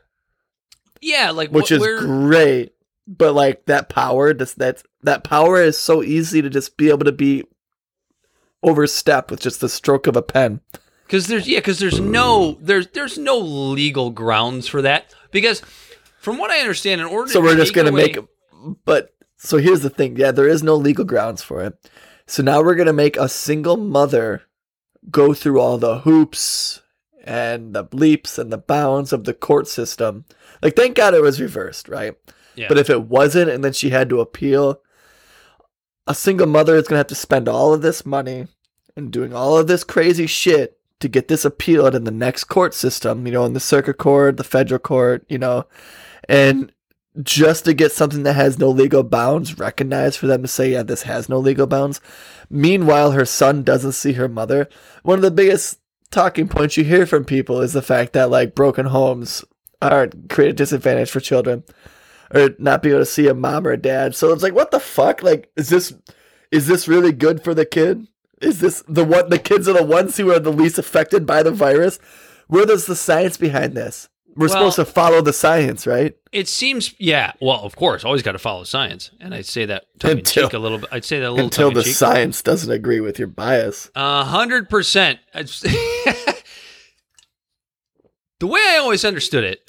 yeah, 1.01 1.31
like 1.31 1.49
which 1.49 1.63
what, 1.63 1.71
is 1.71 1.79
we're- 1.81 1.99
great. 1.99 2.73
But 3.07 3.33
like 3.33 3.65
that 3.65 3.89
power, 3.89 4.33
just 4.33 4.59
that 4.59 4.83
that 5.03 5.23
power 5.23 5.61
is 5.61 5.77
so 5.77 6.01
easy 6.03 6.41
to 6.41 6.49
just 6.49 6.77
be 6.77 6.89
able 6.89 7.03
to 7.05 7.11
be 7.11 7.43
overstepped 8.63 9.31
with 9.31 9.41
just 9.41 9.59
the 9.59 9.67
stroke 9.69 10.07
of 10.07 10.15
a 10.15 10.21
pen. 10.21 10.61
Because 11.05 11.27
there's 11.27 11.47
yeah, 11.47 11.57
because 11.59 11.79
there's 11.79 11.99
no 11.99 12.57
there's 12.61 12.87
there's 12.87 13.17
no 13.17 13.37
legal 13.37 14.11
grounds 14.11 14.67
for 14.67 14.81
that. 14.83 15.13
Because 15.31 15.61
from 16.19 16.37
what 16.37 16.51
I 16.51 16.59
understand, 16.59 17.01
in 17.01 17.07
order 17.07 17.31
So 17.31 17.41
we're 17.41 17.55
just 17.57 17.73
gonna 17.73 17.89
away- 17.89 18.13
make, 18.13 18.75
but 18.85 19.13
so 19.43 19.57
here's 19.57 19.81
the 19.81 19.89
thing. 19.89 20.17
Yeah, 20.17 20.31
there 20.31 20.47
is 20.47 20.61
no 20.61 20.75
legal 20.75 21.03
grounds 21.03 21.41
for 21.41 21.63
it. 21.63 21.89
So 22.27 22.43
now 22.43 22.61
we're 22.61 22.75
gonna 22.75 22.93
make 22.93 23.17
a 23.17 23.27
single 23.27 23.75
mother 23.75 24.43
go 25.09 25.33
through 25.33 25.59
all 25.59 25.79
the 25.79 25.99
hoops 26.01 26.81
and 27.23 27.73
the 27.73 27.87
leaps 27.91 28.37
and 28.37 28.53
the 28.53 28.59
bounds 28.59 29.11
of 29.11 29.23
the 29.23 29.33
court 29.33 29.67
system. 29.67 30.25
Like, 30.61 30.75
thank 30.75 30.95
God 30.95 31.15
it 31.15 31.23
was 31.23 31.41
reversed, 31.41 31.89
right? 31.89 32.13
Yeah. 32.55 32.67
But 32.67 32.77
if 32.77 32.89
it 32.91 33.03
wasn't, 33.05 33.49
and 33.49 33.63
then 33.63 33.73
she 33.73 33.89
had 33.89 34.09
to 34.09 34.21
appeal, 34.21 34.79
a 36.05 36.13
single 36.13 36.47
mother 36.47 36.75
is 36.75 36.87
gonna 36.87 36.99
have 36.99 37.07
to 37.07 37.15
spend 37.15 37.49
all 37.49 37.73
of 37.73 37.81
this 37.81 38.05
money 38.05 38.47
and 38.95 39.11
doing 39.11 39.33
all 39.33 39.57
of 39.57 39.65
this 39.65 39.83
crazy 39.83 40.27
shit 40.27 40.77
to 40.99 41.07
get 41.07 41.29
this 41.29 41.45
appealed 41.45 41.95
in 41.95 42.03
the 42.03 42.11
next 42.11 42.43
court 42.43 42.75
system. 42.75 43.25
You 43.25 43.33
know, 43.33 43.45
in 43.45 43.53
the 43.53 43.59
circuit 43.59 43.97
court, 43.97 44.37
the 44.37 44.43
federal 44.43 44.77
court. 44.77 45.25
You 45.29 45.39
know, 45.39 45.65
and 46.29 46.71
just 47.21 47.65
to 47.65 47.73
get 47.73 47.91
something 47.91 48.23
that 48.23 48.35
has 48.35 48.57
no 48.57 48.69
legal 48.69 49.03
bounds 49.03 49.57
recognized 49.59 50.17
for 50.17 50.27
them 50.27 50.41
to 50.43 50.47
say, 50.47 50.71
yeah, 50.71 50.83
this 50.83 51.03
has 51.03 51.27
no 51.27 51.39
legal 51.39 51.67
bounds. 51.67 51.99
Meanwhile, 52.49 53.11
her 53.11 53.25
son 53.25 53.63
doesn't 53.63 53.93
see 53.93 54.13
her 54.13 54.29
mother. 54.29 54.69
One 55.03 55.19
of 55.19 55.23
the 55.23 55.31
biggest 55.31 55.79
talking 56.09 56.47
points 56.47 56.77
you 56.77 56.83
hear 56.83 57.05
from 57.05 57.25
people 57.25 57.61
is 57.61 57.73
the 57.73 57.81
fact 57.81 58.13
that 58.13 58.29
like 58.29 58.55
broken 58.55 58.87
homes 58.87 59.43
are 59.81 60.09
create 60.29 60.51
a 60.51 60.53
disadvantage 60.53 61.09
for 61.09 61.19
children 61.19 61.63
or 62.33 62.51
not 62.59 62.83
be 62.83 62.89
able 62.89 62.99
to 62.99 63.05
see 63.05 63.27
a 63.27 63.33
mom 63.33 63.65
or 63.67 63.71
a 63.71 63.77
dad. 63.77 64.15
So 64.15 64.31
it's 64.31 64.43
like, 64.43 64.53
what 64.53 64.71
the 64.71 64.79
fuck? 64.79 65.23
Like, 65.23 65.51
is 65.55 65.69
this 65.69 65.93
is 66.51 66.67
this 66.67 66.87
really 66.87 67.11
good 67.11 67.43
for 67.43 67.53
the 67.53 67.65
kid? 67.65 68.07
Is 68.41 68.59
this 68.59 68.83
the 68.87 69.05
one 69.05 69.29
the 69.29 69.39
kids 69.39 69.67
are 69.67 69.73
the 69.73 69.83
ones 69.83 70.17
who 70.17 70.31
are 70.31 70.39
the 70.39 70.51
least 70.51 70.77
affected 70.77 71.25
by 71.25 71.43
the 71.43 71.51
virus? 71.51 71.99
Where 72.47 72.65
does 72.65 72.85
the 72.85 72.95
science 72.95 73.37
behind 73.37 73.75
this? 73.75 74.09
We're 74.35 74.47
Well- 74.47 74.71
supposed 74.71 74.75
to 74.77 74.85
follow 74.85 75.21
the 75.21 75.33
science, 75.33 75.85
right? 75.85 76.13
It 76.31 76.47
seems, 76.47 76.93
yeah. 76.97 77.33
Well, 77.41 77.59
of 77.63 77.75
course, 77.75 78.05
always 78.05 78.21
got 78.23 78.31
to 78.31 78.39
follow 78.39 78.63
science, 78.63 79.11
and 79.19 79.33
I'd 79.35 79.45
say 79.45 79.65
that 79.65 79.83
tongue 79.99 80.19
in 80.19 80.23
cheek 80.23 80.53
a 80.53 80.57
little 80.59 80.77
bit. 80.77 80.87
I'd 80.91 81.03
say 81.03 81.19
that 81.19 81.27
a 81.27 81.31
little 81.31 81.45
Until 81.47 81.71
the 81.71 81.83
science 81.83 82.41
doesn't 82.41 82.71
agree 82.71 83.01
with 83.01 83.19
your 83.19 83.27
bias. 83.27 83.91
A 83.95 84.23
hundred 84.23 84.69
percent. 84.69 85.19
The 88.39 88.47
way 88.47 88.59
I 88.59 88.77
always 88.77 89.05
understood 89.05 89.43
it, 89.43 89.59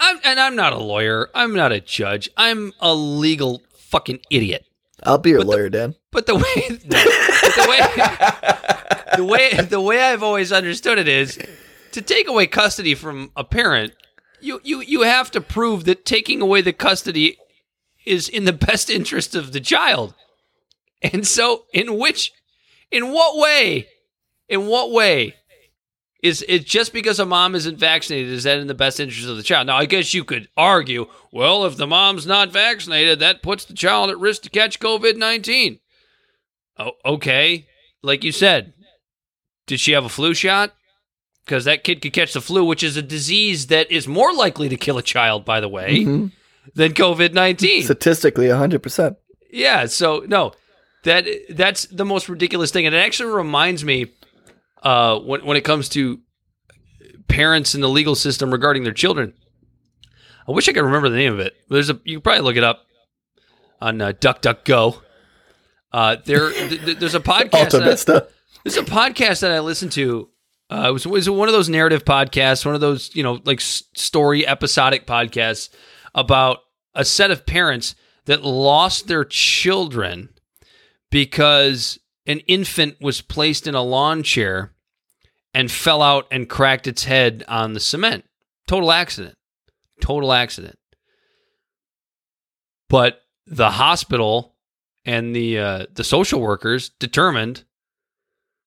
I'm, 0.00 0.18
and 0.24 0.40
I'm 0.40 0.56
not 0.56 0.72
a 0.72 0.78
lawyer. 0.78 1.28
I'm 1.34 1.54
not 1.54 1.70
a 1.70 1.80
judge. 1.80 2.30
I'm 2.34 2.72
a 2.80 2.94
legal 2.94 3.62
fucking 3.76 4.20
idiot. 4.30 4.64
I'll 5.02 5.18
be 5.18 5.30
your 5.30 5.40
But 5.40 5.44
the- 5.44 5.50
lawyer, 5.50 5.68
Dan. 5.68 5.94
But 6.10 6.24
the 6.26 6.34
way, 6.36 6.42
no, 6.68 7.04
but 7.42 7.54
the 7.56 7.66
way, 7.68 9.16
the 9.18 9.24
way, 9.24 9.50
the 9.66 9.80
way 9.80 10.00
I've 10.00 10.22
always 10.22 10.50
understood 10.50 10.98
it 10.98 11.08
is 11.08 11.38
to 11.94 12.02
take 12.02 12.28
away 12.28 12.46
custody 12.46 12.94
from 12.94 13.30
a 13.36 13.44
parent. 13.44 13.94
You, 14.40 14.60
you, 14.62 14.80
you 14.80 15.02
have 15.02 15.30
to 15.32 15.40
prove 15.40 15.84
that 15.84 16.04
taking 16.04 16.42
away 16.42 16.60
the 16.60 16.72
custody 16.72 17.38
is 18.04 18.28
in 18.28 18.44
the 18.44 18.52
best 18.68 18.90
interest 18.90 19.34
of 19.34 19.52
the 19.52 19.60
child. 19.60 20.14
And 21.02 21.26
so, 21.26 21.64
in 21.72 21.98
which, 21.98 22.32
in 22.90 23.12
what 23.12 23.38
way, 23.38 23.88
in 24.48 24.66
what 24.66 24.90
way 24.90 25.34
is 26.22 26.42
it 26.48 26.64
just 26.64 26.94
because 26.94 27.18
a 27.18 27.26
mom 27.26 27.54
isn't 27.54 27.78
vaccinated 27.78 28.32
is 28.32 28.44
that 28.44 28.56
in 28.56 28.66
the 28.66 28.74
best 28.74 28.98
interest 28.98 29.28
of 29.28 29.36
the 29.36 29.42
child? 29.42 29.66
Now, 29.66 29.76
I 29.76 29.84
guess 29.84 30.14
you 30.14 30.24
could 30.24 30.48
argue, 30.56 31.06
well, 31.30 31.66
if 31.66 31.76
the 31.76 31.86
mom's 31.86 32.26
not 32.26 32.50
vaccinated, 32.50 33.18
that 33.18 33.42
puts 33.42 33.66
the 33.66 33.74
child 33.74 34.08
at 34.08 34.18
risk 34.18 34.42
to 34.42 34.50
catch 34.50 34.80
COVID 34.80 35.18
nineteen. 35.18 35.80
Oh, 36.78 36.92
okay. 37.04 37.66
Like 38.02 38.24
you 38.24 38.32
said, 38.32 38.72
did 39.66 39.80
she 39.80 39.92
have 39.92 40.06
a 40.06 40.08
flu 40.08 40.32
shot? 40.32 40.74
Because 41.44 41.64
that 41.66 41.84
kid 41.84 42.00
could 42.00 42.12
catch 42.14 42.32
the 42.32 42.40
flu, 42.40 42.64
which 42.64 42.82
is 42.82 42.96
a 42.96 43.02
disease 43.02 43.66
that 43.66 43.90
is 43.90 44.08
more 44.08 44.32
likely 44.34 44.68
to 44.70 44.76
kill 44.76 44.96
a 44.96 45.02
child, 45.02 45.44
by 45.44 45.60
the 45.60 45.68
way, 45.68 46.00
Mhm. 46.04 46.32
than 46.74 46.92
COVID 46.94 47.34
nineteen. 47.34 47.82
Statistically, 47.82 48.46
100%. 48.48 49.16
Yeah, 49.50 49.84
so 49.86 50.24
no, 50.26 50.52
that 51.04 51.26
that's 51.50 51.84
the 51.86 52.04
most 52.06 52.28
ridiculous 52.30 52.70
thing, 52.70 52.86
and 52.86 52.94
it 52.94 52.98
actually 52.98 53.30
reminds 53.32 53.84
me 53.84 54.06
uh, 54.82 55.18
when 55.18 55.44
when 55.44 55.56
it 55.58 55.64
comes 55.64 55.88
to 55.90 56.20
parents 57.28 57.74
in 57.74 57.80
the 57.80 57.88
legal 57.88 58.14
system 58.14 58.50
regarding 58.50 58.84
their 58.84 58.92
children. 58.92 59.34
I 60.48 60.52
wish 60.52 60.68
I 60.68 60.72
could 60.72 60.84
remember 60.84 61.08
the 61.08 61.16
name 61.16 61.32
of 61.32 61.40
it. 61.40 61.54
There's 61.68 61.90
a 61.90 62.00
you 62.04 62.16
can 62.16 62.22
probably 62.22 62.42
look 62.42 62.56
it 62.56 62.64
up 62.64 62.86
on 63.80 64.00
uh, 64.00 64.12
DuckDuckGo. 64.12 65.00
Uh, 65.92 66.16
there, 66.24 66.50
th- 66.52 66.84
th- 66.84 66.98
there's 66.98 67.14
a 67.14 67.20
podcast. 67.32 67.54
Alta 67.54 67.78
that 67.78 67.82
I- 67.86 67.90
Vista. 67.90 68.28
there's 68.64 68.76
a 68.76 68.82
podcast 68.82 69.40
that 69.40 69.52
I 69.52 69.60
listened 69.60 69.92
to. 69.92 70.28
Uh, 70.70 70.86
it 70.88 70.92
was, 70.92 71.06
was 71.06 71.30
one 71.30 71.48
of 71.48 71.54
those 71.54 71.68
narrative 71.68 72.04
podcasts, 72.04 72.64
one 72.64 72.74
of 72.74 72.80
those, 72.80 73.14
you 73.14 73.22
know, 73.22 73.40
like 73.44 73.60
story 73.60 74.46
episodic 74.46 75.06
podcasts 75.06 75.68
about 76.14 76.60
a 76.94 77.04
set 77.04 77.30
of 77.30 77.44
parents 77.44 77.94
that 78.24 78.42
lost 78.42 79.06
their 79.06 79.24
children 79.24 80.30
because 81.10 81.98
an 82.26 82.40
infant 82.40 82.96
was 83.00 83.20
placed 83.20 83.66
in 83.66 83.74
a 83.74 83.82
lawn 83.82 84.22
chair 84.22 84.72
and 85.52 85.70
fell 85.70 86.02
out 86.02 86.26
and 86.30 86.48
cracked 86.48 86.86
its 86.86 87.04
head 87.04 87.44
on 87.46 87.74
the 87.74 87.80
cement. 87.80 88.24
Total 88.66 88.90
accident. 88.90 89.36
Total 90.00 90.32
accident. 90.32 90.78
But 92.88 93.20
the 93.46 93.70
hospital 93.70 94.54
and 95.04 95.36
the 95.36 95.58
uh, 95.58 95.86
the 95.92 96.04
social 96.04 96.40
workers 96.40 96.88
determined 96.98 97.64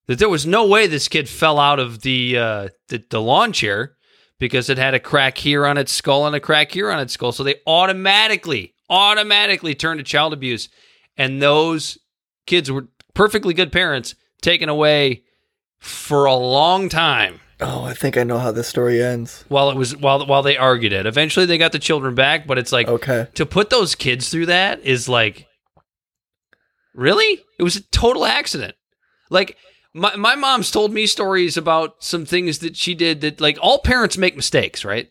that 0.08 0.18
there 0.18 0.28
was 0.28 0.44
no 0.44 0.66
way 0.66 0.86
this 0.88 1.06
kid 1.06 1.28
fell 1.28 1.58
out 1.60 1.78
of 1.78 2.00
the, 2.02 2.36
uh, 2.36 2.68
the 2.88 3.04
the 3.10 3.20
lawn 3.22 3.52
chair 3.52 3.94
because 4.40 4.68
it 4.68 4.78
had 4.78 4.94
a 4.94 5.00
crack 5.00 5.38
here 5.38 5.64
on 5.66 5.78
its 5.78 5.92
skull 5.92 6.26
and 6.26 6.34
a 6.34 6.40
crack 6.40 6.72
here 6.72 6.90
on 6.90 6.98
its 6.98 7.12
skull. 7.12 7.30
So 7.32 7.44
they 7.44 7.56
automatically 7.66 8.74
automatically 8.90 9.74
turned 9.74 9.98
to 9.98 10.04
child 10.04 10.32
abuse, 10.32 10.68
and 11.16 11.40
those 11.40 11.98
kids 12.46 12.70
were 12.72 12.88
perfectly 13.14 13.54
good 13.54 13.70
parents 13.70 14.14
taken 14.42 14.68
away 14.68 15.22
for 15.78 16.24
a 16.24 16.34
long 16.34 16.88
time 16.88 17.40
Oh, 17.60 17.82
I 17.82 17.92
think 17.92 18.16
I 18.16 18.22
know 18.22 18.38
how 18.38 18.52
this 18.52 18.68
story 18.68 19.02
ends. 19.02 19.44
while 19.48 19.68
it 19.70 19.76
was 19.76 19.96
while 19.96 20.24
while 20.26 20.42
they 20.44 20.56
argued 20.56 20.92
it. 20.92 21.06
Eventually, 21.06 21.44
they 21.44 21.58
got 21.58 21.72
the 21.72 21.80
children 21.80 22.14
back, 22.14 22.46
but 22.46 22.56
it's 22.56 22.70
like 22.70 22.86
Okay. 22.86 23.26
to 23.34 23.44
put 23.44 23.68
those 23.70 23.96
kids 23.96 24.28
through 24.28 24.46
that 24.46 24.80
is 24.84 25.08
like 25.08 25.46
really 26.94 27.40
it 27.58 27.62
was 27.62 27.76
a 27.76 27.82
total 27.90 28.24
accident 28.24 28.74
like 29.30 29.56
my, 29.98 30.16
my 30.16 30.34
mom's 30.36 30.70
told 30.70 30.92
me 30.92 31.06
stories 31.06 31.56
about 31.56 32.02
some 32.02 32.24
things 32.24 32.58
that 32.60 32.76
she 32.76 32.94
did 32.94 33.20
that 33.20 33.40
like 33.40 33.58
all 33.60 33.78
parents 33.80 34.16
make 34.16 34.36
mistakes 34.36 34.84
right 34.84 35.10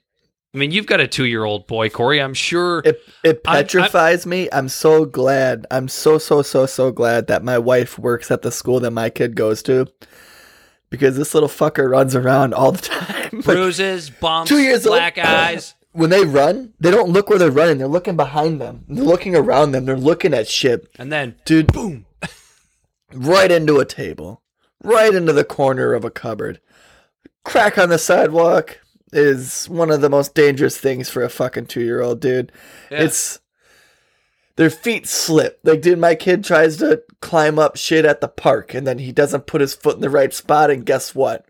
i 0.53 0.57
mean 0.57 0.71
you've 0.71 0.85
got 0.85 0.99
a 0.99 1.07
two-year-old 1.07 1.67
boy 1.67 1.89
corey 1.89 2.21
i'm 2.21 2.33
sure 2.33 2.79
It 2.85 2.99
it 3.23 3.41
I'm- 3.45 3.55
I'm- 3.57 3.63
petrifies 3.65 4.25
me. 4.25 4.47
I'm 4.51 4.69
so 4.69 5.05
glad. 5.05 5.65
I'm 5.69 5.87
so 5.87 6.17
so 6.17 6.41
so 6.41 6.65
so 6.65 6.91
glad 6.91 7.27
that 7.27 7.43
my 7.43 7.57
wife 7.57 7.99
works 7.99 8.31
at 8.31 8.41
the 8.41 8.51
school 8.51 8.79
that 8.79 8.91
my 8.91 9.09
kid 9.09 9.35
goes 9.35 9.61
to, 9.63 9.87
because 10.89 11.17
this 11.17 11.33
little 11.33 11.49
fucker 11.49 11.89
runs 11.89 12.15
around 12.15 12.53
all 12.53 12.71
the 12.71 12.81
time. 12.95 13.41
Bruises 13.41 14.09
bumps 14.09 14.49
two 14.49 14.59
years 14.59 14.85
old. 14.87 14.95
black 14.97 15.17
eyes 15.17 15.75
when 15.91 16.09
they 16.11 16.23
run, 16.23 16.73
they 16.79 16.91
don't 16.91 17.09
look 17.09 17.29
where 17.29 17.39
they're 17.39 17.51
running. 17.51 17.79
They're 17.79 17.87
looking 17.87 18.15
behind 18.15 18.61
them. 18.61 18.85
They're 18.87 19.03
looking 19.03 19.35
around 19.35 19.71
them. 19.73 19.85
They're 19.85 19.97
looking 19.97 20.33
at 20.33 20.47
shit. 20.47 20.87
and 20.97 21.11
then 21.11 21.35
Dude, 21.45 21.73
boom 21.73 22.05
right 23.13 23.51
into 23.51 23.79
a 23.79 23.85
table, 23.85 24.41
right 24.83 25.13
into 25.13 25.33
the 25.33 25.43
corner 25.43 25.93
of 25.93 26.05
a 26.05 26.11
cupboard. 26.11 26.59
Crack 27.43 27.77
on 27.77 27.89
the 27.89 27.97
sidewalk 27.97 28.79
is 29.13 29.65
one 29.67 29.89
of 29.89 30.01
the 30.01 30.09
most 30.09 30.35
dangerous 30.35 30.77
things 30.77 31.09
for 31.09 31.23
a 31.23 31.29
fucking 31.29 31.67
two 31.67 31.81
year 31.81 32.01
old 32.01 32.19
dude. 32.19 32.51
Yeah. 32.91 33.03
It's 33.03 33.39
their 34.57 34.69
feet 34.69 35.07
slip. 35.07 35.59
Like, 35.63 35.81
dude, 35.81 35.99
my 35.99 36.15
kid 36.15 36.43
tries 36.43 36.77
to 36.77 37.03
climb 37.21 37.57
up 37.57 37.77
shit 37.77 38.05
at 38.05 38.21
the 38.21 38.27
park, 38.27 38.73
and 38.73 38.85
then 38.85 38.99
he 38.99 39.11
doesn't 39.11 39.47
put 39.47 39.61
his 39.61 39.73
foot 39.73 39.95
in 39.95 40.01
the 40.01 40.09
right 40.09 40.33
spot, 40.33 40.69
and 40.71 40.85
guess 40.85 41.15
what? 41.15 41.45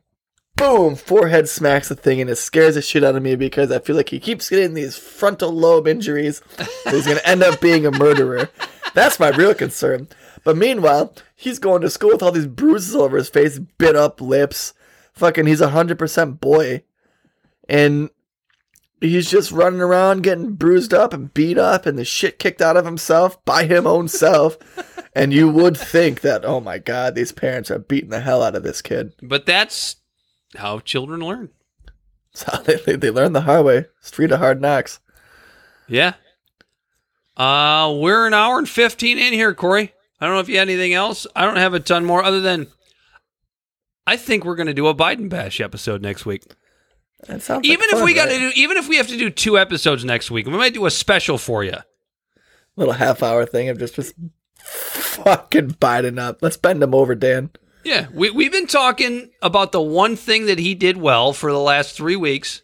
Boom! 0.56 0.96
Forehead 0.96 1.48
smacks 1.48 1.88
the 1.88 1.96
thing, 1.96 2.20
and 2.20 2.30
it 2.30 2.36
scares 2.36 2.76
the 2.76 2.82
shit 2.82 3.04
out 3.04 3.16
of 3.16 3.24
me 3.24 3.36
because 3.36 3.72
I 3.72 3.80
feel 3.80 3.96
like 3.96 4.10
he 4.10 4.20
keeps 4.20 4.50
getting 4.50 4.74
these 4.74 4.98
frontal 4.98 5.52
lobe 5.52 5.88
injuries. 5.88 6.42
that 6.84 6.94
he's 6.94 7.08
gonna 7.08 7.22
end 7.24 7.44
up 7.44 7.62
being 7.62 7.86
a 7.86 7.92
murderer. 7.92 8.50
That's 8.94 9.20
my 9.20 9.30
real 9.30 9.54
concern. 9.54 10.08
But 10.44 10.58
meanwhile, 10.58 11.14
he's 11.36 11.60
going 11.60 11.82
to 11.82 11.90
school 11.90 12.12
with 12.12 12.24
all 12.24 12.32
these 12.32 12.48
bruises 12.48 12.96
all 12.96 13.04
over 13.04 13.18
his 13.18 13.30
face, 13.30 13.60
bit 13.60 13.96
up 13.96 14.22
lips. 14.22 14.74
Fucking, 15.14 15.48
he's 15.48 15.62
a 15.62 15.70
hundred 15.70 15.98
percent 16.00 16.40
boy, 16.40 16.84
and 17.68 18.10
he's 19.02 19.30
just 19.30 19.52
running 19.52 19.82
around 19.82 20.24
getting 20.24 20.54
bruised 20.54 20.94
up 20.94 21.14
and 21.14 21.34
beat 21.34 21.58
up 21.58 21.86
and 21.86 21.98
the 21.98 22.06
shit 22.06 22.40
kicked 22.40 22.62
out 22.62 22.78
of 22.78 22.86
himself 22.86 23.44
by 23.46 23.66
him 23.66 23.86
own 23.86 24.08
self. 24.08 24.58
and 25.16 25.34
you 25.34 25.50
would 25.50 25.78
think 25.78 26.22
that, 26.22 26.46
oh 26.46 26.60
my 26.60 26.78
god, 26.78 27.16
these 27.16 27.32
parents 27.32 27.72
are 27.72 27.80
beating 27.80 28.10
the 28.10 28.22
hell 28.22 28.44
out 28.44 28.56
of 28.56 28.64
this 28.64 28.82
kid. 28.82 29.14
But 29.22 29.46
that's 29.46 29.98
how 30.56 30.80
children 30.80 31.22
learn. 31.22 31.50
So 32.34 32.56
they, 32.66 32.76
they, 32.76 32.96
they 32.96 33.10
learn 33.10 33.34
the 33.34 33.42
hard 33.42 33.66
way. 33.66 33.86
Street 34.00 34.32
of 34.32 34.40
hard 34.40 34.62
knocks. 34.62 35.00
Yeah. 35.88 36.14
Uh, 37.36 37.96
we're 38.00 38.28
an 38.28 38.34
hour 38.34 38.60
and 38.60 38.70
15 38.70 39.18
in 39.18 39.34
here, 39.34 39.54
Corey. 39.56 39.94
I 40.20 40.26
don't 40.26 40.36
know 40.36 40.42
if 40.42 40.50
you 40.50 40.58
had 40.58 40.68
anything 40.68 40.94
else. 40.94 41.28
I 41.36 41.46
don't 41.46 41.58
have 41.58 41.74
a 41.74 41.80
ton 41.80 42.06
more 42.06 42.24
other 42.24 42.42
than 42.42 42.68
I 44.06 44.18
think 44.18 44.46
we're 44.46 44.56
going 44.56 44.68
to 44.68 44.74
do 44.74 44.88
a 44.88 44.96
Biden 44.96 45.30
bash 45.30 45.62
episode 45.62 46.02
next 46.02 46.26
week. 46.26 46.44
That 47.28 47.42
sounds 47.42 47.66
like 47.66 47.74
Even 47.74 47.86
if 47.90 47.98
fun, 47.98 48.06
we 48.06 48.14
got 48.14 48.26
to 48.26 48.38
do 48.38 48.52
even 48.56 48.78
if 48.78 48.88
we 48.88 48.98
have 48.98 49.08
to 49.08 49.18
do 49.18 49.30
two 49.30 49.58
episodes 49.58 50.06
next 50.06 50.32
week, 50.32 50.46
we 50.46 50.54
might 50.54 50.74
do 50.74 50.86
a 50.86 50.92
special 50.92 51.38
for 51.38 51.64
you. 51.64 51.78
little 52.76 52.94
half 52.94 53.22
hour 53.22 53.46
thing 53.46 53.70
of 53.70 53.80
just 53.80 53.96
just 53.96 54.14
fucking 54.58 55.72
Biden 55.72 56.20
up. 56.20 56.40
Let's 56.42 56.58
bend 56.58 56.82
him 56.82 56.94
over, 56.96 57.16
Dan. 57.16 57.50
Yeah, 57.84 58.08
we 58.14 58.30
we've 58.30 58.52
been 58.52 58.68
talking 58.68 59.32
about 59.42 59.72
the 59.72 59.82
one 59.82 60.16
thing 60.16 60.46
that 60.46 60.60
he 60.60 60.76
did 60.76 60.98
well 60.98 61.34
for 61.34 61.52
the 61.52 61.60
last 61.60 61.96
3 61.96 62.16
weeks. 62.16 62.62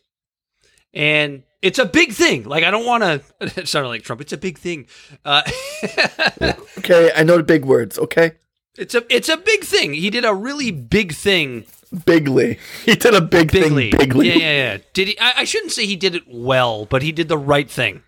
And 0.94 1.44
it's 1.64 1.80
a 1.80 1.86
big 1.86 2.12
thing. 2.12 2.44
Like 2.44 2.64
I 2.64 2.70
don't 2.72 2.86
want 2.86 3.04
to 3.42 3.66
sound 3.66 3.88
like 3.88 4.04
Trump. 4.04 4.22
It's 4.22 4.34
a 4.34 4.38
big 4.38 4.60
thing. 4.60 4.86
Uh, 5.26 5.42
Okay, 6.78 7.12
I 7.16 7.24
know 7.24 7.38
the 7.38 7.44
big 7.44 7.64
words. 7.66 7.98
Okay, 7.98 8.34
it's 8.78 8.94
a 8.94 9.04
it's 9.10 9.30
a 9.30 9.38
big 9.38 9.64
thing. 9.64 9.94
He 9.94 10.10
did 10.10 10.26
a 10.26 10.34
really 10.36 10.70
big 10.72 11.14
thing 11.14 11.66
bigly. 12.06 12.60
He 12.86 12.96
did 12.96 13.14
a 13.16 13.22
big 13.22 13.52
Bigly. 13.52 13.92
thing. 13.92 14.00
Bigly. 14.00 14.26
Yeah, 14.28 14.36
yeah, 14.36 14.52
yeah. 14.74 14.78
Did 14.94 15.08
he? 15.10 15.20
I, 15.20 15.34
I 15.38 15.44
shouldn't 15.46 15.72
say 15.72 15.86
he 15.86 15.96
did 15.96 16.14
it 16.16 16.24
well, 16.28 16.86
but 16.86 17.02
he 17.02 17.12
did 17.12 17.30
the 17.30 17.38
right 17.38 17.70
thing. 17.70 18.04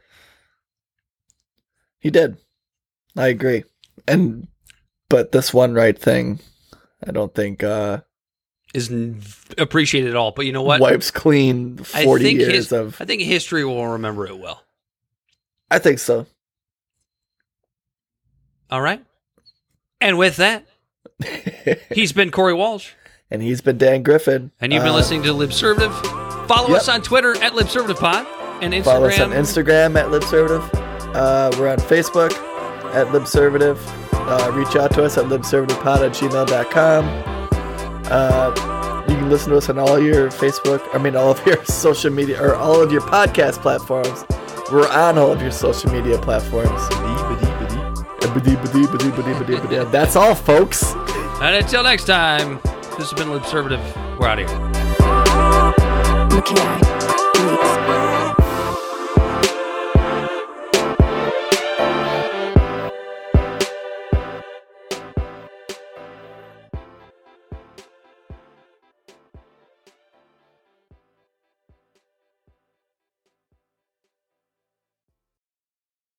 He 2.00 2.10
did. 2.12 2.38
I 3.16 3.28
agree. 3.30 3.64
And 4.08 4.48
but 5.10 5.32
this 5.32 5.54
one 5.54 5.74
right 5.74 5.98
thing, 5.98 6.40
I 7.08 7.12
don't 7.12 7.34
think 7.34 7.64
uh 7.64 8.02
Is 8.76 8.92
appreciated 9.58 10.10
at 10.10 10.16
all. 10.18 10.32
But 10.32 10.46
you 10.46 10.52
know 10.52 10.62
what? 10.62 10.82
wipes 10.82 11.10
clean 11.12 11.80
I 11.94 12.04
forty 12.04 12.26
think 12.26 12.40
years 12.40 12.54
his- 12.54 12.72
of. 12.74 13.00
I 13.00 13.06
think 13.06 13.22
history 13.22 13.64
will 13.64 13.88
remember 13.88 14.28
it 14.28 14.38
well. 14.38 14.64
I 15.72 15.80
think 15.80 16.00
so. 16.00 16.26
All 18.70 18.82
right. 18.82 19.04
And 20.02 20.18
with 20.18 20.36
that, 20.38 20.66
he's 21.94 22.12
been 22.12 22.32
Corey 22.32 22.54
Walsh, 22.54 22.92
and 23.32 23.42
he's 23.42 23.62
been 23.62 23.78
Dan 23.78 24.04
Griffin. 24.04 24.52
and 24.60 24.74
you've 24.74 24.84
been 24.84 24.92
Uh, 24.92 24.96
listening 24.96 25.24
to 25.24 25.30
Libservative. 25.30 25.94
Follow 26.48 26.70
yep. 26.70 26.78
us 26.80 26.90
on 26.90 27.02
Twitter 27.02 27.32
at 27.42 27.54
LibservativePod 27.54 28.26
and 28.62 28.74
Instagram. 28.74 28.84
Follow 28.84 29.08
us 29.08 29.20
on 29.20 29.32
Instagram 29.32 29.96
at 29.96 30.08
Libservative. 30.08 30.70
Uh, 31.16 31.50
we're 31.58 31.70
on 31.70 31.78
Facebook 31.78 32.34
at 32.94 33.08
Libservative. 33.08 33.78
Uh, 34.14 34.52
reach 34.54 34.76
out 34.76 34.92
to 34.92 35.04
us 35.04 35.18
at 35.18 35.26
libservativepod 35.26 36.06
at 36.06 36.12
gmail.com. 36.14 37.35
Uh, 38.10 39.04
you 39.08 39.16
can 39.16 39.30
listen 39.30 39.52
to 39.52 39.58
us 39.58 39.70
on 39.70 39.80
all 39.80 40.00
your 40.00 40.30
Facebook, 40.30 40.82
I 40.94 40.98
mean, 40.98 41.16
all 41.16 41.32
of 41.32 41.46
your 41.46 41.64
social 41.86 42.12
media, 42.12 42.42
or 42.42 42.56
all 42.56 42.82
of 42.82 42.92
your 42.92 43.02
podcast 43.02 43.62
platforms. 43.62 44.26
We're 44.72 44.90
on 44.90 45.18
all 45.18 45.32
of 45.32 45.42
your 45.42 45.52
social 45.52 45.92
media 45.92 46.18
platforms. 46.18 46.70
That's 49.92 50.16
all, 50.16 50.36
folks. 50.36 50.84
And 51.42 51.56
until 51.56 51.84
next 51.84 52.06
time, 52.06 52.60
this 52.98 53.12
has 53.12 53.14
been 53.14 53.28
Libservative. 53.28 54.18
We're 54.18 54.28
out 54.28 54.40
of 54.40 54.50
here. 54.50 54.66